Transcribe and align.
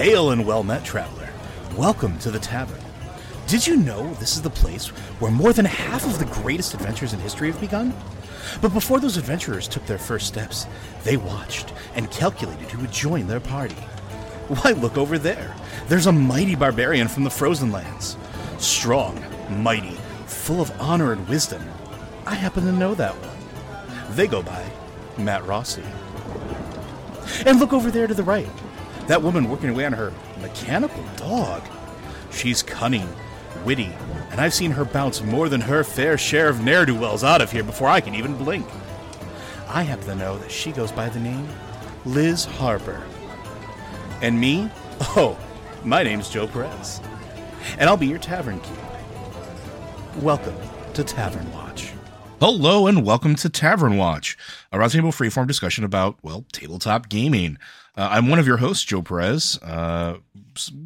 Hail 0.00 0.30
and 0.30 0.46
well 0.46 0.64
met, 0.64 0.82
traveler. 0.82 1.28
Welcome 1.76 2.18
to 2.20 2.30
the 2.30 2.38
tavern. 2.38 2.80
Did 3.46 3.66
you 3.66 3.76
know 3.76 4.14
this 4.14 4.34
is 4.34 4.40
the 4.40 4.48
place 4.48 4.86
where 5.20 5.30
more 5.30 5.52
than 5.52 5.66
half 5.66 6.06
of 6.06 6.18
the 6.18 6.40
greatest 6.40 6.72
adventures 6.72 7.12
in 7.12 7.20
history 7.20 7.50
have 7.50 7.60
begun? 7.60 7.92
But 8.62 8.72
before 8.72 8.98
those 8.98 9.18
adventurers 9.18 9.68
took 9.68 9.84
their 9.84 9.98
first 9.98 10.26
steps, 10.26 10.66
they 11.04 11.18
watched 11.18 11.74
and 11.96 12.10
calculated 12.10 12.70
who 12.70 12.80
would 12.80 12.92
join 12.92 13.26
their 13.26 13.40
party. 13.40 13.74
Why, 14.48 14.70
look 14.72 14.96
over 14.96 15.18
there. 15.18 15.54
There's 15.88 16.06
a 16.06 16.12
mighty 16.12 16.54
barbarian 16.54 17.06
from 17.06 17.24
the 17.24 17.30
Frozen 17.30 17.70
Lands. 17.70 18.16
Strong, 18.56 19.22
mighty, 19.50 19.98
full 20.24 20.62
of 20.62 20.72
honor 20.80 21.12
and 21.12 21.28
wisdom. 21.28 21.62
I 22.24 22.36
happen 22.36 22.64
to 22.64 22.72
know 22.72 22.94
that 22.94 23.12
one. 23.12 24.16
They 24.16 24.28
go 24.28 24.42
by 24.42 24.64
Matt 25.18 25.46
Rossi. 25.46 25.84
And 27.44 27.60
look 27.60 27.74
over 27.74 27.90
there 27.90 28.06
to 28.06 28.14
the 28.14 28.22
right. 28.22 28.48
That 29.06 29.22
woman 29.22 29.48
working 29.48 29.70
away 29.70 29.86
on 29.86 29.92
her 29.92 30.12
mechanical 30.40 31.02
dog. 31.16 31.62
She's 32.30 32.62
cunning, 32.62 33.08
witty, 33.64 33.92
and 34.30 34.40
I've 34.40 34.54
seen 34.54 34.70
her 34.70 34.84
bounce 34.84 35.22
more 35.22 35.48
than 35.48 35.60
her 35.62 35.82
fair 35.82 36.16
share 36.16 36.48
of 36.48 36.60
ne'er 36.60 36.86
do 36.86 36.94
wells 36.94 37.24
out 37.24 37.40
of 37.40 37.50
here 37.50 37.64
before 37.64 37.88
I 37.88 38.00
can 38.00 38.14
even 38.14 38.36
blink. 38.36 38.66
I 39.68 39.82
happen 39.82 40.06
to 40.06 40.14
know 40.14 40.38
that 40.38 40.50
she 40.50 40.72
goes 40.72 40.92
by 40.92 41.08
the 41.08 41.20
name 41.20 41.48
Liz 42.04 42.44
Harper. 42.44 43.02
And 44.22 44.38
me? 44.40 44.70
Oh, 45.16 45.38
my 45.84 46.02
name's 46.02 46.28
Joe 46.28 46.46
Perez. 46.46 47.00
And 47.78 47.88
I'll 47.88 47.96
be 47.96 48.06
your 48.06 48.18
tavern 48.18 48.60
keep. 48.60 50.22
Welcome 50.22 50.56
to 50.94 51.04
Tavern 51.04 51.52
Watch. 51.52 51.92
Hello 52.40 52.86
and 52.86 53.04
welcome 53.04 53.34
to 53.36 53.48
Tavern 53.48 53.96
Watch, 53.96 54.36
a 54.72 54.78
roundtable 54.78 55.10
freeform 55.10 55.46
discussion 55.46 55.84
about, 55.84 56.16
well, 56.22 56.44
tabletop 56.52 57.08
gaming. 57.08 57.58
Uh, 57.96 58.08
I'm 58.12 58.28
one 58.28 58.38
of 58.38 58.46
your 58.46 58.58
hosts, 58.58 58.84
Joe 58.84 59.02
Perez. 59.02 59.58
Uh, 59.62 60.18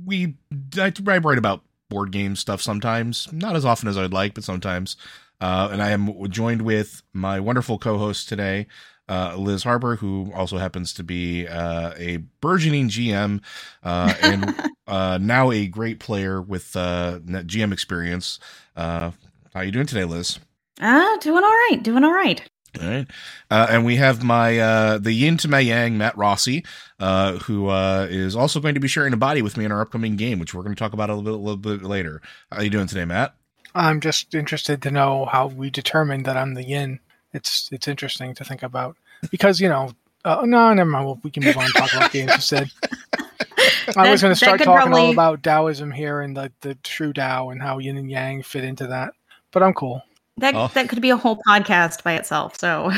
we 0.04 0.34
I, 0.78 0.92
I 1.06 1.18
write 1.18 1.38
about 1.38 1.62
board 1.88 2.10
game 2.10 2.36
stuff 2.36 2.60
sometimes, 2.60 3.32
not 3.32 3.56
as 3.56 3.64
often 3.64 3.88
as 3.88 3.96
I'd 3.96 4.12
like, 4.12 4.34
but 4.34 4.44
sometimes. 4.44 4.96
Uh, 5.40 5.68
and 5.72 5.82
I 5.82 5.90
am 5.90 6.28
joined 6.30 6.62
with 6.62 7.02
my 7.12 7.40
wonderful 7.40 7.78
co-host 7.78 8.28
today, 8.28 8.66
uh, 9.08 9.34
Liz 9.36 9.64
Harper, 9.64 9.96
who 9.96 10.32
also 10.34 10.58
happens 10.58 10.92
to 10.94 11.04
be 11.04 11.46
uh, 11.46 11.92
a 11.96 12.18
burgeoning 12.40 12.88
GM 12.88 13.42
uh, 13.82 14.14
and 14.22 14.54
uh, 14.86 15.18
now 15.20 15.50
a 15.50 15.66
great 15.66 16.00
player 16.00 16.40
with 16.40 16.74
uh, 16.76 17.18
GM 17.26 17.72
experience. 17.72 18.38
Uh, 18.76 19.10
how 19.52 19.60
are 19.60 19.64
you 19.64 19.72
doing 19.72 19.86
today, 19.86 20.04
Liz? 20.04 20.38
Ah, 20.80 21.16
doing 21.20 21.44
all 21.44 21.50
right. 21.50 21.78
Doing 21.82 22.04
all 22.04 22.12
right. 22.12 22.42
All 22.80 22.88
right. 22.88 23.06
Uh, 23.50 23.66
and 23.70 23.84
we 23.84 23.96
have 23.96 24.22
my 24.22 24.58
uh, 24.58 24.98
the 24.98 25.12
yin 25.12 25.36
to 25.38 25.48
my 25.48 25.60
yang, 25.60 25.96
Matt 25.96 26.16
Rossi, 26.16 26.64
uh, 26.98 27.38
who 27.38 27.68
uh, 27.68 28.06
is 28.10 28.34
also 28.34 28.60
going 28.60 28.74
to 28.74 28.80
be 28.80 28.88
sharing 28.88 29.12
a 29.12 29.16
body 29.16 29.42
with 29.42 29.56
me 29.56 29.64
in 29.64 29.72
our 29.72 29.80
upcoming 29.80 30.16
game, 30.16 30.38
which 30.38 30.54
we're 30.54 30.62
going 30.62 30.74
to 30.74 30.78
talk 30.78 30.92
about 30.92 31.10
a 31.10 31.14
little 31.14 31.38
bit, 31.38 31.40
a 31.40 31.44
little 31.44 31.78
bit 31.78 31.88
later. 31.88 32.20
How 32.50 32.58
are 32.58 32.64
you 32.64 32.70
doing 32.70 32.86
today, 32.86 33.04
Matt? 33.04 33.34
I'm 33.74 34.00
just 34.00 34.34
interested 34.34 34.82
to 34.82 34.90
know 34.90 35.24
how 35.24 35.48
we 35.48 35.70
determined 35.70 36.24
that 36.26 36.36
I'm 36.36 36.54
the 36.54 36.64
yin. 36.64 37.00
It's 37.32 37.68
it's 37.72 37.88
interesting 37.88 38.34
to 38.34 38.44
think 38.44 38.62
about 38.62 38.96
because 39.30 39.60
you 39.60 39.68
know. 39.68 39.90
Uh, 40.24 40.46
no, 40.46 40.72
never 40.72 40.88
mind. 40.88 41.20
We 41.22 41.30
can 41.30 41.44
move 41.44 41.58
on 41.58 41.64
and 41.64 41.74
talk 41.74 41.92
about 41.92 42.10
games 42.10 42.32
instead. 42.32 42.70
I 43.96 44.10
was 44.10 44.22
going 44.22 44.32
to 44.32 44.36
start 44.36 44.58
talking 44.60 44.64
probably... 44.64 45.00
all 45.02 45.12
about 45.12 45.42
Taoism 45.42 45.90
here 45.90 46.20
and 46.20 46.36
the 46.36 46.50
the 46.60 46.76
true 46.76 47.12
Tao 47.12 47.50
and 47.50 47.60
how 47.60 47.78
yin 47.78 47.98
and 47.98 48.10
yang 48.10 48.42
fit 48.42 48.64
into 48.64 48.86
that, 48.86 49.12
but 49.50 49.62
I'm 49.62 49.74
cool. 49.74 50.02
That 50.38 50.54
Oh. 50.54 50.68
that 50.74 50.88
could 50.88 51.00
be 51.00 51.10
a 51.10 51.16
whole 51.16 51.38
podcast 51.48 52.02
by 52.02 52.14
itself. 52.14 52.58
So 52.58 52.90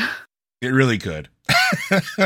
It 0.61 0.69
really 0.69 0.97
could. 0.97 1.29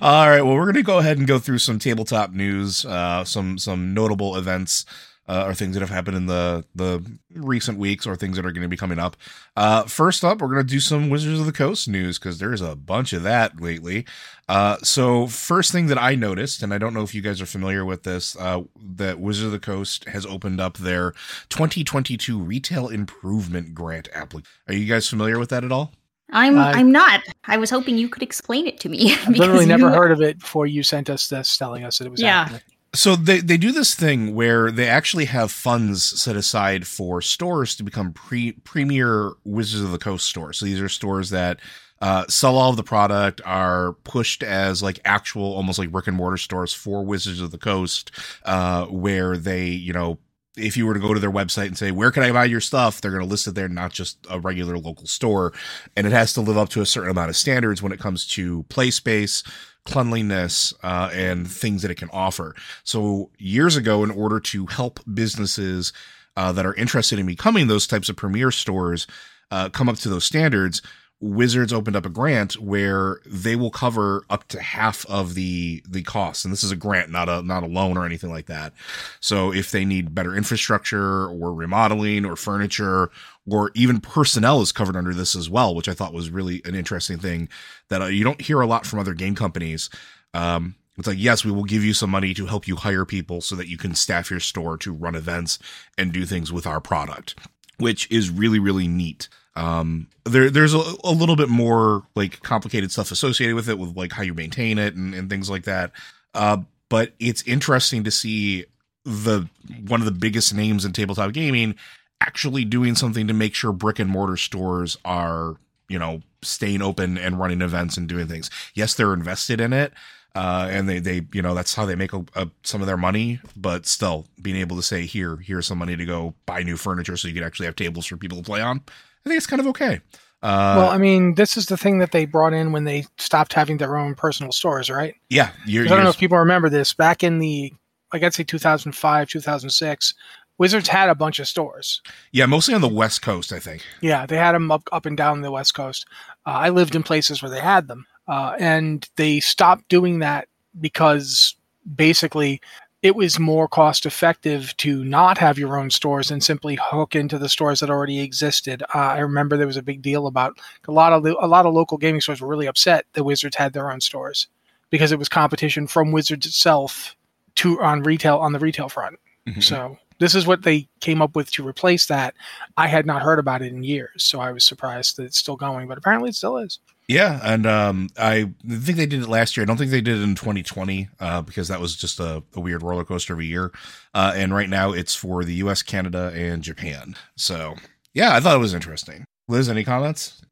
All 0.00 0.28
right. 0.28 0.42
Well, 0.42 0.54
we're 0.54 0.64
going 0.64 0.74
to 0.74 0.82
go 0.82 0.98
ahead 0.98 1.18
and 1.18 1.26
go 1.26 1.38
through 1.38 1.58
some 1.58 1.78
tabletop 1.78 2.32
news, 2.32 2.84
uh, 2.84 3.24
some 3.24 3.58
some 3.58 3.92
notable 3.94 4.36
events 4.36 4.86
uh, 5.28 5.44
or 5.46 5.54
things 5.54 5.74
that 5.74 5.80
have 5.80 5.90
happened 5.90 6.16
in 6.16 6.26
the 6.26 6.64
the 6.74 7.04
recent 7.34 7.78
weeks, 7.78 8.06
or 8.06 8.16
things 8.16 8.36
that 8.36 8.44
are 8.46 8.50
going 8.52 8.62
to 8.62 8.68
be 8.68 8.76
coming 8.76 8.98
up. 8.98 9.16
Uh, 9.56 9.82
first 9.84 10.24
up, 10.24 10.40
we're 10.40 10.48
going 10.48 10.66
to 10.66 10.72
do 10.72 10.80
some 10.80 11.10
Wizards 11.10 11.38
of 11.38 11.46
the 11.46 11.52
Coast 11.52 11.86
news 11.88 12.18
because 12.18 12.38
there's 12.38 12.60
a 12.60 12.74
bunch 12.74 13.12
of 13.12 13.22
that 13.22 13.60
lately. 13.60 14.04
Uh, 14.48 14.76
so 14.82 15.26
first 15.26 15.70
thing 15.72 15.88
that 15.88 15.98
I 15.98 16.14
noticed, 16.14 16.62
and 16.62 16.72
I 16.72 16.78
don't 16.78 16.94
know 16.94 17.02
if 17.02 17.14
you 17.14 17.20
guys 17.20 17.40
are 17.42 17.46
familiar 17.46 17.84
with 17.84 18.04
this, 18.04 18.34
uh, 18.36 18.62
that 18.96 19.20
Wizards 19.20 19.46
of 19.46 19.52
the 19.52 19.58
Coast 19.58 20.04
has 20.08 20.24
opened 20.24 20.58
up 20.60 20.78
their 20.78 21.12
2022 21.50 22.38
Retail 22.38 22.88
Improvement 22.88 23.74
Grant 23.74 24.08
application. 24.14 24.48
Are 24.68 24.74
you 24.74 24.86
guys 24.86 25.08
familiar 25.08 25.38
with 25.38 25.50
that 25.50 25.64
at 25.64 25.72
all? 25.72 25.92
I'm 26.30 26.58
I- 26.58 26.72
I'm 26.72 26.92
not. 26.92 27.20
I 27.46 27.56
was 27.56 27.70
hoping 27.70 27.96
you 27.96 28.08
could 28.08 28.22
explain 28.22 28.66
it 28.66 28.78
to 28.80 28.88
me. 28.88 29.14
I've 29.26 29.28
literally 29.36 29.66
never 29.66 29.88
you- 29.88 29.94
heard 29.94 30.12
of 30.12 30.20
it 30.20 30.38
before 30.38 30.66
you 30.66 30.82
sent 30.82 31.08
us 31.10 31.28
this 31.28 31.56
telling 31.56 31.84
us 31.84 31.98
that 31.98 32.06
it 32.06 32.10
was 32.10 32.20
Yeah. 32.22 32.44
happening. 32.44 32.60
So 32.94 33.16
they 33.16 33.40
they 33.40 33.58
do 33.58 33.70
this 33.70 33.94
thing 33.94 34.34
where 34.34 34.70
they 34.70 34.88
actually 34.88 35.26
have 35.26 35.50
funds 35.50 36.02
set 36.02 36.36
aside 36.36 36.86
for 36.86 37.20
stores 37.20 37.76
to 37.76 37.82
become 37.82 38.12
pre 38.12 38.52
premier 38.52 39.32
Wizards 39.44 39.82
of 39.82 39.90
the 39.90 39.98
Coast 39.98 40.26
stores. 40.26 40.58
So 40.58 40.64
these 40.64 40.80
are 40.80 40.88
stores 40.88 41.30
that 41.30 41.60
uh, 42.00 42.24
sell 42.28 42.56
all 42.56 42.70
of 42.70 42.76
the 42.76 42.82
product, 42.84 43.40
are 43.44 43.92
pushed 44.04 44.42
as 44.42 44.82
like 44.82 45.00
actual, 45.04 45.54
almost 45.54 45.78
like 45.78 45.92
brick 45.92 46.06
and 46.06 46.16
mortar 46.16 46.38
stores 46.38 46.72
for 46.72 47.04
Wizards 47.04 47.40
of 47.40 47.50
the 47.50 47.58
Coast, 47.58 48.10
uh, 48.44 48.86
where 48.86 49.36
they 49.36 49.66
you 49.66 49.92
know 49.92 50.18
if 50.58 50.76
you 50.76 50.86
were 50.86 50.94
to 50.94 51.00
go 51.00 51.14
to 51.14 51.20
their 51.20 51.30
website 51.30 51.66
and 51.66 51.78
say, 51.78 51.90
where 51.90 52.10
can 52.10 52.22
I 52.22 52.32
buy 52.32 52.44
your 52.44 52.60
stuff? 52.60 53.00
They're 53.00 53.12
going 53.12 53.22
to 53.22 53.28
list 53.28 53.46
it 53.46 53.54
there, 53.54 53.68
not 53.68 53.92
just 53.92 54.18
a 54.28 54.40
regular 54.40 54.76
local 54.76 55.06
store. 55.06 55.52
And 55.96 56.06
it 56.06 56.12
has 56.12 56.32
to 56.34 56.40
live 56.40 56.58
up 56.58 56.68
to 56.70 56.80
a 56.80 56.86
certain 56.86 57.10
amount 57.10 57.30
of 57.30 57.36
standards 57.36 57.82
when 57.82 57.92
it 57.92 58.00
comes 58.00 58.26
to 58.28 58.64
play 58.64 58.90
space, 58.90 59.42
cleanliness, 59.84 60.74
uh, 60.82 61.10
and 61.12 61.50
things 61.50 61.82
that 61.82 61.90
it 61.90 61.96
can 61.96 62.10
offer. 62.12 62.54
So 62.84 63.30
years 63.38 63.76
ago, 63.76 64.04
in 64.04 64.10
order 64.10 64.40
to 64.40 64.66
help 64.66 65.00
businesses 65.12 65.92
uh, 66.36 66.52
that 66.52 66.66
are 66.66 66.74
interested 66.74 67.18
in 67.18 67.26
becoming 67.26 67.66
those 67.66 67.86
types 67.86 68.08
of 68.08 68.16
premier 68.16 68.50
stores 68.50 69.06
uh, 69.50 69.68
come 69.70 69.88
up 69.88 69.96
to 69.96 70.08
those 70.08 70.24
standards, 70.24 70.82
Wizards 71.20 71.72
opened 71.72 71.96
up 71.96 72.06
a 72.06 72.10
grant 72.10 72.60
where 72.60 73.20
they 73.26 73.56
will 73.56 73.72
cover 73.72 74.24
up 74.30 74.46
to 74.48 74.62
half 74.62 75.04
of 75.06 75.34
the 75.34 75.82
the 75.88 76.02
costs, 76.02 76.44
and 76.44 76.52
this 76.52 76.62
is 76.62 76.70
a 76.70 76.76
grant, 76.76 77.10
not 77.10 77.28
a 77.28 77.42
not 77.42 77.64
a 77.64 77.66
loan 77.66 77.96
or 77.96 78.06
anything 78.06 78.30
like 78.30 78.46
that. 78.46 78.72
So 79.18 79.52
if 79.52 79.72
they 79.72 79.84
need 79.84 80.14
better 80.14 80.36
infrastructure 80.36 81.26
or 81.26 81.52
remodeling 81.52 82.24
or 82.24 82.36
furniture 82.36 83.10
or 83.50 83.70
even 83.74 84.00
personnel 84.00 84.60
is 84.60 84.72
covered 84.72 84.96
under 84.96 85.14
this 85.14 85.34
as 85.34 85.48
well, 85.48 85.74
which 85.74 85.88
I 85.88 85.94
thought 85.94 86.12
was 86.12 86.30
really 86.30 86.62
an 86.64 86.74
interesting 86.74 87.18
thing 87.18 87.48
that 87.88 88.02
uh, 88.02 88.06
you 88.06 88.24
don't 88.24 88.40
hear 88.40 88.60
a 88.60 88.66
lot 88.66 88.86
from 88.86 88.98
other 88.98 89.14
game 89.14 89.34
companies. 89.34 89.90
Um, 90.34 90.74
it's 90.96 91.06
like, 91.06 91.18
yes, 91.18 91.44
we 91.44 91.52
will 91.52 91.64
give 91.64 91.84
you 91.84 91.94
some 91.94 92.10
money 92.10 92.34
to 92.34 92.46
help 92.46 92.66
you 92.66 92.76
hire 92.76 93.04
people 93.04 93.40
so 93.40 93.54
that 93.54 93.68
you 93.68 93.78
can 93.78 93.94
staff 93.94 94.30
your 94.30 94.40
store 94.40 94.76
to 94.78 94.92
run 94.92 95.14
events 95.14 95.58
and 95.96 96.12
do 96.12 96.26
things 96.26 96.52
with 96.52 96.66
our 96.66 96.80
product, 96.80 97.36
which 97.78 98.10
is 98.10 98.30
really, 98.30 98.58
really 98.58 98.88
neat. 98.88 99.28
Um, 99.54 100.08
there, 100.24 100.50
there's 100.50 100.74
a, 100.74 100.82
a, 101.04 101.10
little 101.10 101.34
bit 101.34 101.48
more 101.48 102.04
like 102.14 102.42
complicated 102.42 102.92
stuff 102.92 103.10
associated 103.10 103.56
with 103.56 103.68
it, 103.68 103.78
with 103.78 103.96
like 103.96 104.12
how 104.12 104.22
you 104.22 104.34
maintain 104.34 104.78
it 104.78 104.94
and, 104.94 105.14
and 105.14 105.30
things 105.30 105.48
like 105.50 105.64
that. 105.64 105.92
Uh, 106.34 106.58
but 106.88 107.12
it's 107.18 107.42
interesting 107.42 108.04
to 108.04 108.10
see 108.10 108.66
the 109.04 109.48
one 109.86 110.00
of 110.00 110.04
the 110.04 110.12
biggest 110.12 110.54
names 110.54 110.84
in 110.84 110.92
tabletop 110.92 111.32
gaming 111.32 111.74
actually 112.20 112.64
doing 112.64 112.94
something 112.94 113.26
to 113.26 113.34
make 113.34 113.54
sure 113.54 113.72
brick 113.72 113.98
and 113.98 114.10
mortar 114.10 114.36
stores 114.36 114.96
are, 115.04 115.56
you 115.88 115.98
know, 115.98 116.22
staying 116.42 116.82
open 116.82 117.18
and 117.18 117.38
running 117.38 117.62
events 117.62 117.96
and 117.96 118.08
doing 118.08 118.26
things. 118.26 118.50
Yes, 118.74 118.94
they're 118.94 119.14
invested 119.14 119.60
in 119.60 119.72
it. 119.72 119.92
Uh, 120.34 120.68
and 120.70 120.88
they, 120.88 120.98
they, 121.00 121.26
you 121.32 121.42
know, 121.42 121.54
that's 121.54 121.74
how 121.74 121.84
they 121.84 121.94
make 121.94 122.12
a, 122.12 122.24
a, 122.34 122.48
some 122.62 122.80
of 122.80 122.86
their 122.86 122.96
money. 122.96 123.40
But 123.56 123.86
still, 123.86 124.26
being 124.40 124.56
able 124.56 124.76
to 124.76 124.82
say, 124.82 125.04
here, 125.06 125.36
here's 125.36 125.66
some 125.66 125.78
money 125.78 125.96
to 125.96 126.04
go 126.04 126.34
buy 126.46 126.62
new 126.62 126.76
furniture 126.76 127.16
so 127.16 127.28
you 127.28 127.34
can 127.34 127.42
actually 127.42 127.66
have 127.66 127.76
tables 127.76 128.06
for 128.06 128.16
people 128.16 128.38
to 128.38 128.44
play 128.44 128.60
on. 128.60 128.82
I 129.24 129.28
think 129.28 129.36
it's 129.36 129.46
kind 129.46 129.60
of 129.60 129.66
okay. 129.68 130.00
Uh, 130.40 130.76
well, 130.78 130.90
I 130.90 130.98
mean, 130.98 131.34
this 131.34 131.56
is 131.56 131.66
the 131.66 131.76
thing 131.76 131.98
that 131.98 132.12
they 132.12 132.24
brought 132.24 132.52
in 132.52 132.70
when 132.70 132.84
they 132.84 133.06
stopped 133.16 133.52
having 133.52 133.78
their 133.78 133.96
own 133.96 134.14
personal 134.14 134.52
stores, 134.52 134.88
right? 134.88 135.14
Yeah. 135.28 135.50
I 135.66 135.84
don't 135.86 136.04
know 136.04 136.10
if 136.10 136.18
people 136.18 136.38
remember 136.38 136.68
this. 136.68 136.94
Back 136.94 137.24
in 137.24 137.40
the, 137.40 137.72
like 138.12 138.22
I'd 138.22 138.34
say 138.34 138.44
2005, 138.44 139.28
2006, 139.28 140.14
Wizards 140.58 140.88
had 140.88 141.08
a 141.08 141.14
bunch 141.14 141.38
of 141.38 141.48
stores. 141.48 142.02
Yeah, 142.32 142.46
mostly 142.46 142.74
on 142.74 142.80
the 142.80 142.88
West 142.88 143.22
Coast, 143.22 143.52
I 143.52 143.60
think. 143.60 143.82
Yeah, 144.00 144.26
they 144.26 144.36
had 144.36 144.52
them 144.52 144.70
up, 144.70 144.88
up 144.92 145.06
and 145.06 145.16
down 145.16 145.40
the 145.40 145.52
West 145.52 145.74
Coast. 145.74 146.06
Uh, 146.44 146.50
I 146.50 146.68
lived 146.70 146.94
in 146.94 147.02
places 147.02 147.42
where 147.42 147.50
they 147.50 147.60
had 147.60 147.88
them. 147.88 148.06
Uh, 148.26 148.54
and 148.58 149.08
they 149.16 149.40
stopped 149.40 149.88
doing 149.88 150.18
that 150.18 150.48
because 150.78 151.56
basically 151.96 152.60
it 153.02 153.14
was 153.14 153.38
more 153.38 153.68
cost 153.68 154.04
effective 154.04 154.76
to 154.78 155.04
not 155.04 155.38
have 155.38 155.58
your 155.58 155.78
own 155.78 155.90
stores 155.90 156.30
and 156.30 156.42
simply 156.42 156.78
hook 156.82 157.14
into 157.14 157.38
the 157.38 157.48
stores 157.48 157.80
that 157.80 157.90
already 157.90 158.20
existed. 158.20 158.82
Uh, 158.94 158.98
I 158.98 159.18
remember 159.20 159.56
there 159.56 159.66
was 159.66 159.76
a 159.76 159.82
big 159.82 160.02
deal 160.02 160.26
about 160.26 160.58
a 160.86 160.92
lot 160.92 161.12
of 161.12 161.24
a 161.24 161.46
lot 161.46 161.64
of 161.64 161.74
local 161.74 161.96
gaming 161.96 162.20
stores 162.20 162.40
were 162.40 162.48
really 162.48 162.66
upset 162.66 163.06
that 163.12 163.24
Wizards 163.24 163.56
had 163.56 163.72
their 163.72 163.90
own 163.90 164.00
stores 164.00 164.48
because 164.90 165.12
it 165.12 165.18
was 165.18 165.28
competition 165.28 165.86
from 165.86 166.12
Wizards 166.12 166.46
itself 166.46 167.14
to 167.56 167.80
on 167.80 168.02
retail 168.02 168.38
on 168.38 168.52
the 168.52 168.58
retail 168.58 168.88
front. 168.88 169.16
Mm-hmm. 169.46 169.60
So 169.60 169.96
this 170.18 170.34
is 170.34 170.46
what 170.46 170.62
they 170.62 170.88
came 171.00 171.22
up 171.22 171.36
with 171.36 171.50
to 171.52 171.66
replace 171.66 172.06
that. 172.06 172.34
I 172.76 172.88
had 172.88 173.06
not 173.06 173.22
heard 173.22 173.38
about 173.38 173.62
it 173.62 173.72
in 173.72 173.82
years, 173.82 174.24
so 174.24 174.40
I 174.40 174.52
was 174.52 174.64
surprised 174.64 175.16
that 175.16 175.24
it's 175.24 175.38
still 175.38 175.56
going, 175.56 175.88
but 175.88 175.98
apparently 175.98 176.30
it 176.30 176.36
still 176.36 176.58
is. 176.58 176.78
Yeah, 177.08 177.40
and 177.42 177.66
um, 177.66 178.10
I 178.18 178.50
think 178.68 178.98
they 178.98 179.06
did 179.06 179.22
it 179.22 179.28
last 179.28 179.56
year. 179.56 179.62
I 179.62 179.66
don't 179.66 179.78
think 179.78 179.90
they 179.90 180.02
did 180.02 180.18
it 180.18 180.22
in 180.22 180.34
2020 180.34 181.08
uh, 181.20 181.40
because 181.40 181.68
that 181.68 181.80
was 181.80 181.96
just 181.96 182.20
a, 182.20 182.42
a, 182.54 182.60
weird 182.60 182.82
roller 182.82 183.04
coaster 183.04 183.32
of 183.32 183.38
a 183.38 183.44
year. 183.44 183.72
Uh, 184.12 184.34
and 184.36 184.54
right 184.54 184.68
now 184.68 184.92
it's 184.92 185.14
for 185.14 185.42
the 185.42 185.54
U.S., 185.54 185.80
Canada, 185.80 186.30
and 186.34 186.62
Japan. 186.62 187.16
So 187.34 187.76
yeah, 188.12 188.34
I 188.34 188.40
thought 188.40 188.56
it 188.56 188.60
was 188.60 188.74
interesting. 188.74 189.24
Liz, 189.48 189.70
any 189.70 189.84
comments? 189.84 190.42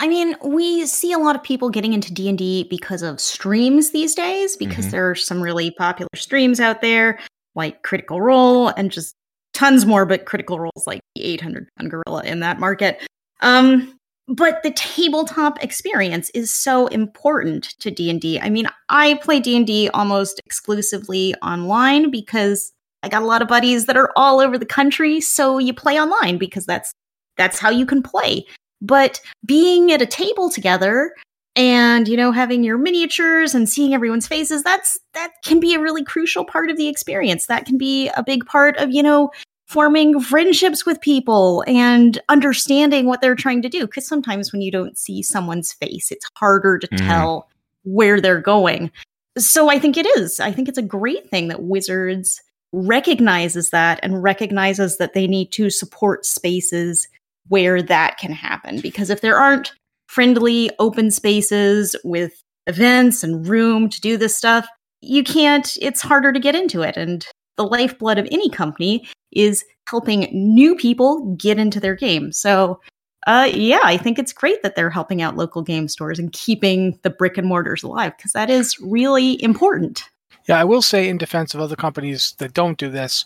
I 0.00 0.08
mean, 0.08 0.34
we 0.42 0.86
see 0.86 1.12
a 1.12 1.18
lot 1.18 1.36
of 1.36 1.42
people 1.42 1.68
getting 1.68 1.92
into 1.92 2.12
D 2.12 2.28
and 2.28 2.38
D 2.38 2.66
because 2.70 3.02
of 3.02 3.20
streams 3.20 3.90
these 3.90 4.14
days. 4.14 4.56
Because 4.56 4.86
mm-hmm. 4.86 4.92
there 4.92 5.10
are 5.10 5.14
some 5.14 5.40
really 5.40 5.70
popular 5.72 6.08
streams 6.14 6.60
out 6.60 6.80
there, 6.80 7.18
like 7.54 7.82
Critical 7.82 8.20
Role, 8.20 8.68
and 8.68 8.90
just 8.90 9.14
tons 9.52 9.86
more. 9.86 10.06
But 10.06 10.26
Critical 10.26 10.58
Role 10.58 10.72
is 10.76 10.86
like 10.86 11.00
the 11.14 11.24
800 11.24 11.68
pound 11.78 11.90
gorilla 11.90 12.22
in 12.24 12.40
that 12.40 12.60
market. 12.60 13.06
Um, 13.40 13.98
but 14.26 14.62
the 14.62 14.70
tabletop 14.70 15.62
experience 15.62 16.30
is 16.30 16.52
so 16.52 16.86
important 16.86 17.74
to 17.80 17.90
D&D. 17.90 18.40
I 18.40 18.48
mean, 18.48 18.66
I 18.88 19.14
play 19.22 19.38
D&D 19.38 19.90
almost 19.90 20.40
exclusively 20.46 21.34
online 21.42 22.10
because 22.10 22.72
I 23.02 23.08
got 23.08 23.22
a 23.22 23.26
lot 23.26 23.42
of 23.42 23.48
buddies 23.48 23.84
that 23.84 23.98
are 23.98 24.10
all 24.16 24.40
over 24.40 24.56
the 24.56 24.64
country, 24.64 25.20
so 25.20 25.58
you 25.58 25.74
play 25.74 26.00
online 26.00 26.38
because 26.38 26.64
that's 26.64 26.92
that's 27.36 27.58
how 27.58 27.68
you 27.68 27.84
can 27.84 28.02
play. 28.02 28.46
But 28.80 29.20
being 29.44 29.92
at 29.92 30.00
a 30.00 30.06
table 30.06 30.48
together 30.48 31.12
and 31.56 32.08
you 32.08 32.16
know 32.16 32.32
having 32.32 32.64
your 32.64 32.78
miniatures 32.78 33.54
and 33.54 33.68
seeing 33.68 33.94
everyone's 33.94 34.26
faces 34.26 34.64
that's 34.64 34.98
that 35.12 35.32
can 35.44 35.60
be 35.60 35.74
a 35.74 35.80
really 35.80 36.02
crucial 36.02 36.44
part 36.44 36.68
of 36.68 36.76
the 36.76 36.88
experience 36.88 37.46
that 37.46 37.64
can 37.64 37.78
be 37.78 38.08
a 38.16 38.24
big 38.24 38.44
part 38.44 38.76
of 38.78 38.90
you 38.90 39.02
know 39.02 39.30
forming 39.66 40.20
friendships 40.20 40.84
with 40.84 41.00
people 41.00 41.64
and 41.66 42.20
understanding 42.28 43.06
what 43.06 43.20
they're 43.20 43.34
trying 43.34 43.62
to 43.62 43.68
do. 43.68 43.86
Because 43.86 44.06
sometimes 44.06 44.52
when 44.52 44.62
you 44.62 44.70
don't 44.70 44.98
see 44.98 45.22
someone's 45.22 45.72
face, 45.72 46.10
it's 46.10 46.28
harder 46.36 46.78
to 46.78 46.86
mm. 46.88 46.96
tell 46.98 47.48
where 47.84 48.20
they're 48.20 48.40
going. 48.40 48.90
So 49.36 49.68
I 49.68 49.78
think 49.78 49.96
it 49.96 50.06
is. 50.18 50.38
I 50.38 50.52
think 50.52 50.68
it's 50.68 50.78
a 50.78 50.82
great 50.82 51.28
thing 51.28 51.48
that 51.48 51.62
Wizards 51.62 52.40
recognizes 52.72 53.70
that 53.70 54.00
and 54.02 54.22
recognizes 54.22 54.98
that 54.98 55.12
they 55.12 55.26
need 55.26 55.50
to 55.52 55.70
support 55.70 56.26
spaces 56.26 57.08
where 57.48 57.82
that 57.82 58.18
can 58.18 58.32
happen. 58.32 58.80
Because 58.80 59.10
if 59.10 59.20
there 59.20 59.36
aren't 59.36 59.72
friendly, 60.14 60.70
open 60.78 61.10
spaces 61.10 61.96
with 62.04 62.40
events 62.68 63.24
and 63.24 63.48
room 63.48 63.88
to 63.88 64.00
do 64.00 64.16
this 64.16 64.36
stuff, 64.36 64.64
you 65.00 65.24
can't, 65.24 65.76
it's 65.82 66.00
harder 66.00 66.32
to 66.32 66.38
get 66.38 66.54
into 66.54 66.82
it. 66.82 66.96
And 66.96 67.26
the 67.56 67.64
lifeblood 67.64 68.18
of 68.18 68.28
any 68.30 68.48
company 68.48 69.08
is 69.32 69.64
helping 69.88 70.28
new 70.32 70.76
people 70.76 71.34
get 71.34 71.58
into 71.58 71.80
their 71.80 71.96
game. 71.96 72.30
So, 72.30 72.80
uh, 73.26 73.50
yeah, 73.52 73.80
I 73.82 73.96
think 73.96 74.20
it's 74.20 74.32
great 74.32 74.62
that 74.62 74.76
they're 74.76 74.88
helping 74.88 75.20
out 75.20 75.36
local 75.36 75.62
game 75.62 75.88
stores 75.88 76.20
and 76.20 76.32
keeping 76.32 76.96
the 77.02 77.10
brick 77.10 77.36
and 77.36 77.48
mortars 77.48 77.82
alive 77.82 78.16
because 78.16 78.32
that 78.32 78.50
is 78.50 78.78
really 78.80 79.42
important. 79.42 80.08
Yeah, 80.46 80.60
I 80.60 80.64
will 80.64 80.82
say 80.82 81.08
in 81.08 81.18
defense 81.18 81.54
of 81.54 81.60
other 81.60 81.76
companies 81.76 82.34
that 82.38 82.52
don't 82.52 82.78
do 82.78 82.90
this, 82.90 83.24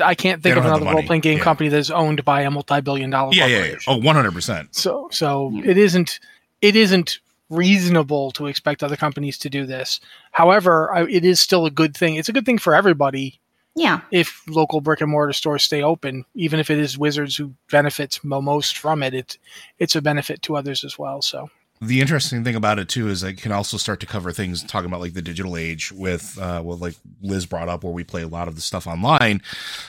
I 0.00 0.14
can't 0.14 0.42
think 0.42 0.56
of 0.56 0.64
another 0.64 0.86
role 0.86 1.02
playing 1.02 1.22
game 1.22 1.38
yeah. 1.38 1.44
company 1.44 1.68
that 1.68 1.78
is 1.78 1.90
owned 1.90 2.24
by 2.24 2.42
a 2.42 2.50
multi 2.50 2.80
billion 2.80 3.10
dollar 3.10 3.32
yeah, 3.32 3.46
yeah, 3.46 3.64
yeah. 3.64 3.74
Oh, 3.88 3.98
100%. 3.98 4.68
So, 4.70 5.08
so 5.10 5.52
it 5.64 5.76
isn't, 5.76 6.20
it 6.62 6.76
isn't 6.76 7.18
reasonable 7.50 8.30
to 8.32 8.46
expect 8.46 8.84
other 8.84 8.96
companies 8.96 9.36
to 9.38 9.50
do 9.50 9.66
this. 9.66 10.00
However, 10.30 11.06
it 11.10 11.24
is 11.24 11.40
still 11.40 11.66
a 11.66 11.70
good 11.70 11.96
thing. 11.96 12.14
It's 12.14 12.28
a 12.28 12.32
good 12.32 12.46
thing 12.46 12.58
for 12.58 12.74
everybody 12.74 13.40
yeah. 13.74 14.00
If 14.10 14.42
local 14.48 14.80
brick 14.80 15.00
and 15.00 15.10
mortar 15.10 15.32
stores 15.32 15.64
stay 15.64 15.82
open, 15.82 16.24
even 16.34 16.60
if 16.60 16.70
it 16.70 16.78
is 16.78 16.96
Wizards 16.96 17.36
who 17.36 17.54
benefits 17.70 18.22
most 18.22 18.78
from 18.78 19.02
it, 19.02 19.14
it's 19.14 19.38
it's 19.78 19.96
a 19.96 20.02
benefit 20.02 20.42
to 20.42 20.56
others 20.56 20.84
as 20.84 20.98
well. 20.98 21.20
So 21.22 21.50
the 21.80 22.00
interesting 22.00 22.44
thing 22.44 22.54
about 22.54 22.78
it 22.78 22.88
too 22.88 23.08
is 23.08 23.22
it 23.22 23.34
can 23.34 23.52
also 23.52 23.76
start 23.76 24.00
to 24.00 24.06
cover 24.06 24.32
things 24.32 24.62
talking 24.62 24.86
about 24.86 25.00
like 25.00 25.12
the 25.12 25.22
digital 25.22 25.56
age 25.56 25.92
with 25.92 26.38
uh 26.38 26.62
well 26.64 26.78
like 26.78 26.94
liz 27.20 27.46
brought 27.46 27.68
up 27.68 27.84
where 27.84 27.92
we 27.92 28.04
play 28.04 28.22
a 28.22 28.28
lot 28.28 28.48
of 28.48 28.54
the 28.54 28.60
stuff 28.60 28.86
online. 28.86 29.42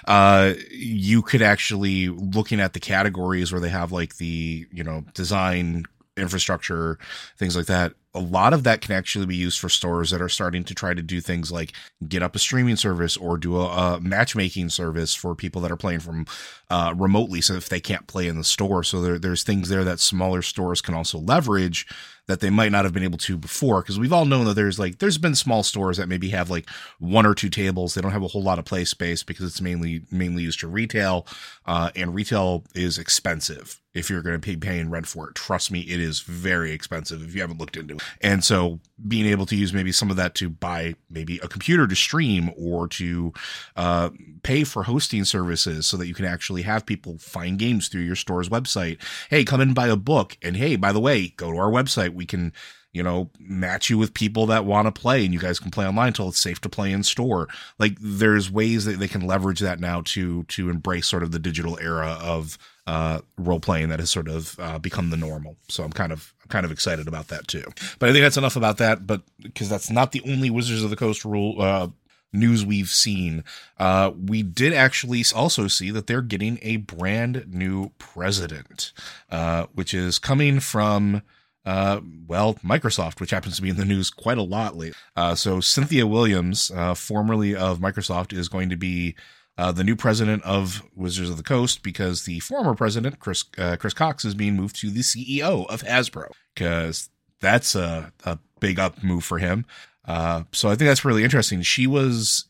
Uh 0.06 0.54
you 0.72 1.22
could 1.22 1.42
actually 1.42 2.10
looking 2.10 2.60
at 2.60 2.74
the 2.74 2.80
categories 2.80 3.52
where 3.52 3.62
they 3.62 3.70
have 3.70 3.92
like 3.92 4.18
the 4.18 4.68
you 4.72 4.84
know 4.84 5.04
design 5.14 5.86
infrastructure 6.18 6.98
things 7.38 7.56
like 7.56 7.66
that 7.66 7.94
a 8.16 8.20
lot 8.20 8.54
of 8.54 8.64
that 8.64 8.80
can 8.80 8.96
actually 8.96 9.26
be 9.26 9.36
used 9.36 9.60
for 9.60 9.68
stores 9.68 10.10
that 10.10 10.22
are 10.22 10.30
starting 10.30 10.64
to 10.64 10.74
try 10.74 10.94
to 10.94 11.02
do 11.02 11.20
things 11.20 11.52
like 11.52 11.74
get 12.08 12.24
up 12.24 12.34
a 12.34 12.40
streaming 12.40 12.78
service 12.78 13.18
or 13.18 13.38
do 13.38 13.58
a, 13.58 13.68
a 13.68 14.00
matchmaking 14.00 14.70
service 14.70 15.14
for 15.14 15.36
people 15.36 15.62
that 15.62 15.72
are 15.72 15.76
playing 15.76 16.00
from 16.00 16.26
uh, 16.70 16.94
remotely. 16.96 17.42
So 17.42 17.56
if 17.56 17.68
they 17.68 17.82
can't 17.82 18.08
play 18.08 18.30
in 18.30 18.38
the 18.38 18.44
store, 18.46 18.84
so 18.84 19.02
there, 19.02 19.20
there's 19.20 19.44
things 19.44 19.68
there 19.68 19.84
that 19.84 20.00
smaller 20.00 20.42
stores 20.42 20.82
can 20.82 20.94
also 20.94 21.20
leverage 21.20 21.86
that 22.28 22.40
they 22.40 22.50
might 22.50 22.72
not 22.72 22.86
have 22.86 22.94
been 22.94 23.04
able 23.04 23.18
to 23.20 23.38
before. 23.38 23.82
Because 23.82 24.00
we've 24.00 24.14
all 24.14 24.26
known 24.26 24.46
that 24.46 24.56
there's 24.56 24.80
like 24.80 25.00
there's 25.00 25.18
been 25.18 25.36
small 25.36 25.62
stores 25.62 25.98
that 25.98 26.08
maybe 26.08 26.30
have 26.30 26.50
like 26.50 26.70
one 27.00 27.26
or 27.26 27.36
two 27.36 27.50
tables. 27.50 27.94
They 27.94 28.02
don't 28.02 28.14
have 28.14 28.24
a 28.24 28.28
whole 28.28 28.44
lot 28.44 28.60
of 28.60 28.66
play 28.66 28.86
space 28.86 29.24
because 29.24 29.46
it's 29.46 29.62
mainly 29.62 30.04
mainly 30.10 30.44
used 30.44 30.62
to 30.62 30.70
retail, 30.70 31.28
uh, 31.66 31.92
and 31.98 32.16
retail 32.16 32.64
is 32.74 32.98
expensive 32.98 33.82
if 33.96 34.10
you're 34.10 34.22
going 34.22 34.40
to 34.40 34.46
be 34.46 34.58
paying 34.58 34.90
rent 34.90 35.08
for 35.08 35.30
it. 35.30 35.36
Trust 35.36 35.72
me, 35.72 35.80
it 35.82 36.00
is 36.00 36.20
very 36.20 36.72
expensive 36.72 37.24
if 37.24 37.34
you 37.34 37.42
haven't 37.42 37.60
looked 37.60 37.78
into 37.78 37.96
it. 37.96 38.04
And 38.22 38.44
so 38.44 38.80
being 39.08 39.26
able 39.26 39.46
to 39.48 39.56
use 39.56 39.74
maybe 39.74 39.92
some 39.92 40.12
of 40.12 40.18
that 40.18 40.36
to 40.36 40.50
buy 40.50 40.96
maybe 41.10 41.40
a 41.42 41.48
computer 41.48 41.88
to 41.88 41.96
stream 41.96 42.52
or 42.58 42.88
to 42.90 43.34
uh, 43.76 44.10
pay 44.44 44.66
for 44.66 44.84
hosting 44.84 45.24
services 45.24 45.88
so 45.88 45.98
that 45.98 46.08
you 46.08 46.14
can 46.14 46.26
actually 46.26 46.64
have 46.64 46.86
people 46.86 47.18
find 47.18 47.58
games 47.58 47.88
through 47.88 48.02
your 48.02 48.18
store's 48.18 48.50
website. 48.50 49.02
Hey, 49.30 49.46
come 49.46 49.62
and 49.62 49.74
buy 49.74 49.88
a 49.88 49.96
book. 49.96 50.38
And 50.42 50.58
hey, 50.58 50.76
by 50.76 50.92
the 50.92 51.00
way, 51.00 51.30
go 51.30 51.52
to 51.52 51.58
our 51.58 51.72
website. 51.72 52.14
We 52.14 52.26
can 52.26 52.52
you 52.92 53.04
know, 53.04 53.30
match 53.40 53.90
you 53.90 53.98
with 53.98 54.14
people 54.14 54.46
that 54.46 54.64
want 54.64 54.86
to 54.86 55.02
play 55.02 55.26
and 55.26 55.34
you 55.34 55.40
guys 55.40 55.60
can 55.60 55.70
play 55.70 55.86
online 55.86 56.08
until 56.08 56.30
it's 56.30 56.40
safe 56.40 56.62
to 56.62 56.70
play 56.70 56.94
in 56.94 57.04
store. 57.04 57.50
Like 57.78 57.98
there's 58.00 58.50
ways 58.50 58.86
that 58.86 59.00
they 59.00 59.10
can 59.10 59.28
leverage 59.28 59.60
that 59.60 59.82
now 59.82 60.02
to 60.06 60.44
to 60.44 60.70
embrace 60.70 61.06
sort 61.06 61.22
of 61.22 61.32
the 61.34 61.40
digital 61.40 61.78
era 61.80 62.18
of 62.22 62.58
uh, 62.88 63.22
role 63.38 63.60
playing 63.60 63.90
that 63.90 64.00
has 64.00 64.12
sort 64.12 64.28
of 64.28 64.60
uh, 64.60 64.78
become 64.78 65.10
the 65.10 65.18
normal. 65.18 65.58
So 65.68 65.84
I'm 65.84 65.92
kind 65.92 66.12
of 66.12 66.34
kind 66.50 66.66
of 66.66 66.72
excited 66.72 67.08
about 67.08 67.30
that 67.30 67.48
too. 67.48 67.64
But 68.00 68.10
I 68.10 68.12
think 68.12 68.24
that's 68.24 68.38
enough 68.38 68.56
about 68.56 68.78
that. 68.78 69.08
But 69.08 69.22
because 69.42 69.70
that's 69.70 69.90
not 69.90 70.12
the 70.12 70.22
only 70.28 70.50
Wizards 70.50 70.84
of 70.84 70.90
the 70.90 70.96
Coast 70.96 71.26
rule 71.26 71.62
uh, 71.62 71.88
news 72.32 72.66
we've 72.66 72.90
seen, 72.90 73.44
uh, 73.80 74.12
we 74.16 74.44
did 74.44 74.74
actually 74.74 75.24
also 75.34 75.68
see 75.68 75.90
that 75.92 76.08
they're 76.08 76.22
getting 76.22 76.60
a 76.62 76.78
brand 76.78 77.48
new 77.48 77.92
president, 77.98 78.94
uh, 79.30 79.66
which 79.74 79.94
is 79.94 80.20
coming 80.20 80.60
from. 80.60 81.22
Uh, 81.66 82.00
well, 82.28 82.54
Microsoft, 82.64 83.20
which 83.20 83.32
happens 83.32 83.56
to 83.56 83.62
be 83.64 83.70
in 83.70 83.76
the 83.76 83.86
news 83.86 84.12
quite 84.12 84.38
a 84.38 84.44
lot 84.44 84.78
lately. 84.78 84.96
Uh, 85.16 85.34
so 85.34 85.60
Cynthia 85.60 86.06
Williams, 86.06 86.70
uh, 86.70 86.94
formerly 86.94 87.56
of 87.56 87.80
Microsoft, 87.80 88.34
is 88.34 88.48
going 88.48 88.70
to 88.70 88.76
be 88.76 89.16
uh, 89.58 89.72
the 89.72 89.84
new 89.84 89.96
president 89.96 90.44
of 90.44 90.84
Wizards 90.96 91.30
of 91.30 91.38
the 91.38 91.44
Coast 91.44 91.82
because 91.82 92.24
the 92.24 92.40
former 92.42 92.76
president, 92.76 93.20
Chris 93.20 93.46
uh, 93.58 93.78
Chris 93.78 93.94
Cocks, 93.94 94.26
is 94.26 94.36
being 94.36 94.56
moved 94.56 94.76
to 94.82 94.90
the 94.90 95.02
CEO 95.02 95.66
of 95.68 95.82
Hasbro 95.84 96.30
because 96.54 97.10
that's 97.40 97.76
a, 97.76 98.12
a 98.26 98.38
big 98.60 98.80
up 98.80 99.04
move 99.04 99.24
for 99.24 99.38
him. 99.38 99.66
Uh, 100.06 100.44
so 100.52 100.70
I 100.70 100.76
think 100.76 100.88
that's 100.90 101.06
really 101.06 101.24
interesting. 101.24 101.62
She 101.62 101.88
was, 101.88 102.46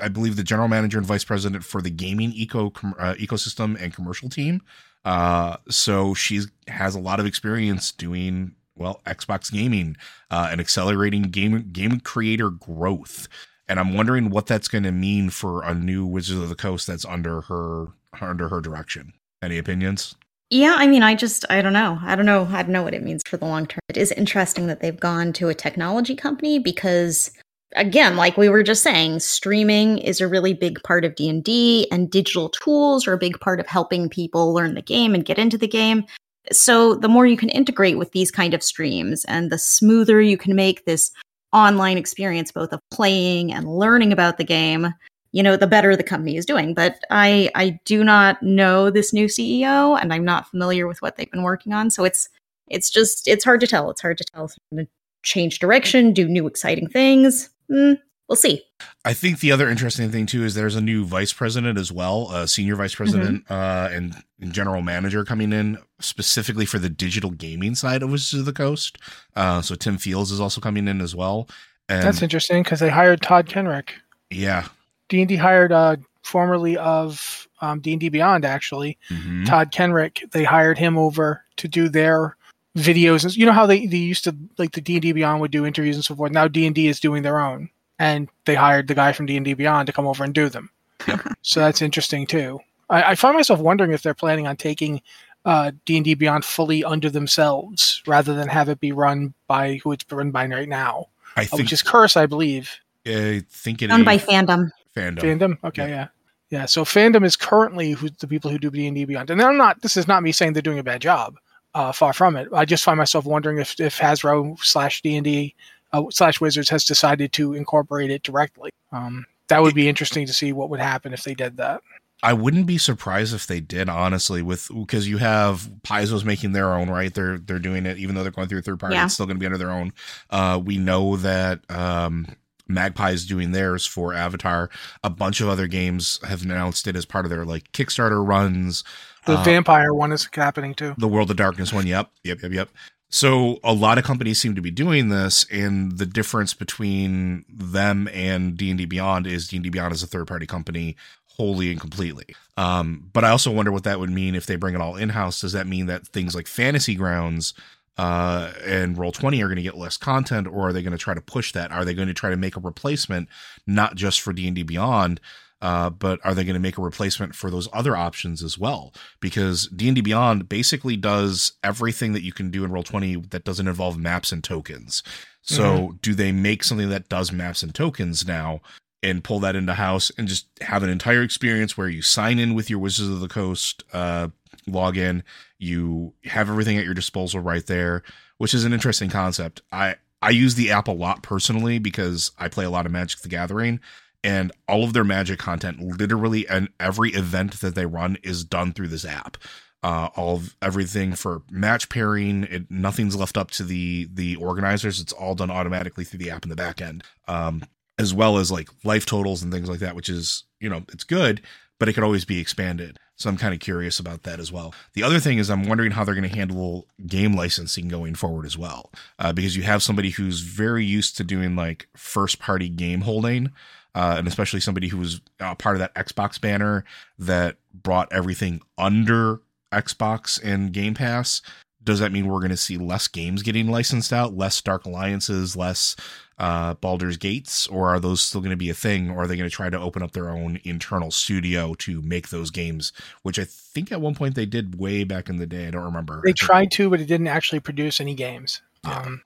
I 0.00 0.08
believe, 0.08 0.36
the 0.36 0.42
general 0.42 0.68
manager 0.68 0.98
and 0.98 1.06
vice 1.06 1.24
president 1.24 1.64
for 1.64 1.80
the 1.80 1.90
gaming 1.90 2.32
eco 2.34 2.66
uh, 2.66 3.14
ecosystem 3.14 3.80
and 3.80 3.94
commercial 3.94 4.28
team. 4.28 4.62
Uh, 5.04 5.56
so 5.68 6.12
she 6.12 6.42
has 6.68 6.94
a 6.94 7.00
lot 7.00 7.18
of 7.18 7.26
experience 7.26 7.92
doing 7.92 8.54
well 8.76 9.00
Xbox 9.06 9.50
gaming 9.50 9.96
and 10.30 10.60
accelerating 10.60 11.22
game 11.22 11.70
game 11.72 12.00
creator 12.00 12.50
growth 12.50 13.28
and 13.72 13.80
I'm 13.80 13.94
wondering 13.94 14.28
what 14.28 14.46
that's 14.46 14.68
going 14.68 14.84
to 14.84 14.92
mean 14.92 15.30
for 15.30 15.64
a 15.64 15.74
new 15.74 16.04
Wizards 16.04 16.38
of 16.38 16.50
the 16.50 16.54
Coast 16.54 16.86
that's 16.86 17.06
under 17.06 17.40
her 17.40 17.86
under 18.20 18.50
her 18.50 18.60
direction. 18.60 19.14
Any 19.40 19.56
opinions? 19.56 20.14
Yeah, 20.50 20.74
I 20.76 20.86
mean, 20.86 21.02
I 21.02 21.14
just 21.14 21.46
I 21.48 21.62
don't 21.62 21.72
know. 21.72 21.98
I 22.02 22.14
don't 22.14 22.26
know. 22.26 22.46
I 22.52 22.62
don't 22.62 22.72
know 22.72 22.82
what 22.82 22.92
it 22.92 23.02
means 23.02 23.22
for 23.26 23.38
the 23.38 23.46
long 23.46 23.64
term. 23.66 23.80
It 23.88 23.96
is 23.96 24.12
interesting 24.12 24.66
that 24.66 24.80
they've 24.80 25.00
gone 25.00 25.32
to 25.32 25.48
a 25.48 25.54
technology 25.54 26.14
company 26.14 26.58
because 26.58 27.30
again, 27.74 28.14
like 28.14 28.36
we 28.36 28.50
were 28.50 28.62
just 28.62 28.82
saying, 28.82 29.20
streaming 29.20 29.96
is 29.96 30.20
a 30.20 30.28
really 30.28 30.52
big 30.52 30.82
part 30.82 31.06
of 31.06 31.14
D&D 31.14 31.88
and 31.90 32.10
digital 32.10 32.50
tools 32.50 33.08
are 33.08 33.14
a 33.14 33.18
big 33.18 33.40
part 33.40 33.58
of 33.58 33.66
helping 33.66 34.10
people 34.10 34.52
learn 34.52 34.74
the 34.74 34.82
game 34.82 35.14
and 35.14 35.24
get 35.24 35.38
into 35.38 35.56
the 35.56 35.66
game. 35.66 36.04
So 36.52 36.94
the 36.94 37.08
more 37.08 37.24
you 37.24 37.38
can 37.38 37.48
integrate 37.48 37.96
with 37.96 38.12
these 38.12 38.30
kind 38.30 38.52
of 38.52 38.62
streams 38.62 39.24
and 39.24 39.50
the 39.50 39.56
smoother 39.56 40.20
you 40.20 40.36
can 40.36 40.54
make 40.54 40.84
this 40.84 41.10
online 41.52 41.98
experience, 41.98 42.50
both 42.50 42.72
of 42.72 42.80
playing 42.90 43.52
and 43.52 43.66
learning 43.66 44.12
about 44.12 44.38
the 44.38 44.44
game, 44.44 44.94
you 45.32 45.42
know, 45.42 45.56
the 45.56 45.66
better 45.66 45.96
the 45.96 46.02
company 46.02 46.36
is 46.36 46.46
doing. 46.46 46.74
But 46.74 46.98
I 47.10 47.50
I 47.54 47.80
do 47.84 48.04
not 48.04 48.42
know 48.42 48.90
this 48.90 49.12
new 49.12 49.26
CEO, 49.26 50.00
and 50.00 50.12
I'm 50.12 50.24
not 50.24 50.48
familiar 50.48 50.86
with 50.86 51.00
what 51.02 51.16
they've 51.16 51.30
been 51.30 51.42
working 51.42 51.72
on. 51.72 51.90
So 51.90 52.04
it's 52.04 52.28
it's 52.68 52.90
just 52.90 53.26
it's 53.28 53.44
hard 53.44 53.60
to 53.60 53.66
tell. 53.66 53.90
It's 53.90 54.02
hard 54.02 54.18
to 54.18 54.24
tell 54.24 54.46
if 54.46 54.54
to 54.74 54.86
change 55.22 55.58
direction, 55.58 56.12
do 56.12 56.28
new 56.28 56.46
exciting 56.46 56.88
things. 56.88 57.50
Mm, 57.70 57.98
we'll 58.28 58.36
see. 58.36 58.62
I 59.04 59.14
think 59.14 59.40
the 59.40 59.52
other 59.52 59.68
interesting 59.68 60.10
thing 60.10 60.26
too 60.26 60.44
is 60.44 60.54
there's 60.54 60.76
a 60.76 60.80
new 60.80 61.04
vice 61.04 61.32
president 61.32 61.78
as 61.78 61.90
well, 61.92 62.30
a 62.32 62.46
senior 62.48 62.76
vice 62.76 62.94
president 62.94 63.44
mm-hmm. 63.44 63.52
uh, 63.52 63.88
and, 63.94 64.16
and, 64.40 64.52
general 64.52 64.82
manager 64.82 65.24
coming 65.24 65.52
in 65.52 65.78
specifically 66.00 66.66
for 66.66 66.78
the 66.78 66.88
digital 66.88 67.30
gaming 67.30 67.74
side 67.74 68.02
of 68.02 68.10
Wizards 68.10 68.40
of 68.40 68.46
the 68.46 68.52
Coast. 68.52 68.98
Uh, 69.34 69.60
so 69.62 69.74
Tim 69.74 69.98
Fields 69.98 70.30
is 70.30 70.40
also 70.40 70.60
coming 70.60 70.88
in 70.88 71.00
as 71.00 71.14
well. 71.14 71.48
And 71.88 72.02
That's 72.02 72.22
interesting 72.22 72.62
because 72.62 72.80
they 72.80 72.90
hired 72.90 73.22
Todd 73.22 73.46
Kenreck. 73.46 73.90
Yeah, 74.30 74.68
D 75.08 75.20
and 75.20 75.28
D 75.28 75.36
hired 75.36 75.72
uh, 75.72 75.96
formerly 76.22 76.76
of 76.76 77.48
um, 77.60 77.80
D 77.80 77.92
and 77.92 78.00
D 78.00 78.08
Beyond 78.08 78.44
actually, 78.44 78.98
mm-hmm. 79.10 79.44
Todd 79.44 79.72
Kenreck. 79.72 80.30
They 80.30 80.44
hired 80.44 80.78
him 80.78 80.96
over 80.96 81.44
to 81.56 81.68
do 81.68 81.88
their 81.88 82.36
videos. 82.76 83.36
You 83.36 83.44
know 83.44 83.52
how 83.52 83.66
they, 83.66 83.86
they 83.86 83.98
used 83.98 84.24
to 84.24 84.34
like 84.58 84.72
the 84.72 84.80
D 84.80 84.94
and 84.94 85.02
D 85.02 85.12
Beyond 85.12 85.40
would 85.40 85.50
do 85.50 85.66
interviews 85.66 85.96
and 85.96 86.04
so 86.04 86.14
forth. 86.14 86.32
Now 86.32 86.48
D 86.48 86.66
and 86.66 86.74
D 86.74 86.86
is 86.86 87.00
doing 87.00 87.22
their 87.22 87.38
own 87.38 87.68
and 88.02 88.28
they 88.46 88.56
hired 88.56 88.88
the 88.88 88.96
guy 88.96 89.12
from 89.12 89.26
D 89.26 89.36
and 89.36 89.44
D 89.44 89.54
Beyond 89.54 89.86
to 89.86 89.92
come 89.92 90.08
over 90.08 90.24
and 90.24 90.34
do 90.34 90.48
them. 90.48 90.70
Yep. 91.06 91.20
so 91.42 91.60
that's 91.60 91.80
interesting 91.80 92.26
too. 92.26 92.58
I, 92.90 93.12
I, 93.12 93.14
find 93.14 93.36
myself 93.36 93.60
wondering 93.60 93.92
if 93.92 94.02
they're 94.02 94.12
planning 94.12 94.48
on 94.48 94.56
taking 94.56 95.00
uh, 95.44 95.70
D 95.86 95.96
and 95.96 96.04
D 96.04 96.14
Beyond 96.14 96.44
fully 96.44 96.82
under 96.82 97.08
themselves 97.08 98.02
rather 98.04 98.34
than 98.34 98.48
have 98.48 98.68
it 98.68 98.80
be 98.80 98.90
run 98.90 99.34
by 99.46 99.76
who 99.84 99.92
it's 99.92 100.04
run 100.10 100.32
by 100.32 100.46
right 100.46 100.68
now, 100.68 101.06
I 101.36 101.42
uh, 101.42 101.44
think, 101.44 101.62
which 101.62 101.72
is 101.72 101.80
Curse, 101.80 102.16
I 102.16 102.26
believe. 102.26 102.72
I 103.06 103.44
think 103.48 103.82
it 103.82 103.90
run 103.90 104.04
by 104.04 104.18
Fandom. 104.18 104.70
Fandom. 104.96 105.20
Fandom. 105.20 105.58
Okay, 105.64 105.88
yeah. 105.88 105.94
yeah. 105.94 106.08
yeah. 106.50 106.66
so 106.66 106.84
Fandom 106.84 107.24
is 107.24 107.36
currently 107.36 107.92
who, 107.92 108.10
the 108.10 108.26
people 108.26 108.50
who 108.50 108.58
do 108.58 108.70
D 108.70 108.88
and 108.88 108.96
D 108.96 109.04
Beyond, 109.04 109.30
and 109.30 109.40
I'm 109.40 109.56
not. 109.56 109.80
This 109.80 109.96
is 109.96 110.08
not 110.08 110.24
me 110.24 110.32
saying 110.32 110.54
they're 110.54 110.62
doing 110.62 110.80
a 110.80 110.84
bad 110.84 111.00
job. 111.00 111.36
Uh, 111.74 111.90
far 111.90 112.12
from 112.12 112.36
it. 112.36 112.48
I 112.52 112.66
just 112.66 112.84
find 112.84 112.98
myself 112.98 113.24
wondering 113.24 113.56
if, 113.56 113.80
if 113.80 113.96
Hasbro 113.96 114.58
slash 114.58 115.00
D 115.00 115.16
and 115.16 115.24
D 115.24 115.54
uh, 115.92 116.04
slash 116.10 116.40
Wizards 116.40 116.68
has 116.68 116.84
decided 116.84 117.32
to 117.34 117.54
incorporate 117.54 118.10
it 118.10 118.22
directly. 118.22 118.70
Um, 118.92 119.26
that 119.48 119.62
would 119.62 119.74
be 119.74 119.88
interesting 119.88 120.26
to 120.26 120.32
see 120.32 120.52
what 120.52 120.70
would 120.70 120.80
happen 120.80 121.12
if 121.12 121.24
they 121.24 121.34
did 121.34 121.56
that. 121.58 121.82
I 122.24 122.34
wouldn't 122.34 122.66
be 122.66 122.78
surprised 122.78 123.34
if 123.34 123.48
they 123.48 123.58
did, 123.58 123.88
honestly, 123.88 124.42
with 124.42 124.68
because 124.72 125.08
you 125.08 125.18
have 125.18 125.68
Paizo's 125.82 126.24
making 126.24 126.52
their 126.52 126.72
own, 126.72 126.88
right? 126.88 127.12
They're 127.12 127.38
they're 127.38 127.58
doing 127.58 127.84
it, 127.84 127.98
even 127.98 128.14
though 128.14 128.22
they're 128.22 128.30
going 128.30 128.48
through 128.48 128.60
a 128.60 128.62
third 128.62 128.78
party, 128.78 128.94
yeah. 128.94 129.06
it's 129.06 129.14
still 129.14 129.26
going 129.26 129.36
to 129.36 129.40
be 129.40 129.46
under 129.46 129.58
their 129.58 129.72
own. 129.72 129.92
Uh, 130.30 130.60
we 130.64 130.78
know 130.78 131.16
that 131.16 131.68
um, 131.68 132.28
Magpie's 132.70 133.26
doing 133.26 133.50
theirs 133.50 133.86
for 133.86 134.14
Avatar. 134.14 134.70
A 135.02 135.10
bunch 135.10 135.40
of 135.40 135.48
other 135.48 135.66
games 135.66 136.20
have 136.22 136.42
announced 136.42 136.86
it 136.86 136.94
as 136.94 137.04
part 137.04 137.26
of 137.26 137.30
their 137.30 137.44
like 137.44 137.72
Kickstarter 137.72 138.26
runs. 138.26 138.84
The 139.26 139.38
uh, 139.38 139.42
vampire 139.42 139.92
one 139.92 140.12
is 140.12 140.28
happening 140.32 140.74
too. 140.74 140.94
The 140.98 141.08
World 141.08 141.30
of 141.30 141.36
Darkness 141.36 141.72
one, 141.72 141.88
yep, 141.88 142.10
yep, 142.22 142.40
yep, 142.42 142.52
yep. 142.52 142.68
So 143.14 143.58
a 143.62 143.74
lot 143.74 143.98
of 143.98 144.04
companies 144.04 144.40
seem 144.40 144.54
to 144.54 144.62
be 144.62 144.70
doing 144.70 145.10
this, 145.10 145.44
and 145.50 145.98
the 145.98 146.06
difference 146.06 146.54
between 146.54 147.44
them 147.46 148.08
and 148.10 148.56
D 148.56 148.70
and 148.70 148.78
D 148.78 148.86
Beyond 148.86 149.26
is 149.26 149.48
D 149.48 149.58
and 149.58 149.64
D 149.64 149.68
Beyond 149.68 149.92
is 149.92 150.02
a 150.02 150.06
third 150.06 150.26
party 150.26 150.46
company 150.46 150.96
wholly 151.36 151.70
and 151.70 151.78
completely. 151.78 152.34
Um, 152.56 153.10
but 153.12 153.22
I 153.22 153.28
also 153.28 153.50
wonder 153.50 153.70
what 153.70 153.84
that 153.84 154.00
would 154.00 154.10
mean 154.10 154.34
if 154.34 154.46
they 154.46 154.56
bring 154.56 154.74
it 154.74 154.80
all 154.80 154.96
in 154.96 155.10
house. 155.10 155.42
Does 155.42 155.52
that 155.52 155.66
mean 155.66 155.86
that 155.86 156.08
things 156.08 156.34
like 156.34 156.46
Fantasy 156.46 156.94
Grounds 156.94 157.52
uh, 157.98 158.52
and 158.64 158.96
Roll 158.96 159.12
Twenty 159.12 159.42
are 159.42 159.46
going 159.48 159.56
to 159.56 159.62
get 159.62 159.76
less 159.76 159.98
content, 159.98 160.46
or 160.46 160.68
are 160.68 160.72
they 160.72 160.82
going 160.82 160.92
to 160.92 160.98
try 160.98 161.12
to 161.12 161.20
push 161.20 161.52
that? 161.52 161.70
Are 161.70 161.84
they 161.84 161.92
going 161.92 162.08
to 162.08 162.14
try 162.14 162.30
to 162.30 162.36
make 162.38 162.56
a 162.56 162.60
replacement, 162.60 163.28
not 163.66 163.94
just 163.94 164.22
for 164.22 164.32
D 164.32 164.46
and 164.46 164.56
D 164.56 164.62
Beyond, 164.62 165.20
uh, 165.62 165.88
but 165.88 166.18
are 166.24 166.34
they 166.34 166.42
going 166.42 166.54
to 166.54 166.60
make 166.60 166.76
a 166.76 166.82
replacement 166.82 167.36
for 167.36 167.48
those 167.48 167.68
other 167.72 167.96
options 167.96 168.42
as 168.42 168.58
well? 168.58 168.92
Because 169.20 169.68
D 169.68 169.88
and 169.88 169.94
D 169.94 170.02
Beyond 170.02 170.48
basically 170.48 170.96
does 170.96 171.52
everything 171.62 172.12
that 172.12 172.24
you 172.24 172.32
can 172.32 172.50
do 172.50 172.64
in 172.64 172.72
Roll 172.72 172.82
Twenty 172.82 173.16
that 173.16 173.44
doesn't 173.44 173.68
involve 173.68 173.96
maps 173.96 174.32
and 174.32 174.42
tokens. 174.42 175.04
So, 175.40 175.62
mm-hmm. 175.62 175.96
do 176.02 176.14
they 176.14 176.32
make 176.32 176.64
something 176.64 176.90
that 176.90 177.08
does 177.08 177.32
maps 177.32 177.62
and 177.62 177.74
tokens 177.74 178.26
now 178.26 178.60
and 179.04 179.24
pull 179.24 179.40
that 179.40 179.56
into 179.56 179.74
house 179.74 180.10
and 180.18 180.28
just 180.28 180.46
have 180.60 180.82
an 180.82 180.90
entire 180.90 181.22
experience 181.22 181.76
where 181.76 181.88
you 181.88 182.02
sign 182.02 182.38
in 182.38 182.54
with 182.54 182.68
your 182.68 182.78
Wizards 182.78 183.08
of 183.08 183.20
the 183.20 183.28
Coast 183.28 183.84
uh, 183.92 184.28
login, 184.68 185.22
you 185.58 186.12
have 186.24 186.48
everything 186.48 186.76
at 186.76 186.84
your 186.84 186.94
disposal 186.94 187.40
right 187.40 187.66
there, 187.66 188.02
which 188.38 188.52
is 188.52 188.64
an 188.64 188.72
interesting 188.72 189.10
concept. 189.10 189.62
I 189.70 189.94
I 190.20 190.30
use 190.30 190.56
the 190.56 190.72
app 190.72 190.88
a 190.88 190.92
lot 190.92 191.22
personally 191.22 191.78
because 191.78 192.32
I 192.38 192.48
play 192.48 192.64
a 192.64 192.70
lot 192.70 192.86
of 192.86 192.92
Magic 192.92 193.20
the 193.20 193.28
Gathering 193.28 193.80
and 194.24 194.52
all 194.68 194.84
of 194.84 194.92
their 194.92 195.04
magic 195.04 195.38
content 195.38 195.80
literally 195.80 196.46
and 196.48 196.68
every 196.78 197.10
event 197.10 197.60
that 197.60 197.74
they 197.74 197.86
run 197.86 198.16
is 198.22 198.44
done 198.44 198.72
through 198.72 198.88
this 198.88 199.04
app. 199.04 199.36
Uh, 199.84 200.08
all 200.14 200.36
of 200.36 200.56
everything 200.62 201.12
for 201.12 201.42
match 201.50 201.88
pairing 201.88 202.44
it, 202.44 202.70
nothing's 202.70 203.16
left 203.16 203.36
up 203.36 203.50
to 203.50 203.64
the 203.64 204.08
the 204.12 204.36
organizers. 204.36 205.00
It's 205.00 205.12
all 205.12 205.34
done 205.34 205.50
automatically 205.50 206.04
through 206.04 206.20
the 206.20 206.30
app 206.30 206.44
in 206.44 206.50
the 206.50 206.56
back 206.56 206.80
end. 206.80 207.02
Um, 207.26 207.64
as 207.98 208.14
well 208.14 208.38
as 208.38 208.50
like 208.50 208.68
life 208.84 209.04
totals 209.06 209.42
and 209.42 209.52
things 209.52 209.68
like 209.68 209.78
that 209.80 209.94
which 209.94 210.08
is 210.08 210.44
you 210.60 210.68
know 210.68 210.82
it's 210.92 211.04
good 211.04 211.42
but 211.78 211.88
it 211.88 211.94
could 211.94 212.04
always 212.04 212.24
be 212.24 212.38
expanded. 212.38 212.96
So 213.16 213.28
i'm 213.28 213.36
kind 213.36 213.52
of 213.52 213.58
curious 213.58 213.98
about 213.98 214.22
that 214.22 214.38
as 214.38 214.52
well. 214.52 214.72
The 214.94 215.02
other 215.02 215.18
thing 215.18 215.38
is 215.38 215.50
i'm 215.50 215.66
wondering 215.68 215.90
how 215.90 216.04
they're 216.04 216.14
going 216.14 216.28
to 216.28 216.36
handle 216.36 216.86
game 217.06 217.34
licensing 217.34 217.88
going 217.88 218.14
forward 218.14 218.46
as 218.46 218.56
well. 218.56 218.92
Uh, 219.18 219.32
because 219.32 219.56
you 219.56 219.64
have 219.64 219.82
somebody 219.82 220.10
who's 220.10 220.40
very 220.40 220.84
used 220.84 221.16
to 221.16 221.24
doing 221.24 221.56
like 221.56 221.88
first 221.96 222.38
party 222.38 222.68
game 222.68 223.00
holding 223.00 223.50
uh, 223.94 224.16
and 224.18 224.26
especially 224.26 224.60
somebody 224.60 224.88
who 224.88 224.98
was 224.98 225.20
uh, 225.40 225.54
part 225.54 225.76
of 225.76 225.80
that 225.80 225.94
Xbox 225.94 226.40
banner 226.40 226.84
that 227.18 227.56
brought 227.74 228.12
everything 228.12 228.60
under 228.78 229.40
Xbox 229.72 230.42
and 230.42 230.72
Game 230.72 230.94
Pass. 230.94 231.42
does 231.84 231.98
that 231.98 232.12
mean 232.12 232.28
we're 232.28 232.38
going 232.38 232.50
to 232.50 232.56
see 232.56 232.78
less 232.78 233.08
games 233.08 233.42
getting 233.42 233.68
licensed 233.68 234.12
out, 234.12 234.36
less 234.36 234.60
Dark 234.60 234.84
Alliances, 234.84 235.56
less 235.56 235.96
uh, 236.38 236.74
Baldur's 236.74 237.16
Gates, 237.16 237.66
or 237.66 237.88
are 237.88 238.00
those 238.00 238.20
still 238.22 238.40
going 238.40 238.50
to 238.50 238.56
be 238.56 238.70
a 238.70 238.74
thing? 238.74 239.10
Or 239.10 239.22
are 239.22 239.26
they 239.26 239.36
going 239.36 239.48
to 239.48 239.54
try 239.54 239.70
to 239.70 239.78
open 239.78 240.02
up 240.02 240.12
their 240.12 240.30
own 240.30 240.60
internal 240.64 241.10
studio 241.10 241.74
to 241.74 242.02
make 242.02 242.28
those 242.28 242.50
games? 242.50 242.92
Which 243.22 243.38
I 243.38 243.44
think 243.44 243.92
at 243.92 244.00
one 244.00 244.14
point 244.14 244.34
they 244.34 244.46
did 244.46 244.78
way 244.78 245.04
back 245.04 245.28
in 245.28 245.36
the 245.36 245.46
day. 245.46 245.68
I 245.68 245.70
don't 245.70 245.84
remember. 245.84 246.20
They 246.24 246.32
tried 246.32 246.70
to, 246.72 246.90
but 246.90 247.00
it 247.00 247.06
didn't 247.06 247.28
actually 247.28 247.60
produce 247.60 248.00
any 248.00 248.14
games. 248.14 248.62
Yeah. 248.84 248.98
Um, 248.98 249.22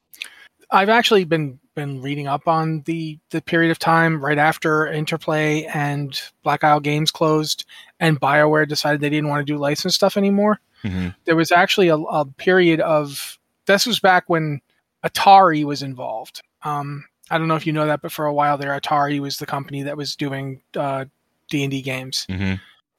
I've 0.70 0.88
actually 0.88 1.24
been 1.24 1.58
been 1.74 2.00
reading 2.02 2.26
up 2.26 2.48
on 2.48 2.82
the 2.86 3.18
the 3.30 3.42
period 3.42 3.70
of 3.70 3.78
time 3.78 4.24
right 4.24 4.38
after 4.38 4.86
Interplay 4.86 5.64
and 5.64 6.20
Black 6.42 6.64
Isle 6.64 6.80
Games 6.80 7.10
closed, 7.10 7.64
and 8.00 8.20
Bioware 8.20 8.66
decided 8.66 9.00
they 9.00 9.10
didn't 9.10 9.28
want 9.28 9.46
to 9.46 9.52
do 9.52 9.58
license 9.58 9.94
stuff 9.94 10.16
anymore. 10.16 10.60
Mm-hmm. 10.82 11.10
There 11.24 11.36
was 11.36 11.52
actually 11.52 11.88
a, 11.88 11.96
a, 11.96 12.24
period 12.24 12.80
of 12.80 13.38
this 13.66 13.86
was 13.86 14.00
back 14.00 14.24
when 14.28 14.60
Atari 15.04 15.64
was 15.64 15.82
involved. 15.82 16.42
Um, 16.62 17.04
I 17.30 17.38
don't 17.38 17.48
know 17.48 17.56
if 17.56 17.66
you 17.66 17.72
know 17.72 17.86
that, 17.86 18.02
but 18.02 18.12
for 18.12 18.26
a 18.26 18.34
while 18.34 18.58
there, 18.58 18.78
Atari 18.78 19.20
was 19.20 19.38
the 19.38 19.46
company 19.46 19.82
that 19.82 19.96
was 19.96 20.16
doing 20.16 20.62
uh, 20.76 21.06
D 21.48 21.62
and 21.62 21.70
D 21.70 21.82
games, 21.82 22.26
mm-hmm. 22.28 22.54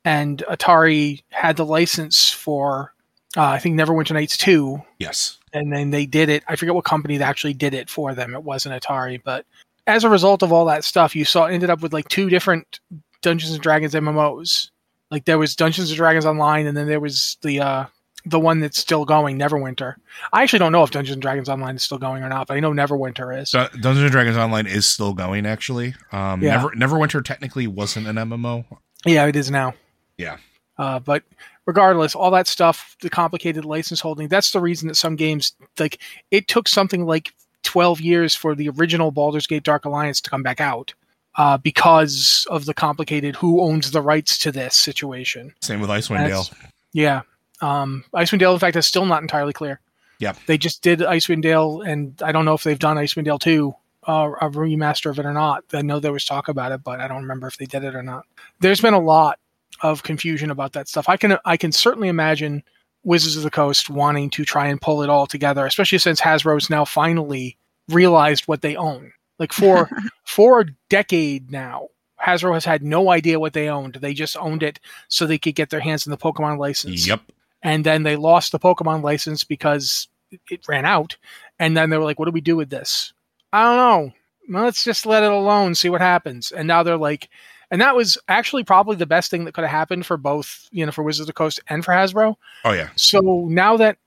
and 0.06 0.44
Atari 0.50 1.24
had 1.30 1.58
the 1.58 1.66
license 1.66 2.30
for 2.30 2.94
uh, 3.38 3.44
I 3.44 3.60
think 3.60 3.80
Neverwinter 3.80 4.14
Nights 4.14 4.38
two. 4.38 4.82
Yes, 5.00 5.38
and 5.54 5.72
then 5.72 5.92
they 5.92 6.06
did 6.06 6.30
it. 6.30 6.44
I 6.48 6.56
forget 6.56 6.76
what 6.76 6.86
company 6.86 7.18
that 7.18 7.30
actually 7.30 7.54
did 7.54 7.74
it 7.74 7.90
for 7.90 8.14
them. 8.14 8.34
It 8.34 8.44
wasn't 8.44 8.82
Atari, 8.82 9.22
but 9.24 9.46
as 9.86 10.04
a 10.04 10.10
result 10.10 10.44
of 10.44 10.52
all 10.52 10.66
that 10.66 10.84
stuff, 10.84 11.16
you 11.16 11.24
saw 11.24 11.46
ended 11.46 11.70
up 11.70 11.82
with 11.82 11.94
like 11.94 12.10
two 12.10 12.30
different 12.30 12.80
Dungeons 13.22 13.54
and 13.54 13.62
Dragons 13.62 13.94
MMOs 13.94 14.70
like 15.10 15.26
there 15.26 15.38
was 15.38 15.56
Dungeons 15.56 15.90
and 15.90 15.98
Dragons 15.98 16.26
Online, 16.26 16.68
and 16.68 16.76
then 16.76 16.88
there 16.88 17.00
was 17.00 17.38
the 17.42 17.60
uh, 17.60 17.86
the 18.26 18.40
one 18.40 18.60
that's 18.60 18.78
still 18.78 19.06
going, 19.06 19.40
Neverwinter. 19.40 19.96
I 20.34 20.44
actually 20.44 20.60
don't 20.60 20.72
know 20.72 20.84
if 20.84 20.92
Dungeons 20.92 21.14
and 21.14 21.22
Dragons 21.22 21.50
Online 21.50 21.76
is 21.76 21.84
still 21.84 21.98
going 21.98 22.24
or 22.24 22.30
not, 22.30 22.48
but 22.48 22.58
I 22.58 22.60
know 22.60 22.72
Neverwinter 22.72 23.40
is. 23.40 23.52
Dungeons 23.52 24.00
and 24.00 24.12
Dragons 24.12 24.38
Online 24.38 24.68
is 24.68 24.86
still 24.86 25.14
going, 25.14 25.46
actually. 25.46 25.96
Um, 26.12 26.42
yeah. 26.42 26.68
Never 26.76 26.96
Neverwinter 26.98 27.24
technically 27.24 27.68
wasn't 27.68 28.08
an 28.08 28.16
MMO. 28.16 28.66
Yeah, 29.06 29.26
it 29.26 29.36
is 29.36 29.50
now. 29.50 29.74
Yeah. 30.18 30.38
Uh, 30.78 31.00
but 31.00 31.24
regardless, 31.68 32.16
all 32.16 32.32
that 32.32 32.48
stuff, 32.48 32.96
the 33.02 33.10
complicated 33.10 33.66
license 33.66 34.00
holding, 34.00 34.28
that's 34.28 34.52
the 34.52 34.60
reason 34.60 34.88
that 34.88 34.96
some 34.96 35.16
games 35.16 35.54
like 35.78 36.02
it 36.32 36.48
took 36.48 36.68
something 36.68 37.06
like 37.06 37.34
12 37.64 38.02
years 38.02 38.34
for 38.34 38.56
the 38.56 38.70
original 38.70 39.12
Baldur's 39.12 39.46
Gate 39.46 39.64
Dark 39.64 39.86
Alliance 39.86 40.22
to 40.22 40.30
come 40.30 40.42
back 40.42 40.62
out 40.62 40.94
uh, 41.36 41.58
because 41.58 42.48
of 42.50 42.66
the 42.66 42.74
complicated 42.74 43.36
who 43.36 43.62
owns 43.62 43.92
the 43.92 44.02
rights 44.02 44.40
to 44.40 44.52
this 44.52 44.76
situation. 44.76 45.54
Same 45.62 45.82
with 45.82 45.90
Icewind 45.90 46.26
Dale. 46.26 46.46
Yeah. 46.94 47.22
Um, 47.62 48.06
Icewind 48.16 48.40
Dale, 48.40 48.54
in 48.54 48.60
fact, 48.60 48.78
is 48.78 48.88
still 48.88 49.06
not 49.06 49.22
entirely 49.22 49.54
clear. 49.54 49.82
Yeah. 50.20 50.34
They 50.48 50.58
just 50.58 50.82
did 50.82 51.00
Icewind 51.00 51.42
Dale, 51.42 51.82
and 51.82 52.20
I 52.24 52.32
don't 52.32 52.46
know 52.46 52.54
if 52.54 52.64
they've 52.64 52.80
done 52.80 52.98
Icewind 52.98 53.26
Dale 53.26 53.38
2, 53.38 53.76
uh, 54.08 54.32
a 54.42 54.50
remaster 54.50 55.12
of 55.12 55.20
it 55.20 55.26
or 55.26 55.34
not. 55.34 55.66
I 55.74 55.82
know 55.82 56.00
there 56.00 56.14
was 56.14 56.26
talk 56.26 56.48
about 56.48 56.72
it, 56.72 56.84
but 56.84 57.02
I 57.02 57.08
don't 57.08 57.22
remember 57.24 57.48
if 57.48 57.58
they 57.58 57.66
did 57.66 57.84
it 57.84 57.94
or 57.94 58.02
not. 58.02 58.26
There's 58.62 58.82
been 58.82 58.94
a 58.94 59.00
lot 59.00 59.38
of 59.82 60.04
confusion 60.04 60.52
about 60.52 60.74
that 60.74 60.88
stuff. 60.88 61.10
I 61.10 61.18
can 61.18 61.38
I 61.46 61.58
can 61.58 61.72
certainly 61.72 62.08
imagine 62.08 62.64
Wizards 63.04 63.38
of 63.38 63.44
the 63.44 63.52
Coast 63.52 63.90
wanting 63.90 64.30
to 64.32 64.46
try 64.46 64.68
and 64.68 64.82
pull 64.82 65.04
it 65.04 65.10
all 65.10 65.28
together, 65.28 65.66
especially 65.66 65.98
since 65.98 66.22
Hasbro's 66.22 66.70
now 66.70 66.86
finally 66.86 67.58
realized 67.90 68.46
what 68.46 68.62
they 68.62 68.76
own. 68.76 69.14
Like 69.40 69.54
for 69.54 69.90
for 70.26 70.62
a 70.62 70.66
decade 70.90 71.52
now, 71.52 71.90
Hasbro 72.26 72.54
has 72.54 72.66
had 72.66 72.84
no 72.84 73.12
idea 73.12 73.40
what 73.40 73.54
they 73.54 73.70
owned. 73.70 73.96
They 73.96 74.14
just 74.14 74.38
owned 74.38 74.64
it 74.64 74.80
so 75.08 75.26
they 75.26 75.38
could 75.38 75.56
get 75.56 75.70
their 75.70 75.80
hands 75.80 76.08
on 76.08 76.12
the 76.12 76.18
Pokemon 76.18 76.58
license. 76.58 77.08
Yep. 77.08 77.22
And 77.64 77.86
then 77.86 78.04
they 78.04 78.16
lost 78.16 78.52
the 78.52 78.60
Pokemon 78.60 79.04
license 79.04 79.44
because 79.44 80.08
it 80.50 80.68
ran 80.68 80.86
out. 80.86 81.18
And 81.60 81.76
then 81.76 81.90
they 81.90 81.98
were 81.98 82.04
like, 82.04 82.20
"What 82.20 82.26
do 82.26 82.32
we 82.32 82.42
do 82.42 82.56
with 82.56 82.70
this?" 82.70 83.14
I 83.54 83.64
don't 83.64 83.78
know. 83.78 84.14
Well, 84.50 84.64
let's 84.64 84.84
just 84.84 85.06
let 85.06 85.24
it 85.24 85.32
alone, 85.32 85.76
see 85.76 85.90
what 85.90 86.02
happens. 86.02 86.52
And 86.52 86.68
now 86.68 86.84
they're 86.84 86.98
like, 86.98 87.30
and 87.72 87.82
that 87.82 87.96
was 87.96 88.18
actually 88.28 88.64
probably 88.64 88.96
the 88.96 89.06
best 89.06 89.30
thing 89.30 89.46
that 89.46 89.54
could 89.54 89.64
have 89.64 89.72
happened 89.72 90.06
for 90.06 90.18
both, 90.18 90.68
you 90.72 90.86
know, 90.86 90.92
for 90.92 91.04
Wizards 91.04 91.22
of 91.22 91.28
the 91.28 91.34
Coast 91.34 91.60
and 91.68 91.84
for 91.84 91.92
Hasbro. 91.92 92.36
Oh 92.64 92.72
yeah. 92.72 92.90
So 92.96 93.20
now 93.50 93.78
that 93.78 93.98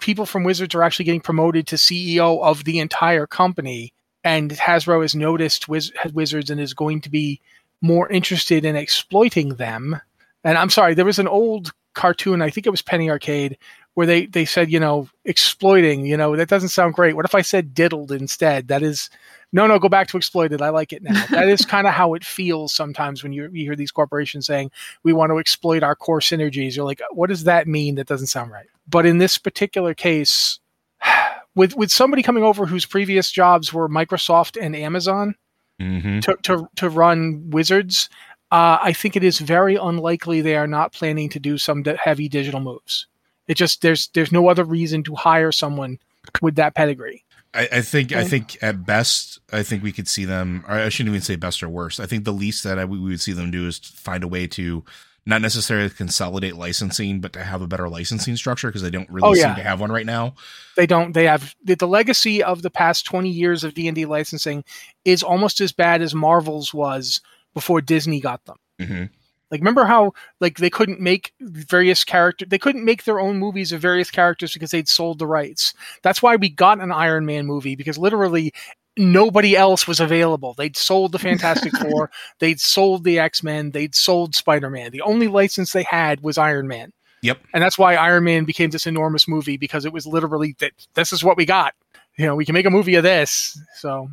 people 0.00 0.26
from 0.26 0.44
Wizards 0.44 0.74
are 0.74 0.82
actually 0.82 1.04
getting 1.04 1.20
promoted 1.20 1.66
to 1.68 1.76
CEO 1.76 2.42
of 2.42 2.64
the 2.64 2.78
entire 2.78 3.26
company, 3.26 3.92
and 4.24 4.50
Hasbro 4.50 5.02
has 5.02 5.14
noticed 5.14 5.68
Wiz- 5.68 5.92
Wizards 6.12 6.50
and 6.50 6.60
is 6.60 6.74
going 6.74 7.00
to 7.02 7.10
be 7.10 7.40
more 7.80 8.08
interested 8.08 8.64
in 8.64 8.76
exploiting 8.76 9.50
them. 9.56 10.00
And 10.42 10.56
I'm 10.56 10.70
sorry, 10.70 10.94
there 10.94 11.04
was 11.04 11.18
an 11.18 11.28
old 11.28 11.72
cartoon, 11.94 12.42
I 12.42 12.50
think 12.50 12.66
it 12.66 12.70
was 12.70 12.82
Penny 12.82 13.10
Arcade, 13.10 13.58
where 13.94 14.06
they, 14.06 14.26
they 14.26 14.44
said, 14.44 14.70
you 14.70 14.80
know, 14.80 15.08
exploiting, 15.24 16.06
you 16.06 16.16
know, 16.16 16.34
that 16.36 16.48
doesn't 16.48 16.70
sound 16.70 16.94
great. 16.94 17.14
What 17.14 17.24
if 17.24 17.34
I 17.34 17.42
said 17.42 17.74
diddled 17.74 18.10
instead? 18.10 18.68
That 18.68 18.82
is, 18.82 19.10
no, 19.54 19.68
no, 19.68 19.78
go 19.78 19.88
back 19.88 20.08
to 20.08 20.16
exploited. 20.16 20.60
I 20.60 20.70
like 20.70 20.92
it 20.92 21.04
now. 21.04 21.26
that 21.30 21.48
is 21.48 21.64
kind 21.64 21.86
of 21.86 21.94
how 21.94 22.14
it 22.14 22.24
feels 22.24 22.74
sometimes 22.74 23.22
when 23.22 23.32
you, 23.32 23.48
you 23.52 23.64
hear 23.64 23.76
these 23.76 23.92
corporations 23.92 24.46
saying, 24.46 24.72
we 25.04 25.12
want 25.12 25.30
to 25.30 25.38
exploit 25.38 25.84
our 25.84 25.94
core 25.94 26.18
synergies. 26.18 26.74
You're 26.74 26.84
like, 26.84 27.00
what 27.12 27.28
does 27.28 27.44
that 27.44 27.68
mean? 27.68 27.94
That 27.94 28.08
doesn't 28.08 28.26
sound 28.26 28.50
right. 28.50 28.66
But 28.88 29.06
in 29.06 29.18
this 29.18 29.38
particular 29.38 29.94
case, 29.94 30.58
with 31.54 31.76
with 31.76 31.92
somebody 31.92 32.24
coming 32.24 32.42
over 32.42 32.66
whose 32.66 32.84
previous 32.84 33.30
jobs 33.30 33.72
were 33.72 33.88
Microsoft 33.88 34.60
and 34.60 34.74
Amazon 34.74 35.36
mm-hmm. 35.80 36.18
to, 36.18 36.36
to 36.42 36.68
to 36.74 36.88
run 36.88 37.48
Wizards, 37.50 38.08
uh, 38.50 38.78
I 38.82 38.92
think 38.92 39.14
it 39.14 39.22
is 39.22 39.38
very 39.38 39.76
unlikely 39.76 40.40
they 40.40 40.56
are 40.56 40.66
not 40.66 40.92
planning 40.92 41.28
to 41.28 41.38
do 41.38 41.58
some 41.58 41.84
heavy 41.84 42.28
digital 42.28 42.58
moves. 42.58 43.06
It 43.46 43.54
just 43.54 43.82
there's 43.82 44.08
there's 44.14 44.32
no 44.32 44.48
other 44.48 44.64
reason 44.64 45.04
to 45.04 45.14
hire 45.14 45.52
someone 45.52 46.00
with 46.42 46.56
that 46.56 46.74
pedigree. 46.74 47.23
I, 47.54 47.68
I 47.72 47.80
think 47.82 48.12
I 48.12 48.24
think 48.24 48.58
at 48.62 48.84
best 48.84 49.38
I 49.52 49.62
think 49.62 49.82
we 49.82 49.92
could 49.92 50.08
see 50.08 50.24
them. 50.24 50.64
I 50.66 50.88
shouldn't 50.88 51.10
even 51.10 51.22
say 51.22 51.36
best 51.36 51.62
or 51.62 51.68
worst. 51.68 52.00
I 52.00 52.06
think 52.06 52.24
the 52.24 52.32
least 52.32 52.64
that 52.64 52.78
I, 52.78 52.84
we 52.84 52.98
would 52.98 53.20
see 53.20 53.32
them 53.32 53.50
do 53.50 53.66
is 53.66 53.78
find 53.78 54.24
a 54.24 54.28
way 54.28 54.46
to 54.48 54.84
not 55.26 55.40
necessarily 55.40 55.88
consolidate 55.88 56.56
licensing, 56.56 57.20
but 57.20 57.32
to 57.32 57.42
have 57.42 57.62
a 57.62 57.66
better 57.66 57.88
licensing 57.88 58.36
structure 58.36 58.68
because 58.68 58.82
they 58.82 58.90
don't 58.90 59.08
really 59.08 59.28
oh, 59.28 59.34
yeah. 59.34 59.54
seem 59.54 59.56
to 59.56 59.68
have 59.68 59.80
one 59.80 59.90
right 59.90 60.04
now. 60.04 60.34
They 60.76 60.86
don't. 60.86 61.12
They 61.12 61.24
have 61.24 61.54
the, 61.64 61.76
the 61.76 61.88
legacy 61.88 62.42
of 62.42 62.62
the 62.62 62.70
past 62.70 63.06
twenty 63.06 63.30
years 63.30 63.64
of 63.64 63.74
D 63.74 63.88
and 63.88 63.94
D 63.94 64.04
licensing 64.04 64.64
is 65.04 65.22
almost 65.22 65.60
as 65.60 65.72
bad 65.72 66.02
as 66.02 66.14
Marvel's 66.14 66.74
was 66.74 67.20
before 67.54 67.80
Disney 67.80 68.20
got 68.20 68.44
them. 68.44 68.56
Mm-hmm. 68.80 69.04
Like, 69.54 69.60
remember 69.60 69.84
how 69.84 70.14
like 70.40 70.58
they 70.58 70.68
couldn't 70.68 70.98
make 70.98 71.32
various 71.40 72.02
characters? 72.02 72.48
They 72.48 72.58
couldn't 72.58 72.84
make 72.84 73.04
their 73.04 73.20
own 73.20 73.38
movies 73.38 73.70
of 73.70 73.80
various 73.80 74.10
characters 74.10 74.52
because 74.52 74.72
they'd 74.72 74.88
sold 74.88 75.20
the 75.20 75.28
rights. 75.28 75.74
That's 76.02 76.20
why 76.20 76.34
we 76.34 76.48
got 76.48 76.80
an 76.80 76.90
Iron 76.90 77.24
Man 77.24 77.46
movie 77.46 77.76
because 77.76 77.96
literally 77.96 78.52
nobody 78.96 79.56
else 79.56 79.86
was 79.86 80.00
available. 80.00 80.54
They'd 80.54 80.76
sold 80.76 81.12
the 81.12 81.20
Fantastic 81.20 81.72
Four, 81.80 82.10
they'd 82.40 82.58
sold 82.58 83.04
the 83.04 83.20
X 83.20 83.44
Men, 83.44 83.70
they'd 83.70 83.94
sold 83.94 84.34
Spider 84.34 84.70
Man. 84.70 84.90
The 84.90 85.02
only 85.02 85.28
license 85.28 85.72
they 85.72 85.84
had 85.84 86.20
was 86.24 86.36
Iron 86.36 86.66
Man. 86.66 86.92
Yep. 87.22 87.38
And 87.54 87.62
that's 87.62 87.78
why 87.78 87.94
Iron 87.94 88.24
Man 88.24 88.44
became 88.44 88.70
this 88.70 88.88
enormous 88.88 89.28
movie 89.28 89.56
because 89.56 89.84
it 89.84 89.92
was 89.92 90.04
literally 90.04 90.56
that 90.58 90.72
this 90.94 91.12
is 91.12 91.22
what 91.22 91.36
we 91.36 91.46
got. 91.46 91.74
You 92.18 92.26
know, 92.26 92.34
we 92.34 92.44
can 92.44 92.54
make 92.54 92.66
a 92.66 92.70
movie 92.70 92.96
of 92.96 93.04
this. 93.04 93.56
So 93.76 94.08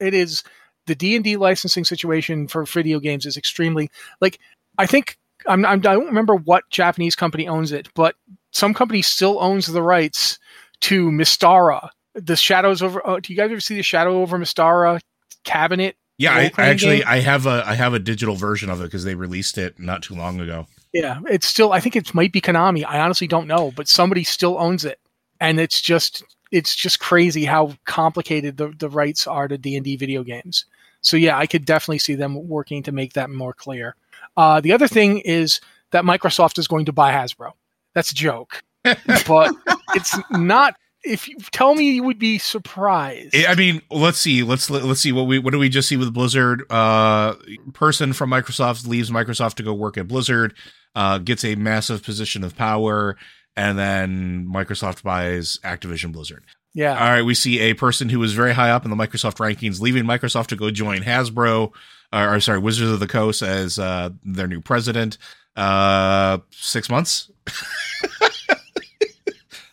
it 0.00 0.14
is 0.14 0.42
the 0.86 0.94
D 0.94 1.16
and 1.16 1.24
D 1.24 1.36
licensing 1.36 1.84
situation 1.84 2.48
for 2.48 2.64
video 2.64 3.00
games 3.00 3.26
is 3.26 3.36
extremely 3.36 3.90
like 4.20 4.38
I 4.78 4.86
think 4.86 5.18
I'm, 5.46 5.64
I'm 5.64 5.78
I 5.78 5.94
don't 5.94 6.06
remember 6.06 6.34
what 6.34 6.68
Japanese 6.70 7.14
company 7.14 7.48
owns 7.48 7.72
it, 7.72 7.88
but 7.94 8.16
some 8.52 8.74
company 8.74 9.02
still 9.02 9.38
owns 9.40 9.66
the 9.66 9.82
rights 9.82 10.38
to 10.80 11.10
Mystara. 11.10 11.90
the 12.14 12.36
shadows 12.36 12.82
over. 12.82 13.06
Uh, 13.06 13.20
do 13.20 13.32
you 13.32 13.36
guys 13.36 13.50
ever 13.50 13.60
see 13.60 13.76
the 13.76 13.82
Shadow 13.82 14.20
over 14.20 14.38
Mystara 14.38 15.00
cabinet? 15.44 15.96
Yeah, 16.18 16.32
I, 16.32 16.50
I, 16.56 16.68
actually 16.68 16.98
game? 16.98 17.06
I 17.06 17.18
have 17.20 17.46
a 17.46 17.62
I 17.66 17.74
have 17.74 17.92
a 17.92 17.98
digital 17.98 18.36
version 18.36 18.70
of 18.70 18.80
it 18.80 18.84
because 18.84 19.04
they 19.04 19.14
released 19.14 19.58
it 19.58 19.78
not 19.78 20.02
too 20.02 20.14
long 20.14 20.40
ago. 20.40 20.66
Yeah, 20.92 21.20
it's 21.28 21.46
still 21.46 21.72
I 21.72 21.80
think 21.80 21.96
it 21.96 22.14
might 22.14 22.32
be 22.32 22.40
Konami. 22.40 22.84
I 22.86 23.00
honestly 23.00 23.26
don't 23.26 23.46
know, 23.46 23.70
but 23.76 23.88
somebody 23.88 24.24
still 24.24 24.58
owns 24.58 24.84
it, 24.84 24.98
and 25.40 25.60
it's 25.60 25.80
just 25.80 26.22
it's 26.50 26.74
just 26.74 27.00
crazy 27.00 27.44
how 27.44 27.74
complicated 27.84 28.56
the, 28.56 28.68
the 28.68 28.88
rights 28.88 29.26
are 29.26 29.48
to 29.48 29.58
D 29.58 29.76
and 29.76 29.84
D 29.84 29.96
video 29.96 30.22
games. 30.22 30.64
So 31.02 31.16
yeah, 31.16 31.36
I 31.38 31.46
could 31.46 31.64
definitely 31.64 31.98
see 31.98 32.14
them 32.14 32.48
working 32.48 32.82
to 32.84 32.92
make 32.92 33.12
that 33.12 33.30
more 33.30 33.52
clear. 33.52 33.94
Uh, 34.36 34.60
the 34.60 34.72
other 34.72 34.88
thing 34.88 35.18
is 35.20 35.60
that 35.92 36.04
Microsoft 36.04 36.58
is 36.58 36.68
going 36.68 36.86
to 36.86 36.92
buy 36.92 37.12
Hasbro. 37.12 37.52
That's 37.94 38.10
a 38.10 38.14
joke, 38.14 38.62
but 38.84 39.54
it's 39.94 40.16
not 40.30 40.76
if 41.06 41.28
you 41.28 41.36
tell 41.52 41.74
me 41.74 41.92
you 41.92 42.02
would 42.02 42.18
be 42.18 42.38
surprised. 42.38 43.34
I 43.34 43.54
mean, 43.54 43.80
let's 43.90 44.18
see. 44.18 44.42
Let's 44.42 44.68
let's 44.68 45.00
see 45.00 45.12
what 45.12 45.26
we 45.26 45.38
what 45.38 45.52
do 45.52 45.58
we 45.58 45.68
just 45.68 45.88
see 45.88 45.96
with 45.96 46.12
Blizzard? 46.12 46.64
Uh, 46.70 47.34
person 47.72 48.12
from 48.12 48.30
Microsoft 48.30 48.86
leaves 48.86 49.10
Microsoft 49.10 49.54
to 49.54 49.62
go 49.62 49.72
work 49.72 49.96
at 49.96 50.08
Blizzard, 50.08 50.54
uh, 50.94 51.18
gets 51.18 51.44
a 51.44 51.54
massive 51.54 52.02
position 52.02 52.44
of 52.44 52.56
power, 52.56 53.16
and 53.56 53.78
then 53.78 54.46
Microsoft 54.52 55.02
buys 55.02 55.58
Activision 55.64 56.12
Blizzard. 56.12 56.44
Yeah. 56.74 56.92
All 56.92 57.08
right. 57.08 57.22
We 57.22 57.34
see 57.34 57.60
a 57.60 57.74
person 57.74 58.10
who 58.10 58.18
was 58.18 58.34
very 58.34 58.52
high 58.52 58.70
up 58.70 58.84
in 58.84 58.90
the 58.90 58.96
Microsoft 58.96 59.38
rankings 59.38 59.80
leaving 59.80 60.04
Microsoft 60.04 60.48
to 60.48 60.56
go 60.56 60.70
join 60.70 61.00
Hasbro, 61.00 61.72
or, 62.16 62.34
or 62.36 62.40
sorry, 62.40 62.58
Wizards 62.58 62.90
of 62.90 63.00
the 63.00 63.06
Coast 63.06 63.42
as 63.42 63.78
uh, 63.78 64.10
their 64.24 64.46
new 64.46 64.60
president. 64.60 65.18
Uh, 65.54 66.38
six 66.50 66.88
months. 66.90 67.30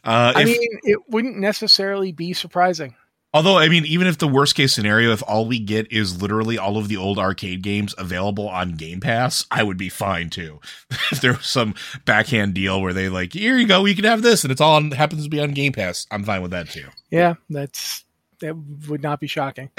Uh, 0.06 0.34
I 0.36 0.42
if- 0.42 0.48
mean, 0.48 0.80
it 0.84 1.00
wouldn't 1.08 1.38
necessarily 1.38 2.12
be 2.12 2.34
surprising. 2.34 2.94
Although, 3.34 3.58
I 3.58 3.68
mean, 3.68 3.86
even 3.86 4.06
if 4.06 4.20
the 4.20 4.28
worst 4.28 4.54
case 4.54 4.74
scenario, 4.74 5.12
if 5.12 5.24
all 5.26 5.48
we 5.48 5.58
get 5.60 5.92
is 5.92 6.22
literally 6.22 6.58
all 6.58 6.78
of 6.78 6.88
the 6.88 6.98
old 6.98 7.18
arcade 7.18 7.64
games 7.64 7.96
available 7.98 8.48
on 8.48 8.74
Game 8.74 9.00
Pass, 9.00 9.46
I 9.50 9.64
would 9.64 9.78
be 9.78 9.90
fine 9.90 10.30
too. 10.30 10.60
if 11.12 11.22
there 11.22 11.34
was 11.34 11.46
some 11.48 11.74
backhand 12.06 12.54
deal 12.54 12.80
where 12.82 12.94
they 12.94 13.10
like, 13.10 13.34
here 13.34 13.58
you 13.58 13.66
go, 13.66 13.86
you 13.86 13.96
can 13.96 14.04
have 14.04 14.22
this, 14.22 14.44
and 14.44 14.52
it's 14.52 14.62
all 14.62 14.76
on, 14.76 14.92
happens 14.92 15.24
to 15.24 15.30
be 15.30 15.40
on 15.40 15.52
Game 15.52 15.72
Pass, 15.72 16.06
I'm 16.12 16.24
fine 16.26 16.42
with 16.44 16.52
that 16.52 16.70
too. 16.70 16.86
Yeah, 17.10 17.36
that's 17.50 18.04
that 18.44 18.56
would 18.90 19.02
not 19.02 19.20
be 19.20 19.28
shocking. 19.28 19.70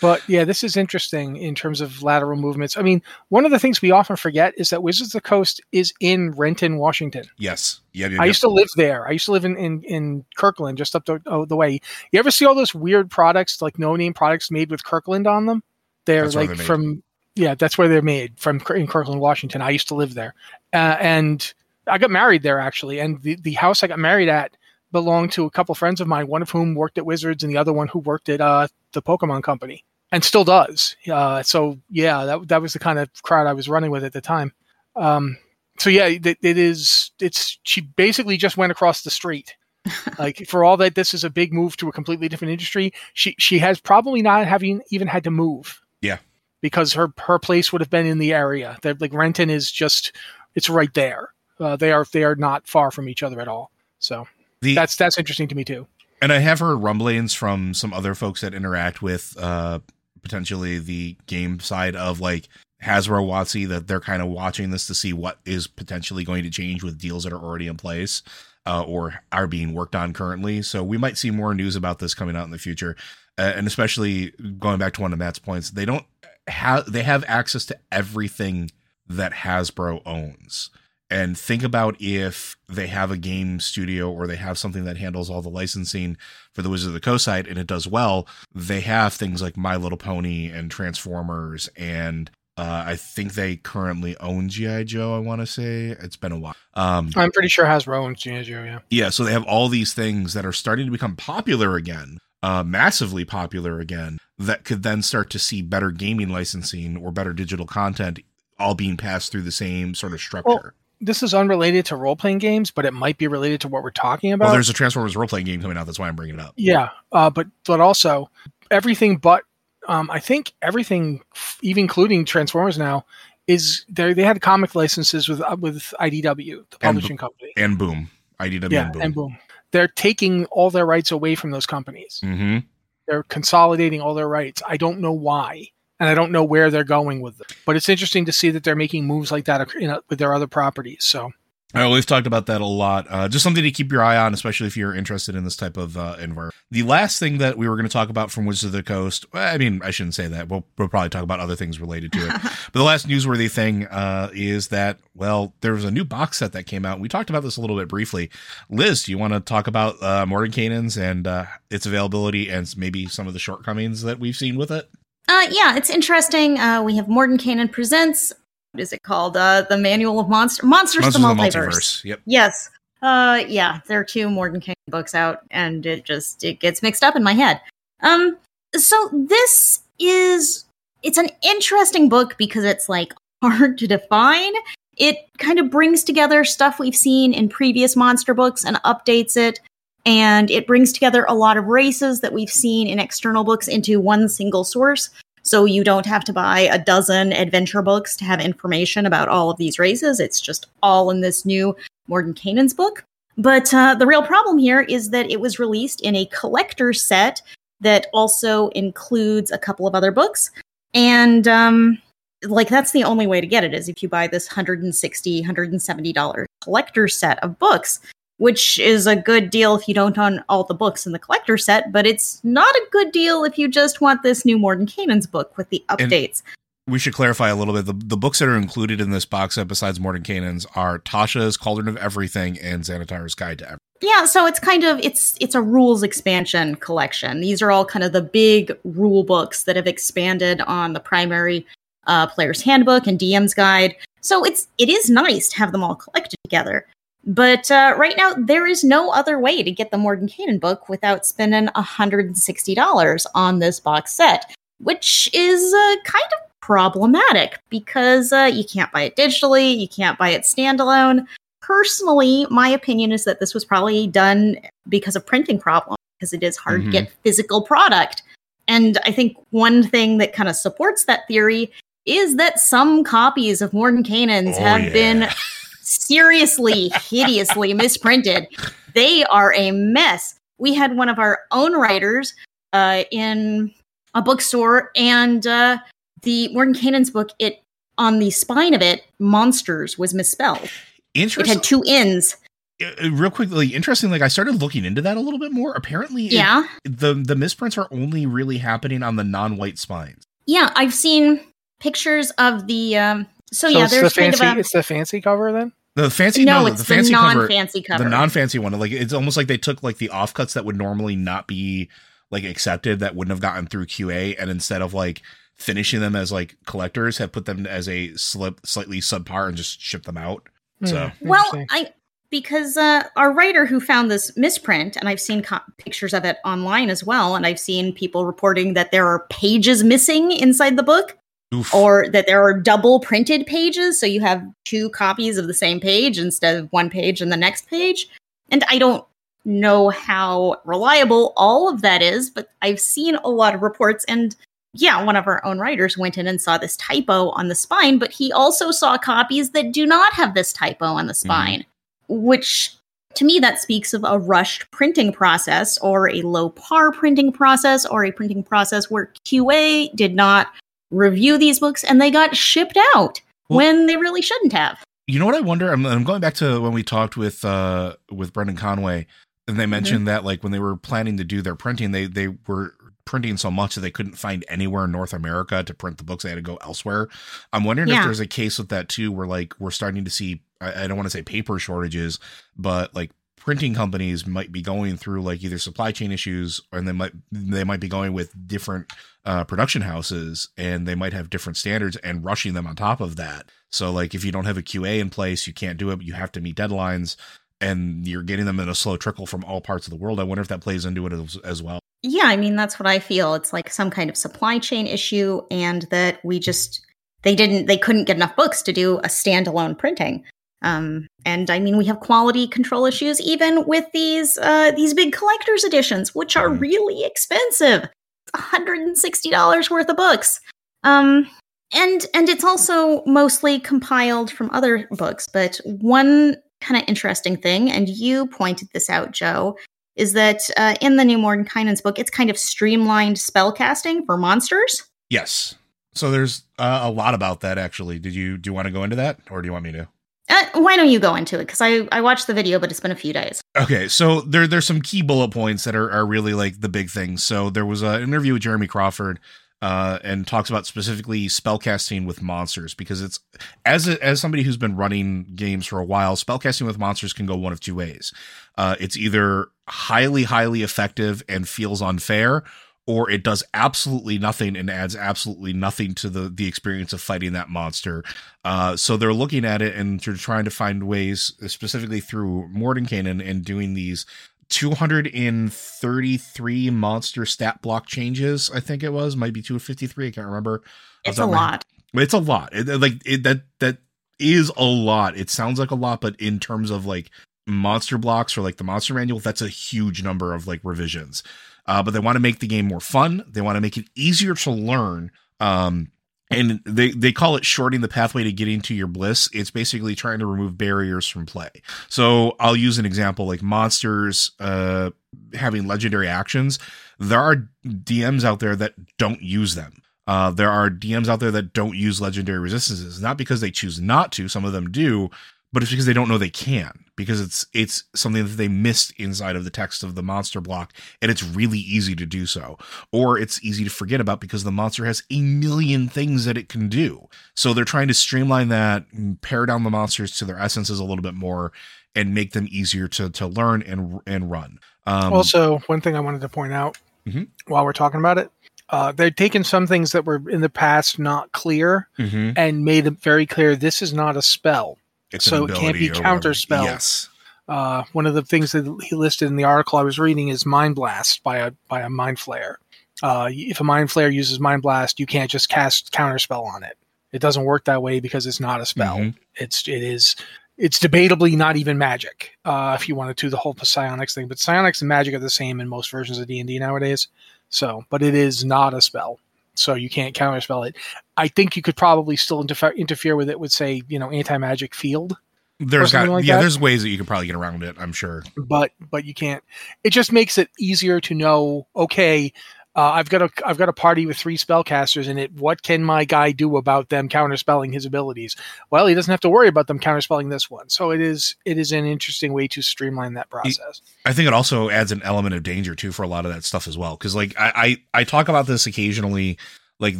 But 0.00 0.28
yeah, 0.28 0.44
this 0.44 0.64
is 0.64 0.76
interesting 0.76 1.36
in 1.36 1.54
terms 1.54 1.80
of 1.80 2.02
lateral 2.02 2.36
movements. 2.36 2.76
I 2.76 2.82
mean, 2.82 3.00
one 3.28 3.44
of 3.44 3.52
the 3.52 3.58
things 3.58 3.80
we 3.80 3.92
often 3.92 4.16
forget 4.16 4.52
is 4.56 4.70
that 4.70 4.82
Wizards 4.82 5.14
of 5.14 5.22
the 5.22 5.28
Coast 5.28 5.60
is 5.72 5.92
in 6.00 6.32
Renton, 6.32 6.78
Washington. 6.78 7.24
Yes. 7.38 7.80
Yeah. 7.92 8.08
yeah, 8.08 8.20
I 8.20 8.24
yeah. 8.24 8.28
used 8.28 8.40
to 8.42 8.48
live 8.48 8.68
there. 8.76 9.06
I 9.06 9.12
used 9.12 9.26
to 9.26 9.32
live 9.32 9.44
in, 9.44 9.56
in, 9.56 9.82
in 9.84 10.24
Kirkland, 10.36 10.78
just 10.78 10.96
up 10.96 11.04
the, 11.06 11.20
oh, 11.26 11.44
the 11.44 11.56
way. 11.56 11.80
You 12.10 12.18
ever 12.18 12.30
see 12.30 12.44
all 12.44 12.54
those 12.54 12.74
weird 12.74 13.10
products, 13.10 13.62
like 13.62 13.78
no 13.78 13.94
name 13.96 14.14
products 14.14 14.50
made 14.50 14.70
with 14.70 14.84
Kirkland 14.84 15.26
on 15.26 15.46
them? 15.46 15.62
They're 16.04 16.24
That's 16.24 16.34
like 16.34 16.56
from, 16.56 17.02
yeah, 17.36 17.54
that's 17.54 17.78
where 17.78 17.88
they're 17.88 18.02
made 18.02 18.38
from 18.38 18.60
in 18.74 18.86
Kirkland, 18.88 19.20
Washington. 19.20 19.62
I 19.62 19.70
used 19.70 19.88
to 19.88 19.94
live 19.94 20.14
there. 20.14 20.34
Uh, 20.72 20.96
and 20.98 21.54
I 21.86 21.98
got 21.98 22.10
married 22.10 22.42
there 22.42 22.58
actually. 22.58 22.98
And 22.98 23.22
the, 23.22 23.36
the 23.36 23.54
house 23.54 23.84
I 23.84 23.86
got 23.86 24.00
married 24.00 24.28
at 24.28 24.56
belonged 24.92 25.32
to 25.32 25.44
a 25.44 25.50
couple 25.50 25.74
friends 25.74 26.00
of 26.00 26.08
mine, 26.08 26.26
one 26.26 26.42
of 26.42 26.50
whom 26.50 26.74
worked 26.74 26.98
at 26.98 27.06
Wizards 27.06 27.42
and 27.42 27.52
the 27.52 27.58
other 27.58 27.72
one 27.72 27.88
who 27.88 27.98
worked 27.98 28.28
at 28.28 28.40
uh, 28.40 28.68
the 28.92 29.02
Pokemon 29.02 29.42
Company 29.42 29.84
and 30.10 30.24
still 30.24 30.44
does. 30.44 30.96
Uh, 31.10 31.42
so 31.42 31.78
yeah, 31.90 32.24
that, 32.24 32.48
that 32.48 32.62
was 32.62 32.72
the 32.72 32.78
kind 32.78 32.98
of 32.98 33.10
crowd 33.22 33.46
I 33.46 33.52
was 33.52 33.68
running 33.68 33.90
with 33.90 34.04
at 34.04 34.12
the 34.12 34.20
time. 34.20 34.52
Um, 34.96 35.38
so 35.78 35.90
yeah, 35.90 36.06
it, 36.06 36.26
it 36.26 36.58
is. 36.58 37.10
It's 37.20 37.58
she 37.62 37.82
basically 37.82 38.36
just 38.36 38.56
went 38.56 38.72
across 38.72 39.02
the 39.02 39.10
street. 39.10 39.56
like 40.18 40.46
for 40.48 40.64
all 40.64 40.76
that, 40.78 40.94
this 40.94 41.14
is 41.14 41.24
a 41.24 41.30
big 41.30 41.52
move 41.52 41.76
to 41.76 41.88
a 41.88 41.92
completely 41.92 42.28
different 42.28 42.52
industry. 42.52 42.92
She 43.14 43.34
she 43.38 43.58
has 43.60 43.80
probably 43.80 44.22
not 44.22 44.46
having 44.46 44.82
even 44.90 45.08
had 45.08 45.24
to 45.24 45.30
move. 45.30 45.80
Yeah. 46.00 46.18
because 46.60 46.92
her 46.94 47.12
her 47.18 47.38
place 47.38 47.72
would 47.72 47.80
have 47.80 47.90
been 47.90 48.06
in 48.06 48.18
the 48.18 48.32
area. 48.32 48.78
That 48.82 49.00
like 49.00 49.12
Renton 49.14 49.50
is 49.50 49.70
just 49.70 50.16
it's 50.54 50.68
right 50.68 50.92
there. 50.94 51.32
Uh, 51.60 51.76
they 51.76 51.92
are 51.92 52.04
they 52.12 52.24
are 52.24 52.36
not 52.36 52.66
far 52.66 52.90
from 52.90 53.08
each 53.08 53.22
other 53.22 53.40
at 53.40 53.48
all. 53.48 53.70
So 53.98 54.26
The- 54.60 54.74
that's 54.74 54.96
that's 54.96 55.18
interesting 55.18 55.48
to 55.48 55.54
me 55.54 55.64
too. 55.64 55.86
And 56.20 56.32
I 56.32 56.38
have 56.38 56.58
heard 56.58 56.76
rumblings 56.76 57.32
from 57.32 57.74
some 57.74 57.92
other 57.92 58.14
folks 58.14 58.40
that 58.40 58.54
interact 58.54 59.02
with 59.02 59.36
uh 59.38 59.80
potentially 60.22 60.78
the 60.78 61.16
game 61.26 61.60
side 61.60 61.94
of 61.94 62.20
like 62.20 62.48
Hasbro 62.82 63.26
Watsy 63.26 63.66
that 63.68 63.86
they're 63.86 64.00
kind 64.00 64.22
of 64.22 64.28
watching 64.28 64.70
this 64.70 64.86
to 64.86 64.94
see 64.94 65.12
what 65.12 65.38
is 65.44 65.66
potentially 65.66 66.24
going 66.24 66.44
to 66.44 66.50
change 66.50 66.82
with 66.82 66.98
deals 66.98 67.24
that 67.24 67.32
are 67.32 67.42
already 67.42 67.66
in 67.66 67.76
place 67.76 68.22
uh, 68.66 68.82
or 68.82 69.22
are 69.32 69.46
being 69.46 69.74
worked 69.74 69.96
on 69.96 70.12
currently. 70.12 70.62
So 70.62 70.84
we 70.84 70.98
might 70.98 71.18
see 71.18 71.30
more 71.30 71.54
news 71.54 71.74
about 71.74 71.98
this 71.98 72.14
coming 72.14 72.36
out 72.36 72.44
in 72.44 72.50
the 72.50 72.58
future. 72.58 72.96
Uh, 73.36 73.52
and 73.56 73.66
especially 73.66 74.32
going 74.58 74.78
back 74.78 74.92
to 74.94 75.00
one 75.00 75.12
of 75.12 75.18
Matt's 75.18 75.38
points, 75.38 75.70
they 75.70 75.84
don't 75.84 76.04
have 76.46 76.90
they 76.90 77.02
have 77.02 77.24
access 77.26 77.64
to 77.66 77.78
everything 77.90 78.70
that 79.08 79.32
Hasbro 79.32 80.02
owns. 80.04 80.70
And 81.10 81.38
think 81.38 81.62
about 81.62 81.96
if 82.00 82.56
they 82.68 82.86
have 82.88 83.10
a 83.10 83.16
game 83.16 83.60
studio 83.60 84.10
or 84.10 84.26
they 84.26 84.36
have 84.36 84.58
something 84.58 84.84
that 84.84 84.98
handles 84.98 85.30
all 85.30 85.40
the 85.40 85.48
licensing 85.48 86.18
for 86.52 86.60
the 86.60 86.68
Wizard 86.68 86.88
of 86.88 86.94
the 86.94 87.00
Coast 87.00 87.24
side 87.24 87.46
and 87.46 87.58
it 87.58 87.66
does 87.66 87.86
well, 87.86 88.28
they 88.54 88.80
have 88.80 89.14
things 89.14 89.40
like 89.40 89.56
My 89.56 89.76
Little 89.76 89.98
Pony 89.98 90.50
and 90.50 90.70
Transformers 90.70 91.68
and 91.76 92.30
uh, 92.58 92.82
I 92.88 92.96
think 92.96 93.34
they 93.34 93.54
currently 93.54 94.16
own 94.18 94.48
GI 94.48 94.84
Joe. 94.84 95.14
I 95.14 95.20
want 95.20 95.40
to 95.40 95.46
say 95.46 95.96
it's 96.00 96.16
been 96.16 96.32
a 96.32 96.38
while. 96.38 96.56
Um, 96.74 97.10
I'm 97.14 97.30
pretty 97.30 97.48
sure 97.48 97.64
Hasbro 97.64 97.98
owns 97.98 98.20
G.I. 98.20 98.42
Joe. 98.42 98.64
Yeah, 98.64 98.78
yeah, 98.90 99.10
so 99.10 99.22
they 99.22 99.30
have 99.30 99.44
all 99.44 99.68
these 99.68 99.94
things 99.94 100.34
that 100.34 100.44
are 100.44 100.52
starting 100.52 100.84
to 100.86 100.90
become 100.90 101.14
popular 101.14 101.76
again, 101.76 102.18
uh, 102.42 102.64
massively 102.64 103.24
popular 103.24 103.78
again. 103.78 104.18
That 104.40 104.64
could 104.64 104.82
then 104.82 105.02
start 105.02 105.30
to 105.30 105.38
see 105.38 105.62
better 105.62 105.92
gaming 105.92 106.30
licensing 106.30 106.96
or 106.96 107.12
better 107.12 107.32
digital 107.32 107.64
content, 107.64 108.18
all 108.58 108.74
being 108.74 108.96
passed 108.96 109.30
through 109.30 109.42
the 109.42 109.52
same 109.52 109.94
sort 109.94 110.12
of 110.12 110.20
structure. 110.20 110.48
Well, 110.48 110.72
this 111.00 111.22
is 111.22 111.34
unrelated 111.34 111.86
to 111.86 111.96
role 111.96 112.16
playing 112.16 112.38
games, 112.38 112.70
but 112.70 112.84
it 112.84 112.92
might 112.92 113.18
be 113.18 113.26
related 113.28 113.60
to 113.62 113.68
what 113.68 113.82
we're 113.82 113.90
talking 113.90 114.32
about. 114.32 114.46
Well, 114.46 114.52
there's 114.52 114.68
a 114.68 114.72
Transformers 114.72 115.16
role 115.16 115.28
playing 115.28 115.46
game 115.46 115.60
coming 115.60 115.76
out. 115.76 115.86
That's 115.86 115.98
why 115.98 116.08
I'm 116.08 116.16
bringing 116.16 116.34
it 116.36 116.40
up. 116.40 116.54
Yeah, 116.56 116.90
uh, 117.12 117.30
but 117.30 117.46
but 117.66 117.80
also 117.80 118.30
everything 118.70 119.16
but 119.18 119.44
um, 119.86 120.10
I 120.10 120.20
think 120.20 120.52
everything, 120.60 121.22
even 121.62 121.82
including 121.82 122.24
Transformers 122.24 122.78
now, 122.78 123.06
is 123.46 123.84
they 123.88 124.12
they 124.12 124.22
had 124.22 124.40
comic 124.40 124.74
licenses 124.74 125.28
with 125.28 125.40
uh, 125.40 125.56
with 125.58 125.94
IDW, 126.00 126.70
the 126.70 126.78
publishing 126.78 127.16
company. 127.16 127.52
And 127.56 127.78
boom, 127.78 128.10
IDW 128.40 128.70
Yeah, 128.70 128.84
and 128.84 128.92
boom. 128.92 129.02
and 129.02 129.14
boom, 129.14 129.38
they're 129.72 129.88
taking 129.88 130.44
all 130.46 130.70
their 130.70 130.86
rights 130.86 131.10
away 131.10 131.34
from 131.34 131.50
those 131.50 131.66
companies. 131.66 132.20
hmm 132.22 132.58
They're 133.06 133.22
consolidating 133.24 134.00
all 134.00 134.14
their 134.14 134.28
rights. 134.28 134.62
I 134.66 134.76
don't 134.76 135.00
know 135.00 135.12
why, 135.12 135.68
and 136.00 136.08
I 136.08 136.14
don't 136.14 136.32
know 136.32 136.44
where 136.44 136.70
they're 136.70 136.84
going 136.84 137.20
with 137.20 137.38
them. 137.38 137.46
But 137.66 137.76
it's 137.76 137.88
interesting 137.88 138.24
to 138.26 138.32
see 138.32 138.50
that 138.50 138.64
they're 138.64 138.76
making 138.76 139.06
moves 139.06 139.32
like 139.32 139.44
that 139.46 139.68
you 139.74 139.88
know, 139.88 140.00
with 140.08 140.18
their 140.18 140.34
other 140.34 140.46
properties. 140.46 141.04
So 141.04 141.32
Uh, 141.74 141.90
we've 141.92 142.06
talked 142.06 142.26
about 142.26 142.46
that 142.46 142.62
a 142.62 142.66
lot. 142.66 143.06
Uh, 143.10 143.28
just 143.28 143.42
something 143.44 143.62
to 143.62 143.70
keep 143.70 143.92
your 143.92 144.02
eye 144.02 144.16
on, 144.16 144.32
especially 144.32 144.66
if 144.66 144.74
you're 144.76 144.94
interested 144.94 145.34
in 145.34 145.44
this 145.44 145.56
type 145.56 145.76
of 145.76 145.98
uh, 145.98 146.16
environment. 146.18 146.54
The 146.70 146.82
last 146.82 147.18
thing 147.18 147.38
that 147.38 147.58
we 147.58 147.68
were 147.68 147.76
going 147.76 147.86
to 147.86 147.92
talk 147.92 148.08
about 148.08 148.30
from 148.30 148.46
Wizards 148.46 148.64
of 148.64 148.72
the 148.72 148.82
Coast, 148.82 149.26
well, 149.34 149.54
I 149.54 149.58
mean, 149.58 149.80
I 149.84 149.90
shouldn't 149.90 150.14
say 150.14 150.28
that. 150.28 150.48
We'll, 150.48 150.64
we'll 150.78 150.88
probably 150.88 151.10
talk 151.10 151.22
about 151.22 151.40
other 151.40 151.56
things 151.56 151.78
related 151.78 152.12
to 152.12 152.26
it. 152.26 152.32
but 152.42 152.72
the 152.72 152.82
last 152.82 153.06
newsworthy 153.06 153.50
thing 153.50 153.86
uh, 153.86 154.30
is 154.32 154.68
that, 154.68 154.98
well, 155.14 155.52
there 155.60 155.72
was 155.74 155.84
a 155.84 155.90
new 155.90 156.04
box 156.06 156.38
set 156.38 156.52
that 156.52 156.64
came 156.64 156.86
out. 156.86 157.00
We 157.00 157.08
talked 157.08 157.28
about 157.28 157.42
this 157.42 157.58
a 157.58 157.60
little 157.60 157.76
bit 157.76 157.88
briefly. 157.88 158.30
Liz, 158.70 159.02
do 159.02 159.12
you 159.12 159.18
want 159.18 159.34
to 159.34 159.40
talk 159.40 159.66
about 159.66 160.02
uh, 160.02 160.24
Mordenkainen's 160.24 160.96
and 160.96 161.26
uh, 161.26 161.44
its 161.70 161.84
availability 161.84 162.48
and 162.48 162.72
maybe 162.78 163.06
some 163.06 163.26
of 163.26 163.34
the 163.34 163.38
shortcomings 163.38 164.02
that 164.02 164.18
we've 164.18 164.36
seen 164.36 164.56
with 164.56 164.70
it? 164.70 164.88
Uh, 165.28 165.46
yeah, 165.50 165.76
it's 165.76 165.90
interesting. 165.90 166.58
Uh, 166.58 166.82
we 166.82 166.96
have 166.96 167.06
Mordenkainen 167.06 167.70
presents. 167.70 168.32
What 168.72 168.80
is 168.80 168.92
it 168.92 169.02
called? 169.02 169.36
Uh, 169.36 169.62
the 169.68 169.76
Manual 169.76 170.20
of 170.20 170.28
Monster 170.28 170.66
Monsters, 170.66 171.02
Monsters 171.02 171.22
the 171.22 171.28
of 171.28 171.36
the 171.36 171.42
Multiverse. 171.42 171.68
Multiverse. 171.68 172.04
Yep. 172.04 172.20
Yes. 172.26 172.70
Uh, 173.00 173.44
yeah, 173.46 173.80
there 173.86 174.00
are 174.00 174.04
two 174.04 174.26
Mordenkainen 174.28 174.74
books 174.88 175.14
out, 175.14 175.40
and 175.50 175.86
it 175.86 176.04
just 176.04 176.42
it 176.42 176.60
gets 176.60 176.82
mixed 176.82 177.04
up 177.04 177.14
in 177.14 177.22
my 177.22 177.32
head. 177.32 177.60
Um, 178.00 178.36
so 178.74 179.10
this 179.12 179.82
is 179.98 180.64
it's 181.02 181.18
an 181.18 181.30
interesting 181.42 182.08
book 182.08 182.36
because 182.38 182.64
it's 182.64 182.88
like 182.88 183.12
hard 183.42 183.78
to 183.78 183.86
define. 183.86 184.52
It 184.96 185.16
kind 185.38 185.60
of 185.60 185.70
brings 185.70 186.02
together 186.02 186.42
stuff 186.44 186.80
we've 186.80 186.96
seen 186.96 187.32
in 187.32 187.48
previous 187.48 187.94
monster 187.94 188.34
books 188.34 188.64
and 188.64 188.76
updates 188.82 189.36
it. 189.36 189.60
And 190.04 190.50
it 190.50 190.66
brings 190.66 190.92
together 190.92 191.24
a 191.28 191.34
lot 191.34 191.56
of 191.56 191.66
races 191.66 192.20
that 192.20 192.32
we've 192.32 192.50
seen 192.50 192.86
in 192.86 192.98
external 192.98 193.44
books 193.44 193.68
into 193.68 194.00
one 194.00 194.28
single 194.28 194.64
source. 194.64 195.10
So 195.42 195.64
you 195.64 195.84
don't 195.84 196.06
have 196.06 196.24
to 196.24 196.32
buy 196.32 196.60
a 196.60 196.78
dozen 196.78 197.32
adventure 197.32 197.82
books 197.82 198.16
to 198.16 198.24
have 198.24 198.40
information 198.40 199.06
about 199.06 199.28
all 199.28 199.50
of 199.50 199.58
these 199.58 199.78
races. 199.78 200.20
It's 200.20 200.40
just 200.40 200.66
all 200.82 201.10
in 201.10 201.20
this 201.20 201.44
new 201.44 201.76
Mordenkainen's 202.08 202.74
book. 202.74 203.04
But 203.36 203.72
uh, 203.72 203.94
the 203.94 204.06
real 204.06 204.22
problem 204.22 204.58
here 204.58 204.80
is 204.80 205.10
that 205.10 205.30
it 205.30 205.40
was 205.40 205.58
released 205.58 206.00
in 206.00 206.16
a 206.16 206.26
collector 206.26 206.92
set 206.92 207.40
that 207.80 208.08
also 208.12 208.68
includes 208.70 209.50
a 209.50 209.58
couple 209.58 209.86
of 209.86 209.94
other 209.94 210.10
books. 210.10 210.50
And 210.92 211.46
um, 211.46 212.02
like 212.44 212.68
that's 212.68 212.92
the 212.92 213.04
only 213.04 213.26
way 213.26 213.40
to 213.40 213.46
get 213.46 213.64
it 213.64 213.74
is 213.74 213.88
if 213.88 214.02
you 214.02 214.08
buy 214.08 214.26
this 214.26 214.48
160 214.48 215.42
$170 215.42 216.44
collector's 216.62 217.16
set 217.16 217.42
of 217.42 217.58
books 217.58 218.00
which 218.38 218.78
is 218.78 219.06
a 219.06 219.14
good 219.16 219.50
deal 219.50 219.76
if 219.76 219.86
you 219.88 219.94
don't 219.94 220.16
own 220.18 220.42
all 220.48 220.64
the 220.64 220.74
books 220.74 221.06
in 221.06 221.12
the 221.12 221.18
collector 221.18 221.58
set, 221.58 221.92
but 221.92 222.06
it's 222.06 222.40
not 222.42 222.72
a 222.74 222.86
good 222.90 223.12
deal 223.12 223.44
if 223.44 223.58
you 223.58 223.68
just 223.68 224.00
want 224.00 224.22
this 224.22 224.44
new 224.44 224.58
Mordenkainen's 224.58 225.26
book 225.26 225.56
with 225.56 225.68
the 225.70 225.84
And- 225.88 225.98
updates. 226.10 226.42
we 226.88 226.98
should 226.98 227.12
clarify 227.12 227.48
a 227.50 227.54
little 227.56 227.74
bit. 227.74 227.84
The, 227.84 227.92
the 227.92 228.16
books 228.16 228.38
that 228.38 228.48
are 228.48 228.56
included 228.56 229.00
in 229.00 229.10
this 229.10 229.24
box 229.26 229.56
set, 229.56 229.68
besides 229.68 229.98
Mordenkainen's, 229.98 230.66
are 230.74 230.98
Tasha's 230.98 231.56
Cauldron 231.58 231.86
of 231.88 231.96
Everything 231.98 232.58
and 232.58 232.82
Xanathar's 232.82 233.34
Guide 233.34 233.58
to 233.58 233.64
Everything. 233.64 233.78
yeah, 234.00 234.24
so 234.24 234.46
it's 234.46 234.58
kind 234.60 234.84
of 234.84 234.98
it's 235.00 235.36
it's 235.40 235.54
a 235.54 235.60
rules 235.60 236.02
expansion 236.02 236.76
collection. 236.76 237.40
These 237.40 237.60
are 237.60 237.70
all 237.70 237.84
kind 237.84 238.04
of 238.04 238.12
the 238.12 238.22
big 238.22 238.72
rule 238.84 239.22
books 239.24 239.64
that 239.64 239.76
have 239.76 239.86
expanded 239.88 240.60
on 240.62 240.92
the 240.94 241.00
primary 241.00 241.66
uh, 242.06 242.26
player's 242.28 242.62
handbook 242.62 243.06
and 243.06 243.18
DM's 243.18 243.52
guide. 243.52 243.94
So 244.22 244.44
it's 244.44 244.66
it 244.78 244.88
is 244.88 245.10
nice 245.10 245.48
to 245.50 245.58
have 245.58 245.72
them 245.72 245.82
all 245.84 245.94
collected 245.96 246.36
together. 246.44 246.86
But 247.28 247.70
uh, 247.70 247.94
right 247.98 248.16
now, 248.16 248.32
there 248.32 248.66
is 248.66 248.82
no 248.82 249.10
other 249.10 249.38
way 249.38 249.62
to 249.62 249.70
get 249.70 249.90
the 249.90 249.98
Mordenkainen 249.98 250.58
book 250.58 250.88
without 250.88 251.26
spending 251.26 251.66
$160 251.76 253.26
on 253.34 253.58
this 253.58 253.80
box 253.80 254.14
set, 254.14 254.50
which 254.80 255.28
is 255.34 255.74
uh, 255.74 255.96
kind 256.04 256.24
of 256.24 256.50
problematic 256.60 257.58
because 257.68 258.32
uh, 258.32 258.50
you 258.52 258.64
can't 258.64 258.90
buy 258.92 259.02
it 259.02 259.16
digitally, 259.16 259.78
you 259.78 259.88
can't 259.88 260.18
buy 260.18 260.30
it 260.30 260.42
standalone. 260.42 261.26
Personally, 261.60 262.46
my 262.50 262.68
opinion 262.68 263.12
is 263.12 263.24
that 263.24 263.40
this 263.40 263.52
was 263.52 263.64
probably 263.64 264.06
done 264.06 264.56
because 264.88 265.14
of 265.14 265.26
printing 265.26 265.58
problems, 265.58 265.98
because 266.18 266.32
it 266.32 266.42
is 266.42 266.56
hard 266.56 266.80
Mhm. 266.80 266.84
to 266.86 266.90
get 266.92 267.12
physical 267.24 267.60
product. 267.60 268.22
And 268.68 268.96
I 269.04 269.12
think 269.12 269.36
one 269.50 269.82
thing 269.82 270.16
that 270.18 270.32
kind 270.32 270.48
of 270.48 270.56
supports 270.56 271.04
that 271.04 271.28
theory 271.28 271.70
is 272.06 272.36
that 272.36 272.58
some 272.58 273.04
copies 273.04 273.60
of 273.60 273.72
Mordenkainen's 273.72 274.56
Oh, 274.58 274.62
have 274.62 274.84
yeah. 274.84 274.92
been 274.92 275.28
seriously 275.88 276.90
hideously 277.08 277.72
misprinted 277.74 278.46
they 278.94 279.22
are 279.24 279.52
a 279.54 279.70
mess. 279.70 280.34
We 280.58 280.74
had 280.74 280.96
one 280.96 281.08
of 281.08 281.18
our 281.18 281.40
own 281.52 281.74
writers 281.74 282.34
uh, 282.72 283.04
in 283.12 283.72
a 284.14 284.22
bookstore, 284.22 284.90
and 284.96 285.46
uh, 285.46 285.78
the 286.22 286.48
Mordenkainen's 286.52 287.10
book, 287.10 287.30
it 287.38 287.62
on 287.96 288.18
the 288.18 288.30
spine 288.30 288.74
of 288.74 288.82
it, 288.82 289.02
monsters 289.20 289.98
was 289.98 290.14
misspelled. 290.14 290.68
Interesting. 291.14 291.50
It 291.52 291.54
had 291.54 291.62
two 291.62 291.84
N's. 291.86 292.36
Uh, 292.82 293.10
real 293.10 293.30
quickly, 293.30 293.74
interesting. 293.74 294.10
Like 294.10 294.22
I 294.22 294.28
started 294.28 294.60
looking 294.60 294.84
into 294.84 295.02
that 295.02 295.16
a 295.16 295.20
little 295.20 295.38
bit 295.38 295.52
more. 295.52 295.74
Apparently, 295.74 296.26
it- 296.26 296.32
Yeah. 296.32 296.66
the 296.84 297.14
the 297.14 297.36
misprints 297.36 297.78
are 297.78 297.88
only 297.92 298.26
really 298.26 298.58
happening 298.58 299.02
on 299.02 299.16
the 299.16 299.24
non-white 299.24 299.78
spines. 299.78 300.24
Yeah, 300.46 300.72
I've 300.74 300.94
seen 300.94 301.40
pictures 301.78 302.30
of 302.32 302.66
the. 302.66 302.96
Um, 302.96 303.26
so, 303.52 303.68
So 303.68 303.78
yeah, 303.78 303.84
it's 303.84 303.92
the 303.94 304.00
there's 304.00 304.14
kind 304.14 304.34
fancy. 304.36 304.46
of 304.52 304.56
a. 304.56 304.60
it's 304.60 304.72
the 304.72 304.82
fancy 304.82 305.20
cover 305.20 305.52
then. 305.52 305.72
The 305.94 306.10
fancy 306.10 306.44
no, 306.44 306.60
no, 306.60 306.66
it's 306.66 306.76
the 306.82 306.84
the, 306.84 306.94
fancy 306.94 307.12
cover, 307.12 307.34
non-fancy 307.40 307.82
cover. 307.82 308.04
the 308.04 308.10
non-fancy 308.10 308.58
one. 308.60 308.72
Like 308.78 308.92
it's 308.92 309.12
almost 309.12 309.36
like 309.36 309.48
they 309.48 309.56
took 309.58 309.82
like 309.82 309.98
the 309.98 310.08
offcuts 310.08 310.52
that 310.54 310.64
would 310.64 310.76
normally 310.76 311.16
not 311.16 311.46
be 311.48 311.88
like 312.30 312.44
accepted 312.44 313.00
that 313.00 313.16
wouldn't 313.16 313.32
have 313.32 313.40
gotten 313.40 313.66
through 313.66 313.86
QA, 313.86 314.36
and 314.38 314.50
instead 314.50 314.80
of 314.82 314.94
like 314.94 315.22
finishing 315.56 315.98
them 316.00 316.14
as 316.14 316.30
like 316.30 316.56
collectors, 316.66 317.18
have 317.18 317.32
put 317.32 317.46
them 317.46 317.66
as 317.66 317.88
a 317.88 318.14
slip 318.14 318.60
slightly 318.64 319.00
subpar 319.00 319.48
and 319.48 319.56
just 319.56 319.80
shipped 319.80 320.06
them 320.06 320.16
out. 320.18 320.48
So 320.84 321.08
Hmm, 321.20 321.28
Well. 321.28 321.64
I 321.70 321.92
because 322.30 322.76
uh, 322.76 323.04
our 323.16 323.32
writer 323.32 323.64
who 323.64 323.80
found 323.80 324.10
this 324.10 324.36
misprint, 324.36 324.96
and 324.98 325.08
I've 325.08 325.18
seen 325.20 325.42
co- 325.42 325.60
pictures 325.78 326.12
of 326.12 326.26
it 326.26 326.36
online 326.44 326.90
as 326.90 327.02
well, 327.02 327.34
and 327.34 327.46
I've 327.46 327.58
seen 327.58 327.90
people 327.94 328.26
reporting 328.26 328.74
that 328.74 328.90
there 328.92 329.06
are 329.06 329.26
pages 329.30 329.82
missing 329.82 330.30
inside 330.32 330.76
the 330.76 330.82
book, 330.82 331.16
oof. 331.54 331.72
or 331.74 332.08
that 332.10 332.26
there 332.26 332.42
are 332.42 332.58
double 332.58 333.00
printed 333.00 333.46
pages, 333.46 333.98
so 333.98 334.06
you 334.06 334.20
have 334.20 334.46
two 334.64 334.90
copies 334.90 335.38
of 335.38 335.46
the 335.46 335.54
same 335.54 335.80
page 335.80 336.18
instead 336.18 336.56
of 336.56 336.72
one 336.72 336.90
page 336.90 337.20
and 337.20 337.32
the 337.32 337.36
next 337.36 337.68
page. 337.68 338.08
And 338.50 338.64
I 338.68 338.78
don't 338.78 339.04
know 339.44 339.88
how 339.88 340.56
reliable 340.64 341.32
all 341.36 341.68
of 341.68 341.82
that 341.82 342.02
is, 342.02 342.30
but 342.30 342.48
I've 342.62 342.80
seen 342.80 343.16
a 343.16 343.28
lot 343.30 343.54
of 343.54 343.62
reports 343.62 344.04
and. 344.06 344.34
Yeah, 344.74 345.02
one 345.02 345.16
of 345.16 345.26
our 345.26 345.44
own 345.46 345.58
writers 345.58 345.96
went 345.96 346.18
in 346.18 346.26
and 346.26 346.38
saw 346.38 346.58
this 346.58 346.76
typo 346.76 347.30
on 347.30 347.48
the 347.48 347.54
spine, 347.54 347.98
but 347.98 348.12
he 348.12 348.30
also 348.30 348.70
saw 348.70 348.98
copies 348.98 349.50
that 349.50 349.72
do 349.72 349.86
not 349.86 350.12
have 350.12 350.34
this 350.34 350.52
typo 350.52 350.84
on 350.84 351.06
the 351.06 351.14
mm-hmm. 351.14 351.26
spine 351.26 351.64
which 352.08 352.74
to 353.14 353.24
me 353.24 353.38
that 353.38 353.60
speaks 353.60 353.94
of 353.94 354.04
a 354.04 354.18
rushed 354.18 354.70
printing 354.70 355.12
process 355.12 355.78
or 355.78 356.08
a 356.08 356.22
low 356.22 356.50
par 356.50 356.92
printing 356.92 357.32
process 357.32 357.86
or 357.86 358.04
a 358.04 358.12
printing 358.12 358.42
process 358.42 358.90
where 358.90 359.12
QA 359.24 359.94
did 359.94 360.14
not 360.14 360.48
review 360.90 361.38
these 361.38 361.58
books 361.60 361.84
and 361.84 362.00
they 362.00 362.10
got 362.10 362.36
shipped 362.36 362.78
out 362.94 363.20
Well- 363.48 363.58
when 363.58 363.86
they 363.86 363.96
really 363.96 364.22
shouldn't 364.22 364.52
have. 364.52 364.78
You 365.06 365.18
know 365.18 365.24
what 365.24 365.34
I 365.34 365.40
wonder? 365.40 365.72
I'm, 365.72 365.86
I'm 365.86 366.04
going 366.04 366.20
back 366.20 366.34
to 366.34 366.60
when 366.60 366.72
we 366.72 366.82
talked 366.82 367.16
with 367.16 367.42
uh 367.42 367.96
with 368.12 368.34
Brendan 368.34 368.56
Conway, 368.56 369.06
and 369.46 369.58
they 369.58 369.64
mentioned 369.64 370.06
that 370.06 370.22
like 370.22 370.42
when 370.42 370.52
they 370.52 370.58
were 370.58 370.76
planning 370.76 371.16
to 371.16 371.24
do 371.24 371.40
their 371.40 371.54
printing, 371.54 371.92
they 371.92 372.04
they 372.06 372.28
were 372.46 372.74
printing 373.06 373.38
so 373.38 373.50
much 373.50 373.74
that 373.74 373.80
they 373.80 373.90
couldn't 373.90 374.16
find 374.18 374.44
anywhere 374.48 374.84
in 374.84 374.92
North 374.92 375.14
America 375.14 375.64
to 375.64 375.72
print 375.72 375.96
the 375.96 376.04
books. 376.04 376.24
They 376.24 376.28
had 376.28 376.34
to 376.34 376.42
go 376.42 376.56
elsewhere. 376.56 377.08
I'm 377.54 377.64
wondering 377.64 377.88
if 377.88 378.04
there's 378.04 378.20
a 378.20 378.26
case 378.26 378.58
with 378.58 378.68
that 378.68 378.90
too, 378.90 379.10
where 379.10 379.26
like 379.26 379.54
we're 379.58 379.70
starting 379.70 380.04
to 380.04 380.10
see. 380.10 380.42
I, 380.60 380.84
I 380.84 380.86
don't 380.86 380.98
want 380.98 381.06
to 381.06 381.10
say 381.10 381.22
paper 381.22 381.58
shortages, 381.58 382.18
but 382.54 382.94
like 382.94 383.10
printing 383.48 383.72
companies 383.72 384.26
might 384.26 384.52
be 384.52 384.60
going 384.60 384.94
through 384.98 385.22
like 385.22 385.42
either 385.42 385.56
supply 385.56 385.90
chain 385.90 386.12
issues 386.12 386.60
or 386.70 386.82
they 386.82 386.92
might 386.92 387.12
they 387.32 387.64
might 387.64 387.80
be 387.80 387.88
going 387.88 388.12
with 388.12 388.46
different 388.46 388.92
uh, 389.24 389.42
production 389.42 389.80
houses 389.80 390.50
and 390.58 390.86
they 390.86 390.94
might 390.94 391.14
have 391.14 391.30
different 391.30 391.56
standards 391.56 391.96
and 391.96 392.22
rushing 392.22 392.52
them 392.52 392.66
on 392.66 392.76
top 392.76 393.00
of 393.00 393.16
that. 393.16 393.50
So 393.70 393.90
like 393.90 394.14
if 394.14 394.22
you 394.22 394.32
don't 394.32 394.44
have 394.44 394.58
a 394.58 394.62
QA 394.62 394.98
in 394.98 395.08
place, 395.08 395.46
you 395.46 395.54
can't 395.54 395.78
do 395.78 395.88
it. 395.90 396.02
You 396.02 396.12
have 396.12 396.30
to 396.32 396.42
meet 396.42 396.56
deadlines 396.56 397.16
and 397.58 398.06
you're 398.06 398.22
getting 398.22 398.44
them 398.44 398.60
in 398.60 398.68
a 398.68 398.74
slow 398.74 398.98
trickle 398.98 399.24
from 399.24 399.42
all 399.44 399.62
parts 399.62 399.86
of 399.86 399.92
the 399.92 399.96
world. 399.96 400.20
I 400.20 400.24
wonder 400.24 400.42
if 400.42 400.48
that 400.48 400.60
plays 400.60 400.84
into 400.84 401.06
it 401.06 401.14
as, 401.14 401.38
as 401.38 401.62
well. 401.62 401.80
Yeah, 402.02 402.24
I 402.26 402.36
mean 402.36 402.54
that's 402.54 402.78
what 402.78 402.86
I 402.86 402.98
feel. 402.98 403.32
It's 403.32 403.54
like 403.54 403.70
some 403.70 403.88
kind 403.88 404.10
of 404.10 404.16
supply 404.18 404.58
chain 404.58 404.86
issue 404.86 405.40
and 405.50 405.86
that 405.90 406.22
we 406.22 406.38
just 406.38 406.84
they 407.22 407.34
didn't 407.34 407.64
they 407.64 407.78
couldn't 407.78 408.04
get 408.04 408.16
enough 408.16 408.36
books 408.36 408.60
to 408.64 408.74
do 408.74 408.98
a 408.98 409.08
standalone 409.08 409.78
printing. 409.78 410.24
Um, 410.62 411.06
and 411.24 411.50
I 411.50 411.60
mean 411.60 411.76
we 411.76 411.84
have 411.86 412.00
quality 412.00 412.48
control 412.48 412.84
issues 412.84 413.20
even 413.20 413.64
with 413.66 413.84
these 413.92 414.36
uh, 414.38 414.72
these 414.72 414.92
big 414.94 415.12
collector's 415.12 415.62
editions, 415.64 416.14
which 416.14 416.36
are 416.36 416.48
Mhm. 416.48 416.60
really 416.60 417.04
expensive. 417.04 417.88
$160 418.36 419.70
worth 419.70 419.88
of 419.88 419.96
books. 419.96 420.40
Um, 420.84 421.28
and 421.74 422.06
and 422.14 422.28
it's 422.28 422.44
also 422.44 423.02
mostly 423.04 423.58
compiled 423.60 424.30
from 424.30 424.50
other 424.52 424.88
books, 424.92 425.26
but 425.32 425.60
one 425.64 426.36
kind 426.60 426.80
of 426.82 426.88
interesting 426.88 427.36
thing, 427.36 427.70
and 427.70 427.88
you 427.88 428.26
pointed 428.26 428.68
this 428.72 428.88
out, 428.90 429.12
Joe, 429.12 429.56
is 429.96 430.12
that 430.14 430.40
uh, 430.56 430.74
in 430.80 430.96
the 430.96 431.04
new 431.04 431.18
Mordenkainen's 431.18 431.80
book, 431.80 431.98
it's 431.98 432.10
kind 432.10 432.30
of 432.30 432.38
streamlined 432.38 433.16
spellcasting 433.16 434.04
for 434.06 434.16
monsters. 434.16 434.84
Yes. 435.10 435.54
So 435.94 436.10
there's 436.10 436.42
uh, 436.58 436.80
a 436.82 436.90
lot 436.90 437.14
about 437.14 437.40
that 437.40 437.58
actually. 437.58 437.98
Did 437.98 438.14
you 438.14 438.38
do 438.38 438.48
you 438.50 438.54
want 438.54 438.66
to 438.66 438.72
go 438.72 438.82
into 438.84 438.96
that 438.96 439.18
or 439.30 439.42
do 439.42 439.46
you 439.46 439.52
want 439.52 439.64
me 439.64 439.72
to? 439.72 439.88
Uh, 440.28 440.44
why 440.54 440.76
don't 440.76 440.88
you 440.88 440.98
go 440.98 441.14
into 441.14 441.36
it? 441.36 441.46
Because 441.46 441.60
I, 441.60 441.88
I 441.90 442.00
watched 442.00 442.26
the 442.26 442.34
video, 442.34 442.58
but 442.58 442.70
it's 442.70 442.80
been 442.80 442.90
a 442.90 442.96
few 442.96 443.12
days. 443.12 443.40
Okay, 443.56 443.88
so 443.88 444.20
there 444.20 444.46
there's 444.46 444.66
some 444.66 444.82
key 444.82 445.02
bullet 445.02 445.30
points 445.30 445.64
that 445.64 445.74
are, 445.74 445.90
are 445.90 446.06
really 446.06 446.34
like 446.34 446.60
the 446.60 446.68
big 446.68 446.90
things. 446.90 447.24
So 447.24 447.50
there 447.50 447.66
was 447.66 447.82
an 447.82 448.02
interview 448.02 448.34
with 448.34 448.42
Jeremy 448.42 448.66
Crawford, 448.66 449.20
uh, 449.60 449.98
and 450.04 450.26
talks 450.26 450.48
about 450.50 450.66
specifically 450.66 451.26
spellcasting 451.26 452.06
with 452.06 452.22
monsters 452.22 452.74
because 452.74 453.02
it's 453.02 453.20
as 453.64 453.88
a, 453.88 454.02
as 454.04 454.20
somebody 454.20 454.44
who's 454.44 454.56
been 454.56 454.76
running 454.76 455.26
games 455.34 455.66
for 455.66 455.80
a 455.80 455.84
while, 455.84 456.14
spellcasting 456.14 456.66
with 456.66 456.78
monsters 456.78 457.12
can 457.12 457.26
go 457.26 457.36
one 457.36 457.52
of 457.52 457.60
two 457.60 457.74
ways. 457.74 458.12
Uh, 458.56 458.76
it's 458.78 458.96
either 458.96 459.48
highly 459.68 460.24
highly 460.24 460.62
effective 460.62 461.22
and 461.28 461.48
feels 461.48 461.82
unfair, 461.82 462.44
or 462.88 463.08
it 463.10 463.22
does 463.22 463.44
absolutely 463.52 464.18
nothing 464.18 464.56
and 464.56 464.70
adds 464.70 464.96
absolutely 464.96 465.52
nothing 465.52 465.94
to 465.94 466.08
the 466.08 466.30
the 466.30 466.48
experience 466.48 466.94
of 466.94 467.02
fighting 467.02 467.34
that 467.34 467.50
monster. 467.50 468.02
Uh, 468.46 468.74
so 468.76 468.96
they're 468.96 469.12
looking 469.12 469.44
at 469.44 469.60
it 469.60 469.76
and 469.76 470.00
they're 470.00 470.14
trying 470.14 470.46
to 470.46 470.50
find 470.50 470.88
ways, 470.88 471.34
specifically 471.48 472.00
through 472.00 472.48
Mordenkainen, 472.48 473.22
and 473.24 473.44
doing 473.44 473.74
these 473.74 474.06
233 474.48 476.70
monster 476.70 477.26
stat 477.26 477.60
block 477.60 477.86
changes. 477.86 478.50
I 478.52 478.60
think 478.60 478.82
it 478.82 478.94
was 478.94 479.16
might 479.16 479.34
be 479.34 479.42
253. 479.42 480.06
I 480.06 480.10
can't 480.10 480.26
remember. 480.26 480.62
It's 481.04 481.18
a 481.18 481.20
top 481.20 481.28
of 481.28 481.34
my- 481.34 481.36
lot. 481.36 481.66
It's 481.92 482.14
a 482.14 482.18
lot. 482.18 482.54
It, 482.54 482.68
like 482.80 482.94
it, 483.04 483.22
that 483.24 483.42
that 483.60 483.76
is 484.18 484.50
a 484.56 484.64
lot. 484.64 485.14
It 485.14 485.28
sounds 485.28 485.58
like 485.58 485.70
a 485.70 485.74
lot, 485.74 486.00
but 486.00 486.18
in 486.18 486.40
terms 486.40 486.70
of 486.70 486.86
like 486.86 487.10
monster 487.46 487.98
blocks 487.98 488.38
or 488.38 488.40
like 488.40 488.56
the 488.56 488.64
monster 488.64 488.94
manual, 488.94 489.20
that's 489.20 489.42
a 489.42 489.48
huge 489.48 490.02
number 490.02 490.32
of 490.32 490.46
like 490.46 490.60
revisions. 490.62 491.22
Uh, 491.68 491.82
but 491.82 491.92
they 491.92 492.00
want 492.00 492.16
to 492.16 492.20
make 492.20 492.38
the 492.40 492.46
game 492.46 492.66
more 492.66 492.80
fun. 492.80 493.22
They 493.28 493.42
want 493.42 493.56
to 493.56 493.60
make 493.60 493.76
it 493.76 493.84
easier 493.94 494.34
to 494.34 494.50
learn. 494.50 495.12
Um, 495.38 495.92
and 496.30 496.60
they 496.64 496.90
they 496.90 497.12
call 497.12 497.36
it 497.36 497.44
shorting 497.44 497.80
the 497.80 497.88
pathway 497.88 498.24
to 498.24 498.32
getting 498.32 498.60
to 498.62 498.74
your 498.74 498.86
bliss. 498.86 499.28
It's 499.32 499.50
basically 499.50 499.94
trying 499.94 500.18
to 500.18 500.26
remove 500.26 500.58
barriers 500.58 501.06
from 501.06 501.26
play. 501.26 501.50
So 501.88 502.36
I'll 502.40 502.56
use 502.56 502.78
an 502.78 502.86
example 502.86 503.26
like 503.26 503.42
monsters 503.42 504.32
uh, 504.40 504.90
having 505.34 505.66
legendary 505.66 506.08
actions. 506.08 506.58
There 506.98 507.20
are 507.20 507.48
DMs 507.66 508.24
out 508.24 508.40
there 508.40 508.56
that 508.56 508.74
don't 508.98 509.22
use 509.22 509.54
them. 509.54 509.82
Uh, 510.06 510.30
there 510.30 510.50
are 510.50 510.70
DMs 510.70 511.08
out 511.08 511.20
there 511.20 511.30
that 511.30 511.52
don't 511.52 511.76
use 511.76 512.00
legendary 512.00 512.38
resistances, 512.38 513.00
not 513.00 513.18
because 513.18 513.42
they 513.42 513.50
choose 513.50 513.78
not 513.78 514.10
to. 514.12 514.26
Some 514.26 514.46
of 514.46 514.52
them 514.52 514.70
do, 514.70 515.10
but 515.58 515.64
it's 515.64 515.72
because 515.72 515.86
they 515.86 515.92
don't 515.92 516.06
know 516.08 516.18
they 516.18 516.30
can 516.30 516.84
because 516.94 517.20
it's 517.20 517.44
it's 517.52 517.82
something 517.92 518.22
that 518.22 518.36
they 518.36 518.46
missed 518.46 518.92
inside 518.92 519.34
of 519.34 519.42
the 519.42 519.50
text 519.50 519.82
of 519.82 519.96
the 519.96 520.04
monster 520.04 520.40
block 520.40 520.72
and 521.02 521.10
it's 521.10 521.24
really 521.24 521.58
easy 521.58 521.96
to 521.96 522.06
do 522.06 522.26
so 522.26 522.56
or 522.92 523.18
it's 523.18 523.42
easy 523.44 523.64
to 523.64 523.70
forget 523.70 524.00
about 524.00 524.20
because 524.20 524.44
the 524.44 524.52
monster 524.52 524.84
has 524.84 525.02
a 525.10 525.20
million 525.20 525.88
things 525.88 526.26
that 526.26 526.38
it 526.38 526.48
can 526.48 526.68
do 526.68 527.08
so 527.34 527.52
they're 527.52 527.64
trying 527.64 527.88
to 527.88 527.94
streamline 527.94 528.50
that 528.50 528.84
and 528.92 529.20
pare 529.20 529.46
down 529.46 529.64
the 529.64 529.70
monsters 529.70 530.16
to 530.16 530.24
their 530.24 530.38
essences 530.38 530.78
a 530.78 530.84
little 530.84 531.02
bit 531.02 531.14
more 531.14 531.50
and 531.96 532.14
make 532.14 532.34
them 532.34 532.46
easier 532.52 532.86
to 532.86 533.10
to 533.10 533.26
learn 533.26 533.60
and 533.62 534.00
and 534.06 534.30
run 534.30 534.60
um 534.86 535.12
also, 535.12 535.58
one 535.66 535.80
thing 535.80 535.96
I 535.96 536.00
wanted 536.00 536.20
to 536.20 536.28
point 536.28 536.52
out 536.52 536.78
Mhm. 537.04 537.26
while 537.48 537.64
we're 537.64 537.72
talking 537.72 537.98
about 537.98 538.18
it, 538.18 538.30
uh, 538.68 538.92
they've 538.92 539.16
taken 539.16 539.42
some 539.42 539.66
things 539.66 539.90
that 539.90 540.04
were 540.04 540.22
in 540.30 540.40
the 540.40 540.48
past 540.48 541.00
not 541.00 541.32
clear 541.32 541.88
mhm. 541.98 542.34
and 542.36 542.64
made 542.64 542.86
it 542.86 543.00
very 543.00 543.26
clear 543.26 543.56
this 543.56 543.82
is 543.82 543.92
not 543.92 544.16
a 544.16 544.22
spell. 544.22 544.78
It's 545.12 545.24
so 545.24 545.44
it 545.44 545.54
can't 545.54 545.74
be 545.74 545.88
counterspelled. 545.90 546.64
yes 546.64 547.08
Uh, 547.48 547.84
one 547.92 548.04
of 548.06 548.14
the 548.14 548.22
things 548.22 548.52
that 548.52 548.64
he 548.82 548.94
listed 548.94 549.28
in 549.28 549.36
the 549.36 549.44
article 549.44 549.78
I 549.78 549.82
was 549.82 549.98
reading 549.98 550.28
is 550.28 550.44
mind 550.44 550.74
blast 550.74 551.22
by 551.22 551.38
a 551.38 551.52
by 551.68 551.80
a 551.80 551.88
mind 551.88 552.18
flayer. 552.18 552.56
Uh, 553.02 553.28
if 553.32 553.60
a 553.60 553.64
mind 553.64 553.88
flayer 553.88 554.12
uses 554.12 554.38
mind 554.40 554.60
blast, 554.62 555.00
you 555.00 555.06
can't 555.06 555.30
just 555.30 555.48
cast 555.48 555.92
counterspell 555.92 556.44
on 556.44 556.62
it. 556.62 556.76
It 557.12 557.20
doesn't 557.20 557.44
work 557.44 557.64
that 557.64 557.82
way 557.82 558.00
because 558.00 558.26
it's 558.26 558.40
not 558.40 558.60
a 558.60 558.66
spell. 558.66 558.98
Mhm. 558.98 559.14
It's 559.36 559.66
it 559.66 559.82
is 559.82 560.14
it's 560.58 560.78
debatably 560.80 561.36
not 561.36 561.56
even 561.56 561.78
magic. 561.78 562.32
Uh, 562.44 562.76
if 562.78 562.88
you 562.88 562.96
wanted 562.96 563.16
to 563.16 563.30
the 563.30 563.36
whole 563.36 563.54
psionics 563.62 564.12
thing, 564.14 564.26
but 564.28 564.38
psionics 564.40 564.82
and 564.82 564.88
magic 564.88 565.14
are 565.14 565.20
the 565.20 565.30
same 565.30 565.60
in 565.60 565.68
most 565.68 565.90
versions 565.90 566.18
of 566.18 566.26
D 566.26 566.40
and 566.40 566.48
D 566.48 566.58
nowadays. 566.58 567.08
So, 567.48 567.84
but 567.88 568.02
it 568.02 568.14
is 568.14 568.44
not 568.44 568.74
a 568.74 568.82
spell, 568.82 569.20
so 569.58 569.74
you 569.74 569.90
can't 569.90 570.14
counterspell 570.14 570.68
it. 570.68 570.76
I 571.16 571.28
think 571.28 571.56
you 571.56 571.62
could 571.62 571.76
probably 571.76 572.16
still 572.16 572.40
interfere 572.40 572.70
interfere 572.72 573.16
with 573.16 573.28
it 573.30 573.40
with 573.40 573.52
say 573.52 573.82
you 573.88 573.98
know 573.98 574.10
anti 574.10 574.38
magic 574.38 574.74
field 574.74 575.16
There's 575.60 575.92
got 575.92 576.08
like 576.08 576.24
yeah, 576.24 576.36
that. 576.36 576.42
there's 576.42 576.58
ways 576.58 576.82
that 576.82 576.88
you 576.88 576.98
could 576.98 577.06
probably 577.06 577.26
get 577.26 577.36
around 577.36 577.62
it. 577.64 577.76
I'm 577.78 577.92
sure. 577.92 578.22
but 578.36 578.70
but 578.90 579.04
you 579.04 579.14
can't. 579.14 579.42
It 579.82 579.90
just 579.90 580.12
makes 580.12 580.38
it 580.38 580.48
easier 580.58 581.00
to 581.02 581.14
know. 581.14 581.66
Okay, 581.74 582.32
uh, 582.76 582.92
I've 582.92 583.08
got 583.08 583.22
a 583.22 583.30
I've 583.44 583.58
got 583.58 583.68
a 583.68 583.72
party 583.72 584.06
with 584.06 584.16
three 584.16 584.36
spellcasters 584.36 585.08
in 585.08 585.18
it. 585.18 585.32
What 585.32 585.62
can 585.62 585.82
my 585.82 586.04
guy 586.04 586.30
do 586.30 586.56
about 586.56 586.90
them 586.90 587.08
counterspelling 587.08 587.72
his 587.72 587.84
abilities? 587.84 588.36
Well, 588.70 588.86
he 588.86 588.94
doesn't 588.94 589.10
have 589.10 589.20
to 589.20 589.28
worry 589.28 589.48
about 589.48 589.66
them 589.66 589.80
counterspelling 589.80 590.30
this 590.30 590.48
one. 590.48 590.68
So 590.68 590.92
it 590.92 591.00
is 591.00 591.34
it 591.44 591.58
is 591.58 591.72
an 591.72 591.86
interesting 591.86 592.32
way 592.32 592.46
to 592.48 592.62
streamline 592.62 593.14
that 593.14 593.30
process. 593.30 593.80
I 594.06 594.12
think 594.12 594.28
it 594.28 594.34
also 594.34 594.70
adds 594.70 594.92
an 594.92 595.02
element 595.02 595.34
of 595.34 595.42
danger 595.42 595.74
too 595.74 595.92
for 595.92 596.02
a 596.04 596.06
lot 596.06 596.24
of 596.24 596.32
that 596.32 596.44
stuff 596.44 596.68
as 596.68 596.78
well. 596.78 596.96
Because 596.96 597.16
like 597.16 597.34
I, 597.38 597.78
I 597.92 598.00
I 598.00 598.04
talk 598.04 598.28
about 598.28 598.46
this 598.46 598.66
occasionally. 598.66 599.38
Like 599.80 599.96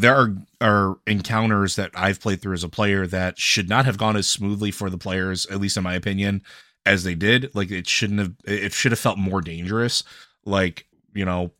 there 0.00 0.14
are 0.14 0.36
are 0.60 0.98
encounters 1.06 1.76
that 1.76 1.90
I've 1.94 2.20
played 2.20 2.42
through 2.42 2.54
as 2.54 2.64
a 2.64 2.68
player 2.68 3.06
that 3.08 3.38
should 3.38 3.68
not 3.68 3.86
have 3.86 3.98
gone 3.98 4.16
as 4.16 4.28
smoothly 4.28 4.70
for 4.70 4.90
the 4.90 4.98
players, 4.98 5.46
at 5.46 5.60
least 5.60 5.76
in 5.76 5.84
my 5.84 5.94
opinion, 5.94 6.42
as 6.84 7.02
they 7.02 7.14
did. 7.14 7.54
Like 7.54 7.70
it 7.70 7.88
shouldn't 7.88 8.18
have. 8.18 8.34
It 8.44 8.72
should 8.72 8.92
have 8.92 8.98
felt 8.98 9.18
more 9.18 9.40
dangerous. 9.40 10.04
Like 10.44 10.86
you 11.14 11.24
know, 11.24 11.50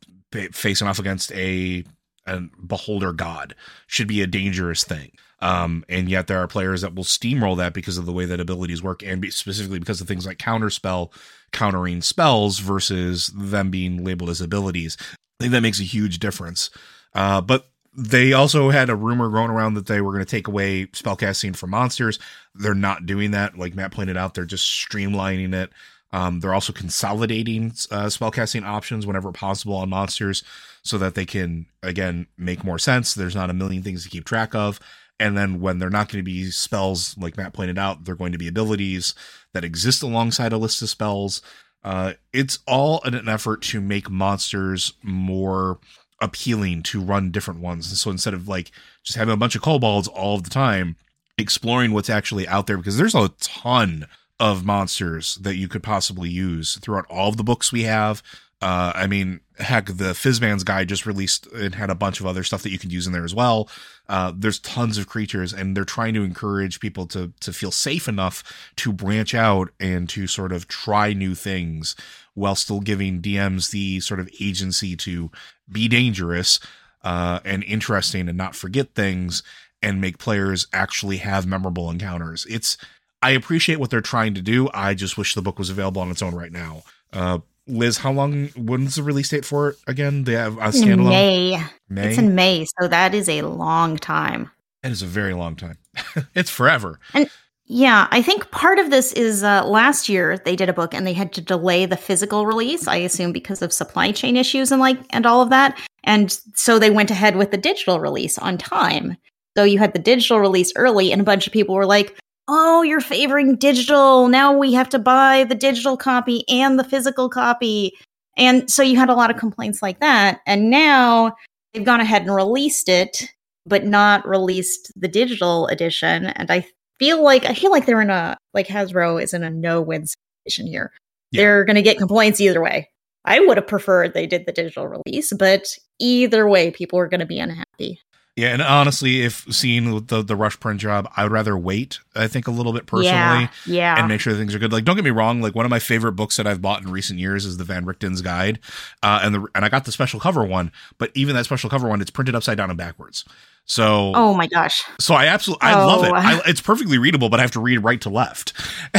facing 0.52 0.88
off 0.88 0.98
against 0.98 1.32
a 1.32 1.84
a 2.26 2.40
beholder 2.66 3.12
god 3.12 3.54
should 3.86 4.06
be 4.06 4.20
a 4.20 4.26
dangerous 4.26 4.84
thing. 4.84 5.12
Um, 5.40 5.84
and 5.88 6.08
yet 6.08 6.26
there 6.26 6.38
are 6.38 6.48
players 6.48 6.82
that 6.82 6.94
will 6.94 7.04
steamroll 7.04 7.56
that 7.58 7.72
because 7.72 7.96
of 7.96 8.06
the 8.06 8.12
way 8.12 8.24
that 8.24 8.40
abilities 8.40 8.82
work, 8.82 9.02
and 9.02 9.20
be, 9.20 9.30
specifically 9.30 9.78
because 9.78 10.00
of 10.00 10.08
things 10.08 10.26
like 10.26 10.38
counterspell, 10.38 11.12
countering 11.52 12.02
spells 12.02 12.58
versus 12.58 13.28
them 13.28 13.70
being 13.70 14.04
labeled 14.04 14.30
as 14.30 14.40
abilities. 14.40 14.96
I 15.00 15.44
think 15.44 15.52
that 15.52 15.62
makes 15.62 15.80
a 15.80 15.84
huge 15.84 16.18
difference. 16.18 16.70
Uh, 17.14 17.40
but 17.40 17.68
they 17.96 18.32
also 18.32 18.70
had 18.70 18.90
a 18.90 18.96
rumor 18.96 19.28
going 19.28 19.50
around 19.50 19.74
that 19.74 19.86
they 19.86 20.00
were 20.00 20.12
going 20.12 20.24
to 20.24 20.30
take 20.30 20.48
away 20.48 20.86
spellcasting 20.86 21.56
from 21.56 21.70
monsters. 21.70 22.18
They're 22.54 22.74
not 22.74 23.06
doing 23.06 23.30
that. 23.30 23.56
Like 23.56 23.74
Matt 23.74 23.92
pointed 23.92 24.16
out, 24.16 24.34
they're 24.34 24.44
just 24.44 24.66
streamlining 24.66 25.54
it. 25.54 25.70
Um, 26.12 26.40
they're 26.40 26.54
also 26.54 26.72
consolidating 26.72 27.66
uh, 27.90 28.06
spellcasting 28.06 28.64
options 28.64 29.06
whenever 29.06 29.30
possible 29.30 29.76
on 29.76 29.90
monsters 29.90 30.42
so 30.82 30.96
that 30.98 31.14
they 31.14 31.26
can, 31.26 31.66
again, 31.82 32.26
make 32.38 32.64
more 32.64 32.78
sense. 32.78 33.14
There's 33.14 33.34
not 33.34 33.50
a 33.50 33.54
million 33.54 33.82
things 33.82 34.04
to 34.04 34.10
keep 34.10 34.24
track 34.24 34.54
of. 34.54 34.80
And 35.20 35.36
then 35.36 35.60
when 35.60 35.78
they're 35.78 35.90
not 35.90 36.08
going 36.08 36.24
to 36.24 36.30
be 36.30 36.50
spells, 36.50 37.16
like 37.18 37.36
Matt 37.36 37.52
pointed 37.52 37.78
out, 37.78 38.04
they're 38.04 38.14
going 38.14 38.32
to 38.32 38.38
be 38.38 38.48
abilities 38.48 39.14
that 39.52 39.64
exist 39.64 40.02
alongside 40.02 40.52
a 40.52 40.58
list 40.58 40.80
of 40.80 40.88
spells. 40.88 41.42
Uh, 41.82 42.14
it's 42.32 42.60
all 42.66 43.00
in 43.04 43.14
an 43.14 43.28
effort 43.28 43.62
to 43.62 43.80
make 43.80 44.08
monsters 44.10 44.92
more 45.02 45.78
appealing 46.20 46.82
to 46.84 47.00
run 47.00 47.30
different 47.30 47.60
ones. 47.60 47.88
And 47.88 47.98
so 47.98 48.10
instead 48.10 48.34
of 48.34 48.48
like 48.48 48.70
just 49.02 49.18
having 49.18 49.34
a 49.34 49.38
bunch 49.38 49.56
of 49.56 49.62
kobolds 49.62 50.08
all 50.08 50.38
the 50.38 50.50
time, 50.50 50.96
exploring 51.36 51.92
what's 51.92 52.10
actually 52.10 52.46
out 52.48 52.66
there 52.66 52.76
because 52.76 52.96
there's 52.96 53.14
a 53.14 53.30
ton 53.40 54.06
of 54.40 54.64
monsters 54.64 55.36
that 55.36 55.56
you 55.56 55.68
could 55.68 55.82
possibly 55.82 56.28
use 56.28 56.76
throughout 56.76 57.06
all 57.10 57.28
of 57.28 57.36
the 57.36 57.44
books 57.44 57.72
we 57.72 57.82
have. 57.82 58.22
Uh, 58.60 58.92
I 58.94 59.06
mean, 59.06 59.40
heck, 59.58 59.86
the 59.86 60.14
Fizban's 60.14 60.64
guy 60.64 60.84
just 60.84 61.06
released 61.06 61.46
and 61.48 61.76
had 61.76 61.90
a 61.90 61.94
bunch 61.94 62.18
of 62.18 62.26
other 62.26 62.42
stuff 62.42 62.62
that 62.62 62.70
you 62.70 62.78
could 62.78 62.92
use 62.92 63.06
in 63.06 63.12
there 63.12 63.24
as 63.24 63.34
well. 63.34 63.68
Uh, 64.08 64.32
there's 64.34 64.58
tons 64.58 64.98
of 64.98 65.06
creatures, 65.06 65.52
and 65.52 65.76
they're 65.76 65.84
trying 65.84 66.14
to 66.14 66.24
encourage 66.24 66.80
people 66.80 67.06
to 67.06 67.32
to 67.40 67.52
feel 67.52 67.70
safe 67.70 68.08
enough 68.08 68.70
to 68.76 68.92
branch 68.92 69.32
out 69.32 69.70
and 69.78 70.08
to 70.08 70.26
sort 70.26 70.50
of 70.50 70.66
try 70.66 71.12
new 71.12 71.36
things 71.36 71.94
while 72.34 72.56
still 72.56 72.80
giving 72.80 73.22
DMs 73.22 73.70
the 73.70 74.00
sort 74.00 74.18
of 74.18 74.28
agency 74.40 74.96
to 74.96 75.30
be 75.70 75.86
dangerous 75.86 76.58
uh, 77.04 77.38
and 77.44 77.62
interesting 77.64 78.28
and 78.28 78.38
not 78.38 78.56
forget 78.56 78.94
things 78.94 79.42
and 79.82 80.00
make 80.00 80.18
players 80.18 80.66
actually 80.72 81.18
have 81.18 81.46
memorable 81.46 81.90
encounters. 81.90 82.46
It's 82.50 82.76
I 83.22 83.30
appreciate 83.30 83.80
what 83.80 83.90
they're 83.90 84.00
trying 84.00 84.34
to 84.34 84.42
do. 84.42 84.68
I 84.72 84.94
just 84.94 85.18
wish 85.18 85.34
the 85.34 85.42
book 85.42 85.58
was 85.58 85.70
available 85.70 86.02
on 86.02 86.10
its 86.10 86.22
own 86.22 86.34
right 86.34 86.52
now. 86.52 86.82
Uh, 87.12 87.38
Liz, 87.66 87.98
how 87.98 88.12
long? 88.12 88.48
When's 88.56 88.94
the 88.94 89.02
release 89.02 89.28
date 89.28 89.44
for 89.44 89.70
it 89.70 89.76
again? 89.86 90.24
They 90.24 90.32
have 90.32 90.56
a 90.56 90.68
standalone. 90.68 91.10
May. 91.10 91.62
May. 91.88 92.08
It's 92.08 92.18
in 92.18 92.34
May, 92.34 92.64
so 92.80 92.88
that 92.88 93.14
is 93.14 93.28
a 93.28 93.42
long 93.42 93.96
time. 93.96 94.50
That 94.82 94.92
is 94.92 95.02
a 95.02 95.06
very 95.06 95.34
long 95.34 95.56
time. 95.56 95.78
it's 96.34 96.50
forever. 96.50 96.98
And 97.12 97.28
yeah, 97.66 98.08
I 98.10 98.22
think 98.22 98.50
part 98.50 98.78
of 98.78 98.90
this 98.90 99.12
is 99.12 99.44
uh, 99.44 99.66
last 99.66 100.08
year 100.08 100.38
they 100.38 100.56
did 100.56 100.70
a 100.70 100.72
book 100.72 100.94
and 100.94 101.06
they 101.06 101.12
had 101.12 101.34
to 101.34 101.42
delay 101.42 101.84
the 101.84 101.98
physical 101.98 102.46
release. 102.46 102.88
I 102.88 102.96
assume 102.96 103.32
because 103.32 103.60
of 103.60 103.74
supply 103.74 104.12
chain 104.12 104.36
issues 104.38 104.72
and 104.72 104.80
like 104.80 104.98
and 105.10 105.26
all 105.26 105.42
of 105.42 105.50
that. 105.50 105.78
And 106.04 106.32
so 106.54 106.78
they 106.78 106.90
went 106.90 107.10
ahead 107.10 107.36
with 107.36 107.50
the 107.50 107.58
digital 107.58 108.00
release 108.00 108.38
on 108.38 108.56
time. 108.56 109.18
So 109.56 109.64
you 109.64 109.78
had 109.78 109.92
the 109.92 109.98
digital 109.98 110.40
release 110.40 110.72
early, 110.76 111.12
and 111.12 111.20
a 111.20 111.24
bunch 111.24 111.46
of 111.46 111.52
people 111.52 111.74
were 111.74 111.84
like, 111.84 112.18
"Oh, 112.48 112.82
you're 112.82 113.00
favoring 113.00 113.56
digital. 113.56 114.28
Now 114.28 114.56
we 114.56 114.72
have 114.72 114.88
to 114.90 114.98
buy 114.98 115.44
the 115.44 115.54
digital 115.54 115.96
copy 115.96 116.44
and 116.48 116.78
the 116.78 116.84
physical 116.84 117.28
copy." 117.28 117.92
And 118.36 118.70
so 118.70 118.82
you 118.82 118.96
had 118.96 119.10
a 119.10 119.14
lot 119.14 119.30
of 119.30 119.36
complaints 119.36 119.82
like 119.82 120.00
that. 120.00 120.40
And 120.46 120.70
now 120.70 121.34
they've 121.72 121.84
gone 121.84 122.00
ahead 122.00 122.22
and 122.22 122.34
released 122.34 122.88
it, 122.88 123.24
but 123.66 123.84
not 123.84 124.26
released 124.26 124.92
the 124.96 125.08
digital 125.08 125.66
edition. 125.66 126.26
And 126.26 126.50
I 126.50 126.64
feel 126.98 127.22
like 127.22 127.44
I 127.44 127.54
feel 127.54 127.70
like 127.70 127.86
they're 127.86 128.00
in 128.00 128.10
a 128.10 128.36
like 128.54 128.68
Hasbro 128.68 129.22
is 129.22 129.34
in 129.34 129.42
a 129.42 129.50
no 129.50 129.80
win 129.80 130.06
situation 130.06 130.66
here. 130.66 130.92
Yeah. 131.32 131.42
They're 131.42 131.64
going 131.64 131.76
to 131.76 131.82
get 131.82 131.98
complaints 131.98 132.40
either 132.40 132.62
way. 132.62 132.88
I 133.24 133.40
would 133.40 133.58
have 133.58 133.66
preferred 133.66 134.14
they 134.14 134.26
did 134.26 134.46
the 134.46 134.52
digital 134.52 134.86
release, 134.86 135.32
but 135.38 135.66
either 135.98 136.48
way, 136.48 136.70
people 136.70 136.98
are 136.98 137.08
going 137.08 137.20
to 137.20 137.26
be 137.26 137.38
unhappy. 137.38 138.00
Yeah, 138.38 138.52
and 138.52 138.62
honestly, 138.62 139.22
if 139.22 139.52
seeing 139.52 140.06
the 140.06 140.22
the 140.22 140.36
rush 140.36 140.60
print 140.60 140.78
job, 140.78 141.10
I 141.16 141.24
would 141.24 141.32
rather 141.32 141.58
wait. 141.58 141.98
I 142.14 142.28
think 142.28 142.46
a 142.46 142.52
little 142.52 142.72
bit 142.72 142.86
personally, 142.86 143.10
yeah, 143.10 143.48
yeah. 143.66 143.98
and 143.98 144.06
make 144.06 144.20
sure 144.20 144.32
things 144.32 144.54
are 144.54 144.60
good. 144.60 144.72
Like, 144.72 144.84
don't 144.84 144.94
get 144.94 145.04
me 145.04 145.10
wrong. 145.10 145.42
Like, 145.42 145.56
one 145.56 145.64
of 145.64 145.70
my 145.70 145.80
favorite 145.80 146.12
books 146.12 146.36
that 146.36 146.46
I've 146.46 146.62
bought 146.62 146.80
in 146.80 146.88
recent 146.88 147.18
years 147.18 147.44
is 147.44 147.56
the 147.56 147.64
Van 147.64 147.84
Richten's 147.84 148.22
Guide, 148.22 148.60
uh, 149.02 149.18
and 149.24 149.34
the 149.34 149.44
and 149.56 149.64
I 149.64 149.68
got 149.68 149.86
the 149.86 149.90
special 149.90 150.20
cover 150.20 150.44
one. 150.44 150.70
But 150.98 151.10
even 151.16 151.34
that 151.34 151.46
special 151.46 151.68
cover 151.68 151.88
one, 151.88 152.00
it's 152.00 152.12
printed 152.12 152.36
upside 152.36 152.58
down 152.58 152.70
and 152.70 152.78
backwards. 152.78 153.24
So, 153.70 154.12
oh 154.14 154.32
my 154.32 154.46
gosh, 154.46 154.82
so 154.98 155.14
I 155.14 155.26
absolutely 155.26 155.68
I 155.68 155.84
love 155.84 156.02
it. 156.02 156.10
Oh. 156.10 156.14
I, 156.14 156.40
it's 156.46 156.60
perfectly 156.60 156.96
readable, 156.96 157.28
but 157.28 157.38
I 157.38 157.42
have 157.42 157.50
to 157.50 157.60
read 157.60 157.78
right 157.78 158.00
to 158.00 158.08
left, 158.08 158.54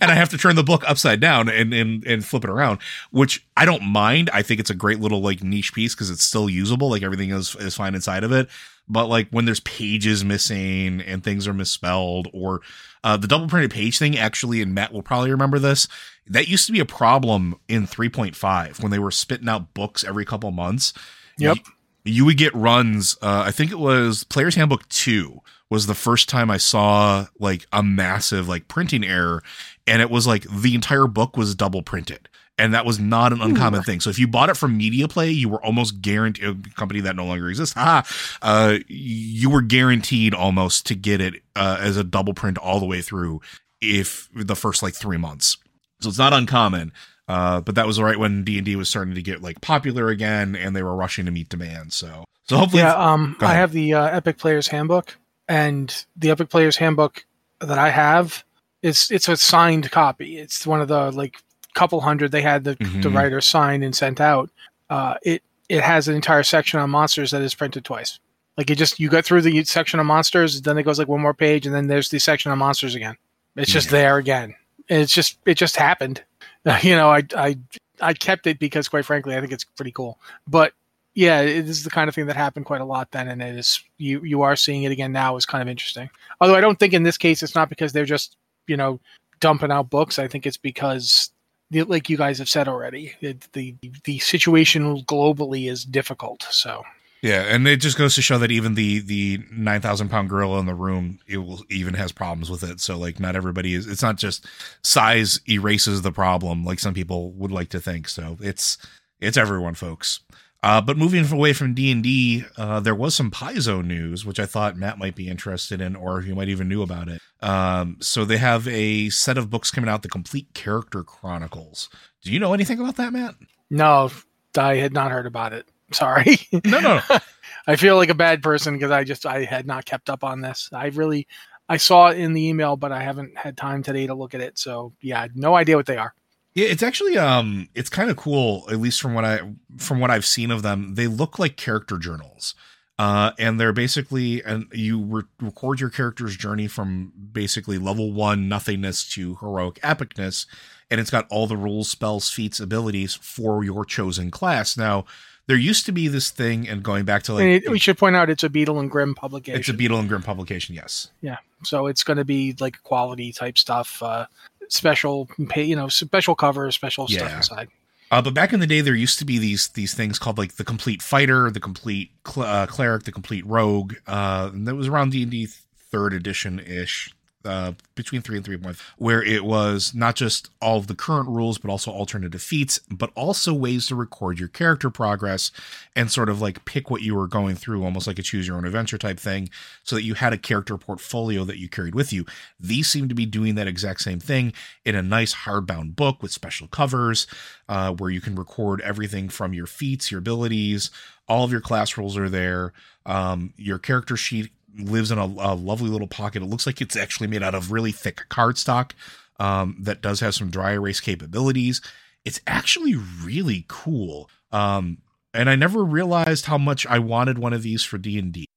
and 0.00 0.10
I 0.10 0.14
have 0.14 0.30
to 0.30 0.38
turn 0.38 0.56
the 0.56 0.64
book 0.64 0.88
upside 0.88 1.20
down 1.20 1.50
and 1.50 1.74
and 1.74 2.02
and 2.06 2.24
flip 2.24 2.44
it 2.44 2.50
around, 2.50 2.78
which 3.10 3.46
I 3.54 3.66
don't 3.66 3.82
mind. 3.82 4.30
I 4.32 4.40
think 4.40 4.58
it's 4.58 4.70
a 4.70 4.74
great 4.74 5.00
little 5.00 5.20
like 5.20 5.42
niche 5.42 5.74
piece 5.74 5.94
because 5.94 6.08
it's 6.10 6.24
still 6.24 6.48
usable. 6.48 6.88
Like 6.88 7.02
everything 7.02 7.30
is 7.30 7.54
is 7.56 7.74
fine 7.76 7.94
inside 7.94 8.24
of 8.24 8.32
it. 8.32 8.48
But 8.88 9.06
like 9.06 9.28
when 9.30 9.44
there's 9.44 9.60
pages 9.60 10.24
missing 10.24 11.02
and 11.02 11.22
things 11.22 11.46
are 11.46 11.52
misspelled, 11.52 12.28
or 12.32 12.62
uh, 13.04 13.18
the 13.18 13.26
double 13.26 13.48
printed 13.48 13.70
page 13.70 13.98
thing, 13.98 14.16
actually, 14.16 14.62
and 14.62 14.74
Matt 14.74 14.94
will 14.94 15.02
probably 15.02 15.30
remember 15.30 15.58
this. 15.58 15.88
That 16.26 16.48
used 16.48 16.66
to 16.66 16.72
be 16.72 16.80
a 16.80 16.86
problem 16.86 17.56
in 17.68 17.86
3.5 17.86 18.82
when 18.82 18.90
they 18.90 18.98
were 18.98 19.10
spitting 19.10 19.48
out 19.48 19.74
books 19.74 20.04
every 20.04 20.24
couple 20.24 20.50
months. 20.52 20.94
Yep. 21.38 21.58
You, 22.06 22.24
would 22.24 22.36
get 22.36 22.54
runs. 22.54 23.16
Uh, 23.20 23.44
I 23.46 23.50
think 23.50 23.70
it 23.70 23.78
was 23.78 24.24
Player's 24.24 24.54
Handbook 24.54 24.88
2 24.88 25.40
was 25.68 25.86
the 25.86 25.94
first 25.94 26.28
time 26.28 26.50
I 26.50 26.56
saw 26.56 27.26
like 27.38 27.66
a 27.72 27.82
massive 27.82 28.48
like 28.48 28.68
printing 28.68 29.04
error. 29.04 29.42
And 29.86 30.00
it 30.00 30.10
was 30.10 30.26
like 30.26 30.44
the 30.48 30.74
entire 30.74 31.06
book 31.06 31.36
was 31.36 31.54
double 31.54 31.82
printed. 31.82 32.28
And 32.58 32.72
that 32.72 32.86
was 32.86 32.98
not 32.98 33.34
an 33.34 33.42
uncommon 33.42 33.82
thing. 33.82 34.00
So 34.00 34.08
if 34.08 34.18
you 34.18 34.26
bought 34.26 34.48
it 34.48 34.56
from 34.56 34.78
Media 34.78 35.08
Play, 35.08 35.30
you 35.30 35.48
were 35.48 35.62
almost 35.62 36.00
guaranteed 36.00 36.44
a 36.44 36.70
company 36.70 37.00
that 37.00 37.14
no 37.14 37.26
longer 37.26 37.50
exists. 37.50 37.74
Ah, 37.76 38.02
uh, 38.40 38.78
you 38.88 39.50
were 39.50 39.60
guaranteed 39.60 40.32
almost 40.32 40.86
to 40.86 40.94
get 40.94 41.20
it 41.20 41.42
uh, 41.54 41.76
as 41.80 41.98
a 41.98 42.04
double 42.04 42.32
print 42.32 42.56
all 42.56 42.80
the 42.80 42.86
way 42.86 43.02
through 43.02 43.42
if 43.82 44.30
the 44.34 44.56
first 44.56 44.82
like 44.82 44.94
three 44.94 45.18
months. 45.18 45.58
So 46.00 46.08
it's 46.08 46.18
not 46.18 46.32
uncommon. 46.32 46.92
Uh, 47.28 47.60
but 47.60 47.74
that 47.74 47.86
was 47.86 48.00
right 48.00 48.18
when 48.18 48.44
D 48.44 48.56
and 48.58 48.64
D 48.64 48.76
was 48.76 48.88
starting 48.88 49.14
to 49.14 49.22
get 49.22 49.42
like 49.42 49.60
popular 49.60 50.08
again, 50.08 50.54
and 50.54 50.76
they 50.76 50.82
were 50.82 50.94
rushing 50.94 51.24
to 51.26 51.30
meet 51.30 51.48
demand. 51.48 51.92
So, 51.92 52.24
so 52.44 52.56
hopefully, 52.56 52.82
Yeah, 52.82 52.94
um, 52.94 53.36
I 53.40 53.54
have 53.54 53.72
the 53.72 53.94
uh, 53.94 54.04
Epic 54.06 54.38
Players 54.38 54.68
Handbook, 54.68 55.16
and 55.48 56.04
the 56.16 56.30
Epic 56.30 56.48
Players 56.50 56.76
Handbook 56.76 57.24
that 57.60 57.78
I 57.78 57.90
have 57.90 58.44
is 58.82 59.10
it's 59.10 59.28
a 59.28 59.36
signed 59.36 59.90
copy. 59.90 60.38
It's 60.38 60.66
one 60.66 60.80
of 60.80 60.88
the 60.88 61.10
like 61.10 61.38
couple 61.74 62.00
hundred 62.00 62.30
they 62.32 62.42
had 62.42 62.64
the 62.64 62.74
the 62.74 62.84
Mhm. 62.84 63.14
writer 63.14 63.40
signed 63.40 63.82
and 63.84 63.94
sent 63.94 64.20
out. 64.20 64.50
Uh, 64.88 65.14
it 65.22 65.42
it 65.68 65.82
has 65.82 66.06
an 66.06 66.14
entire 66.14 66.44
section 66.44 66.78
on 66.78 66.90
monsters 66.90 67.32
that 67.32 67.42
is 67.42 67.54
printed 67.54 67.84
twice. 67.84 68.20
Like 68.56 68.70
it 68.70 68.76
just 68.76 69.00
you 69.00 69.08
go 69.08 69.20
through 69.20 69.42
the 69.42 69.64
section 69.64 69.98
of 69.98 70.06
monsters, 70.06 70.62
then 70.62 70.78
it 70.78 70.84
goes 70.84 70.98
like 70.98 71.08
one 71.08 71.20
more 71.20 71.34
page, 71.34 71.66
and 71.66 71.74
then 71.74 71.88
there's 71.88 72.08
the 72.08 72.20
section 72.20 72.52
on 72.52 72.58
monsters 72.58 72.94
again. 72.94 73.16
It's 73.56 73.72
just 73.72 73.86
Yeah. 73.88 73.92
there 73.98 74.16
again. 74.18 74.54
And 74.88 75.02
it's 75.02 75.12
just 75.12 75.38
it 75.44 75.54
just 75.56 75.74
happened. 75.76 76.22
You 76.82 76.96
know, 76.96 77.10
I 77.10 77.22
I 77.36 77.56
I 78.00 78.12
kept 78.12 78.46
it 78.46 78.58
because 78.58 78.88
quite 78.88 79.04
frankly, 79.04 79.36
I 79.36 79.40
think 79.40 79.52
it's 79.52 79.64
pretty 79.64 79.92
cool. 79.92 80.18
But 80.46 80.72
yeah, 81.14 81.40
it 81.40 81.68
is 81.68 81.84
the 81.84 81.90
kind 81.90 82.08
of 82.08 82.14
thing 82.14 82.26
that 82.26 82.36
happened 82.36 82.66
quite 82.66 82.80
a 82.80 82.84
lot 82.84 83.10
then, 83.12 83.28
and 83.28 83.40
it 83.42 83.56
is 83.56 83.82
you 83.98 84.22
you 84.22 84.42
are 84.42 84.56
seeing 84.56 84.82
it 84.82 84.92
again 84.92 85.12
now 85.12 85.36
is 85.36 85.46
kind 85.46 85.62
of 85.62 85.68
interesting. 85.68 86.10
Although 86.40 86.56
I 86.56 86.60
don't 86.60 86.78
think 86.78 86.92
in 86.92 87.04
this 87.04 87.16
case 87.16 87.42
it's 87.42 87.54
not 87.54 87.68
because 87.68 87.92
they're 87.92 88.04
just 88.04 88.36
you 88.66 88.76
know 88.76 89.00
dumping 89.40 89.70
out 89.70 89.90
books. 89.90 90.18
I 90.18 90.28
think 90.28 90.46
it's 90.46 90.56
because 90.56 91.30
like 91.70 92.10
you 92.10 92.16
guys 92.16 92.38
have 92.38 92.48
said 92.48 92.68
already, 92.68 93.14
it, 93.20 93.48
the 93.52 93.74
the 94.04 94.18
situation 94.18 95.02
globally 95.04 95.70
is 95.70 95.84
difficult. 95.84 96.46
So 96.50 96.82
Yeah, 97.22 97.42
and 97.42 97.66
it 97.66 97.78
just 97.78 97.98
goes 97.98 98.14
to 98.14 98.22
show 98.22 98.38
that 98.38 98.50
even 98.50 98.74
the 98.74 99.00
the 99.00 99.40
nine 99.50 99.80
thousand 99.80 100.10
pound 100.10 100.28
gorilla 100.28 100.58
in 100.60 100.66
the 100.66 100.74
room, 100.74 101.18
it 101.26 101.38
will 101.38 101.64
even 101.70 101.94
has 101.94 102.12
problems 102.12 102.50
with 102.50 102.62
it. 102.62 102.80
So 102.80 102.98
like, 102.98 103.18
not 103.18 103.36
everybody 103.36 103.74
is. 103.74 103.86
It's 103.86 104.02
not 104.02 104.16
just 104.16 104.46
size 104.82 105.40
erases 105.48 106.02
the 106.02 106.12
problem, 106.12 106.64
like 106.64 106.78
some 106.78 106.94
people 106.94 107.32
would 107.32 107.50
like 107.50 107.70
to 107.70 107.80
think. 107.80 108.08
So 108.08 108.36
it's 108.40 108.78
it's 109.20 109.36
everyone, 109.36 109.74
folks. 109.74 110.20
Uh, 110.62 110.80
but 110.80 110.96
moving 110.96 111.30
away 111.30 111.52
from 111.52 111.74
D 111.74 111.90
and 111.92 112.02
D, 112.02 112.44
uh, 112.56 112.80
there 112.80 112.94
was 112.94 113.14
some 113.14 113.30
Paizo 113.30 113.84
news, 113.84 114.24
which 114.24 114.40
I 114.40 114.46
thought 114.46 114.76
Matt 114.76 114.98
might 114.98 115.14
be 115.14 115.28
interested 115.28 115.80
in, 115.80 115.94
or 115.94 116.22
you 116.22 116.34
might 116.34 116.48
even 116.48 116.68
knew 116.68 116.82
about 116.82 117.08
it. 117.08 117.20
Um, 117.40 117.98
so 118.00 118.24
they 118.24 118.38
have 118.38 118.66
a 118.66 119.10
set 119.10 119.38
of 119.38 119.50
books 119.50 119.70
coming 119.70 119.88
out, 119.88 120.02
the 120.02 120.08
Complete 120.08 120.52
Character 120.54 121.04
Chronicles. 121.04 121.88
Do 122.22 122.32
you 122.32 122.40
know 122.40 122.52
anything 122.52 122.80
about 122.80 122.96
that, 122.96 123.12
Matt? 123.12 123.36
No, 123.70 124.10
I 124.58 124.76
had 124.76 124.92
not 124.92 125.12
heard 125.12 125.26
about 125.26 125.52
it. 125.52 125.68
Sorry. 125.92 126.38
No, 126.52 126.80
no. 126.80 127.00
no. 127.08 127.18
I 127.66 127.76
feel 127.76 127.96
like 127.96 128.10
a 128.10 128.14
bad 128.14 128.42
person 128.42 128.74
because 128.74 128.90
I 128.90 129.04
just 129.04 129.26
I 129.26 129.44
had 129.44 129.66
not 129.66 129.84
kept 129.84 130.08
up 130.08 130.22
on 130.22 130.40
this. 130.40 130.68
I 130.72 130.86
really 130.86 131.26
I 131.68 131.78
saw 131.78 132.08
it 132.08 132.18
in 132.18 132.32
the 132.32 132.46
email, 132.46 132.76
but 132.76 132.92
I 132.92 133.02
haven't 133.02 133.36
had 133.36 133.56
time 133.56 133.82
today 133.82 134.06
to 134.06 134.14
look 134.14 134.34
at 134.34 134.40
it. 134.40 134.58
So 134.58 134.92
yeah, 135.00 135.26
no 135.34 135.56
idea 135.56 135.76
what 135.76 135.86
they 135.86 135.96
are. 135.96 136.14
Yeah, 136.54 136.66
it's 136.66 136.82
actually 136.82 137.18
um 137.18 137.68
it's 137.74 137.90
kind 137.90 138.10
of 138.10 138.16
cool, 138.16 138.66
at 138.70 138.78
least 138.78 139.00
from 139.00 139.14
what 139.14 139.24
I 139.24 139.40
from 139.78 140.00
what 140.00 140.10
I've 140.10 140.24
seen 140.24 140.50
of 140.50 140.62
them. 140.62 140.94
They 140.94 141.06
look 141.06 141.38
like 141.38 141.56
character 141.56 141.98
journals. 141.98 142.54
Uh, 142.98 143.32
and 143.38 143.60
they're 143.60 143.74
basically 143.74 144.42
and 144.42 144.68
you 144.72 144.98
re- 144.98 145.22
record 145.42 145.80
your 145.80 145.90
character's 145.90 146.34
journey 146.34 146.66
from 146.66 147.12
basically 147.30 147.76
level 147.76 148.10
one 148.10 148.48
nothingness 148.48 149.06
to 149.06 149.34
heroic 149.34 149.74
epicness, 149.82 150.46
and 150.90 150.98
it's 150.98 151.10
got 151.10 151.26
all 151.28 151.46
the 151.46 151.58
rules, 151.58 151.90
spells, 151.90 152.30
feats, 152.30 152.58
abilities 152.58 153.14
for 153.14 153.62
your 153.62 153.84
chosen 153.84 154.30
class. 154.30 154.78
Now, 154.78 155.04
there 155.46 155.56
used 155.56 155.86
to 155.86 155.92
be 155.92 156.08
this 156.08 156.30
thing, 156.30 156.68
and 156.68 156.82
going 156.82 157.04
back 157.04 157.22
to 157.24 157.34
like, 157.34 157.64
it, 157.64 157.70
we 157.70 157.78
should 157.78 157.98
point 157.98 158.16
out 158.16 158.30
it's 158.30 158.42
a 158.42 158.50
Beadle 158.50 158.80
and 158.80 158.90
Grimm 158.90 159.14
publication. 159.14 159.60
It's 159.60 159.68
a 159.68 159.74
Beadle 159.74 159.98
and 159.98 160.08
Grimm 160.08 160.22
publication, 160.22 160.74
yes. 160.74 161.08
Yeah, 161.20 161.38
so 161.62 161.86
it's 161.86 162.02
going 162.02 162.16
to 162.16 162.24
be 162.24 162.54
like 162.58 162.82
quality 162.82 163.32
type 163.32 163.58
stuff. 163.58 164.02
Uh, 164.02 164.26
special 164.68 165.28
you 165.56 165.76
know 165.76 165.88
special 165.88 166.34
covers 166.34 166.74
special 166.74 167.06
yeah. 167.08 167.18
stuff 167.18 167.36
inside 167.36 167.68
uh, 168.10 168.22
but 168.22 168.34
back 168.34 168.52
in 168.52 168.60
the 168.60 168.66
day 168.66 168.80
there 168.80 168.94
used 168.94 169.18
to 169.18 169.24
be 169.24 169.38
these 169.38 169.68
these 169.68 169.94
things 169.94 170.18
called 170.18 170.38
like 170.38 170.56
the 170.56 170.64
complete 170.64 171.02
fighter 171.02 171.50
the 171.50 171.60
complete 171.60 172.10
cl- 172.26 172.46
uh, 172.46 172.66
cleric 172.66 173.04
the 173.04 173.12
complete 173.12 173.44
rogue 173.46 173.94
uh, 174.06 174.50
and 174.52 174.66
that 174.66 174.74
was 174.74 174.88
around 174.88 175.12
d&d 175.12 175.46
third 175.90 176.12
edition 176.12 176.58
ish 176.60 177.14
uh, 177.46 177.72
between 177.94 178.20
three 178.20 178.36
and 178.36 178.44
three 178.44 178.56
point, 178.56 178.76
where 178.98 179.22
it 179.22 179.44
was 179.44 179.94
not 179.94 180.16
just 180.16 180.50
all 180.60 180.78
of 180.78 180.86
the 180.86 180.94
current 180.94 181.28
rules, 181.28 181.58
but 181.58 181.70
also 181.70 181.90
alternative 181.90 182.42
feats, 182.42 182.80
but 182.90 183.10
also 183.14 183.54
ways 183.54 183.86
to 183.86 183.94
record 183.94 184.38
your 184.38 184.48
character 184.48 184.90
progress 184.90 185.50
and 185.94 186.10
sort 186.10 186.28
of 186.28 186.40
like 186.40 186.64
pick 186.64 186.90
what 186.90 187.02
you 187.02 187.14
were 187.14 187.28
going 187.28 187.54
through, 187.54 187.84
almost 187.84 188.06
like 188.06 188.18
a 188.18 188.22
choose 188.22 188.46
your 188.46 188.56
own 188.56 188.64
adventure 188.64 188.98
type 188.98 189.18
thing, 189.18 189.48
so 189.82 189.96
that 189.96 190.02
you 190.02 190.14
had 190.14 190.32
a 190.32 190.38
character 190.38 190.76
portfolio 190.76 191.44
that 191.44 191.58
you 191.58 191.68
carried 191.68 191.94
with 191.94 192.12
you. 192.12 192.26
These 192.58 192.88
seem 192.88 193.08
to 193.08 193.14
be 193.14 193.26
doing 193.26 193.54
that 193.54 193.68
exact 193.68 194.00
same 194.00 194.20
thing 194.20 194.52
in 194.84 194.94
a 194.94 195.02
nice 195.02 195.34
hardbound 195.34 195.96
book 195.96 196.22
with 196.22 196.32
special 196.32 196.66
covers, 196.66 197.26
uh, 197.68 197.92
where 197.92 198.10
you 198.10 198.20
can 198.20 198.34
record 198.34 198.80
everything 198.80 199.28
from 199.28 199.54
your 199.54 199.66
feats, 199.66 200.10
your 200.10 200.18
abilities, 200.18 200.90
all 201.28 201.44
of 201.44 201.52
your 201.52 201.60
class 201.60 201.96
rules 201.96 202.16
are 202.16 202.28
there. 202.28 202.72
Um, 203.04 203.52
your 203.56 203.78
character 203.78 204.16
sheet 204.16 204.50
lives 204.78 205.10
in 205.10 205.18
a, 205.18 205.24
a, 205.24 205.54
lovely 205.54 205.88
little 205.88 206.06
pocket. 206.06 206.42
It 206.42 206.46
looks 206.46 206.66
like 206.66 206.80
it's 206.80 206.96
actually 206.96 207.26
made 207.26 207.42
out 207.42 207.54
of 207.54 207.72
really 207.72 207.92
thick 207.92 208.22
cardstock 208.30 208.92
um, 209.38 209.76
that 209.80 210.02
does 210.02 210.20
have 210.20 210.34
some 210.34 210.50
dry 210.50 210.72
erase 210.72 211.00
capabilities. 211.00 211.80
It's 212.24 212.40
actually 212.46 212.94
really 212.94 213.64
cool. 213.68 214.28
Um, 214.52 214.98
and 215.32 215.50
I 215.50 215.56
never 215.56 215.84
realized 215.84 216.46
how 216.46 216.58
much 216.58 216.86
I 216.86 216.98
wanted 216.98 217.38
one 217.38 217.52
of 217.52 217.62
these 217.62 217.82
for 217.82 217.98
D 217.98 218.18
and 218.18 218.32
D. 218.32 218.46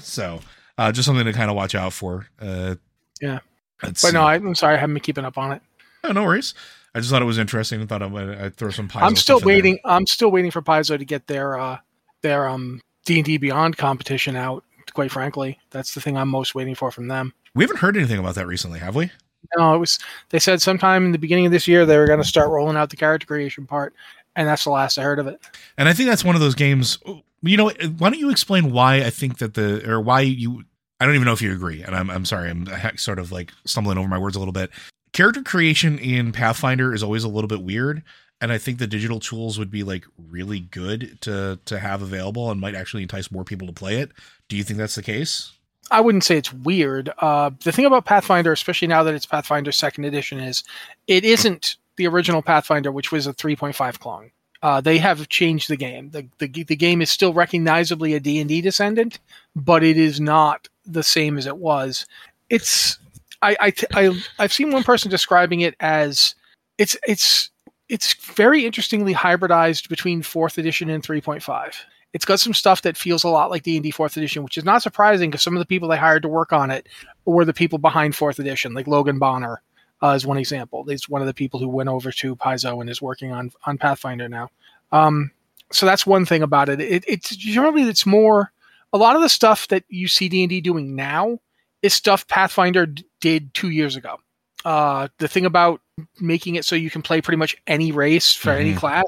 So 0.00 0.40
uh, 0.78 0.92
just 0.92 1.04
something 1.04 1.26
to 1.26 1.32
kind 1.32 1.50
of 1.50 1.56
watch 1.56 1.74
out 1.74 1.92
for. 1.92 2.28
Uh, 2.40 2.76
yeah, 3.20 3.40
but 3.80 4.10
no, 4.12 4.22
I'm 4.22 4.54
sorry, 4.54 4.74
I 4.74 4.78
haven't 4.78 4.94
been 4.94 5.02
keeping 5.02 5.24
up 5.24 5.36
on 5.36 5.52
it. 5.52 5.62
Oh, 6.04 6.12
no 6.12 6.24
worries. 6.24 6.54
I 6.94 7.00
just 7.00 7.10
thought 7.10 7.20
it 7.20 7.26
was 7.26 7.36
interesting 7.36 7.80
and 7.80 7.88
thought 7.88 8.02
I'd, 8.02 8.14
I'd 8.14 8.56
throw 8.56 8.70
some. 8.70 8.88
Paizo 8.88 9.02
I'm 9.02 9.16
still 9.16 9.40
waiting. 9.40 9.78
I'm 9.84 10.06
still 10.06 10.30
waiting 10.30 10.50
for 10.50 10.62
Paizo 10.62 10.96
to 10.96 11.04
get 11.04 11.26
their 11.26 11.58
uh, 11.58 11.78
their 12.22 12.48
um 12.48 12.80
D 13.04 13.16
and 13.16 13.24
D 13.24 13.36
Beyond 13.36 13.76
competition 13.76 14.34
out 14.34 14.64
quite 14.96 15.12
frankly. 15.12 15.60
That's 15.70 15.94
the 15.94 16.00
thing 16.00 16.16
I'm 16.16 16.28
most 16.28 16.54
waiting 16.54 16.74
for 16.74 16.90
from 16.90 17.06
them. 17.06 17.32
We 17.54 17.62
haven't 17.62 17.76
heard 17.76 17.96
anything 17.96 18.18
about 18.18 18.34
that 18.34 18.46
recently, 18.46 18.80
have 18.80 18.96
we? 18.96 19.12
No, 19.56 19.74
it 19.74 19.78
was. 19.78 19.98
They 20.30 20.38
said 20.38 20.60
sometime 20.60 21.04
in 21.04 21.12
the 21.12 21.18
beginning 21.18 21.46
of 21.46 21.52
this 21.52 21.68
year 21.68 21.86
they 21.86 21.98
were 21.98 22.06
going 22.06 22.20
to 22.20 22.26
start 22.26 22.50
rolling 22.50 22.76
out 22.76 22.90
the 22.90 22.96
character 22.96 23.26
creation 23.26 23.66
part, 23.66 23.94
and 24.34 24.48
that's 24.48 24.64
the 24.64 24.70
last 24.70 24.98
I 24.98 25.02
heard 25.02 25.18
of 25.18 25.26
it. 25.26 25.38
And 25.76 25.88
I 25.88 25.92
think 25.92 26.08
that's 26.08 26.24
one 26.24 26.34
of 26.34 26.40
those 26.40 26.54
games. 26.54 26.98
You 27.42 27.56
know, 27.56 27.70
why 27.98 28.10
don't 28.10 28.18
you 28.18 28.30
explain 28.30 28.72
why 28.72 28.96
I 28.96 29.10
think 29.10 29.38
that 29.38 29.54
the 29.54 29.88
or 29.88 30.00
why 30.00 30.22
you? 30.22 30.64
I 30.98 31.04
don't 31.04 31.14
even 31.14 31.26
know 31.26 31.34
if 31.34 31.42
you 31.42 31.52
agree, 31.52 31.82
and 31.82 31.94
I'm 31.94 32.10
I'm 32.10 32.24
sorry, 32.24 32.48
I'm 32.48 32.66
sort 32.96 33.18
of 33.18 33.30
like 33.30 33.52
stumbling 33.66 33.98
over 33.98 34.08
my 34.08 34.18
words 34.18 34.34
a 34.34 34.38
little 34.38 34.52
bit. 34.52 34.70
Character 35.12 35.42
creation 35.42 35.98
in 35.98 36.32
Pathfinder 36.32 36.94
is 36.94 37.02
always 37.02 37.22
a 37.22 37.28
little 37.28 37.48
bit 37.48 37.62
weird 37.62 38.02
and 38.40 38.52
I 38.52 38.58
think 38.58 38.78
the 38.78 38.86
digital 38.86 39.20
tools 39.20 39.58
would 39.58 39.70
be 39.70 39.82
like 39.82 40.04
really 40.30 40.60
good 40.60 41.18
to 41.22 41.58
to 41.64 41.78
have 41.78 42.02
available 42.02 42.50
and 42.50 42.60
might 42.60 42.74
actually 42.74 43.02
entice 43.02 43.30
more 43.30 43.44
people 43.44 43.66
to 43.66 43.72
play 43.72 43.98
it. 43.98 44.12
Do 44.48 44.56
you 44.56 44.64
think 44.64 44.78
that's 44.78 44.94
the 44.94 45.02
case? 45.02 45.52
I 45.90 46.00
wouldn't 46.00 46.24
say 46.24 46.36
it's 46.36 46.52
weird. 46.52 47.10
Uh, 47.18 47.50
the 47.62 47.70
thing 47.70 47.86
about 47.86 48.06
Pathfinder, 48.06 48.52
especially 48.52 48.88
now 48.88 49.04
that 49.04 49.14
it's 49.14 49.26
Pathfinder 49.26 49.70
Second 49.70 50.04
Edition, 50.04 50.40
is 50.40 50.64
it 51.06 51.24
isn't 51.24 51.76
the 51.96 52.08
original 52.08 52.42
Pathfinder, 52.42 52.90
which 52.90 53.12
was 53.12 53.26
a 53.26 53.32
3.5 53.32 53.98
clone. 54.00 54.30
Uh, 54.62 54.80
they 54.80 54.98
have 54.98 55.28
changed 55.28 55.68
the 55.68 55.76
game. 55.76 56.10
The, 56.10 56.26
the 56.38 56.64
the 56.64 56.76
game 56.76 57.02
is 57.02 57.10
still 57.10 57.32
recognizably 57.32 58.14
a 58.14 58.20
D 58.20 58.40
and 58.40 58.48
D 58.48 58.60
descendant, 58.60 59.20
but 59.54 59.84
it 59.84 59.96
is 59.96 60.20
not 60.20 60.68
the 60.84 61.02
same 61.02 61.38
as 61.38 61.46
it 61.46 61.58
was. 61.58 62.06
It's 62.50 62.98
I, 63.42 63.56
I, 63.60 63.72
I 63.94 64.22
I've 64.38 64.52
seen 64.52 64.70
one 64.72 64.82
person 64.82 65.10
describing 65.10 65.60
it 65.60 65.76
as 65.78 66.34
it's 66.78 66.96
it's 67.06 67.50
it's 67.88 68.14
very 68.14 68.66
interestingly 68.66 69.14
hybridized 69.14 69.88
between 69.88 70.22
fourth 70.22 70.58
edition 70.58 70.90
and 70.90 71.02
3.5 71.02 71.74
it's 72.12 72.24
got 72.24 72.40
some 72.40 72.54
stuff 72.54 72.82
that 72.82 72.96
feels 72.96 73.24
a 73.24 73.28
lot 73.28 73.50
like 73.50 73.62
d&d 73.62 73.90
fourth 73.90 74.16
edition 74.16 74.42
which 74.42 74.58
is 74.58 74.64
not 74.64 74.82
surprising 74.82 75.30
because 75.30 75.42
some 75.42 75.56
of 75.56 75.60
the 75.60 75.66
people 75.66 75.88
they 75.88 75.96
hired 75.96 76.22
to 76.22 76.28
work 76.28 76.52
on 76.52 76.70
it 76.70 76.88
were 77.24 77.44
the 77.44 77.52
people 77.52 77.78
behind 77.78 78.14
fourth 78.14 78.38
edition 78.38 78.74
like 78.74 78.86
logan 78.86 79.18
bonner 79.18 79.62
uh, 80.02 80.08
is 80.08 80.26
one 80.26 80.38
example. 80.38 80.84
He's 80.84 81.08
one 81.08 81.22
of 81.22 81.26
the 81.26 81.34
people 81.34 81.60
who 81.60 81.68
went 81.68 81.88
over 81.88 82.12
to 82.12 82.36
paizo 82.36 82.80
and 82.80 82.90
is 82.90 83.00
working 83.00 83.32
on 83.32 83.50
on 83.64 83.78
pathfinder 83.78 84.28
now. 84.28 84.50
Um, 84.92 85.30
so 85.72 85.86
that's 85.86 86.06
one 86.06 86.24
thing 86.26 86.42
about 86.42 86.68
it. 86.68 86.80
it 86.80 87.04
it's 87.08 87.34
generally 87.34 87.82
it's 87.82 88.06
more 88.06 88.52
a 88.92 88.98
lot 88.98 89.16
of 89.16 89.22
the 89.22 89.28
stuff 89.28 89.68
that 89.68 89.84
you 89.88 90.06
see 90.06 90.28
d&d 90.28 90.60
doing 90.60 90.94
now 90.94 91.38
is 91.82 91.92
stuff 91.92 92.26
pathfinder 92.28 92.86
d- 92.86 93.04
did 93.20 93.52
two 93.52 93.70
years 93.70 93.96
ago 93.96 94.18
uh, 94.66 95.06
the 95.18 95.28
thing 95.28 95.46
about 95.46 95.80
making 96.20 96.56
it 96.56 96.64
so 96.64 96.74
you 96.74 96.90
can 96.90 97.00
play 97.00 97.20
pretty 97.20 97.36
much 97.36 97.56
any 97.68 97.92
race 97.92 98.34
for 98.34 98.50
mm-hmm. 98.50 98.60
any 98.60 98.74
class, 98.74 99.04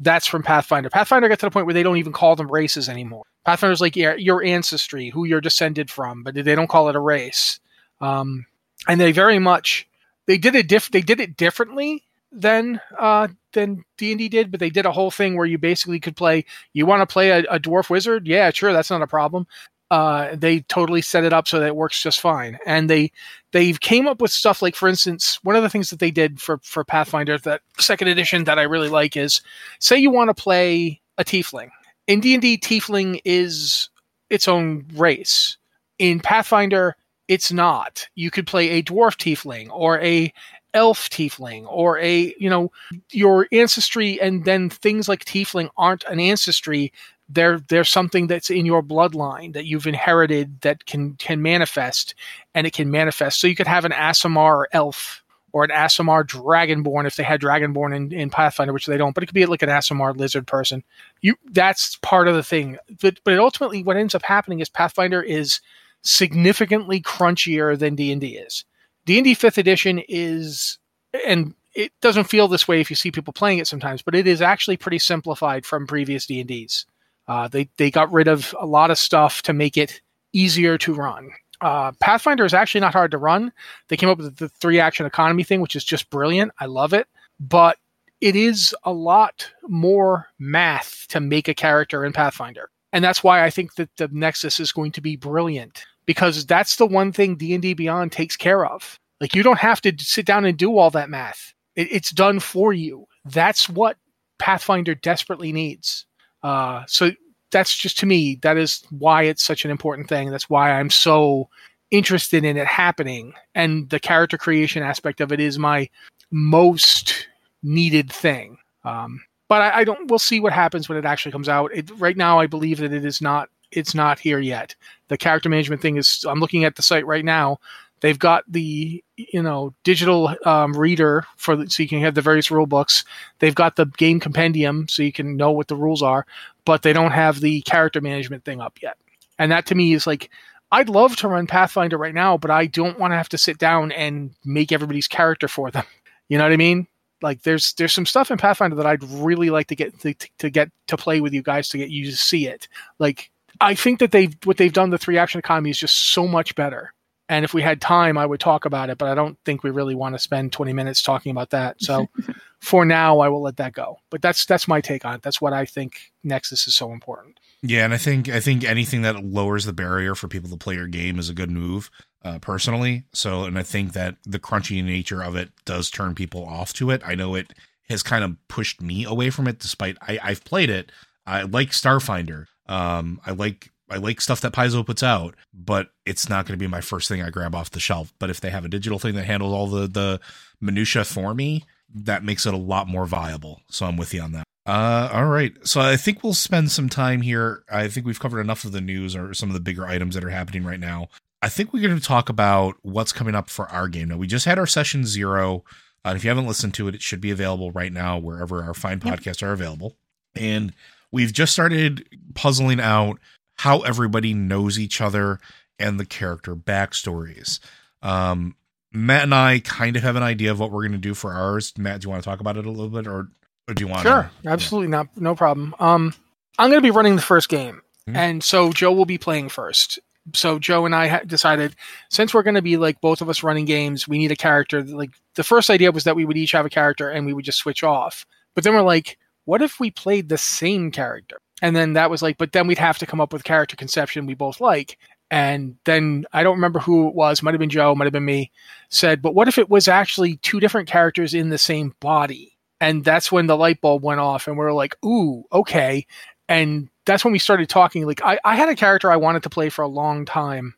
that's 0.00 0.26
from 0.26 0.42
Pathfinder. 0.42 0.88
Pathfinder 0.88 1.28
got 1.28 1.38
to 1.40 1.46
the 1.46 1.50
point 1.50 1.66
where 1.66 1.74
they 1.74 1.82
don't 1.82 1.98
even 1.98 2.14
call 2.14 2.36
them 2.36 2.50
races 2.50 2.88
anymore. 2.88 3.24
Pathfinder's 3.44 3.82
like 3.82 3.96
your, 3.96 4.16
your 4.16 4.42
ancestry, 4.42 5.10
who 5.10 5.26
you're 5.26 5.42
descended 5.42 5.90
from, 5.90 6.22
but 6.22 6.34
they 6.34 6.54
don't 6.54 6.70
call 6.70 6.88
it 6.88 6.96
a 6.96 7.00
race. 7.00 7.60
Um, 8.00 8.46
and 8.88 8.98
they 8.98 9.12
very 9.12 9.38
much 9.38 9.86
they 10.24 10.38
did 10.38 10.54
it 10.54 10.68
diff- 10.68 10.90
they 10.90 11.02
did 11.02 11.20
it 11.20 11.36
differently 11.36 12.02
than 12.32 12.80
uh, 12.98 13.28
than 13.52 13.84
D 13.98 14.10
and 14.10 14.18
D 14.18 14.30
did, 14.30 14.50
but 14.50 14.58
they 14.58 14.70
did 14.70 14.86
a 14.86 14.92
whole 14.92 15.10
thing 15.10 15.36
where 15.36 15.46
you 15.46 15.58
basically 15.58 16.00
could 16.00 16.16
play. 16.16 16.46
You 16.72 16.86
want 16.86 17.06
to 17.06 17.12
play 17.12 17.28
a, 17.28 17.40
a, 17.50 17.60
dwarf 17.60 17.90
wizard? 17.90 18.26
Yeah, 18.26 18.50
sure, 18.52 18.72
that's 18.72 18.90
not 18.90 19.02
a 19.02 19.06
problem 19.06 19.46
uh, 19.90 20.34
they 20.34 20.60
totally 20.60 21.02
set 21.02 21.24
it 21.24 21.32
up 21.32 21.46
so 21.46 21.60
that 21.60 21.66
it 21.66 21.76
works 21.76 22.02
just 22.02 22.20
fine. 22.20 22.58
And 22.66 22.88
they 22.88 23.12
they 23.52 23.72
came 23.74 24.06
up 24.06 24.20
with 24.20 24.30
stuff 24.30 24.62
like, 24.62 24.74
for 24.74 24.88
instance, 24.88 25.38
one 25.42 25.56
of 25.56 25.62
the 25.62 25.68
things 25.68 25.90
that 25.90 25.98
they 25.98 26.10
did 26.10 26.40
for 26.40 26.58
for 26.62 26.84
Pathfinder 26.84 27.38
that 27.38 27.62
second 27.78 28.08
edition 28.08 28.44
that 28.44 28.58
I 28.58 28.62
really 28.62 28.88
like 28.88 29.16
is, 29.16 29.40
say 29.78 29.96
you 29.98 30.10
want 30.10 30.34
to 30.34 30.42
play 30.42 31.00
a 31.18 31.24
tiefling. 31.24 31.70
In 32.06 32.20
D 32.20 32.34
and 32.34 32.42
D, 32.42 32.58
tiefling 32.58 33.20
is 33.24 33.88
its 34.30 34.48
own 34.48 34.86
race. 34.94 35.56
In 35.98 36.20
Pathfinder, 36.20 36.96
it's 37.28 37.52
not. 37.52 38.08
You 38.14 38.30
could 38.30 38.46
play 38.46 38.70
a 38.70 38.82
dwarf 38.82 39.16
tiefling 39.16 39.68
or 39.70 40.00
a 40.00 40.32
elf 40.74 41.08
tiefling 41.08 41.64
or 41.68 41.98
a 42.00 42.34
you 42.38 42.50
know 42.50 42.70
your 43.12 43.46
ancestry 43.52 44.20
and 44.20 44.44
then 44.44 44.68
things 44.68 45.08
like 45.08 45.24
tiefling 45.24 45.70
aren't 45.76 46.02
an 46.04 46.18
ancestry 46.18 46.92
there 47.28 47.60
there's 47.68 47.90
something 47.90 48.26
that's 48.26 48.50
in 48.50 48.66
your 48.66 48.82
bloodline 48.82 49.54
that 49.54 49.64
you've 49.64 49.86
inherited 49.86 50.60
that 50.60 50.84
can 50.86 51.14
can 51.14 51.40
manifest 51.40 52.14
and 52.54 52.66
it 52.66 52.72
can 52.72 52.90
manifest 52.90 53.40
so 53.40 53.46
you 53.46 53.54
could 53.54 53.66
have 53.66 53.84
an 53.84 53.92
Aasimar 53.92 54.64
elf 54.72 55.24
or 55.54 55.62
an 55.62 55.70
Aasimar 55.70 56.24
dragonborn 56.24 57.06
if 57.06 57.14
they 57.14 57.22
had 57.22 57.40
dragonborn 57.40 57.94
in, 57.94 58.12
in 58.12 58.28
Pathfinder, 58.28 58.72
which 58.72 58.86
they 58.86 58.96
don't, 58.96 59.14
but 59.14 59.22
it 59.22 59.26
could 59.26 59.34
be 59.34 59.46
like 59.46 59.62
an 59.62 59.68
Aasimar 59.68 60.14
lizard 60.16 60.48
person. 60.48 60.82
You 61.20 61.36
that's 61.52 61.96
part 62.02 62.26
of 62.26 62.34
the 62.34 62.42
thing. 62.42 62.76
But 63.00 63.20
but 63.24 63.38
ultimately 63.38 63.82
what 63.84 63.96
ends 63.96 64.16
up 64.16 64.22
happening 64.22 64.58
is 64.58 64.68
Pathfinder 64.68 65.22
is 65.22 65.60
significantly 66.02 67.00
crunchier 67.00 67.78
than 67.78 67.94
D&D 67.94 68.36
is. 68.36 68.64
D&D 69.06 69.34
5th 69.36 69.56
edition 69.56 70.02
is 70.08 70.78
and 71.24 71.54
it 71.74 71.92
doesn't 72.00 72.24
feel 72.24 72.48
this 72.48 72.66
way 72.66 72.80
if 72.80 72.90
you 72.90 72.96
see 72.96 73.12
people 73.12 73.32
playing 73.32 73.58
it 73.58 73.68
sometimes, 73.68 74.02
but 74.02 74.16
it 74.16 74.26
is 74.26 74.42
actually 74.42 74.76
pretty 74.76 74.98
simplified 74.98 75.64
from 75.64 75.86
previous 75.86 76.26
D&Ds. 76.26 76.84
Uh, 77.26 77.48
they 77.48 77.68
they 77.76 77.90
got 77.90 78.12
rid 78.12 78.28
of 78.28 78.54
a 78.60 78.66
lot 78.66 78.90
of 78.90 78.98
stuff 78.98 79.42
to 79.42 79.52
make 79.52 79.76
it 79.76 80.00
easier 80.32 80.76
to 80.78 80.94
run. 80.94 81.30
Uh, 81.60 81.92
Pathfinder 82.00 82.44
is 82.44 82.54
actually 82.54 82.80
not 82.80 82.92
hard 82.92 83.10
to 83.12 83.18
run. 83.18 83.52
They 83.88 83.96
came 83.96 84.08
up 84.08 84.18
with 84.18 84.36
the 84.36 84.48
three 84.48 84.80
action 84.80 85.06
economy 85.06 85.44
thing, 85.44 85.60
which 85.60 85.76
is 85.76 85.84
just 85.84 86.10
brilliant. 86.10 86.52
I 86.58 86.66
love 86.66 86.92
it, 86.92 87.06
but 87.40 87.78
it 88.20 88.36
is 88.36 88.74
a 88.84 88.92
lot 88.92 89.50
more 89.68 90.26
math 90.38 91.06
to 91.08 91.20
make 91.20 91.48
a 91.48 91.54
character 91.54 92.04
in 92.04 92.12
Pathfinder, 92.12 92.70
and 92.92 93.02
that's 93.02 93.24
why 93.24 93.44
I 93.44 93.50
think 93.50 93.76
that 93.76 93.90
the 93.96 94.08
Nexus 94.12 94.60
is 94.60 94.72
going 94.72 94.92
to 94.92 95.00
be 95.00 95.16
brilliant 95.16 95.84
because 96.06 96.44
that's 96.44 96.76
the 96.76 96.86
one 96.86 97.12
thing 97.12 97.36
D 97.36 97.54
and 97.54 97.62
D 97.62 97.72
Beyond 97.74 98.12
takes 98.12 98.36
care 98.36 98.66
of. 98.66 98.98
Like 99.20 99.34
you 99.34 99.42
don't 99.42 99.58
have 99.58 99.80
to 99.82 99.94
sit 99.98 100.26
down 100.26 100.44
and 100.44 100.58
do 100.58 100.76
all 100.76 100.90
that 100.90 101.08
math; 101.08 101.54
it, 101.76 101.88
it's 101.90 102.10
done 102.10 102.40
for 102.40 102.72
you. 102.72 103.06
That's 103.24 103.68
what 103.68 103.96
Pathfinder 104.38 104.94
desperately 104.94 105.52
needs. 105.52 106.04
Uh, 106.44 106.84
so 106.86 107.10
that's 107.50 107.74
just 107.74 107.98
to 107.98 108.06
me, 108.06 108.38
that 108.42 108.56
is 108.56 108.84
why 108.90 109.22
it's 109.22 109.42
such 109.42 109.64
an 109.64 109.70
important 109.70 110.08
thing. 110.08 110.30
That's 110.30 110.50
why 110.50 110.72
I'm 110.72 110.90
so 110.90 111.48
interested 111.90 112.44
in 112.44 112.56
it 112.56 112.66
happening. 112.66 113.32
And 113.54 113.88
the 113.90 113.98
character 113.98 114.36
creation 114.36 114.82
aspect 114.82 115.20
of 115.20 115.32
it 115.32 115.40
is 115.40 115.58
my 115.58 115.88
most 116.30 117.26
needed 117.62 118.12
thing. 118.12 118.58
Um, 118.84 119.22
but 119.48 119.62
I, 119.62 119.78
I, 119.78 119.84
don't. 119.84 120.10
We'll 120.10 120.18
see 120.18 120.40
what 120.40 120.52
happens 120.52 120.88
when 120.88 120.98
it 120.98 121.04
actually 121.04 121.32
comes 121.32 121.48
out. 121.48 121.70
It, 121.74 121.90
right 121.98 122.16
now, 122.16 122.38
I 122.38 122.46
believe 122.46 122.78
that 122.78 122.92
it 122.92 123.04
is 123.04 123.22
not. 123.22 123.48
It's 123.70 123.94
not 123.94 124.18
here 124.18 124.38
yet. 124.38 124.74
The 125.08 125.16
character 125.16 125.48
management 125.48 125.80
thing 125.80 125.96
is. 125.96 126.24
I'm 126.28 126.40
looking 126.40 126.64
at 126.64 126.76
the 126.76 126.82
site 126.82 127.06
right 127.06 127.24
now. 127.24 127.58
They've 128.00 128.18
got 128.18 128.44
the 128.48 129.02
you 129.16 129.42
know 129.42 129.74
digital 129.82 130.34
um, 130.44 130.76
reader 130.76 131.24
for 131.36 131.56
the, 131.56 131.70
so 131.70 131.82
you 131.82 131.88
can 131.88 132.00
have 132.00 132.14
the 132.14 132.22
various 132.22 132.50
rule 132.50 132.66
books. 132.66 133.04
They've 133.38 133.54
got 133.54 133.76
the 133.76 133.86
game 133.86 134.20
compendium 134.20 134.88
so 134.88 135.02
you 135.02 135.12
can 135.12 135.36
know 135.36 135.52
what 135.52 135.68
the 135.68 135.76
rules 135.76 136.02
are, 136.02 136.26
but 136.64 136.82
they 136.82 136.92
don't 136.92 137.12
have 137.12 137.40
the 137.40 137.62
character 137.62 138.00
management 138.00 138.44
thing 138.44 138.60
up 138.60 138.78
yet. 138.82 138.98
And 139.38 139.50
that 139.52 139.66
to 139.66 139.74
me 139.74 139.94
is 139.94 140.06
like 140.06 140.30
I'd 140.70 140.88
love 140.88 141.16
to 141.16 141.28
run 141.28 141.46
Pathfinder 141.46 141.96
right 141.96 142.14
now, 142.14 142.36
but 142.36 142.50
I 142.50 142.66
don't 142.66 142.98
want 142.98 143.12
to 143.12 143.16
have 143.16 143.28
to 143.30 143.38
sit 143.38 143.58
down 143.58 143.92
and 143.92 144.34
make 144.44 144.72
everybody's 144.72 145.08
character 145.08 145.48
for 145.48 145.70
them. 145.70 145.84
You 146.28 146.38
know 146.38 146.44
what 146.44 146.54
I 146.54 146.56
mean? 146.56 146.86
Like 147.20 147.42
there's 147.42 147.74
there's 147.74 147.92
some 147.92 148.06
stuff 148.06 148.30
in 148.30 148.38
Pathfinder 148.38 148.76
that 148.76 148.86
I'd 148.86 149.04
really 149.04 149.50
like 149.50 149.66
to 149.68 149.76
get 149.76 150.00
to, 150.00 150.14
to 150.38 150.48
get 150.48 150.70
to 150.86 150.96
play 150.96 151.20
with 151.20 151.34
you 151.34 151.42
guys 151.42 151.68
to 151.68 151.78
get 151.78 151.90
you 151.90 152.10
to 152.10 152.16
see 152.16 152.46
it. 152.46 152.66
Like 152.98 153.30
I 153.60 153.74
think 153.74 153.98
that 154.00 154.10
they've 154.10 154.34
what 154.44 154.56
they've 154.56 154.72
done 154.72 154.90
the 154.90 154.98
three 154.98 155.18
action 155.18 155.38
economy 155.38 155.70
is 155.70 155.78
just 155.78 156.12
so 156.12 156.26
much 156.26 156.54
better 156.54 156.92
and 157.28 157.44
if 157.44 157.54
we 157.54 157.62
had 157.62 157.80
time 157.80 158.18
i 158.18 158.26
would 158.26 158.40
talk 158.40 158.64
about 158.64 158.90
it 158.90 158.98
but 158.98 159.08
i 159.08 159.14
don't 159.14 159.38
think 159.44 159.62
we 159.62 159.70
really 159.70 159.94
want 159.94 160.14
to 160.14 160.18
spend 160.18 160.52
20 160.52 160.72
minutes 160.72 161.02
talking 161.02 161.30
about 161.30 161.50
that. 161.50 161.80
So 161.80 162.08
for 162.60 162.84
now 162.84 163.20
i 163.20 163.28
will 163.28 163.42
let 163.42 163.56
that 163.58 163.72
go. 163.72 163.98
But 164.10 164.22
that's 164.22 164.44
that's 164.44 164.68
my 164.68 164.80
take 164.80 165.04
on 165.04 165.14
it. 165.14 165.22
That's 165.22 165.40
what 165.40 165.52
i 165.52 165.64
think 165.64 166.12
nexus 166.22 166.66
is 166.66 166.74
so 166.74 166.92
important. 166.92 167.38
Yeah 167.62 167.84
and 167.84 167.94
i 167.94 167.98
think 167.98 168.28
i 168.28 168.40
think 168.40 168.64
anything 168.64 169.02
that 169.02 169.24
lowers 169.24 169.64
the 169.64 169.72
barrier 169.72 170.14
for 170.14 170.28
people 170.28 170.50
to 170.50 170.56
play 170.56 170.74
your 170.74 170.88
game 170.88 171.18
is 171.18 171.28
a 171.28 171.34
good 171.34 171.50
move 171.50 171.90
uh, 172.24 172.38
personally. 172.38 173.04
So 173.12 173.44
and 173.44 173.58
i 173.58 173.62
think 173.62 173.92
that 173.92 174.16
the 174.24 174.38
crunchy 174.38 174.82
nature 174.84 175.22
of 175.22 175.36
it 175.36 175.50
does 175.64 175.90
turn 175.90 176.14
people 176.14 176.44
off 176.44 176.72
to 176.74 176.90
it. 176.90 177.02
I 177.04 177.14
know 177.14 177.34
it 177.34 177.52
has 177.88 178.02
kind 178.02 178.24
of 178.24 178.36
pushed 178.48 178.80
me 178.80 179.04
away 179.04 179.30
from 179.30 179.46
it 179.46 179.58
despite 179.58 179.96
I, 180.02 180.18
i've 180.22 180.44
played 180.44 180.70
it. 180.70 180.92
I 181.26 181.42
like 181.42 181.70
starfinder. 181.70 182.46
Um 182.66 183.20
i 183.26 183.32
like 183.32 183.70
I 183.90 183.96
like 183.96 184.20
stuff 184.20 184.40
that 184.40 184.52
Paizo 184.52 184.84
puts 184.84 185.02
out, 185.02 185.34
but 185.52 185.90
it's 186.06 186.28
not 186.28 186.46
going 186.46 186.58
to 186.58 186.62
be 186.62 186.68
my 186.68 186.80
first 186.80 187.08
thing 187.08 187.22
I 187.22 187.30
grab 187.30 187.54
off 187.54 187.70
the 187.70 187.80
shelf. 187.80 188.12
But 188.18 188.30
if 188.30 188.40
they 188.40 188.50
have 188.50 188.64
a 188.64 188.68
digital 188.68 188.98
thing 188.98 189.14
that 189.14 189.26
handles 189.26 189.52
all 189.52 189.66
the 189.66 189.86
the 189.86 190.20
minutia 190.60 191.04
for 191.04 191.34
me, 191.34 191.64
that 191.94 192.24
makes 192.24 192.46
it 192.46 192.54
a 192.54 192.58
lot 192.58 192.88
more 192.88 193.06
viable. 193.06 193.60
So 193.68 193.86
I'm 193.86 193.96
with 193.96 194.14
you 194.14 194.22
on 194.22 194.32
that. 194.32 194.44
Uh, 194.66 195.10
all 195.12 195.26
right. 195.26 195.54
So 195.66 195.80
I 195.80 195.96
think 195.96 196.22
we'll 196.22 196.32
spend 196.32 196.70
some 196.70 196.88
time 196.88 197.20
here. 197.20 197.64
I 197.70 197.88
think 197.88 198.06
we've 198.06 198.20
covered 198.20 198.40
enough 198.40 198.64
of 198.64 198.72
the 198.72 198.80
news 198.80 199.14
or 199.14 199.34
some 199.34 199.50
of 199.50 199.54
the 199.54 199.60
bigger 199.60 199.86
items 199.86 200.14
that 200.14 200.24
are 200.24 200.30
happening 200.30 200.64
right 200.64 200.80
now. 200.80 201.08
I 201.42 201.50
think 201.50 201.72
we're 201.72 201.86
going 201.86 201.98
to 201.98 202.04
talk 202.04 202.30
about 202.30 202.76
what's 202.80 203.12
coming 203.12 203.34
up 203.34 203.50
for 203.50 203.68
our 203.68 203.88
game. 203.88 204.08
Now 204.08 204.16
we 204.16 204.26
just 204.26 204.46
had 204.46 204.58
our 204.58 204.66
session 204.66 205.04
zero. 205.04 205.64
Uh, 206.06 206.14
if 206.16 206.24
you 206.24 206.30
haven't 206.30 206.46
listened 206.46 206.72
to 206.74 206.88
it, 206.88 206.94
it 206.94 207.02
should 207.02 207.20
be 207.20 207.30
available 207.30 207.70
right 207.72 207.92
now 207.92 208.18
wherever 208.18 208.62
our 208.62 208.72
fine 208.72 209.00
podcasts 209.00 209.42
yep. 209.42 209.50
are 209.50 209.52
available. 209.52 209.96
And 210.34 210.72
we've 211.12 211.32
just 211.32 211.52
started 211.52 212.08
puzzling 212.34 212.80
out 212.80 213.18
how 213.56 213.80
everybody 213.80 214.34
knows 214.34 214.78
each 214.78 215.00
other 215.00 215.38
and 215.78 215.98
the 215.98 216.06
character 216.06 216.54
backstories. 216.54 217.60
Um, 218.02 218.56
Matt 218.92 219.24
and 219.24 219.34
I 219.34 219.58
kind 219.58 219.96
of 219.96 220.02
have 220.02 220.16
an 220.16 220.22
idea 220.22 220.52
of 220.52 220.60
what 220.60 220.70
we're 220.70 220.82
going 220.82 220.92
to 220.92 220.98
do 220.98 221.14
for 221.14 221.32
ours. 221.32 221.72
Matt, 221.76 222.00
do 222.00 222.06
you 222.06 222.10
want 222.10 222.22
to 222.22 222.28
talk 222.28 222.40
about 222.40 222.56
it 222.56 222.66
a 222.66 222.70
little 222.70 222.88
bit, 222.88 223.06
or, 223.06 223.28
or 223.68 223.74
do 223.74 223.82
you 223.82 223.88
want? 223.88 224.02
To 224.02 224.08
Sure, 224.08 224.30
to, 224.44 224.48
absolutely 224.48 224.86
yeah. 224.86 224.98
not, 224.98 225.16
no 225.16 225.34
problem. 225.34 225.74
Um, 225.80 226.14
I'm 226.58 226.70
going 226.70 226.80
to 226.80 226.86
be 226.86 226.92
running 226.92 227.16
the 227.16 227.22
first 227.22 227.48
game, 227.48 227.82
mm-hmm. 228.08 228.16
and 228.16 228.44
so 228.44 228.72
Joe 228.72 228.92
will 228.92 229.04
be 229.04 229.18
playing 229.18 229.48
first. 229.48 229.98
So 230.32 230.58
Joe 230.58 230.86
and 230.86 230.94
I 230.94 231.08
ha- 231.08 231.20
decided 231.26 231.74
since 232.08 232.32
we're 232.32 232.44
going 232.44 232.54
to 232.54 232.62
be 232.62 232.76
like 232.76 233.00
both 233.00 233.20
of 233.20 233.28
us 233.28 233.42
running 233.42 233.64
games, 233.66 234.08
we 234.08 234.16
need 234.16 234.32
a 234.32 234.36
character. 234.36 234.82
Like 234.82 235.10
the 235.34 235.44
first 235.44 235.68
idea 235.68 235.92
was 235.92 236.04
that 236.04 236.16
we 236.16 236.24
would 236.24 236.38
each 236.38 236.52
have 236.52 236.64
a 236.64 236.70
character 236.70 237.10
and 237.10 237.26
we 237.26 237.34
would 237.34 237.44
just 237.44 237.58
switch 237.58 237.82
off. 237.82 238.24
But 238.54 238.64
then 238.64 238.72
we're 238.72 238.82
like, 238.82 239.18
what 239.44 239.60
if 239.60 239.78
we 239.78 239.90
played 239.90 240.28
the 240.28 240.38
same 240.38 240.90
character? 240.90 241.38
And 241.62 241.74
then 241.74 241.94
that 241.94 242.10
was 242.10 242.22
like, 242.22 242.38
but 242.38 242.52
then 242.52 242.66
we'd 242.66 242.78
have 242.78 242.98
to 242.98 243.06
come 243.06 243.20
up 243.20 243.32
with 243.32 243.44
character 243.44 243.76
conception 243.76 244.26
we 244.26 244.34
both 244.34 244.60
like. 244.60 244.98
And 245.30 245.76
then 245.84 246.26
I 246.32 246.42
don't 246.42 246.56
remember 246.56 246.80
who 246.80 247.08
it 247.08 247.14
was, 247.14 247.42
might 247.42 247.54
have 247.54 247.58
been 247.60 247.70
Joe, 247.70 247.94
might 247.94 248.04
have 248.04 248.12
been 248.12 248.24
me, 248.24 248.50
said, 248.90 249.22
but 249.22 249.34
what 249.34 249.48
if 249.48 249.58
it 249.58 249.70
was 249.70 249.88
actually 249.88 250.36
two 250.38 250.60
different 250.60 250.88
characters 250.88 251.34
in 251.34 251.48
the 251.48 251.58
same 251.58 251.94
body? 252.00 252.56
And 252.80 253.04
that's 253.04 253.32
when 253.32 253.46
the 253.46 253.56
light 253.56 253.80
bulb 253.80 254.02
went 254.02 254.20
off, 254.20 254.46
and 254.46 254.58
we 254.58 254.64
are 254.64 254.72
like, 254.72 254.96
ooh, 255.04 255.44
okay. 255.52 256.06
And 256.48 256.88
that's 257.06 257.24
when 257.24 257.32
we 257.32 257.38
started 257.38 257.68
talking. 257.68 258.06
Like, 258.06 258.20
I, 258.22 258.38
I 258.44 258.56
had 258.56 258.68
a 258.68 258.76
character 258.76 259.10
I 259.10 259.16
wanted 259.16 259.44
to 259.44 259.50
play 259.50 259.70
for 259.70 259.82
a 259.82 259.88
long 259.88 260.24
time. 260.26 260.74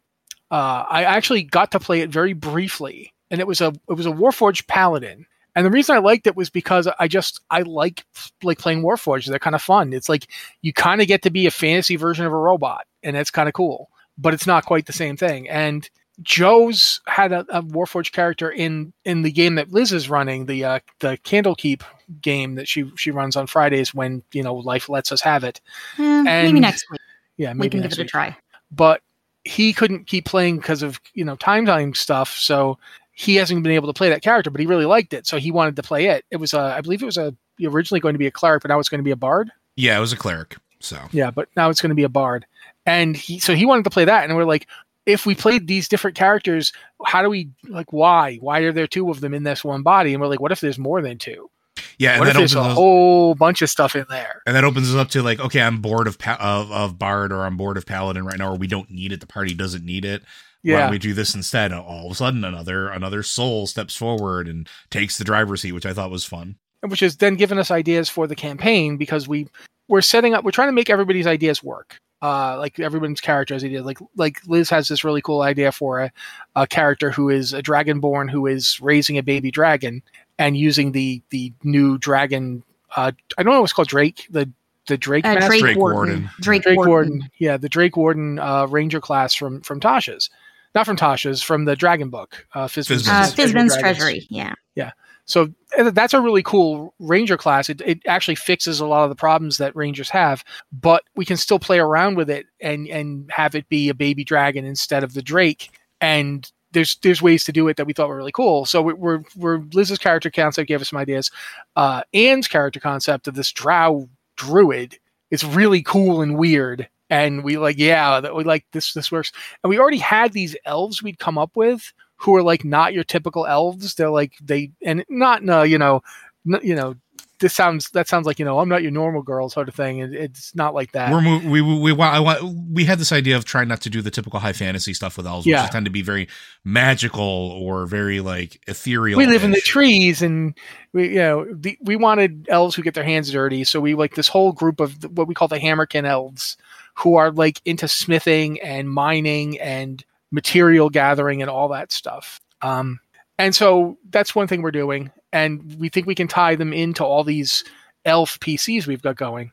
Uh, 0.51 0.85
I 0.89 1.05
actually 1.05 1.43
got 1.43 1.73
to 1.73 1.81
play 1.81 2.03
it 2.03 2.11
very 2.11 2.33
briefly, 2.33 3.13
and 3.31 3.41
it 3.41 3.47
was 3.47 3.61
a 3.61 3.73
it 3.89 3.95
was 3.95 4.07
a 4.07 4.11
Warforged 4.11 4.69
Paladin 4.69 5.27
and 5.57 5.65
the 5.65 5.71
reason 5.71 5.97
I 5.97 6.01
liked 6.01 6.27
it 6.27 6.37
was 6.37 6.51
because 6.51 6.87
I 6.99 7.09
just 7.09 7.41
I 7.51 7.63
like 7.63 8.05
like 8.43 8.59
playing 8.59 8.83
Warforged. 8.83 9.27
They're 9.27 9.39
kind 9.39 9.57
of 9.57 9.63
fun. 9.63 9.95
It's 9.95 10.09
like 10.09 10.29
you 10.61 10.75
kind 10.75 11.01
of 11.01 11.09
get 11.09 11.23
to 11.23 11.31
be 11.31 11.47
a 11.47 11.51
fantasy 11.51 11.97
version 11.97 12.27
of 12.27 12.33
a 12.33 12.37
robot, 12.37 12.87
and 13.03 13.17
it's 13.17 13.31
kind 13.31 13.49
of 13.49 13.55
cool. 13.55 13.89
But 14.19 14.35
it's 14.35 14.47
not 14.47 14.67
quite 14.67 14.85
the 14.85 14.93
same 14.93 15.17
thing. 15.17 15.49
And 15.49 15.89
Joe's 16.21 17.01
had 17.07 17.33
a, 17.33 17.41
a 17.49 17.63
Warforged 17.63 18.13
character 18.13 18.51
in 18.51 18.93
in 19.07 19.23
the 19.23 19.33
game 19.33 19.55
that 19.55 19.73
Liz 19.73 19.95
is 19.95 20.11
running, 20.11 20.45
the 20.45 20.63
uh, 20.63 20.81
the 21.01 21.17
Candlekeep 21.25 21.83
game 22.21 22.57
that 22.57 22.69
she 22.69 22.91
she 22.97 23.11
runs 23.11 23.35
on 23.35 23.47
Fridays 23.47 23.95
when 23.95 24.23
you 24.33 24.43
know 24.43 24.57
life 24.57 24.91
lets 24.91 25.11
us 25.11 25.23
have 25.23 25.43
it. 25.43 25.63
Eh, 25.99 26.03
and, 26.03 26.25
maybe 26.25 26.61
next 26.61 26.85
week. 26.91 27.01
Yeah, 27.39 27.55
maybe 27.55 27.67
we 27.67 27.71
can 27.71 27.81
give 27.81 27.93
it 27.93 27.99
week. 27.99 28.07
a 28.09 28.11
try. 28.11 28.37
But 28.71 29.01
he 29.45 29.73
couldn't 29.73 30.07
keep 30.07 30.27
playing 30.27 30.59
because 30.59 30.83
of 30.83 31.01
you 31.15 31.25
know 31.25 31.37
time 31.37 31.65
time 31.65 31.95
stuff. 31.95 32.37
So 32.37 32.79
he 33.19 33.37
hasn't 33.37 33.63
been 33.63 33.73
able 33.73 33.89
to 33.89 33.97
play 33.97 34.11
that 34.11 34.21
character, 34.21 34.51
but 34.51 34.61
he 34.61 34.67
really 34.67 34.85
liked 34.85 35.15
it, 35.15 35.27
so 35.27 35.39
he 35.39 35.51
wanted 35.51 35.75
to 35.77 35.83
play 35.83 36.09
it. 36.09 36.27
It 36.31 36.37
was 36.37 36.53
a, 36.53 36.61
I 36.61 36.83
believe 36.83 37.03
it 37.03 37.07
was 37.07 37.17
a 37.17 37.35
originally 37.65 37.99
going 37.99 38.13
to 38.13 38.19
be 38.19 38.27
a 38.27 38.31
cleric, 38.31 38.63
but 38.63 38.69
now 38.69 38.79
it's 38.79 38.91
going 38.91 38.99
to 38.99 39.05
be 39.05 39.11
a 39.11 39.17
bard. 39.17 39.51
Yeah, 39.75 39.97
it 39.97 40.01
was 40.01 40.13
a 40.13 40.19
cleric. 40.19 40.59
So 40.81 41.01
yeah, 41.13 41.31
but 41.31 41.49
now 41.57 41.71
it's 41.71 41.81
going 41.81 41.89
to 41.89 41.97
be 41.97 42.03
a 42.03 42.11
bard, 42.11 42.45
and 42.85 43.17
he 43.17 43.39
so 43.39 43.55
he 43.55 43.65
wanted 43.65 43.85
to 43.85 43.91
play 43.91 44.05
that, 44.05 44.25
and 44.25 44.37
we're 44.37 44.45
like, 44.45 44.67
if 45.07 45.25
we 45.25 45.35
played 45.35 45.67
these 45.67 45.89
different 45.89 46.15
characters, 46.15 46.75
how 47.07 47.23
do 47.23 47.31
we 47.31 47.49
like 47.67 47.91
why? 47.91 48.37
Why 48.37 48.61
are 48.61 48.73
there 48.73 48.87
two 48.87 49.11
of 49.11 49.23
them 49.23 49.33
in 49.33 49.45
this 49.45 49.65
one 49.65 49.83
body? 49.83 50.13
And 50.13 50.21
we're 50.21 50.29
like, 50.29 50.41
what 50.41 50.53
if 50.53 50.61
there's 50.61 50.79
more 50.79 51.01
than 51.01 51.17
two? 51.17 51.51
Yeah, 51.99 52.19
what 52.19 52.29
and 52.29 52.37
if 52.37 52.41
there's 52.41 52.53
a 52.53 52.57
those, 52.57 52.75
whole 52.75 53.35
bunch 53.35 53.63
of 53.63 53.71
stuff 53.71 53.97
in 53.97 54.05
there? 54.11 54.43
And 54.47 54.55
that 54.55 54.65
opens 54.65 54.95
us 54.95 54.97
up 54.97 55.09
to 55.11 55.23
like, 55.23 55.41
okay, 55.41 55.63
I'm 55.63 55.81
bored 55.81 56.07
of, 56.07 56.19
pa- 56.19 56.37
of 56.39 56.71
of 56.71 56.99
bard 56.99 57.33
or 57.33 57.47
I'm 57.47 57.57
bored 57.57 57.79
of 57.79 57.87
paladin 57.87 58.27
right 58.27 58.39
now, 58.39 58.53
or 58.53 58.57
we 58.59 58.67
don't 58.67 58.91
need 58.91 59.13
it. 59.13 59.21
The 59.21 59.27
party 59.27 59.55
doesn't 59.55 59.87
need 59.87 60.05
it 60.05 60.23
yeah. 60.67 60.75
why 60.75 60.81
don't 60.83 60.91
we 60.91 60.99
do 60.99 61.15
this 61.15 61.35
instead? 61.35 61.73
And 61.73 61.81
all 61.81 62.07
of 62.07 62.13
a 62.13 62.15
sudden, 62.15 62.45
another 62.45 62.89
another 62.89 63.23
soul 63.23 63.67
steps 63.67 63.95
forward 63.95 64.49
and 64.49 64.69
takes 64.91 65.19
the 65.19 65.25
driver's 65.25 65.63
seat, 65.63 65.73
which 65.73 65.87
I 65.87 65.93
thought 65.93 66.11
was 66.11 66.25
fun. 66.25 66.57
Which 66.83 67.01
has 67.01 67.17
then 67.17 67.37
given 67.37 67.59
us 67.59 67.71
ideas 67.71 68.09
for 68.09 68.27
the 68.27 68.35
campaign 68.35 68.97
because 68.97 69.29
we 69.29 69.49
we're 69.89 70.03
setting 70.03 70.35
up, 70.35 70.45
we're 70.45 70.51
trying 70.51 70.69
to 70.69 70.73
make 70.73 70.91
everybody's 70.91 71.27
ideas 71.27 71.63
work. 71.63 72.01
Uh, 72.23 72.57
like 72.59 72.81
everyone's 72.81 73.21
character's 73.21 73.63
idea. 73.63 73.83
Like 73.83 73.99
like 74.17 74.41
Liz 74.47 74.71
has 74.71 74.89
this 74.89 75.05
really 75.05 75.23
cool 75.23 75.43
idea 75.43 75.71
for 75.71 76.01
a, 76.01 76.13
a 76.57 76.67
character 76.67 77.11
who 77.11 77.29
is 77.29 77.53
a 77.53 77.63
dragonborn 77.63 78.31
who 78.31 78.47
is 78.47 78.81
raising 78.81 79.19
a 79.19 79.23
baby 79.23 79.51
dragon 79.51 80.03
and 80.39 80.57
using 80.57 80.93
the 80.93 81.23
the 81.31 81.53
new 81.63 81.99
dragon. 81.99 82.65
Uh, 82.97 83.13
I 83.39 83.43
don't 83.43 83.53
know 83.53 83.61
what's 83.61 83.73
called 83.73 83.89
Drake. 83.89 84.27
The 84.31 84.51
the 84.87 84.97
Drake, 84.97 85.27
uh, 85.27 85.47
Drake, 85.47 85.61
Drake 85.61 85.77
Warden. 85.77 85.97
Warden. 85.97 86.31
Drake, 86.41 86.63
Drake 86.63 86.77
Warden. 86.77 86.91
Warden. 86.91 87.31
Yeah, 87.39 87.57
the 87.57 87.69
Drake 87.69 87.97
Warden 87.97 88.39
uh, 88.39 88.67
Ranger 88.67 89.01
class 89.01 89.35
from 89.35 89.61
from 89.61 89.79
Tasha's 89.81 90.31
not 90.77 90.87
from 90.87 90.97
Tasha's, 90.97 91.43
from 91.43 91.65
the 91.65 91.75
Dragon 91.75 92.11
Book, 92.11 92.47
uh, 92.55 92.67
Fizban's, 92.67 93.09
uh, 93.09 93.25
Fizban's 93.35 93.77
Treasury. 93.79 94.27
Yeah, 94.31 94.53
yeah. 94.75 94.93
So 95.25 95.53
that's 95.77 96.15
a 96.15 96.21
really 96.21 96.43
cool 96.43 96.95
Ranger 97.01 97.37
class. 97.37 97.69
It, 97.69 97.81
it 97.81 97.99
actually 98.07 98.37
fixes 98.37 98.79
a 98.79 98.87
lot 98.87 99.03
of 99.03 99.09
the 99.09 99.17
problems 99.17 99.57
that 99.57 99.75
Rangers 99.75 100.11
have, 100.11 100.45
but 100.71 101.03
we 101.17 101.25
can 101.25 101.39
still 101.39 101.59
play 101.59 101.81
around 101.81 102.17
with 102.17 102.31
it 102.31 102.47
and 102.61 102.87
and 102.89 103.29
have 103.33 103.55
it 103.55 103.69
be 103.69 103.89
a 103.89 103.95
baby 103.95 104.23
dragon 104.23 104.65
instead 104.65 105.03
of 105.03 105.15
the 105.15 105.23
Drake. 105.23 105.77
And 106.01 106.49
there's 106.73 106.97
there's 107.03 107.23
ways 107.23 107.43
to 107.45 107.53
do 107.53 107.67
it 107.69 107.79
that 107.79 107.87
we 107.87 107.95
thought 107.95 108.09
were 108.09 108.17
really 108.17 108.31
cool. 108.31 108.67
So 108.67 108.83
we're 108.83 109.23
we're 109.35 109.63
Liz's 109.73 109.99
character 109.99 110.31
concept 110.31 110.69
gave 110.69 110.83
us 110.83 110.91
some 110.91 110.99
ideas. 110.99 111.31
Uh, 111.75 112.03
Anne's 112.13 112.49
character 112.49 112.81
concept 112.81 113.27
of 113.27 113.35
this 113.35 113.51
Drow 113.51 114.09
druid 114.37 114.99
is 115.31 115.43
really 115.43 115.83
cool 115.83 116.21
and 116.21 116.39
weird. 116.39 116.89
And 117.09 117.45
we 117.45 117.57
like, 117.59 117.79
yeah, 117.79 118.21
that 118.21 118.35
we 118.35 118.45
like 118.45 118.65
this. 118.73 118.93
This 118.93 119.13
works. 119.13 119.33
And 119.63 119.71
we 119.71 119.79
already 119.79 119.99
had 119.99 120.33
these 120.33 120.57
elves 120.65 121.03
we'd 121.03 121.19
come 121.19 121.39
up 121.39 121.53
with 121.55 121.93
who 122.17 122.35
are 122.35 122.43
like 122.43 122.65
not 122.65 122.95
your 122.95 123.05
typical 123.05 123.47
elves. 123.47 123.95
They're 123.95 124.11
like 124.11 124.33
they 124.43 124.73
and 124.83 125.05
not 125.09 125.43
no, 125.45 125.63
you 125.63 125.79
know, 125.79 126.03
n- 126.51 126.61
you 126.63 126.75
know, 126.75 126.97
this 127.39 127.53
sounds 127.53 127.91
that 127.91 128.09
sounds 128.09 128.27
like 128.27 128.39
you 128.39 128.47
know 128.47 128.59
I'm 128.61 128.69
not 128.71 128.81
your 128.83 128.91
normal 128.91 129.21
girl 129.23 129.51
sort 129.51 129.69
of 129.69 129.75
thing. 129.75 129.99
It, 129.99 130.15
it's 130.15 130.55
not 130.57 130.73
like 130.75 130.93
that. 130.93 131.13
We're 131.13 131.39
we 131.41 131.61
we 131.61 131.79
we 131.79 131.93
want 131.93 132.15
I 132.15 132.19
want 132.21 132.43
we 132.73 132.87
had 132.87 132.99
this 132.99 133.13
idea 133.13 133.37
of 133.37 133.45
trying 133.45 133.69
not 133.69 133.83
to 133.83 133.91
do 133.91 134.01
the 134.01 134.11
typical 134.11 134.41
high 134.41 134.55
fantasy 134.55 134.95
stuff 134.95 135.19
with 135.19 135.27
elves, 135.27 135.47
Yeah. 135.47 135.63
which 135.63 135.71
tend 135.71 135.85
to 135.85 135.91
be 135.91 136.01
very 136.01 136.29
magical 136.65 137.23
or 137.23 137.87
very 137.87 138.21
like 138.21 138.61
ethereal. 138.67 139.19
we 139.19 139.27
live 139.27 139.45
in 139.45 139.51
the 139.51 139.61
trees 139.61 140.23
and 140.23 140.57
we 140.93 141.09
you 141.11 141.15
know 141.17 141.47
the, 141.53 141.77
we 141.83 141.95
wanted 141.97 142.47
elves 142.49 142.75
who 142.75 142.83
get 142.83 142.95
their 142.95 143.05
hands 143.05 143.31
dirty 143.31 143.65
so 143.65 143.81
we 143.81 143.95
like 143.95 144.15
this 144.15 144.29
whole 144.29 144.53
group 144.53 144.81
of 144.81 144.95
what 145.17 145.29
we 145.29 145.35
call 145.35 145.49
the 145.49 145.59
hammerkin 145.59 146.05
elves 146.05 146.57
who 146.99 147.17
are 147.17 147.31
like 147.31 147.61
into 147.65 147.87
smithing 147.89 148.61
and 148.61 148.91
mining 148.91 149.59
and 149.61 150.05
material 150.31 150.91
gathering 150.91 151.41
and 151.43 151.51
all 151.51 151.69
that 151.69 151.93
stuff 151.93 152.41
um 152.63 152.99
and 153.39 153.55
so 153.55 153.97
that's 154.11 154.35
one 154.35 154.47
thing 154.47 154.63
we're 154.63 154.71
doing 154.71 155.11
and 155.33 155.77
we 155.79 155.89
think 155.89 156.07
we 156.07 156.15
can 156.15 156.29
tie 156.29 156.55
them 156.57 156.73
into 156.73 157.05
all 157.05 157.23
these 157.25 157.65
elf 158.05 158.39
pcs 158.41 158.87
we've 158.87 159.03
got 159.03 159.17
going 159.17 159.53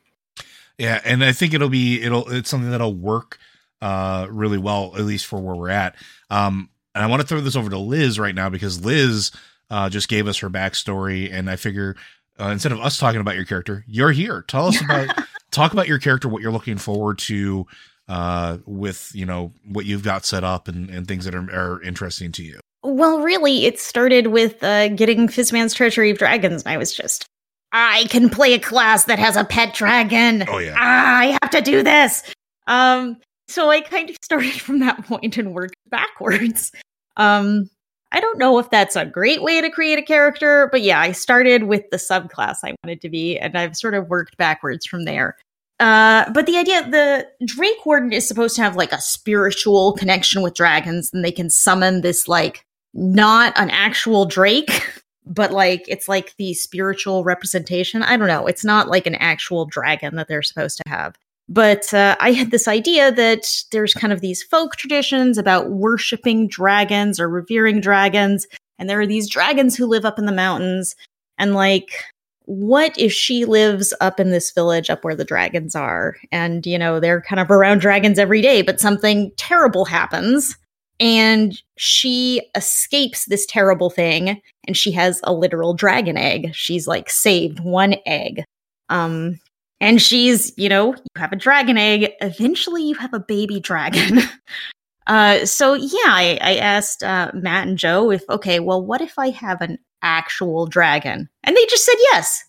Yeah, 0.77 0.99
and 1.05 1.23
I 1.23 1.31
think 1.33 1.53
it'll 1.53 1.69
be 1.69 2.01
it'll 2.01 2.29
it's 2.31 2.49
something 2.49 2.71
that'll 2.71 2.95
work 2.95 3.37
uh 3.81 4.27
really 4.29 4.57
well 4.57 4.93
at 4.95 5.03
least 5.03 5.25
for 5.25 5.39
where 5.39 5.55
we're 5.55 5.69
at. 5.69 5.95
Um 6.29 6.69
and 6.95 7.03
I 7.03 7.07
want 7.07 7.21
to 7.21 7.27
throw 7.27 7.41
this 7.41 7.55
over 7.55 7.69
to 7.69 7.77
Liz 7.77 8.17
right 8.19 8.33
now 8.35 8.49
because 8.49 8.83
Liz 8.83 9.31
uh 9.69 9.89
just 9.89 10.07
gave 10.07 10.27
us 10.27 10.39
her 10.39 10.49
backstory 10.49 11.31
and 11.31 11.49
I 11.49 11.55
figure 11.57 11.95
uh, 12.39 12.45
instead 12.45 12.71
of 12.71 12.79
us 12.79 12.97
talking 12.97 13.21
about 13.21 13.35
your 13.35 13.45
character, 13.45 13.83
you're 13.87 14.11
here. 14.11 14.43
Tell 14.47 14.67
us 14.67 14.81
about 14.83 15.15
talk 15.53 15.73
about 15.73 15.87
your 15.87 15.99
character, 15.99 16.27
what 16.27 16.41
you're 16.41 16.51
looking 16.51 16.77
forward 16.77 17.19
to 17.19 17.65
uh 18.09 18.57
with, 18.65 19.11
you 19.13 19.25
know, 19.25 19.53
what 19.65 19.85
you've 19.85 20.03
got 20.03 20.25
set 20.25 20.43
up 20.43 20.67
and, 20.67 20.89
and 20.89 21.07
things 21.07 21.23
that 21.25 21.33
are, 21.33 21.49
are 21.51 21.81
interesting 21.81 22.31
to 22.33 22.43
you. 22.43 22.59
Well, 22.83 23.21
really, 23.21 23.65
it 23.65 23.79
started 23.79 24.27
with 24.27 24.61
uh, 24.61 24.89
getting 24.89 25.29
Fizban's 25.29 25.73
Treasury 25.73 26.11
of 26.11 26.17
Dragons, 26.17 26.63
and 26.63 26.73
I 26.73 26.77
was 26.77 26.93
just, 26.93 27.25
I 27.71 28.03
can 28.09 28.29
play 28.29 28.53
a 28.53 28.59
class 28.59 29.05
that 29.05 29.19
has 29.19 29.37
a 29.37 29.45
pet 29.45 29.73
dragon. 29.73 30.43
Oh, 30.49 30.57
yeah. 30.57 30.75
Ah, 30.77 31.19
I 31.19 31.37
have 31.41 31.51
to 31.51 31.61
do 31.61 31.81
this. 31.81 32.23
Um, 32.67 33.17
so 33.47 33.69
I 33.69 33.79
kind 33.79 34.09
of 34.09 34.17
started 34.21 34.53
from 34.61 34.79
that 34.79 35.05
point 35.05 35.37
and 35.37 35.53
worked 35.53 35.77
backwards. 35.89 36.73
Um, 37.15 37.69
I 38.13 38.19
don't 38.19 38.37
know 38.37 38.59
if 38.59 38.69
that's 38.69 38.95
a 38.95 39.05
great 39.05 39.41
way 39.41 39.59
to 39.59 39.71
create 39.71 39.97
a 39.97 40.03
character, 40.03 40.69
but 40.71 40.83
yeah, 40.83 40.99
I 40.99 41.11
started 41.11 41.63
with 41.63 41.89
the 41.89 41.97
subclass 41.97 42.57
I 42.63 42.75
wanted 42.83 43.01
to 43.01 43.09
be, 43.09 43.39
and 43.39 43.57
I've 43.57 43.75
sort 43.75 43.95
of 43.95 44.07
worked 44.07 44.37
backwards 44.37 44.85
from 44.85 45.05
there. 45.05 45.35
Uh, 45.79 46.29
but 46.31 46.45
the 46.45 46.57
idea, 46.57 46.87
the 46.89 47.27
Drake 47.45 47.83
Warden 47.85 48.13
is 48.13 48.27
supposed 48.27 48.55
to 48.57 48.61
have 48.61 48.75
like 48.75 48.91
a 48.91 49.01
spiritual 49.01 49.93
connection 49.93 50.43
with 50.43 50.53
dragons, 50.53 51.09
and 51.11 51.25
they 51.25 51.31
can 51.31 51.49
summon 51.49 52.01
this 52.01 52.27
like 52.27 52.63
not 52.93 53.51
an 53.57 53.71
actual 53.71 54.25
Drake, 54.25 54.87
but 55.25 55.51
like 55.51 55.83
it's 55.87 56.07
like 56.07 56.35
the 56.37 56.53
spiritual 56.53 57.23
representation. 57.23 58.03
I 58.03 58.15
don't 58.15 58.27
know. 58.27 58.45
It's 58.45 58.63
not 58.63 58.89
like 58.89 59.07
an 59.07 59.15
actual 59.15 59.65
dragon 59.65 60.15
that 60.17 60.27
they're 60.27 60.43
supposed 60.43 60.77
to 60.77 60.89
have. 60.89 61.15
But 61.49 61.93
uh, 61.93 62.15
I 62.19 62.31
had 62.31 62.51
this 62.51 62.67
idea 62.67 63.11
that 63.11 63.45
there's 63.71 63.93
kind 63.93 64.13
of 64.13 64.21
these 64.21 64.41
folk 64.43 64.75
traditions 64.75 65.37
about 65.37 65.71
worshiping 65.71 66.47
dragons 66.47 67.19
or 67.19 67.27
revering 67.27 67.81
dragons. 67.81 68.47
And 68.79 68.89
there 68.89 68.99
are 68.99 69.07
these 69.07 69.29
dragons 69.29 69.75
who 69.75 69.85
live 69.85 70.05
up 70.05 70.17
in 70.17 70.25
the 70.25 70.31
mountains. 70.31 70.95
And 71.37 71.53
like, 71.53 72.03
what 72.45 72.97
if 72.97 73.11
she 73.11 73.45
lives 73.45 73.93
up 74.01 74.19
in 74.19 74.31
this 74.31 74.51
village 74.51 74.89
up 74.89 75.03
where 75.03 75.15
the 75.15 75.25
dragons 75.25 75.75
are? 75.75 76.15
And, 76.31 76.65
you 76.65 76.77
know, 76.77 76.99
they're 76.99 77.21
kind 77.21 77.39
of 77.39 77.51
around 77.51 77.79
dragons 77.79 78.19
every 78.19 78.41
day, 78.41 78.61
but 78.61 78.79
something 78.79 79.31
terrible 79.37 79.85
happens 79.85 80.57
and 80.99 81.61
she 81.77 82.41
escapes 82.55 83.25
this 83.25 83.45
terrible 83.45 83.89
thing 83.89 84.41
and 84.67 84.77
she 84.77 84.91
has 84.91 85.19
a 85.23 85.33
literal 85.33 85.73
dragon 85.73 86.17
egg 86.17 86.51
she's 86.53 86.87
like 86.87 87.09
saved 87.09 87.59
one 87.59 87.95
egg 88.05 88.43
um 88.89 89.39
and 89.83 90.01
she's 90.01 90.53
you 90.57 90.69
know 90.69 90.93
you 90.93 91.03
have 91.17 91.31
a 91.31 91.35
dragon 91.35 91.77
egg 91.77 92.11
eventually 92.21 92.83
you 92.83 92.95
have 92.95 93.13
a 93.13 93.19
baby 93.19 93.59
dragon 93.59 94.19
uh 95.07 95.45
so 95.45 95.73
yeah 95.73 95.99
i 96.05 96.39
i 96.41 96.55
asked 96.55 97.03
uh 97.03 97.29
matt 97.33 97.67
and 97.67 97.77
joe 97.77 98.09
if 98.09 98.23
okay 98.29 98.59
well 98.59 98.83
what 98.83 99.01
if 99.01 99.19
i 99.19 99.29
have 99.29 99.61
an 99.61 99.77
actual 100.01 100.65
dragon 100.65 101.29
and 101.43 101.55
they 101.55 101.65
just 101.65 101.85
said 101.85 101.95
yes 102.11 102.43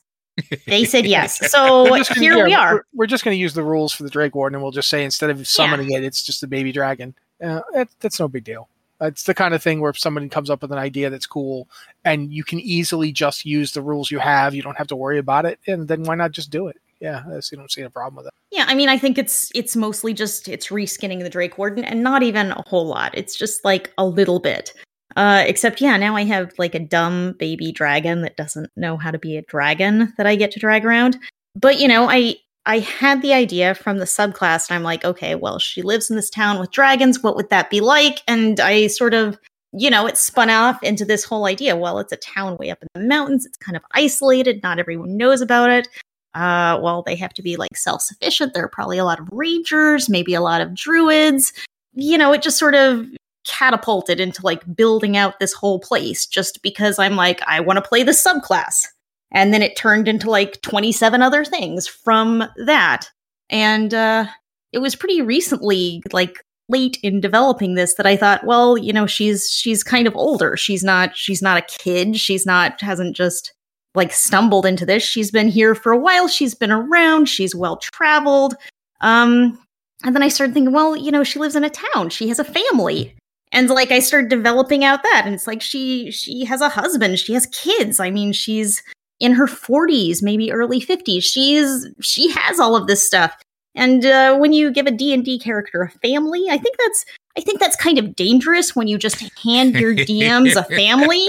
they 0.66 0.84
said 0.84 1.06
yes 1.06 1.50
so 1.50 1.88
gonna- 1.88 2.04
here 2.14 2.36
yeah, 2.36 2.44
we 2.44 2.54
are 2.54 2.74
We're, 2.74 2.82
we're 2.94 3.06
just 3.06 3.24
going 3.24 3.34
to 3.34 3.40
use 3.40 3.54
the 3.54 3.62
rules 3.62 3.92
for 3.92 4.02
the 4.02 4.10
Drake 4.10 4.34
Warden, 4.34 4.56
and 4.56 4.62
we'll 4.62 4.72
just 4.72 4.88
say 4.88 5.04
instead 5.04 5.30
of 5.30 5.46
summoning 5.46 5.92
it, 5.92 6.02
it's 6.02 6.24
just 6.24 6.42
a 6.42 6.48
baby 6.48 6.72
dragon. 6.72 7.14
Uh, 7.40 7.60
that, 7.72 7.88
that's 8.00 8.18
no 8.18 8.26
big 8.26 8.42
deal. 8.42 8.68
It's 9.00 9.22
the 9.24 9.34
kind 9.34 9.54
of 9.54 9.62
thing 9.62 9.80
where 9.80 9.90
if 9.90 9.98
somebody 9.98 10.28
comes 10.28 10.50
up 10.50 10.62
with 10.62 10.72
an 10.72 10.78
idea 10.78 11.08
that's 11.08 11.26
cool, 11.26 11.68
and 12.04 12.32
you 12.32 12.42
can 12.42 12.58
easily 12.58 13.12
just 13.12 13.44
use 13.44 13.72
the 13.72 13.82
rules 13.82 14.10
you 14.10 14.18
have, 14.18 14.56
you 14.56 14.62
don't 14.62 14.76
have 14.76 14.88
to 14.88 14.96
worry 14.96 15.18
about 15.18 15.44
it, 15.46 15.60
and 15.68 15.86
then 15.86 16.02
why 16.02 16.16
not 16.16 16.32
just 16.32 16.50
do 16.50 16.66
it? 16.66 16.76
Yeah, 17.04 17.22
I 17.30 17.34
just 17.34 17.52
don't 17.52 17.70
see 17.70 17.82
a 17.82 17.90
problem 17.90 18.16
with 18.16 18.28
it. 18.28 18.32
Yeah, 18.50 18.64
I 18.66 18.74
mean, 18.74 18.88
I 18.88 18.96
think 18.96 19.18
it's 19.18 19.52
it's 19.54 19.76
mostly 19.76 20.14
just 20.14 20.48
it's 20.48 20.68
reskinning 20.68 21.20
the 21.20 21.28
Drake 21.28 21.58
Warden, 21.58 21.84
and 21.84 22.02
not 22.02 22.22
even 22.22 22.52
a 22.52 22.62
whole 22.66 22.86
lot. 22.86 23.10
It's 23.14 23.36
just 23.36 23.62
like 23.62 23.92
a 23.98 24.06
little 24.06 24.40
bit. 24.40 24.72
Uh, 25.14 25.44
except, 25.46 25.82
yeah, 25.82 25.98
now 25.98 26.16
I 26.16 26.24
have 26.24 26.52
like 26.58 26.74
a 26.74 26.78
dumb 26.78 27.34
baby 27.38 27.72
dragon 27.72 28.22
that 28.22 28.38
doesn't 28.38 28.70
know 28.74 28.96
how 28.96 29.10
to 29.10 29.18
be 29.18 29.36
a 29.36 29.42
dragon 29.42 30.14
that 30.16 30.26
I 30.26 30.34
get 30.34 30.50
to 30.52 30.58
drag 30.58 30.86
around. 30.86 31.18
But 31.54 31.78
you 31.78 31.88
know, 31.88 32.08
I 32.08 32.36
I 32.64 32.78
had 32.78 33.20
the 33.20 33.34
idea 33.34 33.74
from 33.74 33.98
the 33.98 34.06
subclass, 34.06 34.70
and 34.70 34.76
I'm 34.76 34.82
like, 34.82 35.04
okay, 35.04 35.34
well, 35.34 35.58
she 35.58 35.82
lives 35.82 36.08
in 36.08 36.16
this 36.16 36.30
town 36.30 36.58
with 36.58 36.70
dragons. 36.70 37.22
What 37.22 37.36
would 37.36 37.50
that 37.50 37.68
be 37.68 37.82
like? 37.82 38.22
And 38.26 38.58
I 38.60 38.86
sort 38.86 39.12
of, 39.12 39.38
you 39.74 39.90
know, 39.90 40.06
it 40.06 40.16
spun 40.16 40.48
off 40.48 40.82
into 40.82 41.04
this 41.04 41.24
whole 41.24 41.44
idea. 41.44 41.76
Well, 41.76 41.98
it's 41.98 42.12
a 42.12 42.16
town 42.16 42.56
way 42.56 42.70
up 42.70 42.78
in 42.80 42.88
the 42.94 43.06
mountains. 43.06 43.44
It's 43.44 43.58
kind 43.58 43.76
of 43.76 43.82
isolated. 43.92 44.62
Not 44.62 44.78
everyone 44.78 45.18
knows 45.18 45.42
about 45.42 45.68
it 45.68 45.86
uh, 46.34 46.78
well, 46.82 47.02
they 47.02 47.16
have 47.16 47.34
to 47.34 47.42
be 47.42 47.56
like 47.56 47.76
self 47.76 48.02
sufficient. 48.02 48.54
There 48.54 48.64
are 48.64 48.68
probably 48.68 48.98
a 48.98 49.04
lot 49.04 49.20
of 49.20 49.28
rangers, 49.30 50.08
maybe 50.08 50.34
a 50.34 50.40
lot 50.40 50.60
of 50.60 50.74
druids. 50.74 51.52
You 51.94 52.18
know, 52.18 52.32
it 52.32 52.42
just 52.42 52.58
sort 52.58 52.74
of 52.74 53.06
catapulted 53.46 54.20
into 54.20 54.42
like 54.42 54.62
building 54.74 55.16
out 55.16 55.38
this 55.38 55.52
whole 55.52 55.78
place 55.78 56.26
just 56.26 56.62
because 56.62 56.98
I'm 56.98 57.14
like, 57.14 57.40
I 57.46 57.60
want 57.60 57.76
to 57.76 57.88
play 57.88 58.02
the 58.02 58.12
subclass. 58.12 58.86
And 59.32 59.52
then 59.52 59.62
it 59.62 59.76
turned 59.76 60.08
into 60.08 60.30
like 60.30 60.60
27 60.62 61.20
other 61.20 61.44
things 61.44 61.86
from 61.86 62.44
that. 62.64 63.10
And 63.50 63.92
uh, 63.92 64.26
it 64.72 64.78
was 64.78 64.96
pretty 64.96 65.22
recently, 65.22 66.02
like 66.12 66.42
late 66.68 66.98
in 67.02 67.20
developing 67.20 67.74
this, 67.74 67.94
that 67.94 68.06
I 68.06 68.16
thought, 68.16 68.44
well, 68.44 68.78
you 68.78 68.92
know, 68.92 69.06
she's 69.06 69.50
she's 69.50 69.82
kind 69.82 70.06
of 70.06 70.16
older. 70.16 70.56
She's 70.56 70.82
not 70.82 71.16
she's 71.16 71.42
not 71.42 71.58
a 71.58 71.78
kid. 71.78 72.16
She's 72.16 72.46
not 72.46 72.80
hasn't 72.80 73.14
just 73.16 73.52
like 73.94 74.12
stumbled 74.12 74.66
into 74.66 74.84
this. 74.86 75.02
She's 75.02 75.30
been 75.30 75.48
here 75.48 75.74
for 75.74 75.92
a 75.92 75.98
while. 75.98 76.28
She's 76.28 76.54
been 76.54 76.72
around. 76.72 77.28
She's 77.28 77.54
well 77.54 77.76
traveled. 77.76 78.54
Um, 79.00 79.58
and 80.04 80.14
then 80.14 80.22
I 80.22 80.28
started 80.28 80.52
thinking, 80.54 80.72
well, 80.72 80.96
you 80.96 81.10
know, 81.10 81.24
she 81.24 81.38
lives 81.38 81.56
in 81.56 81.64
a 81.64 81.70
town. 81.70 82.10
She 82.10 82.28
has 82.28 82.38
a 82.38 82.44
family. 82.44 83.14
And 83.52 83.70
like 83.70 83.92
I 83.92 84.00
started 84.00 84.30
developing 84.30 84.84
out 84.84 85.02
that, 85.04 85.22
and 85.24 85.34
it's 85.34 85.46
like 85.46 85.62
she 85.62 86.10
she 86.10 86.44
has 86.44 86.60
a 86.60 86.68
husband. 86.68 87.20
She 87.20 87.34
has 87.34 87.46
kids. 87.46 88.00
I 88.00 88.10
mean, 88.10 88.32
she's 88.32 88.82
in 89.20 89.32
her 89.32 89.46
40s, 89.46 90.22
maybe 90.22 90.50
early 90.50 90.80
50s. 90.80 91.22
She's 91.22 91.86
she 92.00 92.32
has 92.32 92.58
all 92.58 92.74
of 92.74 92.88
this 92.88 93.06
stuff. 93.06 93.36
And 93.76 94.04
uh, 94.04 94.36
when 94.36 94.52
you 94.52 94.70
give 94.70 94.86
a 94.86 94.90
D&D 94.90 95.38
character 95.38 95.82
a 95.82 95.90
family, 95.90 96.46
I 96.50 96.58
think 96.58 96.76
that's 96.78 97.04
I 97.36 97.40
think 97.40 97.60
that's 97.60 97.76
kind 97.76 97.98
of 97.98 98.16
dangerous 98.16 98.74
when 98.74 98.88
you 98.88 98.98
just 98.98 99.20
hand 99.38 99.74
your 99.76 99.94
DMs 99.94 100.56
a 100.56 100.64
family. 100.64 101.28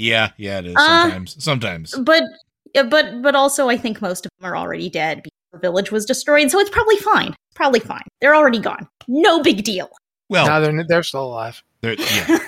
Yeah, 0.00 0.30
yeah, 0.38 0.58
it 0.60 0.66
is 0.66 0.76
Uh, 0.76 1.02
sometimes. 1.02 1.44
sometimes. 1.44 1.94
but 1.98 2.24
but 2.88 3.22
but 3.22 3.34
also 3.34 3.68
I 3.68 3.76
think 3.76 4.00
most 4.00 4.24
of 4.26 4.32
them 4.40 4.50
are 4.50 4.56
already 4.56 4.88
dead 4.88 5.22
because 5.22 5.38
the 5.52 5.58
village 5.58 5.92
was 5.92 6.04
destroyed, 6.06 6.50
so 6.50 6.58
it's 6.58 6.70
probably 6.70 6.96
fine. 6.96 7.34
Probably 7.54 7.80
fine. 7.80 8.04
They're 8.20 8.34
already 8.34 8.60
gone. 8.60 8.88
No 9.08 9.42
big 9.42 9.62
deal. 9.64 9.90
Well, 10.28 10.46
no, 10.46 10.60
they're 10.60 10.84
they're 10.88 11.02
still 11.02 11.24
alive. 11.26 11.62
There- 11.82 11.94
yeah. 11.98 12.38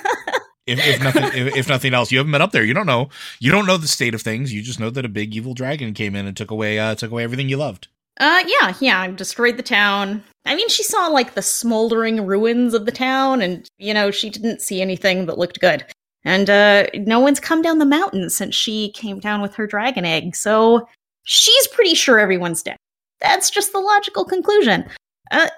if, 0.66 0.78
if 0.86 1.03
nothing, 1.03 1.24
if, 1.24 1.57
if 1.57 1.68
nothing 1.68 1.92
else, 1.92 2.11
you 2.11 2.18
haven't 2.18 2.32
been 2.32 2.40
up 2.42 2.53
there. 2.53 2.64
You 2.64 2.72
don't 2.74 2.86
know. 2.86 3.11
You 3.40 3.50
don't 3.53 3.66
know 3.66 3.76
the 3.76 3.88
state 3.88 4.14
of 4.14 4.22
things. 4.22 4.53
You 4.53 4.62
just 4.62 4.80
know 4.80 4.90
that 4.90 5.05
a 5.05 5.09
big 5.09 5.34
evil 5.36 5.53
dragon 5.55 5.92
came 5.92 6.14
in 6.16 6.26
and 6.26 6.36
took 6.36 6.50
away, 6.50 6.78
uh, 6.78 6.94
took 6.94 7.11
away 7.11 7.24
everything 7.24 7.48
you 7.48 7.57
loved. 7.59 7.88
Uh 8.20 8.44
yeah, 8.46 8.74
yeah, 8.80 9.07
destroyed 9.09 9.57
the 9.57 9.62
town. 9.62 10.22
I 10.46 10.55
mean, 10.55 10.68
she 10.68 10.82
saw 10.82 11.07
like 11.09 11.34
the 11.34 11.42
smoldering 11.42 12.24
ruins 12.26 12.74
of 12.74 12.86
the 12.86 12.92
town 12.92 13.42
and 13.42 13.68
you 13.78 13.92
know, 13.92 14.11
she 14.11 14.30
didn't 14.30 14.61
see 14.62 14.80
anything 14.80 15.26
that 15.26 15.38
looked 15.38 15.61
good. 15.61 15.84
And 16.25 16.49
uh 16.49 16.87
no 16.95 17.20
one's 17.20 17.41
come 17.41 17.62
down 17.62 17.79
the 17.79 17.85
mountain 17.85 18.31
since 18.31 18.55
she 18.55 18.91
came 18.93 19.18
down 19.18 19.43
with 19.43 19.55
her 19.55 19.66
dragon 19.66 20.05
egg. 20.05 20.37
So 20.37 20.89
she's 21.25 21.66
pretty 21.68 21.95
sure 21.95 22.18
everyone's 22.18 22.62
dead. 22.62 22.77
That's 23.20 23.51
just 23.51 23.73
the 23.73 23.81
logical 23.81 24.25
conclusion. 24.25 24.85
Uh 25.31 25.49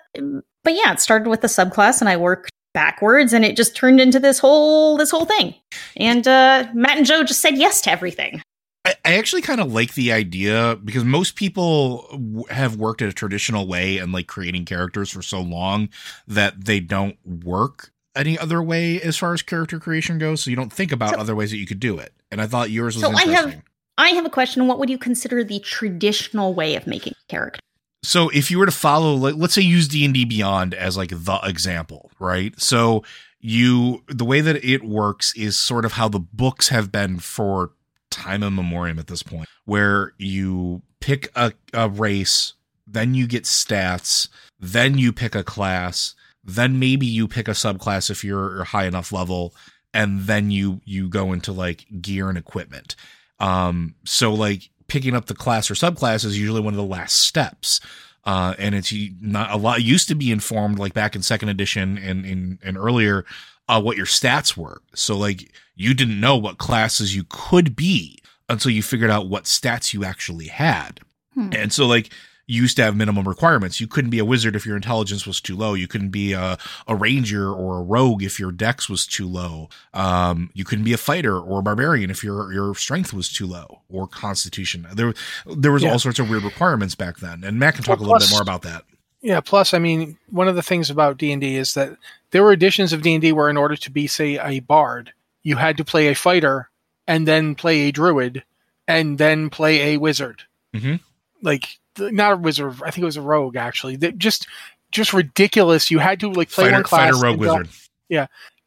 but 0.62 0.74
yeah, 0.74 0.92
it 0.92 1.00
started 1.00 1.28
with 1.28 1.42
the 1.42 1.48
subclass 1.48 2.00
and 2.00 2.08
I 2.08 2.16
worked 2.16 2.50
backwards 2.72 3.32
and 3.32 3.44
it 3.44 3.56
just 3.56 3.76
turned 3.76 4.00
into 4.00 4.18
this 4.18 4.38
whole 4.38 4.96
this 4.96 5.10
whole 5.10 5.26
thing. 5.26 5.54
And 5.96 6.26
uh 6.26 6.68
Matt 6.74 6.98
and 6.98 7.06
Joe 7.06 7.24
just 7.24 7.40
said 7.40 7.56
yes 7.56 7.80
to 7.82 7.90
everything. 7.90 8.42
I, 8.84 8.94
I 9.04 9.14
actually 9.16 9.42
kind 9.42 9.60
of 9.60 9.72
like 9.72 9.94
the 9.94 10.12
idea 10.12 10.78
because 10.84 11.04
most 11.04 11.36
people 11.36 12.06
w- 12.10 12.44
have 12.50 12.76
worked 12.76 13.00
in 13.00 13.08
a 13.08 13.12
traditional 13.12 13.66
way 13.66 13.98
and 13.98 14.12
like 14.12 14.26
creating 14.26 14.66
characters 14.66 15.10
for 15.10 15.22
so 15.22 15.40
long 15.40 15.88
that 16.28 16.66
they 16.66 16.80
don't 16.80 17.16
work 17.24 17.92
any 18.16 18.38
other 18.38 18.62
way 18.62 19.00
as 19.00 19.16
far 19.16 19.32
as 19.34 19.42
character 19.42 19.78
creation 19.80 20.18
goes. 20.18 20.42
So 20.42 20.50
you 20.50 20.56
don't 20.56 20.72
think 20.72 20.92
about 20.92 21.10
So- 21.10 21.16
other 21.20 21.34
ways 21.34 21.50
that 21.50 21.58
you 21.58 21.66
could 21.66 21.80
do 21.80 21.98
it. 21.98 22.12
And 22.30 22.40
I 22.40 22.46
thought 22.46 22.70
yours 22.70 22.96
was 22.96 23.02
So 23.02 23.12
I 23.12 23.24
have 23.32 23.62
I 23.96 24.08
have 24.10 24.26
a 24.26 24.30
question. 24.30 24.66
What 24.66 24.78
would 24.80 24.90
you 24.90 24.98
consider 24.98 25.44
the 25.44 25.60
traditional 25.60 26.52
way 26.54 26.74
of 26.76 26.86
making 26.86 27.12
a 27.12 27.30
character? 27.30 27.60
so 28.06 28.28
if 28.30 28.50
you 28.50 28.58
were 28.58 28.66
to 28.66 28.72
follow 28.72 29.14
like 29.14 29.34
let's 29.36 29.54
say 29.54 29.62
use 29.62 29.88
d&d 29.88 30.26
beyond 30.26 30.74
as 30.74 30.94
like 30.94 31.08
the 31.08 31.40
example 31.42 32.10
right 32.18 32.60
so 32.60 33.02
you 33.40 34.04
the 34.08 34.26
way 34.26 34.42
that 34.42 34.62
it 34.62 34.84
works 34.84 35.32
is 35.36 35.56
sort 35.56 35.86
of 35.86 35.92
how 35.92 36.06
the 36.06 36.20
books 36.20 36.68
have 36.68 36.92
been 36.92 37.18
for 37.18 37.70
time 38.10 38.42
immemorial 38.42 38.98
at 38.98 39.06
this 39.06 39.22
point 39.22 39.48
where 39.64 40.12
you 40.18 40.82
pick 41.00 41.30
a, 41.34 41.52
a 41.72 41.88
race 41.88 42.52
then 42.86 43.14
you 43.14 43.26
get 43.26 43.44
stats 43.44 44.28
then 44.60 44.98
you 44.98 45.10
pick 45.10 45.34
a 45.34 45.42
class 45.42 46.14
then 46.44 46.78
maybe 46.78 47.06
you 47.06 47.26
pick 47.26 47.48
a 47.48 47.52
subclass 47.52 48.10
if 48.10 48.22
you're 48.22 48.64
high 48.64 48.86
enough 48.86 49.12
level 49.12 49.54
and 49.92 50.22
then 50.22 50.50
you 50.50 50.80
you 50.84 51.08
go 51.08 51.32
into 51.32 51.52
like 51.52 51.86
gear 52.00 52.28
and 52.28 52.38
equipment. 52.38 52.96
Um 53.38 53.94
so 54.04 54.34
like 54.34 54.70
picking 54.86 55.14
up 55.14 55.26
the 55.26 55.34
class 55.34 55.70
or 55.70 55.74
subclass 55.74 56.24
is 56.24 56.38
usually 56.38 56.60
one 56.60 56.74
of 56.74 56.78
the 56.78 56.84
last 56.84 57.18
steps. 57.18 57.80
Uh 58.24 58.54
and 58.58 58.74
it's 58.74 58.92
not 59.20 59.50
a 59.50 59.56
lot 59.56 59.82
used 59.82 60.08
to 60.08 60.14
be 60.14 60.30
informed 60.30 60.78
like 60.78 60.94
back 60.94 61.16
in 61.16 61.22
second 61.22 61.48
edition 61.48 61.96
and 61.98 62.24
and, 62.26 62.58
and 62.62 62.76
earlier 62.76 63.24
uh 63.68 63.80
what 63.80 63.96
your 63.96 64.06
stats 64.06 64.56
were. 64.56 64.82
So 64.94 65.16
like 65.16 65.50
you 65.74 65.94
didn't 65.94 66.20
know 66.20 66.36
what 66.36 66.58
classes 66.58 67.16
you 67.16 67.24
could 67.28 67.74
be 67.74 68.18
until 68.48 68.70
you 68.70 68.82
figured 68.82 69.10
out 69.10 69.28
what 69.28 69.44
stats 69.44 69.94
you 69.94 70.04
actually 70.04 70.48
had. 70.48 71.00
Hmm. 71.32 71.50
and 71.52 71.72
so 71.72 71.86
like 71.86 72.12
you 72.46 72.62
used 72.62 72.76
to 72.76 72.82
have 72.84 72.94
minimum 72.96 73.26
requirements. 73.26 73.80
You 73.80 73.86
couldn't 73.86 74.10
be 74.10 74.18
a 74.18 74.24
wizard 74.24 74.54
if 74.54 74.66
your 74.66 74.76
intelligence 74.76 75.26
was 75.26 75.40
too 75.40 75.56
low. 75.56 75.74
You 75.74 75.88
couldn't 75.88 76.10
be 76.10 76.32
a, 76.34 76.58
a 76.86 76.94
ranger 76.94 77.50
or 77.50 77.78
a 77.78 77.82
rogue 77.82 78.22
if 78.22 78.38
your 78.38 78.52
dex 78.52 78.88
was 78.88 79.06
too 79.06 79.26
low. 79.26 79.68
Um, 79.94 80.50
you 80.54 80.64
couldn't 80.64 80.84
be 80.84 80.92
a 80.92 80.98
fighter 80.98 81.38
or 81.38 81.60
a 81.60 81.62
barbarian 81.62 82.10
if 82.10 82.22
your 82.22 82.52
your 82.52 82.74
strength 82.74 83.12
was 83.12 83.32
too 83.32 83.46
low 83.46 83.80
or 83.88 84.06
constitution. 84.06 84.86
There 84.94 85.14
there 85.46 85.72
was 85.72 85.82
Yeah. 85.82 85.92
all 85.92 85.98
sorts 85.98 86.18
of 86.18 86.28
weird 86.28 86.42
requirements 86.44 86.94
back 86.94 87.18
then. 87.18 87.44
And 87.44 87.58
Matt 87.58 87.74
can 87.76 87.84
talk 87.84 87.98
a 88.00 88.02
little 88.02 88.18
bit 88.18 88.30
more 88.30 88.42
about 88.42 88.62
that. 88.62 88.84
Yeah. 89.22 89.40
Plus, 89.40 89.72
I 89.72 89.78
mean, 89.78 90.18
one 90.28 90.48
of 90.48 90.54
the 90.56 90.62
things 90.62 90.90
about 90.90 91.16
D 91.16 91.32
and 91.32 91.40
D 91.40 91.56
is 91.56 91.72
that 91.74 91.96
there 92.30 92.42
were 92.42 92.52
editions 92.52 92.92
of 92.92 93.00
D 93.02 93.14
and 93.14 93.22
D 93.22 93.32
where, 93.32 93.48
in 93.48 93.56
order 93.56 93.76
to 93.76 93.90
be, 93.90 94.06
say, 94.06 94.38
a 94.38 94.60
bard, 94.60 95.12
you 95.42 95.56
had 95.56 95.76
to 95.78 95.84
play 95.84 96.08
a 96.08 96.14
fighter 96.14 96.68
and 97.06 97.26
then 97.26 97.54
play 97.54 97.82
a 97.88 97.92
druid 97.92 98.44
and 98.86 99.16
then 99.16 99.48
play 99.48 99.94
a 99.94 99.96
wizard. 99.98 100.42
Mhm. 100.74 101.00
Like 101.40 101.78
not 101.98 102.32
a 102.32 102.36
wizard. 102.36 102.74
I 102.84 102.90
think 102.90 103.02
it 103.02 103.06
was 103.06 103.16
a 103.16 103.22
rogue 103.22 103.56
actually. 103.56 103.96
That 103.96 104.18
just 104.18 104.46
just 104.90 105.12
ridiculous. 105.12 105.90
You 105.90 105.98
had 105.98 106.20
to 106.20 106.30
like 106.30 106.50
play 106.50 106.64
Fighter, 106.64 106.76
one 106.76 106.82
class. 106.84 107.14
fighter, 107.14 107.26
rogue, 107.26 107.38
wizard. 107.38 107.68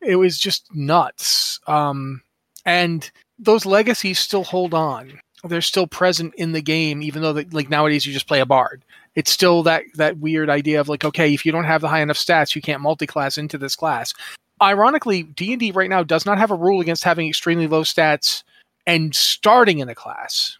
it 0.02 0.16
was 0.16 0.38
just 0.38 0.74
nuts. 0.76 1.60
Um, 1.68 2.22
and 2.66 3.10
those 3.40 3.66
legacies 3.66 4.20
still 4.20 4.44
hold 4.44 4.74
on. 4.74 5.20
They're 5.44 5.62
still 5.62 5.88
present 5.88 6.34
in 6.36 6.52
the 6.52 6.62
game, 6.62 7.02
even 7.02 7.22
though 7.22 7.34
that 7.34 7.54
like 7.54 7.70
nowadays 7.70 8.06
you 8.06 8.14
just 8.14 8.28
play 8.28 8.40
a 8.40 8.46
bard. 8.46 8.84
It's 9.16 9.32
still 9.32 9.64
that 9.64 9.84
that 9.96 10.18
weird 10.18 10.50
idea 10.50 10.80
of 10.80 10.90
like, 10.90 11.04
okay, 11.06 11.34
if 11.34 11.46
you 11.46 11.52
don't 11.52 11.64
have 11.64 11.82
the 11.82 11.88
high 11.88 12.02
enough 12.02 12.18
stats, 12.18 12.56
you 12.56 12.62
can't 12.62 12.82
multi-class 12.82 13.38
into 13.38 13.58
this 13.58 13.76
class. 13.76 14.14
Ironically, 14.62 15.24
D 15.24 15.54
and 15.54 15.60
D 15.60 15.72
right 15.72 15.90
now 15.90 16.04
does 16.04 16.26
not 16.26 16.40
have 16.40 16.52
a 16.52 16.56
rule 16.56 16.82
against 16.82 17.04
having 17.04 17.28
extremely 17.28 17.68
low 17.68 17.84
stats 17.84 18.44
and 18.88 19.14
starting 19.16 19.80
in 19.80 19.90
a 19.90 19.96
class. 19.96 20.57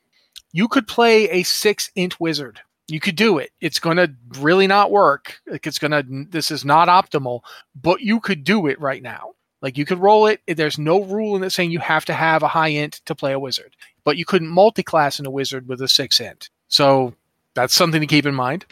You 0.58 0.68
could 0.68 0.88
play 0.88 1.30
a 1.30 1.44
six 1.44 1.92
int 1.96 2.20
wizard. 2.20 2.60
You 2.88 3.00
could 3.00 3.16
do 3.16 3.38
it. 3.38 3.52
It's 3.62 3.80
going 3.80 3.98
to 3.98 4.12
really 4.40 4.66
not 4.66 4.92
work. 4.92 5.40
Like 5.46 5.68
it's 5.68 5.78
going 5.78 5.92
to. 5.92 6.04
This 6.32 6.50
is 6.52 6.66
not 6.66 6.88
optimal, 6.88 7.42
but 7.76 8.02
you 8.02 8.20
could 8.20 8.44
do 8.44 8.66
it 8.68 8.82
right 8.82 9.04
now. 9.04 9.34
Like 9.62 9.78
you 9.78 9.86
could 9.86 10.00
roll 10.00 10.26
it. 10.26 10.42
There's 10.48 10.80
no 10.80 11.04
rule 11.04 11.36
in 11.36 11.44
it 11.44 11.52
saying 11.52 11.70
you 11.72 11.80
have 11.80 12.06
to 12.06 12.14
have 12.14 12.42
a 12.42 12.48
high 12.48 12.70
int 12.70 13.02
to 13.06 13.14
play 13.14 13.34
a 13.34 13.40
wizard, 13.40 13.76
but 14.04 14.18
you 14.18 14.26
couldn't 14.26 14.48
multi-class 14.48 15.20
in 15.20 15.28
a 15.28 15.32
wizard 15.32 15.68
with 15.68 15.82
a 15.82 15.88
six 15.88 16.20
int. 16.20 16.50
So 16.70 17.14
that's 17.54 17.76
something 17.76 18.02
to 18.02 18.08
keep 18.08 18.26
in 18.26 18.36
mind. 18.36 18.66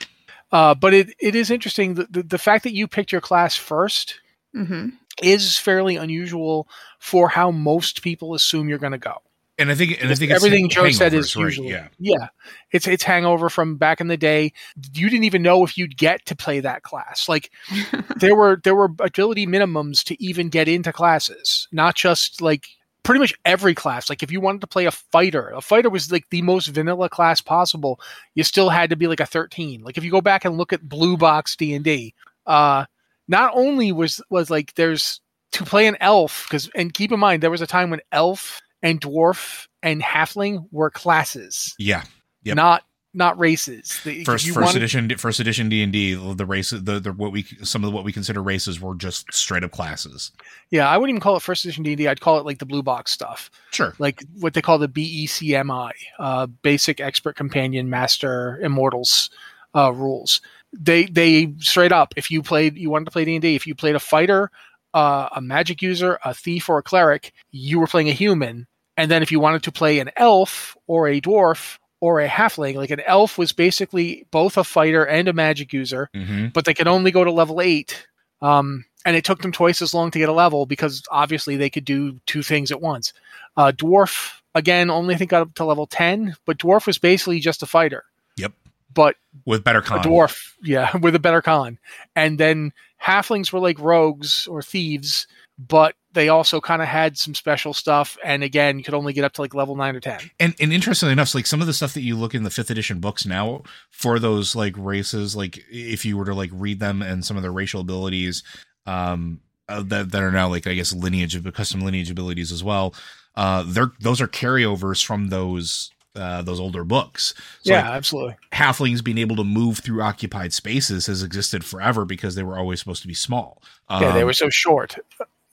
Uh, 0.51 0.73
but 0.73 0.93
it, 0.93 1.13
it 1.19 1.35
is 1.35 1.51
interesting 1.51 1.95
the, 1.95 2.07
the 2.09 2.23
the 2.23 2.37
fact 2.39 2.63
that 2.63 2.73
you 2.73 2.87
picked 2.87 3.11
your 3.11 3.21
class 3.21 3.55
first 3.55 4.21
Mm-hmm. 4.55 4.89
is 5.21 5.57
fairly 5.57 5.97
unusual 5.97 6.69
for 6.99 7.27
how 7.27 7.51
most 7.51 8.01
people 8.01 8.33
assume 8.35 8.69
you're 8.69 8.77
going 8.77 8.93
to 8.93 8.97
go. 8.97 9.21
And 9.57 9.71
I 9.71 9.75
think 9.75 10.01
and 10.01 10.11
I 10.11 10.15
think 10.15 10.31
it's 10.31 10.43
everything 10.43 10.67
Joe 10.67 10.89
said 10.91 11.13
is 11.13 11.27
hangovers, 11.27 11.35
right, 11.35 11.43
usually 11.45 11.69
yeah. 11.69 11.87
yeah. 11.97 12.27
It's 12.71 12.87
it's 12.87 13.03
hangover 13.03 13.49
from 13.49 13.77
back 13.77 14.01
in 14.01 14.07
the 14.07 14.17
day. 14.17 14.51
You 14.93 15.09
didn't 15.09 15.23
even 15.23 15.41
know 15.41 15.63
if 15.63 15.77
you'd 15.77 15.97
get 15.97 16.25
to 16.25 16.35
play 16.35 16.59
that 16.59 16.83
class. 16.83 17.29
Like 17.29 17.51
there 18.17 18.35
were 18.35 18.59
there 18.63 18.75
were 18.75 18.91
agility 18.99 19.47
minimums 19.47 20.03
to 20.05 20.21
even 20.21 20.49
get 20.49 20.67
into 20.67 20.91
classes, 20.91 21.69
not 21.71 21.95
just 21.95 22.41
like 22.41 22.67
pretty 23.03 23.19
much 23.19 23.33
every 23.45 23.73
class. 23.73 24.09
Like 24.09 24.23
if 24.23 24.31
you 24.31 24.41
wanted 24.41 24.59
to 24.61 24.67
play 24.67 24.87
a 24.87 24.91
fighter, 24.91 25.49
a 25.49 25.61
fighter 25.61 25.89
was 25.89 26.11
like 26.11 26.29
the 26.31 26.41
most 26.41 26.67
vanilla 26.67 27.07
class 27.07 27.39
possible. 27.39 28.01
You 28.33 28.43
still 28.43 28.69
had 28.69 28.89
to 28.89 28.97
be 28.97 29.07
like 29.07 29.21
a 29.21 29.25
13. 29.25 29.83
Like 29.83 29.97
if 29.97 30.03
you 30.03 30.11
go 30.11 30.21
back 30.21 30.43
and 30.43 30.57
look 30.57 30.73
at 30.73 30.89
Blue 30.89 31.15
Box 31.15 31.55
D&D, 31.55 32.13
uh 32.45 32.85
not 33.27 33.51
only 33.55 33.91
was 33.91 34.21
was 34.29 34.49
like 34.49 34.73
there's 34.75 35.21
to 35.53 35.63
play 35.63 35.87
an 35.87 35.95
elf 36.01 36.45
because 36.47 36.69
and 36.75 36.93
keep 36.93 37.11
in 37.11 37.19
mind 37.19 37.41
there 37.41 37.51
was 37.51 37.61
a 37.61 37.67
time 37.67 37.89
when 37.89 38.01
elf 38.11 38.61
and 38.81 38.99
dwarf 39.01 39.67
and 39.83 40.01
halfling 40.01 40.67
were 40.71 40.89
classes, 40.89 41.75
Yeah. 41.79 42.03
Yep. 42.43 42.55
not 42.55 42.83
not 43.17 43.39
races. 43.39 44.01
The- 44.03 44.25
First 44.25 44.45
first 44.47 44.57
wanted- 44.57 44.75
edition 44.75 45.17
first 45.17 45.39
edition 45.39 45.69
D 45.69 45.81
and 45.81 45.93
D 45.93 46.15
the 46.35 46.45
race 46.45 46.71
the, 46.71 46.99
the 46.99 47.13
what 47.13 47.31
we 47.31 47.43
some 47.63 47.85
of 47.85 47.93
what 47.93 48.03
we 48.03 48.11
consider 48.11 48.43
races 48.43 48.81
were 48.81 48.93
just 48.93 49.31
straight 49.33 49.63
up 49.63 49.71
classes. 49.71 50.31
Yeah, 50.69 50.89
I 50.89 50.97
wouldn't 50.97 51.11
even 51.15 51.21
call 51.21 51.37
it 51.37 51.41
first 51.41 51.63
edition 51.63 51.83
D&D. 51.83 52.07
I'd 52.09 52.19
call 52.19 52.39
it 52.39 52.45
like 52.45 52.59
the 52.59 52.65
blue 52.65 52.83
box 52.83 53.11
stuff. 53.11 53.49
Sure. 53.71 53.95
like 53.99 54.21
what 54.39 54.53
they 54.53 54.61
call 54.61 54.77
the 54.79 54.89
BECMI, 54.89 55.91
uh, 56.19 56.47
Basic 56.47 56.99
Expert 56.99 57.35
Companion 57.37 57.89
Master 57.89 58.59
Immortals 58.61 59.29
uh, 59.73 59.93
rules. 59.93 60.41
They 60.77 61.05
they 61.05 61.53
straight 61.59 61.93
up, 61.93 62.13
if 62.17 62.29
you 62.29 62.41
played, 62.43 62.77
you 62.77 62.89
wanted 62.89 63.05
to 63.05 63.11
play 63.11 63.23
D 63.23 63.35
and 63.35 63.41
D, 63.41 63.55
if 63.55 63.65
you 63.65 63.75
played 63.75 63.95
a 63.95 63.99
fighter, 63.99 64.51
uh, 64.95 65.29
a 65.35 65.41
magic 65.41 65.81
user, 65.83 66.17
a 66.25 66.33
thief, 66.33 66.69
or 66.69 66.79
a 66.79 66.83
cleric, 66.83 67.33
you 67.51 67.79
were 67.79 67.87
playing 67.87 68.09
a 68.09 68.13
human. 68.13 68.65
And 68.97 69.11
then 69.11 69.21
if 69.21 69.31
you 69.31 69.39
wanted 69.39 69.61
to 69.63 69.71
play 69.71 69.99
an 69.99 70.09
elf 70.15 70.75
or 70.87 71.07
a 71.07 71.19
dwarf 71.21 71.77
or 71.99 72.21
a 72.21 72.27
halfling, 72.29 72.75
like 72.75 72.91
an 72.91 73.01
elf 73.01 73.37
was 73.37 73.51
basically 73.51 74.25
both 74.31 74.57
a 74.57 74.63
fighter 74.63 75.03
and 75.05 75.27
a 75.27 75.33
magic 75.33 75.73
user, 75.73 76.09
Mm-hmm. 76.15 76.47
but 76.53 76.65
they 76.65 76.73
could 76.73 76.87
only 76.87 77.11
go 77.11 77.23
to 77.23 77.31
level 77.31 77.61
eight. 77.61 78.07
Um, 78.41 78.85
and 79.05 79.15
it 79.15 79.23
took 79.25 79.41
them 79.41 79.51
twice 79.51 79.81
as 79.81 79.93
long 79.93 80.11
to 80.11 80.19
get 80.19 80.29
a 80.29 80.33
level 80.33 80.65
because 80.65 81.03
obviously 81.11 81.57
they 81.57 81.69
could 81.69 81.85
do 81.85 82.19
two 82.25 82.41
things 82.41 82.71
at 82.71 82.81
once. 82.81 83.13
Uh, 83.57 83.71
dwarf 83.75 84.31
again 84.55 84.89
only 84.89 85.13
I 85.13 85.17
think 85.17 85.29
got 85.31 85.41
up 85.41 85.53
to 85.55 85.65
level 85.65 85.85
ten, 85.87 86.35
but 86.45 86.57
dwarf 86.57 86.87
was 86.87 86.97
basically 86.97 87.39
just 87.39 87.61
a 87.63 87.65
fighter. 87.67 88.03
Yep. 88.37 88.53
But 88.93 89.15
With 89.45 89.63
better 89.63 89.81
con. 89.81 89.99
a 89.99 90.01
dwarf, 90.01 90.53
yeah, 90.63 90.95
with 91.01 91.15
a 91.15 91.19
better 91.19 91.41
con. 91.41 91.77
And 92.15 92.37
then 92.39 92.71
halflings 93.05 93.51
were 93.51 93.59
like 93.59 93.79
rogues 93.79 94.47
or 94.47 94.61
thieves, 94.61 95.27
but 95.57 95.95
they 96.13 96.29
also 96.29 96.59
kind 96.59 96.81
of 96.81 96.87
had 96.87 97.17
some 97.17 97.35
special 97.35 97.73
stuff. 97.73 98.17
And 98.23 98.43
again, 98.43 98.77
you 98.77 98.83
could 98.83 98.93
only 98.93 99.13
get 99.13 99.23
up 99.23 99.33
to 99.33 99.41
like 99.41 99.53
level 99.53 99.75
nine 99.75 99.95
or 99.95 99.99
ten. 99.99 100.19
and 100.39 100.55
and 100.59 100.73
interestingly 100.73 101.13
enough, 101.13 101.35
like 101.35 101.45
some 101.45 101.61
of 101.61 101.67
the 101.67 101.73
stuff 101.73 101.93
that 101.93 102.01
you 102.01 102.15
look 102.15 102.33
in 102.33 102.43
the 102.43 102.49
fifth 102.49 102.71
edition 102.71 102.99
books 102.99 103.25
now 103.25 103.63
for 103.91 104.19
those 104.19 104.55
like 104.55 104.73
races, 104.77 105.35
like 105.35 105.59
if 105.69 106.05
you 106.05 106.17
were 106.17 106.25
to 106.25 106.33
like 106.33 106.49
read 106.53 106.79
them 106.79 107.01
and 107.01 107.23
some 107.23 107.37
of 107.37 107.43
their 107.43 107.51
racial 107.51 107.81
abilities, 107.81 108.43
um, 108.85 109.39
uh, 109.69 109.83
that 109.83 110.11
that 110.11 110.23
are 110.23 110.31
now 110.31 110.47
like 110.47 110.67
I 110.67 110.73
guess 110.73 110.93
lineage 110.93 111.35
of 111.35 111.51
custom 111.53 111.81
lineage 111.81 112.11
abilities 112.11 112.51
as 112.51 112.63
well. 112.63 112.95
Uh, 113.35 113.63
they're 113.67 113.91
those 113.99 114.21
are 114.21 114.27
carryovers 114.27 115.03
from 115.03 115.27
those 115.27 115.91
uh 116.15 116.41
those 116.41 116.59
older 116.59 116.83
books. 116.83 117.33
So 117.63 117.73
yeah, 117.73 117.81
like, 117.83 117.97
absolutely. 117.97 118.35
halflings 118.51 119.03
being 119.03 119.17
able 119.17 119.35
to 119.37 119.43
move 119.43 119.79
through 119.79 120.01
occupied 120.01 120.53
spaces 120.53 121.07
has 121.07 121.23
existed 121.23 121.63
forever 121.63 122.05
because 122.05 122.35
they 122.35 122.43
were 122.43 122.57
always 122.57 122.79
supposed 122.79 123.01
to 123.01 123.07
be 123.07 123.13
small. 123.13 123.61
yeah, 123.89 124.11
they 124.13 124.21
Um, 124.21 124.27
were 124.27 124.33
so 124.33 124.49
short. 124.49 124.95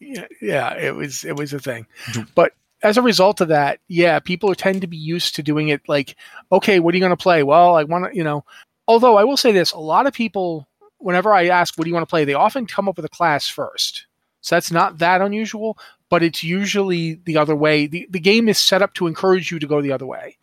Yeah, 0.01 0.27
yeah, 0.41 0.75
it 0.77 0.95
was 0.95 1.25
it 1.25 1.37
was 1.37 1.53
a 1.53 1.59
thing. 1.61 1.87
But 2.35 2.53
as 2.83 2.97
a 2.97 3.03
result 3.03 3.41
of 3.41 3.49
that, 3.49 3.79
yeah, 3.87 4.19
people 4.19 4.53
tend 4.55 4.81
to 4.81 4.89
be 4.89 4.97
used 4.97 5.37
to 5.37 5.43
doing 5.43 5.69
it 5.69 5.81
like, 5.89 6.17
okay, 6.51 6.81
what 6.81 6.93
are 6.93 6.97
you 6.97 7.03
going 7.03 7.11
to 7.17 7.23
play? 7.23 7.45
Well, 7.45 7.77
I 7.77 7.85
want 7.85 8.07
to, 8.11 8.17
you 8.17 8.25
know. 8.25 8.45
Although 8.89 9.17
I 9.17 9.23
will 9.23 9.37
say 9.37 9.53
this, 9.53 9.71
a 9.71 9.79
lot 9.79 10.09
of 10.09 10.13
people, 10.13 10.67
whenever 10.99 11.33
I 11.33 11.47
ask, 11.47 11.79
what 11.79 11.85
do 11.85 11.91
you 11.91 11.95
want 11.95 12.03
to 12.09 12.11
play, 12.11 12.25
they 12.25 12.35
often 12.35 12.67
come 12.67 12.89
up 12.89 12.97
with 12.97 13.05
a 13.05 13.09
class 13.09 13.47
first. 13.47 14.07
So 14.41 14.57
that's 14.57 14.73
not 14.73 14.99
that 14.99 15.21
unusual, 15.21 15.79
but 16.11 16.25
it's 16.25 16.43
usually 16.43 17.15
the 17.25 17.37
other 17.37 17.55
way. 17.55 17.87
The 17.87 18.09
the 18.11 18.19
game 18.19 18.49
is 18.49 18.59
set 18.59 18.83
up 18.83 18.95
to 18.95 19.07
encourage 19.07 19.53
you 19.53 19.61
to 19.61 19.67
go 19.69 19.81
the 19.81 19.93
other 19.93 20.05
way. 20.07 20.37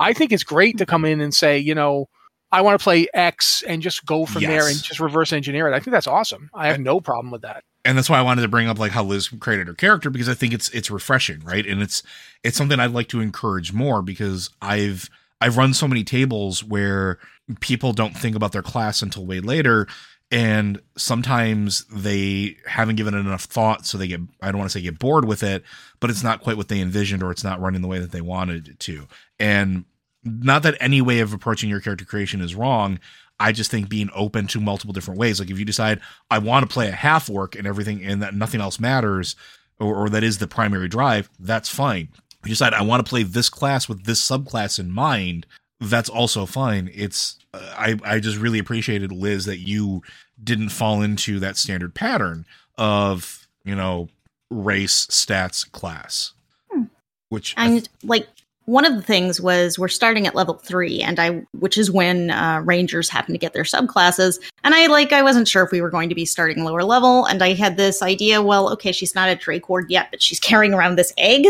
I 0.00 0.12
think 0.14 0.32
it's 0.32 0.42
great 0.44 0.78
to 0.78 0.86
come 0.86 1.04
in 1.04 1.20
and 1.20 1.32
say, 1.32 1.58
you 1.58 1.74
know, 1.74 2.08
I 2.50 2.62
want 2.62 2.80
to 2.80 2.82
play 2.82 3.06
X 3.14 3.62
and 3.62 3.80
just 3.80 4.04
go 4.04 4.26
from 4.26 4.42
there 4.42 4.66
and 4.66 4.82
just 4.82 4.98
reverse 4.98 5.32
engineer 5.32 5.68
it. 5.68 5.74
I 5.74 5.78
think 5.78 5.92
that's 5.92 6.08
awesome. 6.08 6.50
I 6.52 6.66
have 6.66 6.80
no 6.80 7.00
problem 7.00 7.30
with 7.30 7.42
that. 7.42 7.62
and 7.84 7.96
that's 7.96 8.10
why 8.10 8.18
I 8.18 8.22
wanted 8.22 8.42
to 8.42 8.48
bring 8.48 8.66
up 8.66 8.78
like 8.78 8.90
how 8.92 9.04
Liz 9.04 9.28
created 9.28 9.68
her 9.68 9.74
character 9.74 10.10
because 10.10 10.28
I 10.28 10.34
think 10.34 10.52
it's 10.52 10.68
it's 10.70 10.90
refreshing, 10.90 11.40
right? 11.44 11.64
And 11.64 11.80
it's 11.80 12.02
it's 12.42 12.56
something 12.56 12.80
I'd 12.80 12.90
like 12.90 13.08
to 13.08 13.20
encourage 13.20 13.72
more 13.72 14.02
because 14.02 14.50
I've 14.60 15.08
I've 15.40 15.56
run 15.56 15.74
so 15.74 15.86
many 15.86 16.02
tables 16.02 16.64
where 16.64 17.18
people 17.60 17.92
don't 17.92 18.16
think 18.16 18.34
about 18.34 18.52
their 18.52 18.62
class 18.62 19.02
until 19.02 19.26
way 19.26 19.40
later 19.40 19.86
and 20.32 20.80
sometimes 20.96 21.84
they 21.86 22.56
haven't 22.64 22.94
given 22.96 23.14
it 23.14 23.18
enough 23.18 23.44
thought 23.44 23.84
so 23.84 23.98
they 23.98 24.06
get 24.06 24.20
i 24.40 24.46
don't 24.50 24.58
want 24.58 24.70
to 24.70 24.78
say 24.78 24.82
get 24.82 24.98
bored 24.98 25.24
with 25.24 25.42
it 25.42 25.64
but 25.98 26.08
it's 26.08 26.22
not 26.22 26.40
quite 26.40 26.56
what 26.56 26.68
they 26.68 26.80
envisioned 26.80 27.22
or 27.22 27.32
it's 27.32 27.42
not 27.42 27.60
running 27.60 27.82
the 27.82 27.88
way 27.88 27.98
that 27.98 28.12
they 28.12 28.20
wanted 28.20 28.68
it 28.68 28.78
to 28.78 29.08
and 29.40 29.84
not 30.24 30.62
that 30.62 30.76
any 30.80 31.00
way 31.00 31.20
of 31.20 31.32
approaching 31.32 31.70
your 31.70 31.80
character 31.80 32.04
creation 32.04 32.40
is 32.40 32.54
wrong. 32.54 32.98
I 33.38 33.52
just 33.52 33.70
think 33.70 33.88
being 33.88 34.10
open 34.14 34.46
to 34.48 34.60
multiple 34.60 34.92
different 34.92 35.18
ways. 35.18 35.40
Like 35.40 35.50
if 35.50 35.58
you 35.58 35.64
decide 35.64 36.00
i 36.30 36.38
want 36.38 36.68
to 36.68 36.72
play 36.72 36.88
a 36.88 36.92
half 36.92 37.30
orc 37.30 37.56
and 37.56 37.66
everything 37.66 38.04
and 38.04 38.22
that 38.22 38.34
nothing 38.34 38.60
else 38.60 38.78
matters 38.78 39.34
or, 39.78 39.94
or 39.96 40.08
that 40.10 40.22
is 40.22 40.38
the 40.38 40.46
primary 40.46 40.88
drive 40.88 41.30
that's 41.38 41.68
fine. 41.68 42.08
If 42.42 42.46
you 42.46 42.50
decide 42.50 42.74
i 42.74 42.82
want 42.82 43.04
to 43.04 43.08
play 43.08 43.22
this 43.22 43.48
class 43.48 43.88
with 43.88 44.04
this 44.04 44.20
subclass 44.20 44.78
in 44.78 44.90
mind 44.90 45.46
that's 45.80 46.10
also 46.10 46.44
fine. 46.46 46.90
It's 46.94 47.36
I 47.54 47.96
I 48.04 48.20
just 48.20 48.36
really 48.36 48.58
appreciated 48.58 49.10
Liz 49.12 49.46
that 49.46 49.58
you 49.58 50.02
didn't 50.42 50.68
fall 50.68 51.02
into 51.02 51.40
that 51.40 51.56
standard 51.56 51.94
pattern 51.94 52.44
of 52.76 53.48
you 53.64 53.74
know 53.74 54.08
race 54.50 55.06
stats 55.06 55.70
class, 55.70 56.32
Hmm. 56.70 56.84
which 57.30 57.54
And 57.56 57.88
like 58.02 58.28
one 58.66 58.84
of 58.84 58.94
the 58.94 59.02
things 59.02 59.40
was 59.40 59.78
we're 59.78 59.88
starting 59.88 60.26
at 60.26 60.34
level 60.34 60.54
three, 60.54 61.00
and 61.00 61.18
I, 61.18 61.42
which 61.58 61.76
is 61.76 61.90
when 61.90 62.30
uh, 62.30 62.62
rangers 62.64 63.08
happen 63.08 63.32
to 63.32 63.38
get 63.38 63.52
their 63.52 63.64
subclasses. 63.64 64.40
And 64.62 64.74
I 64.74 64.86
like, 64.86 65.12
I 65.12 65.22
wasn't 65.22 65.48
sure 65.48 65.64
if 65.64 65.72
we 65.72 65.80
were 65.80 65.90
going 65.90 66.08
to 66.08 66.14
be 66.14 66.24
starting 66.24 66.64
lower 66.64 66.84
level, 66.84 67.24
and 67.24 67.42
I 67.42 67.54
had 67.54 67.76
this 67.76 68.02
idea. 68.02 68.42
Well, 68.42 68.70
okay, 68.72 68.92
she's 68.92 69.14
not 69.14 69.28
a 69.28 69.34
Drake 69.34 69.68
Ward 69.68 69.90
yet, 69.90 70.08
but 70.10 70.22
she's 70.22 70.40
carrying 70.40 70.74
around 70.74 70.96
this 70.96 71.12
egg, 71.18 71.46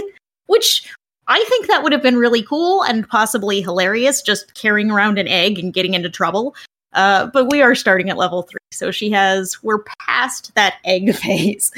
which 0.47 0.91
I 1.27 1.45
think 1.49 1.67
that 1.67 1.83
would 1.83 1.93
have 1.93 2.03
been 2.03 2.17
really 2.17 2.43
cool 2.43 2.83
and 2.83 3.09
possibly 3.09 3.61
hilarious, 3.61 4.23
just 4.23 4.55
carrying 4.55 4.91
around 4.91 5.19
an 5.19 5.29
egg 5.29 5.59
and 5.59 5.73
getting 5.73 5.95
into 5.95 6.11
trouble. 6.11 6.55
Uh, 6.93 7.27
but 7.27 7.51
we 7.51 7.63
are 7.63 7.75
starting 7.75 8.11
at 8.11 8.17
level 8.17 8.43
three, 8.43 8.59
so 8.73 8.91
she 8.91 9.11
has. 9.11 9.63
We're 9.63 9.85
past 10.07 10.55
that 10.55 10.77
egg 10.85 11.15
phase. 11.17 11.71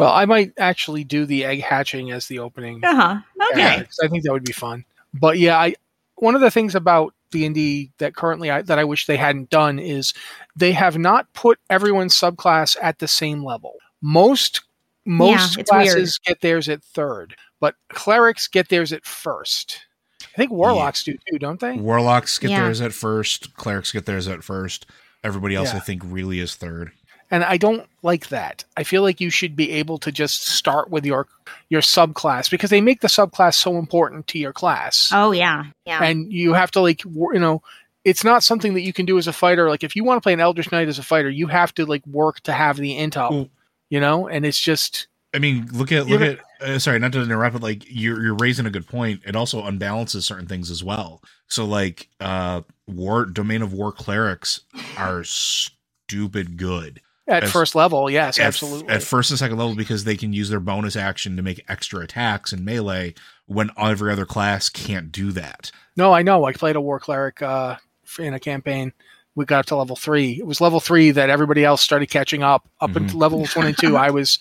Well, 0.00 0.12
I 0.12 0.24
might 0.24 0.52
actually 0.58 1.04
do 1.04 1.26
the 1.26 1.44
egg 1.44 1.60
hatching 1.62 2.10
as 2.10 2.26
the 2.26 2.38
opening. 2.38 2.84
Uh 2.84 2.94
huh. 2.94 3.18
Okay. 3.52 3.60
Yeah, 3.60 3.82
'cause 3.82 3.98
I 4.02 4.08
think 4.08 4.24
that 4.24 4.32
would 4.32 4.44
be 4.44 4.52
fun. 4.52 4.84
But 5.14 5.38
yeah, 5.38 5.58
I 5.58 5.74
one 6.16 6.34
of 6.34 6.40
the 6.40 6.50
things 6.50 6.74
about 6.74 7.14
D 7.30 7.44
and 7.46 7.54
D 7.54 7.90
that 7.98 8.14
currently 8.16 8.50
I, 8.50 8.62
that 8.62 8.78
I 8.78 8.84
wish 8.84 9.06
they 9.06 9.16
hadn't 9.16 9.50
done 9.50 9.78
is 9.78 10.12
they 10.56 10.72
have 10.72 10.98
not 10.98 11.32
put 11.34 11.58
everyone's 11.70 12.14
subclass 12.14 12.76
at 12.82 12.98
the 12.98 13.08
same 13.08 13.44
level. 13.44 13.74
Most 14.02 14.62
most 15.04 15.58
it's 15.58 15.70
weird. 15.72 15.86
classes 15.88 16.18
get 16.18 16.40
theirs 16.40 16.68
at 16.68 16.82
third, 16.82 17.34
but 17.60 17.74
clerics 17.90 18.46
get 18.48 18.68
theirs 18.68 18.92
at 18.92 19.04
first. 19.06 19.80
I 20.22 20.36
think 20.36 20.50
warlocks 20.52 21.02
do 21.04 21.16
too, 21.30 21.38
don't 21.38 21.58
they? 21.60 21.72
warlocks 21.76 22.38
get 22.38 22.50
Yeah. 22.50 22.64
theirs 22.64 22.80
at 22.80 22.92
first, 22.92 23.54
clerics 23.54 23.90
get 23.92 24.06
theirs 24.06 24.28
at 24.28 24.44
first. 24.44 24.86
Everybody 25.24 25.54
else, 25.56 25.70
Yeah. 25.72 25.78
I 25.78 25.80
think, 25.80 26.02
really 26.04 26.38
is 26.40 26.54
third. 26.54 26.92
And 27.30 27.44
I 27.44 27.56
don't 27.56 27.86
like 28.02 28.28
that. 28.28 28.64
I 28.76 28.84
feel 28.84 29.02
like 29.02 29.20
you 29.20 29.30
should 29.30 29.54
be 29.56 29.70
able 29.72 29.98
to 29.98 30.10
just 30.12 30.46
start 30.48 30.90
with 30.90 31.04
your 31.04 31.26
your 31.68 31.80
subclass 31.80 32.50
because 32.50 32.70
they 32.70 32.80
make 32.80 33.00
the 33.00 33.08
subclass 33.08 33.54
so 33.54 33.76
important 33.78 34.26
to 34.28 34.38
your 34.38 34.52
class. 34.52 35.10
Oh 35.12 35.32
yeah, 35.32 35.64
yeah. 35.86 36.02
and 36.02 36.32
you 36.32 36.54
have 36.54 36.70
to 36.72 36.80
like 36.80 37.04
you 37.04 37.38
know 37.38 37.62
it's 38.04 38.24
not 38.24 38.42
something 38.42 38.74
that 38.74 38.82
you 38.82 38.92
can 38.92 39.04
do 39.06 39.18
as 39.18 39.26
a 39.26 39.32
fighter 39.32 39.68
like 39.68 39.84
if 39.84 39.94
you 39.96 40.04
want 40.04 40.16
to 40.16 40.22
play 40.22 40.32
an 40.32 40.40
eldritch 40.40 40.70
knight 40.72 40.88
as 40.88 40.98
a 40.98 41.02
fighter 41.02 41.28
you 41.28 41.46
have 41.48 41.74
to 41.74 41.84
like 41.84 42.06
work 42.06 42.40
to 42.40 42.52
have 42.52 42.76
the 42.76 42.96
int 42.96 43.16
up 43.16 43.30
Well- 43.32 43.48
you 43.90 44.00
know 44.00 44.28
and 44.28 44.46
it's 44.46 44.60
just 44.60 45.08
I 45.34 45.40
mean, 45.40 45.68
look 45.72 45.92
at 45.92 46.08
You 46.08 46.14
look 46.16 46.22
ever- 46.22 46.40
at. 46.62 46.68
Uh, 46.70 46.78
sorry, 46.78 46.98
not 46.98 47.12
to 47.12 47.20
interrupt, 47.22 47.52
but 47.52 47.62
like 47.62 47.84
you're 47.86 48.22
you're 48.22 48.34
raising 48.36 48.64
a 48.64 48.70
good 48.70 48.86
point. 48.88 49.20
It 49.26 49.36
also 49.36 49.62
unbalances 49.62 50.22
certain 50.22 50.46
things 50.46 50.70
as 50.70 50.82
well. 50.82 51.22
So 51.48 51.66
like, 51.66 52.08
uh, 52.18 52.62
war 52.86 53.26
domain 53.26 53.60
of 53.60 53.74
war 53.74 53.92
clerics 53.92 54.60
are 54.96 55.22
stupid 55.24 56.56
good 56.56 57.02
at 57.28 57.44
As- 57.44 57.52
first 57.52 57.74
level 57.74 58.08
yes 58.10 58.38
at, 58.38 58.46
absolutely. 58.46 58.88
at 58.88 59.02
first 59.02 59.30
and 59.30 59.38
second 59.38 59.58
level 59.58 59.74
because 59.74 60.04
they 60.04 60.16
can 60.16 60.32
use 60.32 60.48
their 60.48 60.60
bonus 60.60 60.96
action 60.96 61.36
to 61.36 61.42
make 61.42 61.62
extra 61.68 62.00
attacks 62.00 62.52
in 62.52 62.64
melee 62.64 63.14
when 63.46 63.70
every 63.78 64.10
other 64.12 64.24
class 64.26 64.68
can't 64.68 65.12
do 65.12 65.30
that. 65.32 65.70
no 65.96 66.12
i 66.12 66.22
know. 66.22 66.44
I 66.44 66.52
played 66.52 66.76
a 66.76 66.80
war 66.80 66.98
cleric 67.00 67.42
uh 67.42 67.76
in 68.18 68.34
a 68.34 68.40
campaign. 68.40 68.92
We 69.34 69.44
got 69.44 69.60
up 69.60 69.66
to 69.66 69.76
level 69.76 69.94
three. 69.94 70.32
It 70.32 70.46
was 70.46 70.60
level 70.60 70.80
three 70.80 71.10
that 71.12 71.30
everybody 71.30 71.64
else 71.64 71.80
started 71.82 72.06
catching 72.10 72.42
up. 72.42 72.66
Up 72.80 72.90
Mhm. 72.90 72.96
until 72.96 73.18
levels 73.18 73.54
one 73.56 73.66
and 73.66 73.78
two 73.78 73.96
i 73.96 74.10
was 74.10 74.38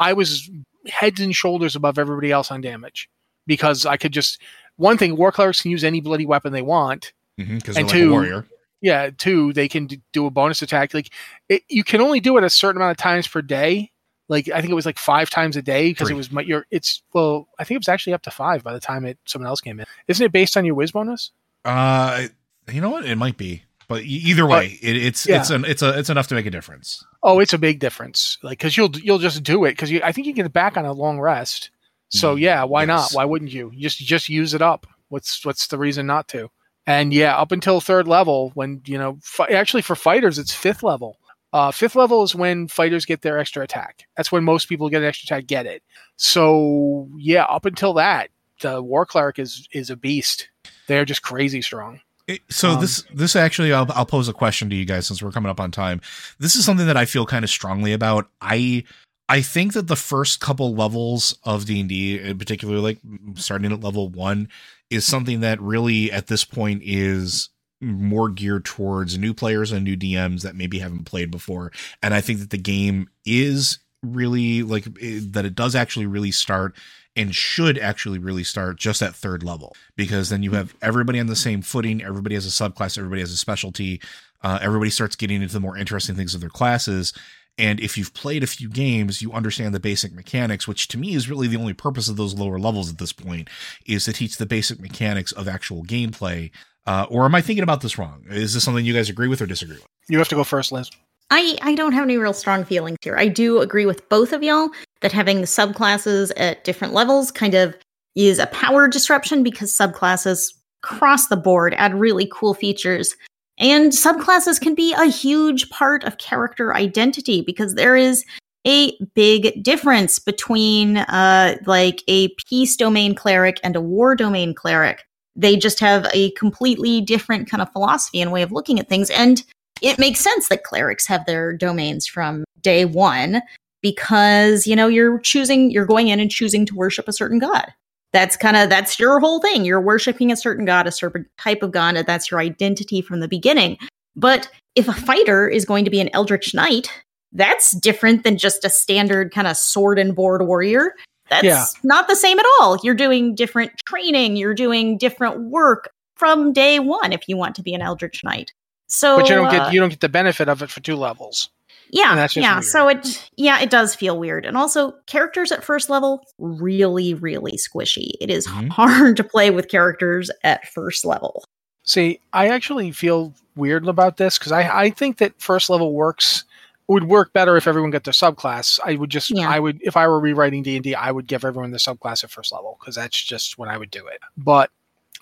i 0.00 0.12
was 0.12 0.48
heads 0.86 1.20
and 1.20 1.34
shoulders 1.36 1.74
above 1.76 1.98
everybody 1.98 2.30
else 2.32 2.50
on 2.50 2.60
damage. 2.60 3.08
Because 3.46 3.84
i 3.86 3.96
could 3.96 4.12
just 4.12 4.40
one 4.76 4.96
thing 4.96 5.16
war 5.16 5.32
clerics 5.32 5.60
can 5.62 5.70
use 5.72 5.82
any 5.84 6.00
bloody 6.00 6.24
weapon 6.26 6.52
they 6.52 6.62
want. 6.62 7.12
Because 7.36 7.76
And 7.76 7.86
like 7.88 7.96
two, 7.96 8.08
a 8.10 8.12
warrior. 8.12 8.46
Yeah 8.80 9.10
two 9.16 9.52
they 9.52 9.68
can 9.68 9.88
do 10.12 10.26
a 10.26 10.30
bonus 10.30 10.62
attack 10.62 10.94
like 10.94 11.10
it, 11.48 11.62
you 11.68 11.82
can 11.84 12.00
only 12.00 12.20
do 12.20 12.36
it 12.36 12.44
a 12.44 12.50
certain 12.50 12.80
amount 12.80 12.92
of 12.92 12.96
times 12.96 13.26
per 13.26 13.42
day 13.42 13.90
like 14.28 14.48
i 14.50 14.60
think 14.60 14.70
it 14.70 14.74
was 14.74 14.86
like 14.86 14.98
five 14.98 15.30
times 15.30 15.56
a 15.56 15.62
day 15.62 15.90
because 15.90 16.10
it 16.10 16.14
was 16.14 16.30
my, 16.30 16.42
your 16.42 16.66
it's 16.70 17.02
well 17.12 17.48
i 17.58 17.64
think 17.64 17.76
it 17.76 17.80
was 17.80 17.88
actually 17.88 18.12
up 18.12 18.22
to 18.22 18.30
five 18.30 18.62
by 18.62 18.72
the 18.72 18.80
time 18.80 19.04
it 19.04 19.18
someone 19.24 19.48
else 19.48 19.60
came 19.60 19.80
in. 19.80 19.86
Isn't 20.06 20.24
it 20.24 20.32
based 20.32 20.56
on 20.56 20.64
your 20.64 20.74
whiz 20.74 20.92
bonus? 20.92 21.32
Uh, 21.64 22.28
you 22.70 22.80
know 22.80 22.90
what? 22.90 23.04
It 23.04 23.16
might 23.16 23.36
be, 23.36 23.64
but 23.88 24.02
either 24.04 24.46
way, 24.46 24.78
it, 24.82 24.96
it's 24.96 25.26
yeah. 25.26 25.40
it's 25.40 25.50
an 25.50 25.64
it's 25.64 25.82
a 25.82 25.98
it's 25.98 26.10
enough 26.10 26.28
to 26.28 26.34
make 26.34 26.46
a 26.46 26.50
difference. 26.50 27.04
oh 27.22 27.40
it's 27.40 27.52
a 27.52 27.58
big 27.58 27.80
difference 27.80 28.38
like 28.42 28.58
because 28.58 28.76
you'll 28.76 28.90
you'll 28.98 29.18
just 29.18 29.42
do 29.42 29.64
it 29.64 29.72
because 29.72 29.90
you 29.90 30.00
i 30.04 30.12
think 30.12 30.26
you 30.26 30.32
get 30.32 30.52
back 30.52 30.76
on 30.76 30.84
a 30.84 30.92
long 30.92 31.18
rest. 31.18 31.70
So 32.10 32.36
Mm, 32.36 32.40
yeah 32.40 32.64
why 32.64 32.84
not? 32.84 33.10
why 33.12 33.24
wouldn't 33.24 33.50
you 33.52 33.70
You? 33.74 33.80
Just 33.88 33.98
just 33.98 34.28
use 34.28 34.54
it 34.54 34.62
up. 34.62 34.86
What's 35.08 35.44
what's 35.44 35.66
the 35.66 35.78
reason 35.78 36.06
not 36.06 36.28
to 36.28 36.50
and 36.88 37.12
yeah 37.14 37.36
up 37.36 37.52
until 37.52 37.80
third 37.80 38.08
level 38.08 38.50
when 38.54 38.80
you 38.86 38.98
know 38.98 39.18
fi- 39.22 39.46
actually 39.46 39.82
for 39.82 39.94
fighters 39.94 40.38
it's 40.38 40.52
fifth 40.52 40.82
level. 40.82 41.16
Uh, 41.50 41.70
fifth 41.70 41.96
level 41.96 42.22
is 42.22 42.34
when 42.34 42.68
fighters 42.68 43.06
get 43.06 43.22
their 43.22 43.38
extra 43.38 43.62
attack. 43.64 44.04
That's 44.18 44.30
when 44.30 44.44
most 44.44 44.68
people 44.68 44.90
get 44.90 45.00
an 45.02 45.08
extra 45.08 45.26
attack 45.36 45.46
get 45.46 45.64
it. 45.66 45.82
So 46.16 47.08
yeah 47.16 47.44
up 47.44 47.64
until 47.64 47.94
that 47.94 48.30
the 48.60 48.82
war 48.82 49.06
cleric 49.06 49.38
is 49.38 49.68
is 49.72 49.90
a 49.90 49.96
beast. 49.96 50.48
They're 50.88 51.04
just 51.04 51.22
crazy 51.22 51.62
strong. 51.62 52.00
It- 52.26 52.42
so 52.50 52.72
Um, 52.72 52.80
this 52.80 53.04
this 53.14 53.36
actually 53.36 53.72
I'll, 53.72 53.86
I'll 53.94 54.04
pose 54.06 54.28
a 54.28 54.32
question 54.32 54.68
to 54.70 54.76
you 54.76 54.84
guys 54.84 55.06
since 55.06 55.22
we're 55.22 55.30
coming 55.32 55.50
up 55.50 55.60
on 55.60 55.70
time. 55.70 56.00
This 56.38 56.56
is 56.56 56.64
something 56.64 56.86
that 56.86 56.96
i 56.96 57.04
feel 57.04 57.24
kind 57.26 57.44
of 57.44 57.50
strongly 57.50 57.92
about. 57.92 58.28
I 58.40 58.84
i 59.30 59.40
think 59.42 59.74
that 59.74 59.86
the 59.88 59.96
first 59.96 60.40
couple 60.40 60.74
levels 60.74 61.38
of 61.44 61.66
d&d 61.66 62.18
in 62.18 62.38
particular 62.38 62.78
like 62.78 62.98
starting 63.34 63.70
at 63.72 63.80
level 63.80 64.08
one 64.08 64.48
is 64.90 65.04
something 65.04 65.40
that 65.40 65.60
really 65.60 66.10
at 66.10 66.26
this 66.26 66.44
point 66.44 66.82
is 66.84 67.50
more 67.80 68.28
geared 68.28 68.64
towards 68.64 69.18
new 69.18 69.32
players 69.32 69.70
and 69.70 69.84
new 69.84 69.96
dms 69.96 70.42
that 70.42 70.56
maybe 70.56 70.80
haven't 70.80 71.04
played 71.04 71.30
before. 71.30 71.72
And 72.02 72.14
i 72.14 72.20
think 72.20 72.40
that 72.40 72.50
the 72.50 72.58
game 72.58 73.08
is 73.24 73.78
really 74.02 74.62
like 74.62 74.86
eh, 75.00 75.20
that 75.22 75.44
it 75.44 75.54
does 75.54 75.74
actually 75.74 76.06
really 76.06 76.30
start 76.30 76.74
and 77.16 77.34
should 77.34 77.76
actually 77.78 78.18
really 78.18 78.44
start 78.44 78.78
just 78.78 79.02
at 79.02 79.14
third 79.14 79.42
level 79.42 79.74
because 79.96 80.28
then 80.28 80.42
you 80.42 80.52
have 80.52 80.74
everybody 80.80 81.18
on 81.18 81.26
the 81.26 81.36
same 81.36 81.62
footing 81.62 82.02
everybody 82.02 82.34
has 82.34 82.46
a 82.46 82.48
subclass 82.48 82.96
everybody 82.96 83.20
has 83.20 83.32
a 83.32 83.36
specialty 83.36 84.00
uh, 84.42 84.58
everybody 84.62 84.90
starts 84.90 85.16
getting 85.16 85.42
into 85.42 85.52
the 85.52 85.60
more 85.60 85.76
interesting 85.76 86.14
things 86.14 86.34
of 86.34 86.40
their 86.40 86.50
classes 86.50 87.12
and 87.58 87.80
if 87.80 87.98
you've 87.98 88.14
played 88.14 88.42
a 88.42 88.46
few 88.46 88.68
games 88.68 89.20
you 89.20 89.32
understand 89.32 89.74
the 89.74 89.80
basic 89.80 90.12
mechanics 90.12 90.66
which 90.66 90.88
to 90.88 90.98
me 90.98 91.14
is 91.14 91.28
really 91.28 91.48
the 91.48 91.56
only 91.56 91.74
purpose 91.74 92.08
of 92.08 92.16
those 92.16 92.34
lower 92.34 92.58
levels 92.58 92.90
at 92.90 92.98
this 92.98 93.12
point 93.12 93.48
is 93.86 94.04
to 94.04 94.12
teach 94.12 94.36
the 94.36 94.46
basic 94.46 94.80
mechanics 94.80 95.32
of 95.32 95.48
actual 95.48 95.84
gameplay 95.84 96.50
uh, 96.86 97.06
or 97.10 97.24
am 97.24 97.34
i 97.34 97.40
thinking 97.40 97.62
about 97.62 97.80
this 97.80 97.98
wrong 97.98 98.24
is 98.30 98.54
this 98.54 98.64
something 98.64 98.84
you 98.84 98.94
guys 98.94 99.10
agree 99.10 99.28
with 99.28 99.42
or 99.42 99.46
disagree 99.46 99.76
with 99.76 99.86
you 100.08 100.18
have 100.18 100.28
to 100.28 100.36
go 100.36 100.44
first 100.44 100.72
liz 100.72 100.90
I, 101.30 101.58
I 101.60 101.74
don't 101.74 101.92
have 101.92 102.04
any 102.04 102.16
real 102.16 102.32
strong 102.32 102.64
feelings 102.64 102.96
here. 103.02 103.16
I 103.18 103.28
do 103.28 103.60
agree 103.60 103.84
with 103.84 104.08
both 104.08 104.32
of 104.32 104.42
y'all 104.42 104.70
that 105.02 105.12
having 105.12 105.42
the 105.42 105.46
subclasses 105.46 106.32
at 106.38 106.64
different 106.64 106.94
levels 106.94 107.30
kind 107.30 107.54
of 107.54 107.76
is 108.16 108.38
a 108.38 108.46
power 108.46 108.88
disruption 108.88 109.42
because 109.42 109.76
subclasses 109.76 110.54
across 110.82 111.28
the 111.28 111.36
board 111.36 111.74
add 111.74 111.94
really 111.94 112.28
cool 112.32 112.54
features. 112.54 113.14
And 113.58 113.92
subclasses 113.92 114.60
can 114.60 114.74
be 114.74 114.94
a 114.94 115.06
huge 115.06 115.68
part 115.70 116.04
of 116.04 116.18
character 116.18 116.74
identity 116.74 117.42
because 117.42 117.74
there 117.74 117.96
is 117.96 118.24
a 118.66 118.96
big 119.14 119.62
difference 119.62 120.18
between 120.18 120.98
uh, 120.98 121.56
like 121.66 122.02
a 122.08 122.28
peace 122.48 122.76
domain 122.76 123.14
cleric 123.14 123.58
and 123.62 123.76
a 123.76 123.80
war 123.80 124.14
domain 124.14 124.54
cleric. 124.54 125.04
They 125.34 125.56
just 125.56 125.80
have 125.80 126.06
a 126.12 126.30
completely 126.32 127.00
different 127.00 127.48
kind 127.50 127.62
of 127.62 127.72
philosophy 127.72 128.20
and 128.20 128.32
way 128.32 128.42
of 128.42 128.52
looking 128.52 128.78
at 128.78 128.88
things. 128.88 129.10
And 129.10 129.42
it 129.80 129.98
makes 129.98 130.20
sense 130.20 130.48
that 130.48 130.64
clerics 130.64 131.06
have 131.06 131.26
their 131.26 131.52
domains 131.52 132.06
from 132.06 132.44
day 132.60 132.84
one 132.84 133.42
because 133.82 134.66
you 134.66 134.74
know 134.74 134.88
you're 134.88 135.18
choosing 135.20 135.70
you're 135.70 135.86
going 135.86 136.08
in 136.08 136.20
and 136.20 136.30
choosing 136.30 136.66
to 136.66 136.74
worship 136.74 137.06
a 137.06 137.12
certain 137.12 137.38
god 137.38 137.72
that's 138.12 138.36
kind 138.36 138.56
of 138.56 138.68
that's 138.70 138.98
your 138.98 139.20
whole 139.20 139.40
thing 139.40 139.64
you're 139.64 139.80
worshiping 139.80 140.32
a 140.32 140.36
certain 140.36 140.64
god 140.64 140.86
a 140.86 140.92
certain 140.92 141.26
type 141.38 141.62
of 141.62 141.70
god 141.70 141.96
and 141.96 142.06
that's 142.06 142.30
your 142.30 142.40
identity 142.40 143.00
from 143.00 143.20
the 143.20 143.28
beginning 143.28 143.76
but 144.16 144.50
if 144.74 144.88
a 144.88 144.92
fighter 144.92 145.48
is 145.48 145.64
going 145.64 145.84
to 145.84 145.90
be 145.90 146.00
an 146.00 146.10
eldritch 146.12 146.54
knight 146.54 146.90
that's 147.32 147.72
different 147.72 148.24
than 148.24 148.38
just 148.38 148.64
a 148.64 148.70
standard 148.70 149.32
kind 149.32 149.46
of 149.46 149.56
sword 149.56 149.98
and 149.98 150.14
board 150.14 150.46
warrior. 150.46 150.94
That's 151.28 151.44
Yeah. 151.44 151.66
not 151.82 152.08
the 152.08 152.16
same 152.16 152.38
at 152.38 152.46
all. 152.58 152.78
You're 152.82 152.94
doing 152.94 153.34
different 153.34 153.72
training, 153.86 154.36
you're 154.36 154.54
doing 154.54 154.96
different 154.96 155.50
work 155.50 155.90
from 156.16 156.52
day 156.52 156.78
one 156.78 157.12
if 157.12 157.28
you 157.28 157.36
want 157.36 157.54
to 157.56 157.62
be 157.62 157.74
an 157.74 157.82
Eldritch 157.82 158.24
Knight. 158.24 158.52
So 158.86 159.18
but 159.18 159.28
you 159.28 159.34
don't 159.34 159.46
uh, 159.48 159.50
get 159.64 159.72
you 159.72 159.80
don't 159.80 159.90
get 159.90 160.00
the 160.00 160.08
benefit 160.08 160.48
of 160.48 160.62
it 160.62 160.70
for 160.70 160.80
two 160.80 160.96
levels. 160.96 161.50
Yeah, 161.90 162.10
And 162.10 162.18
that's 162.18 162.34
just 162.34 162.42
yeah. 162.44 162.54
weird. 162.56 162.64
So 162.64 162.88
it, 162.88 163.30
yeah, 163.36 163.60
it 163.60 163.70
does 163.70 163.94
feel 163.94 164.18
weird, 164.18 164.44
and 164.46 164.56
also 164.56 164.92
characters 165.06 165.52
at 165.52 165.64
first 165.64 165.88
level 165.90 166.24
really, 166.38 167.14
really 167.14 167.52
squishy. 167.58 168.10
It 168.20 168.30
is 168.30 168.46
Mm-hmm. 168.46 168.66
Mhm. 168.66 168.70
hard 168.70 169.16
to 169.18 169.24
play 169.24 169.50
with 169.50 169.68
characters 169.68 170.30
at 170.44 170.66
first 170.68 171.04
level. 171.04 171.44
See, 171.84 172.20
I 172.32 172.48
actually 172.48 172.90
feel 172.92 173.34
weird 173.56 173.86
about 173.88 174.16
this 174.18 174.38
because 174.38 174.52
I, 174.52 174.68
I 174.82 174.90
think 174.90 175.18
that 175.18 175.40
first 175.40 175.70
level 175.70 175.92
works 175.94 176.44
would 176.86 177.04
work 177.04 177.32
better 177.32 177.56
if 177.56 177.66
everyone 177.66 177.90
got 177.90 178.04
their 178.04 178.12
subclass. 178.12 178.78
I 178.84 178.94
would 178.96 179.10
just 179.10 179.30
Yeah. 179.30 179.48
I 179.48 179.58
would 179.58 179.80
if 179.82 179.96
I 179.96 180.06
were 180.06 180.20
rewriting 180.20 180.62
D 180.62 180.76
and 180.76 180.84
D, 180.84 180.94
I 180.94 181.10
would 181.10 181.26
give 181.26 181.44
everyone 181.44 181.70
the 181.70 181.78
subclass 181.78 182.24
at 182.24 182.30
first 182.30 182.52
level 182.52 182.76
because 182.80 182.94
that's 182.96 183.22
just 183.22 183.58
when 183.58 183.68
I 183.68 183.76
would 183.78 183.90
do 183.90 184.06
it. 184.06 184.20
But 184.36 184.70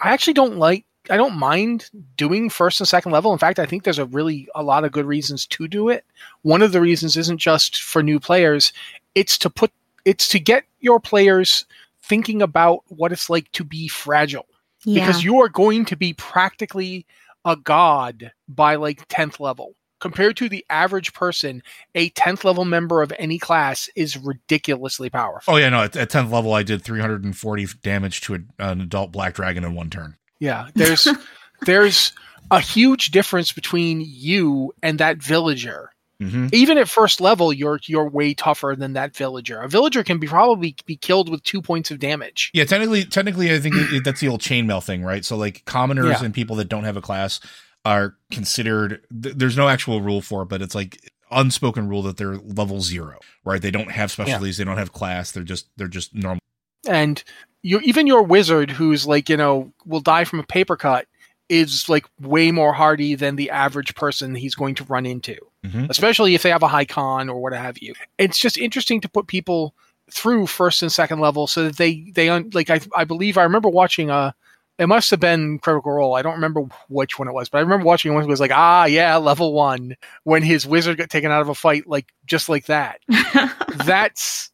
I 0.00 0.12
actually 0.12 0.34
don't 0.34 0.58
like 0.58 0.84
I 1.10 1.16
don't 1.16 1.36
mind 1.36 1.90
doing 2.16 2.50
first 2.50 2.80
and 2.80 2.88
second 2.88 3.12
level. 3.12 3.32
In 3.32 3.38
fact, 3.38 3.58
I 3.58 3.66
think 3.66 3.84
there's 3.84 3.98
a 3.98 4.06
really 4.06 4.48
a 4.54 4.62
lot 4.62 4.84
of 4.84 4.92
good 4.92 5.06
reasons 5.06 5.46
to 5.46 5.68
do 5.68 5.88
it. 5.88 6.04
One 6.42 6.62
of 6.62 6.72
the 6.72 6.80
reasons 6.80 7.16
isn't 7.16 7.38
just 7.38 7.82
for 7.82 8.02
new 8.02 8.20
players; 8.20 8.72
it's 9.14 9.38
to 9.38 9.50
put 9.50 9.72
it's 10.04 10.28
to 10.28 10.38
get 10.38 10.64
your 10.80 11.00
players 11.00 11.66
thinking 12.02 12.40
about 12.40 12.80
what 12.88 13.12
it's 13.12 13.28
like 13.28 13.50
to 13.52 13.64
be 13.64 13.88
fragile 13.88 14.46
Yeah, 14.84 15.04
because 15.04 15.24
you 15.24 15.40
are 15.40 15.48
going 15.48 15.84
to 15.86 15.96
be 15.96 16.12
practically 16.14 17.06
a 17.44 17.56
god 17.56 18.32
by 18.48 18.76
like 18.76 19.08
10th 19.08 19.40
level 19.40 19.74
compared 19.98 20.36
to 20.36 20.48
the 20.48 20.64
average 20.70 21.12
person 21.12 21.62
a 21.94 22.10
10th 22.10 22.44
level 22.44 22.64
member 22.64 23.02
of 23.02 23.12
any 23.18 23.38
class 23.38 23.90
is 23.96 24.16
ridiculously 24.16 25.10
powerful 25.10 25.54
Oh 25.54 25.56
yeah, 25.56 25.68
no. 25.68 25.82
At, 25.82 25.96
at 25.96 26.10
tenth 26.10 26.30
level, 26.30 26.54
I 26.54 26.62
did 26.62 26.82
340 26.82 27.66
damage 27.82 28.20
to 28.22 28.34
a, 28.34 28.38
an 28.58 28.80
adult 28.80 29.12
black 29.12 29.34
dragon 29.34 29.64
in 29.64 29.74
one 29.74 29.90
turn. 29.90 30.16
Yeah 30.40 30.68
there's 30.74 31.08
there's 31.66 32.12
a 32.50 32.60
huge 32.60 33.10
difference 33.10 33.52
between 33.52 34.02
you 34.04 34.72
and 34.82 34.98
that 35.00 35.18
villager 35.18 35.90
Mm-hmm. 36.18 36.46
even 36.54 36.78
at 36.78 36.88
first 36.88 37.20
level 37.20 37.52
you're 37.52 37.78
you're 37.84 38.08
way 38.08 38.32
tougher 38.32 38.74
than 38.74 38.94
that 38.94 39.14
villager 39.14 39.60
a 39.60 39.68
villager 39.68 40.02
can 40.02 40.16
be 40.16 40.26
probably 40.26 40.74
be 40.86 40.96
killed 40.96 41.28
with 41.28 41.42
two 41.42 41.60
points 41.60 41.90
of 41.90 41.98
damage 41.98 42.50
Yeah, 42.54 42.64
technically, 42.64 43.04
technically, 43.04 43.52
I 43.54 43.60
think 43.60 43.74
that's 44.02 44.20
the 44.20 44.28
old 44.28 44.40
chainmail 44.40 44.82
thing, 44.82 45.02
right? 45.02 45.26
So 45.26 45.36
like 45.36 45.66
commoners 45.66 46.06
Yeah. 46.06 46.24
and 46.24 46.32
people 46.32 46.56
that 46.56 46.70
don't 46.70 46.84
have 46.84 46.96
a 46.96 47.02
class 47.02 47.38
are 47.84 48.16
considered. 48.32 49.04
Th- 49.22 49.34
there's 49.34 49.58
no 49.58 49.68
actual 49.68 50.00
rule 50.00 50.22
for 50.22 50.40
it, 50.44 50.46
but 50.48 50.62
it's 50.62 50.74
like 50.74 50.98
unspoken 51.30 51.86
rule 51.86 52.00
that 52.04 52.16
they're 52.16 52.36
level 52.36 52.80
zero, 52.80 53.18
right? 53.44 53.60
They 53.60 53.70
don't 53.70 53.90
have 53.90 54.10
specialties, 54.10 54.56
they 54.56 54.64
don't 54.64 54.78
have 54.78 54.92
class. 54.94 55.32
They're 55.32 55.42
just 55.42 55.68
they're 55.76 55.86
just 55.86 56.14
normal. 56.14 56.40
and 56.88 57.22
you 57.68 57.80
even 57.80 58.06
your 58.06 58.22
wizard 58.22 58.70
who's 58.70 59.06
like 59.06 59.28
you 59.28 59.36
know 59.36 59.72
will 59.84 60.00
die 60.00 60.24
from 60.24 60.38
a 60.40 60.44
paper 60.56 60.76
cut 60.76 61.06
is 61.48 61.88
like 61.88 62.04
way 62.20 62.50
more 62.50 62.72
hardy 62.72 63.14
than 63.14 63.36
the 63.36 63.50
average 63.50 63.94
person 63.94 64.34
he's 64.34 64.54
going 64.54 64.74
to 64.74 64.84
run 64.84 65.06
into 65.06 65.36
Mhm. 65.64 65.88
especially 65.90 66.34
if 66.36 66.42
they 66.42 66.50
have 66.50 66.62
a 66.62 66.68
high 66.68 66.84
con 66.84 67.28
or 67.28 67.40
what 67.42 67.52
have 67.52 67.78
you. 67.78 67.92
It's 68.18 68.38
just 68.38 68.56
interesting 68.56 69.00
to 69.00 69.08
put 69.08 69.26
people 69.26 69.74
through 70.12 70.46
first 70.46 70.80
and 70.82 70.92
second 70.92 71.18
level 71.18 71.48
so 71.48 71.64
that 71.64 71.76
they 71.76 71.92
they 72.14 72.28
un, 72.28 72.50
like 72.54 72.70
I, 72.70 72.78
I 72.96 73.02
believe 73.04 73.36
i 73.36 73.42
remember 73.42 73.68
watching 73.68 74.08
a 74.10 74.32
it 74.78 74.86
must 74.86 75.10
have 75.10 75.18
been 75.20 75.58
critical 75.58 75.90
role. 75.90 76.14
I 76.14 76.22
don't 76.22 76.34
remember 76.34 76.60
which 76.88 77.18
one 77.18 77.26
it 77.26 77.34
was 77.34 77.48
but 77.48 77.58
i 77.58 77.62
remember 77.62 77.84
watching 77.84 78.14
one 78.14 78.22
who 78.22 78.28
was 78.28 78.38
like 78.38 78.52
ah 78.54 78.84
yeah 78.84 79.16
level 79.16 79.52
one 79.54 79.96
when 80.22 80.42
his 80.44 80.66
wizard 80.66 80.98
got 80.98 81.10
taken 81.10 81.32
out 81.32 81.40
of 81.42 81.48
a 81.48 81.54
fight 81.54 81.86
like 81.88 82.06
just 82.26 82.48
like 82.48 82.66
that. 82.66 83.00
That's 83.84 84.50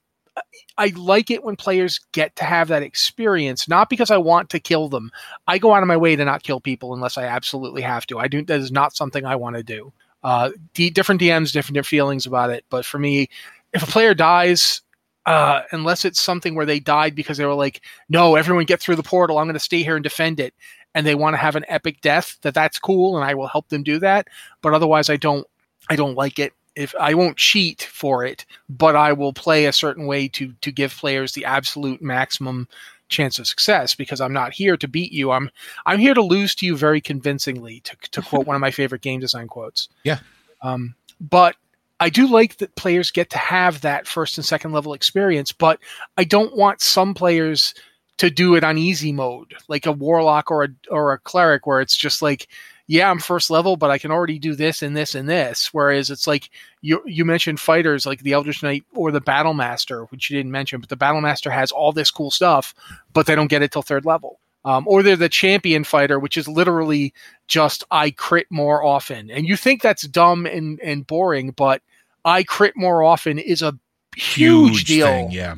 I 0.78 0.92
like 0.96 1.30
it 1.30 1.44
when 1.44 1.56
players 1.56 2.00
get 2.12 2.34
to 2.36 2.44
have 2.44 2.68
that 2.68 2.82
experience, 2.82 3.68
not 3.68 3.90
because 3.90 4.10
I 4.10 4.16
want 4.16 4.50
to 4.50 4.60
kill 4.60 4.88
them. 4.88 5.10
I 5.46 5.58
go 5.58 5.74
out 5.74 5.82
of 5.82 5.88
my 5.88 5.96
way 5.96 6.16
to 6.16 6.24
not 6.24 6.42
kill 6.42 6.60
people 6.60 6.94
unless 6.94 7.18
I 7.18 7.24
absolutely 7.24 7.82
have 7.82 8.06
to. 8.06 8.18
I 8.18 8.28
do 8.28 8.42
that 8.44 8.60
is 8.60 8.72
not 8.72 8.96
something 8.96 9.24
I 9.24 9.36
want 9.36 9.56
to 9.56 9.62
do. 9.62 9.92
Uh, 10.22 10.50
D, 10.74 10.88
different 10.90 11.20
DMs, 11.20 11.52
different 11.52 11.84
feelings 11.84 12.26
about 12.26 12.50
it. 12.50 12.64
But 12.70 12.86
for 12.86 12.98
me, 12.98 13.28
if 13.72 13.82
a 13.82 13.86
player 13.86 14.14
dies, 14.14 14.80
uh, 15.26 15.62
unless 15.72 16.04
it's 16.04 16.20
something 16.20 16.54
where 16.54 16.66
they 16.66 16.80
died 16.80 17.14
because 17.14 17.36
they 17.36 17.46
were 17.46 17.54
like, 17.54 17.82
"No, 18.08 18.34
everyone 18.36 18.64
get 18.64 18.80
through 18.80 18.96
the 18.96 19.02
portal. 19.02 19.38
I'm 19.38 19.46
going 19.46 19.54
to 19.54 19.60
stay 19.60 19.82
here 19.82 19.96
and 19.96 20.02
defend 20.02 20.40
it," 20.40 20.54
and 20.94 21.06
they 21.06 21.14
want 21.14 21.34
to 21.34 21.38
have 21.38 21.56
an 21.56 21.64
epic 21.68 22.00
death, 22.00 22.38
that 22.42 22.54
that's 22.54 22.78
cool, 22.78 23.16
and 23.16 23.24
I 23.24 23.34
will 23.34 23.46
help 23.46 23.68
them 23.68 23.82
do 23.82 23.98
that. 24.00 24.28
But 24.62 24.74
otherwise, 24.74 25.10
I 25.10 25.16
don't. 25.16 25.46
I 25.90 25.96
don't 25.96 26.14
like 26.14 26.38
it. 26.38 26.52
If 26.74 26.94
I 26.98 27.14
won't 27.14 27.36
cheat 27.36 27.82
for 27.82 28.24
it, 28.24 28.46
but 28.68 28.96
I 28.96 29.12
will 29.12 29.32
play 29.32 29.66
a 29.66 29.72
certain 29.72 30.06
way 30.06 30.28
to 30.28 30.52
to 30.60 30.72
give 30.72 30.96
players 30.96 31.32
the 31.32 31.44
absolute 31.44 32.00
maximum 32.00 32.68
chance 33.08 33.38
of 33.38 33.46
success 33.46 33.94
because 33.94 34.20
I'm 34.20 34.32
not 34.32 34.54
here 34.54 34.76
to 34.76 34.88
beat 34.88 35.12
you. 35.12 35.30
I'm 35.30 35.50
I'm 35.86 35.98
here 35.98 36.14
to 36.14 36.22
lose 36.22 36.54
to 36.56 36.66
you 36.66 36.76
very 36.76 37.00
convincingly. 37.00 37.80
To 37.80 37.96
to 38.12 38.22
quote 38.28 38.46
one 38.46 38.56
of 38.56 38.60
my 38.60 38.70
favorite 38.70 39.02
game 39.02 39.20
design 39.20 39.48
quotes. 39.48 39.88
Yeah. 40.04 40.18
Um, 40.62 40.94
but 41.20 41.56
I 42.00 42.10
do 42.10 42.26
like 42.26 42.56
that 42.56 42.74
players 42.74 43.12
get 43.12 43.30
to 43.30 43.38
have 43.38 43.82
that 43.82 44.08
first 44.08 44.36
and 44.36 44.44
second 44.44 44.72
level 44.72 44.92
experience, 44.92 45.52
but 45.52 45.78
I 46.18 46.24
don't 46.24 46.56
want 46.56 46.80
some 46.80 47.14
players 47.14 47.74
to 48.18 48.28
do 48.28 48.56
it 48.56 48.64
on 48.64 48.76
easy 48.76 49.12
mode, 49.12 49.54
like 49.68 49.86
a 49.86 49.92
warlock 49.92 50.50
or 50.50 50.64
a 50.64 50.68
or 50.90 51.12
a 51.12 51.18
cleric, 51.18 51.66
where 51.66 51.80
it's 51.80 51.96
just 51.96 52.20
like, 52.20 52.48
yeah, 52.92 53.10
I'm 53.10 53.20
first 53.20 53.48
level, 53.48 53.78
but 53.78 53.90
I 53.90 53.96
can 53.96 54.10
already 54.10 54.38
do 54.38 54.54
this 54.54 54.82
and 54.82 54.94
this 54.94 55.14
and 55.14 55.26
this. 55.26 55.72
Whereas 55.72 56.10
it's 56.10 56.26
like 56.26 56.50
you 56.82 57.02
you 57.06 57.24
mentioned 57.24 57.58
fighters 57.58 58.04
like 58.04 58.20
the 58.20 58.32
Eldritch 58.32 58.62
Knight 58.62 58.84
or 58.94 59.10
the 59.10 59.20
Battle 59.22 59.54
Master, 59.54 60.04
which 60.10 60.28
you 60.28 60.36
didn't 60.36 60.52
mention, 60.52 60.78
but 60.78 60.90
the 60.90 60.96
Battle 60.96 61.22
Master 61.22 61.50
has 61.50 61.72
all 61.72 61.92
this 61.92 62.10
cool 62.10 62.30
stuff, 62.30 62.74
but 63.14 63.24
they 63.24 63.34
don't 63.34 63.46
get 63.46 63.62
it 63.62 63.72
till 63.72 63.80
third 63.80 64.04
level. 64.04 64.40
Um, 64.66 64.86
or 64.86 65.02
they're 65.02 65.16
the 65.16 65.30
champion 65.30 65.84
fighter, 65.84 66.18
which 66.18 66.36
is 66.36 66.46
literally 66.46 67.14
just 67.48 67.82
I 67.90 68.10
crit 68.10 68.48
more 68.50 68.84
often. 68.84 69.30
And 69.30 69.46
you 69.46 69.56
think 69.56 69.80
that's 69.80 70.06
dumb 70.06 70.44
and, 70.44 70.78
and 70.80 71.06
boring, 71.06 71.52
but 71.52 71.80
I 72.26 72.42
crit 72.42 72.76
more 72.76 73.02
often 73.02 73.38
is 73.38 73.62
a 73.62 73.72
huge, 74.18 74.84
deal. 74.84 75.06
thing, 75.06 75.30
yeah. 75.30 75.54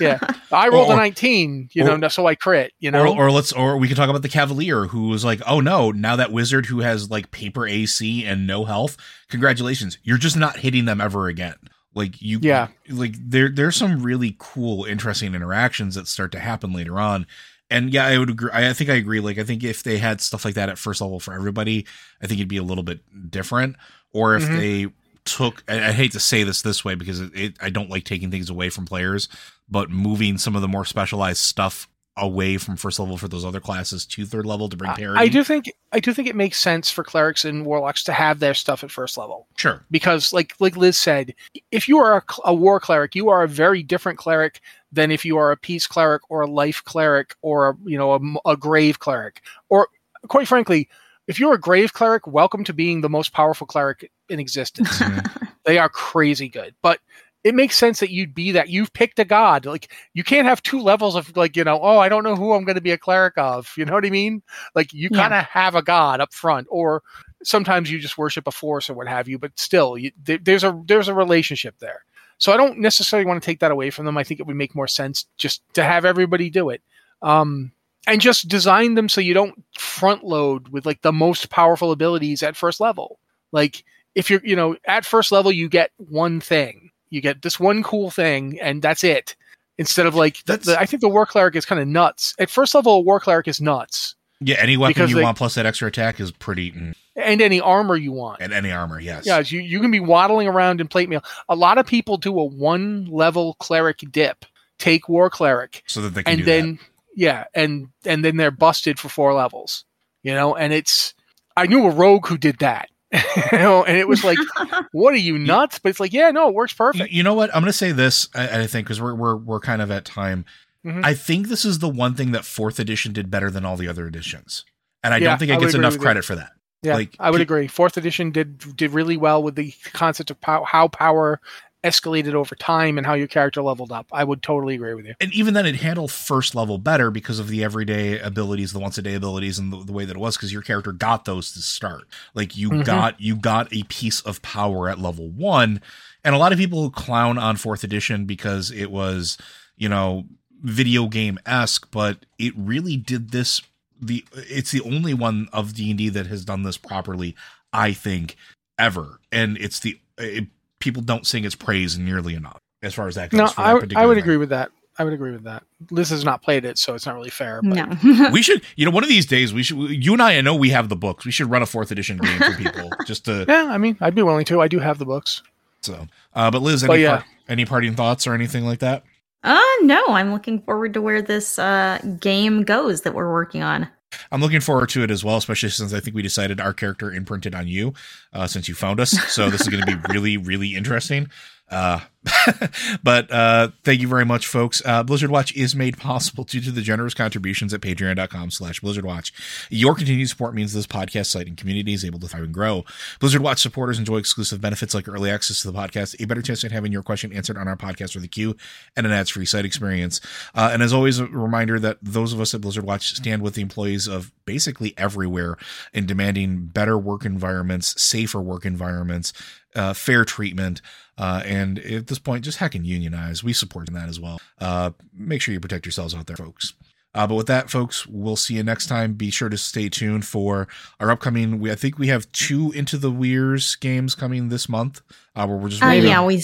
Yeah. 0.00 0.18
I 0.52 0.68
rolled 0.72 0.88
Or- 0.90 0.94
a 0.94 0.96
19, 0.96 1.68
you 1.72 1.86
or- 1.88 1.98
know, 1.98 2.08
so 2.08 2.26
I 2.26 2.34
crit, 2.34 2.72
you 2.78 2.90
know. 2.90 3.12
Or, 3.14 3.26
or 3.26 3.30
let's 3.30 3.52
or 3.52 3.76
we 3.76 3.88
can 3.88 3.96
talk 3.96 4.08
about 4.08 4.22
the 4.22 4.28
Cavalier 4.28 4.86
who 4.86 5.08
was 5.08 5.24
like, 5.24 5.40
oh 5.46 5.60
no, 5.60 5.90
now 5.90 6.16
that 6.16 6.32
wizard 6.32 6.66
who 6.66 6.80
has 6.80 7.10
like 7.10 7.30
paper 7.30 7.66
AC 7.66 8.24
and 8.24 8.46
no 8.46 8.64
health, 8.64 8.96
congratulations, 9.28 9.98
you're 10.02 10.18
just 10.18 10.36
not 10.36 10.56
hitting 10.58 10.84
them 10.84 11.00
ever 11.00 11.28
again. 11.28 11.56
Like 11.94 12.20
you, 12.20 12.38
Yeah. 12.42 12.68
Like 12.88 13.14
there, 13.18 13.48
there's 13.48 13.76
some 13.76 14.02
really 14.02 14.36
cool, 14.38 14.84
interesting 14.84 15.34
interactions 15.34 15.94
that 15.94 16.08
start 16.08 16.32
to 16.32 16.38
happen 16.38 16.72
later 16.72 16.98
on. 17.00 17.26
And 17.70 17.92
yeah, 17.92 18.06
I 18.06 18.16
would 18.18 18.30
agree. 18.30 18.50
I 18.52 18.70
I 18.70 18.72
think 18.74 18.90
I 18.90 18.94
agree. 18.94 19.18
Like 19.20 19.38
I 19.38 19.42
think 19.44 19.64
if 19.64 19.82
they 19.82 19.98
had 19.98 20.20
stuff 20.20 20.44
like 20.44 20.54
that 20.54 20.68
at 20.68 20.78
first 20.78 21.00
level 21.00 21.18
for 21.18 21.34
everybody, 21.34 21.84
I 22.22 22.26
think 22.26 22.38
it'd 22.38 22.48
be 22.48 22.58
a 22.58 22.62
little 22.62 22.84
bit 22.84 23.00
different. 23.30 23.76
Or 24.12 24.36
if 24.36 24.44
Mhm. 24.44 24.56
they 24.58 24.92
took, 25.24 25.64
I, 25.68 25.88
I 25.88 25.92
hate 25.92 26.12
to 26.12 26.20
say 26.20 26.44
this 26.44 26.62
this 26.62 26.84
way 26.84 26.94
because 26.94 27.20
it, 27.20 27.34
it, 27.34 27.54
I 27.60 27.70
don't 27.70 27.90
like 27.90 28.04
taking 28.04 28.30
things 28.30 28.48
away 28.50 28.68
from 28.70 28.84
players, 28.84 29.28
but 29.68 29.90
moving 29.90 30.38
some 30.38 30.56
of 30.56 30.62
the 30.62 30.68
more 30.68 30.84
specialized 30.84 31.38
stuff 31.38 31.88
away 32.18 32.56
from 32.56 32.76
first 32.76 32.98
level 32.98 33.18
for 33.18 33.28
those 33.28 33.44
other 33.44 33.60
classes 33.60 34.06
to 34.06 34.24
third 34.24 34.46
level 34.46 34.68
to 34.68 34.76
bring 34.76 34.90
parity. 34.92 35.20
I 35.20 35.28
do 35.28 35.44
think 35.44 35.70
I 35.92 36.00
do 36.00 36.14
think 36.14 36.28
it 36.28 36.36
makes 36.36 36.58
sense 36.58 36.90
for 36.90 37.04
clerics 37.04 37.44
and 37.44 37.66
warlocks 37.66 38.02
to 38.04 38.12
have 38.12 38.38
their 38.38 38.54
stuff 38.54 38.82
at 38.82 38.90
first 38.90 39.18
level. 39.18 39.46
Sure. 39.56 39.84
because 39.90 40.32
like 40.32 40.54
like 40.58 40.76
Liz 40.76 40.98
said, 40.98 41.34
if 41.70 41.88
you 41.88 41.98
are 41.98 42.16
a, 42.16 42.22
a 42.46 42.54
war 42.54 42.80
cleric, 42.80 43.14
you 43.14 43.28
are 43.28 43.42
a 43.42 43.48
very 43.48 43.82
different 43.82 44.18
cleric 44.18 44.60
than 44.90 45.10
if 45.10 45.24
you 45.24 45.36
are 45.36 45.52
a 45.52 45.56
peace 45.56 45.86
cleric 45.86 46.22
or 46.30 46.40
a 46.40 46.46
life 46.46 46.82
cleric 46.84 47.34
or 47.42 47.70
a, 47.70 47.76
you 47.84 47.98
know 47.98 48.38
a 48.46 48.56
grave 48.56 48.98
cleric. 48.98 49.42
Or 49.68 49.88
quite 50.28 50.48
frankly, 50.48 50.88
if 51.26 51.38
you're 51.38 51.54
a 51.54 51.60
grave 51.60 51.92
cleric, 51.92 52.26
welcome 52.26 52.64
to 52.64 52.72
being 52.72 53.02
the 53.02 53.10
most 53.10 53.32
powerful 53.32 53.66
cleric 53.66 54.10
in 54.28 54.40
existence. 54.40 55.02
they 55.64 55.76
are 55.78 55.88
crazy 55.88 56.48
good, 56.48 56.74
but 56.80 57.00
it 57.46 57.54
makes 57.54 57.76
sense 57.78 58.00
that 58.00 58.10
you'd 58.10 58.34
be 58.34 58.50
that. 58.52 58.70
You've 58.70 58.92
picked 58.92 59.20
a 59.20 59.24
god. 59.24 59.66
Like 59.66 59.92
you 60.14 60.24
can't 60.24 60.48
have 60.48 60.62
two 60.64 60.80
levels 60.80 61.14
of 61.14 61.36
like 61.36 61.56
you 61.56 61.62
know. 61.62 61.78
Oh, 61.80 61.98
I 61.98 62.08
don't 62.08 62.24
know 62.24 62.34
who 62.34 62.52
I'm 62.52 62.64
going 62.64 62.74
to 62.74 62.80
be 62.80 62.90
a 62.90 62.98
cleric 62.98 63.38
of. 63.38 63.72
You 63.76 63.84
know 63.84 63.92
what 63.92 64.04
I 64.04 64.10
mean? 64.10 64.42
Like 64.74 64.92
you 64.92 65.08
Yeah. 65.12 65.18
kind 65.20 65.34
of 65.34 65.44
have 65.44 65.76
a 65.76 65.82
god 65.82 66.20
up 66.20 66.34
front, 66.34 66.66
or 66.70 67.04
sometimes 67.44 67.88
you 67.88 68.00
just 68.00 68.18
worship 68.18 68.48
a 68.48 68.50
force 68.50 68.90
or 68.90 68.94
what 68.94 69.06
have 69.06 69.28
you. 69.28 69.38
But 69.38 69.52
still, 69.58 69.96
you, 69.96 70.10
there, 70.24 70.38
there's 70.38 70.64
a 70.64 70.82
there's 70.86 71.06
a 71.06 71.14
relationship 71.14 71.76
there. 71.78 72.04
So 72.38 72.52
I 72.52 72.56
don't 72.56 72.80
necessarily 72.80 73.26
want 73.26 73.40
to 73.40 73.46
take 73.46 73.60
that 73.60 73.70
away 73.70 73.90
from 73.90 74.06
them. 74.06 74.18
I 74.18 74.24
think 74.24 74.40
it 74.40 74.46
would 74.46 74.56
make 74.56 74.74
more 74.74 74.88
sense 74.88 75.26
just 75.36 75.62
to 75.74 75.84
have 75.84 76.04
everybody 76.04 76.50
do 76.50 76.70
it. 76.70 76.82
Um, 77.22 77.70
and 78.08 78.20
just 78.20 78.48
design 78.48 78.94
them 78.94 79.08
so 79.08 79.20
you 79.20 79.34
don't 79.34 79.62
front 79.78 80.24
load 80.24 80.68
with 80.68 80.84
like 80.84 81.02
the 81.02 81.12
most 81.12 81.48
powerful 81.48 81.92
abilities 81.92 82.42
at 82.42 82.56
first 82.56 82.80
level. 82.80 83.18
Like 83.52 83.84
if 84.16 84.30
you're, 84.30 84.42
you 84.44 84.56
know, 84.56 84.76
at 84.84 85.04
first 85.04 85.30
level 85.32 85.52
you 85.52 85.68
get 85.68 85.92
one 85.96 86.40
thing. 86.40 86.90
You 87.10 87.20
get 87.20 87.42
this 87.42 87.58
one 87.60 87.82
cool 87.82 88.10
thing 88.10 88.58
and 88.60 88.82
that's 88.82 89.04
it. 89.04 89.36
Instead 89.78 90.06
of 90.06 90.14
like 90.14 90.38
the, 90.44 90.52
That's- 90.54 90.66
the- 90.66 90.80
I 90.80 90.86
think 90.86 91.00
the 91.02 91.08
war 91.08 91.26
cleric 91.26 91.54
is 91.56 91.64
kind 91.66 91.80
of 91.80 91.86
nuts. 91.86 92.34
At 92.38 92.50
first 92.50 92.74
level 92.74 92.94
a 92.94 93.00
war 93.00 93.20
cleric 93.20 93.46
is 93.48 93.60
nuts 93.60 94.14
Yeah, 94.40 94.56
any 94.58 94.76
weapon 94.76 94.94
Because 94.94 95.10
you 95.10 95.16
they- 95.16 95.22
want 95.22 95.36
plus 95.38 95.54
that 95.54 95.66
extra 95.66 95.88
attack 95.88 96.18
is 96.20 96.30
pretty. 96.32 96.72
Mm, 96.72 96.94
and 97.16 97.40
any 97.40 97.60
armor 97.60 97.96
you 97.96 98.12
want. 98.12 98.40
and 98.42 98.52
any 98.52 98.70
armor, 98.70 99.00
yes. 99.00 99.24
Yeah, 99.26 99.38
you, 99.44 99.60
you 99.60 99.80
can 99.80 99.90
be 99.90 100.00
waddling 100.00 100.48
around 100.48 100.80
in 100.80 100.88
plate 100.88 101.08
mail. 101.08 101.22
A 101.48 101.56
lot 101.56 101.78
of 101.78 101.86
people 101.86 102.16
do 102.18 102.38
a 102.38 102.44
one 102.44 103.06
level 103.06 103.54
cleric 103.60 104.00
dip, 104.10 104.44
take 104.78 105.08
war 105.08 105.30
cleric, 105.30 105.82
So 105.86 106.02
that 106.02 106.10
they 106.14 106.22
can 106.22 106.40
and 106.40 106.46
then 106.48 106.78
yeah, 107.14 107.44
and 107.54 107.88
and 108.04 108.22
then 108.24 108.36
they're 108.36 108.50
busted 108.50 108.98
for 108.98 109.08
four 109.08 109.32
levels. 109.32 109.84
You 110.22 110.34
know, 110.34 110.54
and 110.56 110.72
it's 110.72 111.14
I 111.56 111.66
knew 111.66 111.86
a 111.86 111.90
rogue 111.90 112.26
who 112.26 112.36
did 112.36 112.58
that. 112.58 112.90
you 113.52 113.58
know, 113.58 113.84
and 113.84 113.96
it 113.96 114.08
was 114.08 114.24
like, 114.24 114.38
what 114.92 115.14
are 115.14 115.18
you 115.18 115.38
nuts? 115.38 115.78
But 115.78 115.90
it's 115.90 116.00
like, 116.00 116.12
yeah, 116.12 116.30
no, 116.30 116.48
it 116.48 116.54
works 116.54 116.72
perfect. 116.72 117.12
You 117.12 117.22
know 117.22 117.34
what? 117.34 117.50
I'm 117.54 117.62
going 117.62 117.70
to 117.70 117.76
say 117.76 117.92
this. 117.92 118.28
I, 118.34 118.62
I 118.62 118.66
think 118.66 118.86
because 118.86 119.00
we're 119.00 119.14
we're 119.14 119.36
we're 119.36 119.60
kind 119.60 119.80
of 119.82 119.90
at 119.90 120.04
time. 120.04 120.44
Mhm. 120.84 121.04
I 121.04 121.14
think 121.14 121.48
this 121.48 121.64
is 121.64 121.78
the 121.80 121.88
one 121.88 122.14
thing 122.14 122.32
that 122.32 122.44
fourth 122.44 122.78
edition 122.78 123.12
did 123.12 123.30
better 123.30 123.50
than 123.50 123.64
all 123.64 123.76
the 123.76 123.88
other 123.88 124.06
editions, 124.06 124.64
and 125.02 125.12
I 125.14 125.18
Yeah, 125.18 125.30
don't 125.30 125.38
think 125.38 125.50
it 125.52 125.60
gets 125.60 125.74
enough 125.74 125.92
with 125.94 126.00
you. 126.00 126.04
credit 126.04 126.24
for 126.24 126.34
that. 126.36 126.50
Yeah, 126.82 126.94
like, 126.94 127.16
I 127.18 127.30
would 127.30 127.38
pe- 127.38 127.42
agree. 127.42 127.66
Fourth 127.68 127.96
edition 127.96 128.30
did 128.30 128.58
did 128.76 128.92
really 128.92 129.16
well 129.16 129.42
with 129.42 129.56
the 129.56 129.72
concept 129.92 130.30
of 130.30 130.40
pow- 130.40 130.62
how 130.64 130.88
power 130.88 131.40
escalated 131.86 132.34
over 132.34 132.54
time 132.54 132.98
and 132.98 133.06
how 133.06 133.14
your 133.14 133.26
character 133.26 133.62
leveled 133.62 133.92
up. 133.92 134.06
I 134.12 134.24
would 134.24 134.42
totally 134.42 134.74
agree 134.74 134.94
with 134.94 135.06
you. 135.06 135.14
and 135.20 135.32
even 135.32 135.54
then 135.54 135.66
it 135.66 135.76
handled 135.76 136.10
first 136.12 136.54
level 136.54 136.78
better 136.78 137.10
because 137.10 137.38
of 137.38 137.48
the 137.48 137.62
everyday 137.64 138.18
abilities 138.18 138.72
the 138.72 138.78
once 138.78 138.98
a 138.98 139.02
day 139.02 139.14
abilities 139.14 139.58
and 139.58 139.72
the, 139.72 139.84
the 139.84 139.92
way 139.92 140.04
that 140.04 140.16
it 140.16 140.20
was 140.20 140.36
because 140.36 140.52
your 140.52 140.62
character 140.62 140.92
got 140.92 141.24
those 141.24 141.52
to 141.52 141.60
start 141.60 142.04
like 142.34 142.56
you 142.56 142.70
Mhm. 142.70 142.84
got 142.84 143.20
you 143.20 143.36
got 143.36 143.72
a 143.72 143.82
piece 143.84 144.20
of 144.22 144.42
power 144.42 144.88
at 144.88 144.98
level 144.98 145.28
one 145.30 145.80
and 146.24 146.34
a 146.34 146.38
lot 146.38 146.52
of 146.52 146.58
people 146.58 146.90
clown 146.90 147.38
on 147.38 147.56
fourth 147.56 147.84
edition 147.84 148.24
because 148.26 148.70
it 148.70 148.90
was 148.90 149.38
you 149.76 149.88
know 149.88 150.24
video 150.62 151.06
game 151.06 151.38
esque 151.46 151.88
but 151.90 152.26
it 152.38 152.52
really 152.56 152.96
did 152.96 153.30
this 153.30 153.60
the 154.00 154.24
it's 154.34 154.70
the 154.72 154.80
only 154.82 155.14
one 155.14 155.48
of 155.52 155.74
d&d 155.74 156.08
that 156.10 156.26
has 156.26 156.44
done 156.44 156.62
this 156.64 156.76
properly 156.78 157.34
i 157.72 157.92
think 157.92 158.36
ever 158.78 159.20
and 159.30 159.56
it's 159.58 159.80
the 159.80 159.98
it, 160.18 160.46
people 160.86 161.02
don't 161.02 161.26
sing 161.26 161.44
its 161.44 161.54
praise 161.54 161.98
nearly 161.98 162.34
enough 162.34 162.60
as 162.82 162.94
far 162.94 163.06
as 163.08 163.16
that 163.16 163.30
goes 163.30 163.38
No, 163.38 163.46
for 163.48 163.60
I, 163.60 163.64
that 163.66 163.72
would- 163.74 163.78
I 163.78 163.80
particular 163.86 164.06
would 164.08 164.14
thing. 164.14 164.22
agree 164.24 164.36
with 164.38 164.48
that. 164.50 164.70
I 164.98 165.04
would 165.04 165.12
agree 165.12 165.32
with 165.32 165.44
that. 165.44 165.62
Liz 165.90 166.08
has 166.08 166.24
not 166.24 166.40
played 166.42 166.64
it, 166.64 166.78
so 166.78 166.94
it's 166.94 167.04
not 167.04 167.14
really 167.16 167.28
fair. 167.28 167.60
But 167.62 167.74
No. 168.02 168.28
we 168.32 168.40
should 168.40 168.62
you 168.76 168.86
know 168.86 168.90
one 168.90 169.02
of 169.02 169.10
these 169.10 169.26
days 169.26 169.52
we 169.52 169.62
should 169.62 169.76
you 170.02 170.14
and 170.14 170.22
i 170.22 170.38
i 170.38 170.40
know 170.40 170.54
we 170.54 170.70
have 170.70 170.88
the 170.88 170.96
books 170.96 171.26
we 171.26 171.32
should 171.32 171.50
run 171.50 171.60
a 171.60 171.66
fourth 171.66 171.90
edition 171.90 172.16
game 172.16 172.38
for 172.38 172.54
people 172.54 172.90
just 173.06 173.26
to 173.26 173.44
yeah, 173.46 173.66
I 173.68 173.76
mean, 173.76 173.98
I'd 174.00 174.14
be 174.14 174.22
willing 174.22 174.46
to. 174.46 174.62
I 174.62 174.68
do 174.68 174.78
have 174.78 174.98
the 174.98 175.04
books. 175.04 175.42
so 175.82 176.06
uh 176.34 176.50
but 176.50 176.62
liz 176.62 176.82
But 176.82 176.94
any, 176.94 177.02
yeah. 177.02 177.16
par- 177.18 177.24
any 177.48 177.64
parting 177.66 177.94
thoughts 177.94 178.26
or 178.26 178.32
anything 178.32 178.64
like 178.64 178.78
that 178.78 179.04
uh 179.44 179.60
no, 179.82 180.02
I'm 180.08 180.32
looking 180.32 180.60
forward 180.62 180.94
to 180.94 181.02
where 181.02 181.20
this 181.20 181.58
uh 181.58 181.98
game 182.18 182.62
goes 182.62 183.02
that 183.02 183.12
we're 183.14 183.30
working 183.30 183.62
on. 183.62 183.88
I'm 184.32 184.40
looking 184.40 184.60
forward 184.60 184.88
to 184.88 185.02
it 185.02 185.10
as 185.10 185.24
well 185.24 185.36
especially 185.36 185.68
since 185.68 185.92
i 185.92 186.00
think 186.00 186.14
we 186.14 186.22
decided 186.22 186.60
our 186.60 186.72
character 186.72 187.12
imprinted 187.12 187.54
on 187.54 187.66
you 187.66 187.92
uh 188.32 188.46
since 188.46 188.68
you 188.68 188.74
found 188.74 189.00
us. 189.00 189.10
So 189.32 189.50
this 189.50 189.60
is 189.60 189.68
going 189.68 189.84
to 189.84 189.96
be 189.96 190.12
really 190.12 190.36
really 190.36 190.74
interesting 190.74 191.28
uh 191.70 192.00
but 193.02 193.30
uh 193.30 193.68
thank 193.84 194.00
you 194.00 194.08
very 194.08 194.24
much 194.24 194.46
folks. 194.46 194.82
Uh 194.84 195.02
blizzard 195.02 195.30
watch 195.30 195.54
is 195.54 195.74
made 195.74 195.96
possible 195.96 196.44
due 196.44 196.60
to 196.60 196.70
the 196.70 196.82
generous 196.82 197.14
contributions 197.14 197.72
at 197.72 197.80
patreon.com 197.80 198.50
slash 198.50 198.80
blizzard 198.80 199.04
watch. 199.04 199.32
Your 199.70 199.94
continued 199.94 200.28
support 200.28 200.54
means 200.54 200.72
this 200.72 200.86
podcast 200.86 201.26
site 201.26 201.46
and 201.46 201.56
community 201.56 201.92
is 201.92 202.04
able 202.04 202.18
to 202.20 202.28
thrive 202.28 202.44
and 202.44 202.54
grow. 202.54 202.84
Blizzard 203.20 203.42
watch 203.42 203.60
supporters 203.60 203.98
enjoy 203.98 204.18
exclusive 204.18 204.60
benefits 204.60 204.94
like 204.94 205.08
early 205.08 205.30
access 205.30 205.62
to 205.62 205.70
the 205.70 205.78
podcast 205.78 206.20
a 206.20 206.26
better 206.26 206.42
chance 206.42 206.64
at 206.64 206.72
having 206.72 206.92
your 206.92 207.02
question 207.02 207.32
answered 207.32 207.56
on 207.56 207.68
our 207.68 207.76
podcast 207.76 208.16
or 208.16 208.20
the 208.20 208.28
queue 208.28 208.56
and 208.96 209.06
an 209.06 209.12
ads 209.12 209.30
free 209.30 209.46
site 209.46 209.64
experience. 209.64 210.20
Uh, 210.54 210.70
and 210.72 210.82
as 210.82 210.92
always 210.92 211.18
a 211.18 211.26
reminder 211.26 211.78
that 211.78 211.98
those 212.02 212.32
of 212.32 212.40
us 212.40 212.54
at 212.54 212.60
blizzard 212.60 212.84
watch 212.84 213.14
stand 213.14 213.42
with 213.42 213.54
the 213.54 213.62
employees 213.62 214.06
of 214.06 214.32
basically 214.44 214.94
everywhere 214.96 215.56
in 215.92 216.06
demanding 216.06 216.66
better 216.66 216.98
work 216.98 217.24
environments 217.24 218.00
safer 218.00 218.40
work 218.40 218.64
environments 218.64 219.32
uh, 219.76 219.92
fair 219.92 220.24
treatment, 220.24 220.80
uh, 221.18 221.42
and 221.44 221.78
at 221.78 222.06
this 222.08 222.18
point, 222.18 222.44
just 222.44 222.58
heckin' 222.58 222.84
unionize. 222.84 223.42
We 223.44 223.52
support 223.52 223.92
that 223.92 224.08
as 224.08 224.20
well. 224.20 224.40
Uh, 224.60 224.90
make 225.14 225.40
sure 225.42 225.52
you 225.54 225.60
protect 225.60 225.86
yourselves 225.86 226.14
out 226.14 226.26
there, 226.26 226.36
folks. 226.36 226.74
Uh, 227.14 227.26
but 227.26 227.34
with 227.36 227.46
that, 227.46 227.70
folks, 227.70 228.06
we'll 228.06 228.36
see 228.36 228.54
you 228.54 228.62
next 228.62 228.88
time. 228.88 229.14
Be 229.14 229.30
sure 229.30 229.48
to 229.48 229.56
stay 229.56 229.88
tuned 229.88 230.26
for 230.26 230.68
our 231.00 231.10
upcoming. 231.10 231.58
We 231.60 231.72
I 231.72 231.74
think 231.74 231.98
we 231.98 232.08
have 232.08 232.30
two 232.32 232.72
Into 232.72 232.98
the 232.98 233.10
Weirs 233.10 233.76
games 233.76 234.14
coming 234.14 234.50
this 234.50 234.68
month. 234.68 235.00
Uh, 235.34 235.46
where 235.46 235.56
we're 235.56 235.70
just 235.70 235.82
Uh, 235.82 235.86
waiting- 235.86 236.10
yeah, 236.10 236.22
we 236.24 236.42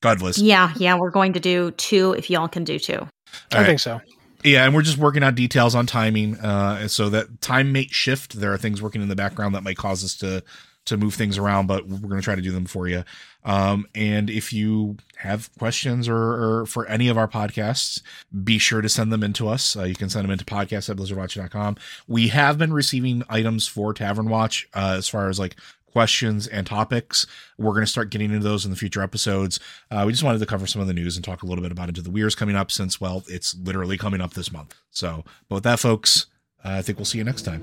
Godless. 0.00 0.38
yeah, 0.38 0.72
yeah, 0.76 0.96
we're 0.96 1.10
going 1.10 1.32
to 1.34 1.40
do 1.40 1.70
two 1.72 2.14
if 2.18 2.30
y'all 2.30 2.48
can 2.48 2.64
do 2.64 2.78
two. 2.80 2.94
All 2.98 3.08
I 3.52 3.58
right. 3.58 3.66
think 3.66 3.80
so. 3.80 4.00
Yeah, 4.44 4.64
and 4.64 4.72
we're 4.74 4.82
just 4.82 4.98
working 4.98 5.24
out 5.24 5.34
details 5.34 5.74
on 5.74 5.86
timing, 5.86 6.36
uh, 6.38 6.86
so 6.86 7.08
that 7.10 7.40
time 7.40 7.72
may 7.72 7.88
shift. 7.88 8.38
There 8.38 8.52
are 8.52 8.58
things 8.58 8.80
working 8.80 9.02
in 9.02 9.08
the 9.08 9.16
background 9.16 9.54
that 9.56 9.64
might 9.64 9.76
cause 9.76 10.04
us 10.04 10.14
to 10.18 10.44
to 10.88 10.96
move 10.96 11.14
things 11.14 11.38
around, 11.38 11.66
but 11.66 11.86
we're 11.86 12.08
going 12.08 12.20
to 12.20 12.24
try 12.24 12.34
to 12.34 12.42
do 12.42 12.52
them 12.52 12.66
for 12.66 12.88
you. 12.88 13.04
Um, 13.44 13.86
and 13.94 14.28
if 14.28 14.52
you 14.52 14.96
have 15.16 15.50
questions 15.58 16.08
or, 16.08 16.16
or 16.16 16.66
for 16.66 16.86
any 16.86 17.08
of 17.08 17.16
our 17.16 17.28
podcasts, 17.28 18.02
be 18.44 18.58
sure 18.58 18.80
to 18.80 18.88
send 18.88 19.12
them 19.12 19.22
in 19.22 19.32
to 19.34 19.48
us. 19.48 19.76
Uh, 19.76 19.84
you 19.84 19.94
can 19.94 20.10
send 20.10 20.24
them 20.24 20.30
into 20.30 20.44
podcast 20.44 20.90
at 20.90 20.96
blizzardwatch.com. 20.96 21.76
We 22.06 22.28
have 22.28 22.58
been 22.58 22.72
receiving 22.72 23.22
items 23.28 23.66
for 23.66 23.94
Tavern 23.94 24.28
Watch 24.28 24.68
uh, 24.74 24.96
as 24.98 25.08
far 25.08 25.28
as 25.28 25.38
like 25.38 25.56
questions 25.92 26.46
and 26.46 26.66
topics. 26.66 27.26
We're 27.56 27.72
going 27.72 27.84
to 27.84 27.90
start 27.90 28.10
getting 28.10 28.32
into 28.32 28.46
those 28.46 28.64
in 28.64 28.70
the 28.70 28.76
future 28.76 29.02
episodes. 29.02 29.58
Uh, 29.90 30.04
we 30.06 30.12
just 30.12 30.22
wanted 30.22 30.38
to 30.38 30.46
cover 30.46 30.66
some 30.66 30.82
of 30.82 30.88
the 30.88 30.94
news 30.94 31.16
and 31.16 31.24
talk 31.24 31.42
a 31.42 31.46
little 31.46 31.62
bit 31.62 31.72
about 31.72 31.88
Into 31.88 32.02
the 32.02 32.10
Weirs 32.10 32.34
coming 32.34 32.56
up 32.56 32.70
since, 32.70 33.00
well, 33.00 33.24
it's 33.28 33.56
literally 33.56 33.96
coming 33.96 34.20
up 34.20 34.34
this 34.34 34.52
month. 34.52 34.74
So, 34.90 35.24
but 35.48 35.56
with 35.56 35.64
that, 35.64 35.78
folks, 35.78 36.26
uh, 36.64 36.70
I 36.70 36.82
think 36.82 36.98
we'll 36.98 37.06
see 37.06 37.18
you 37.18 37.24
next 37.24 37.42
time. 37.42 37.62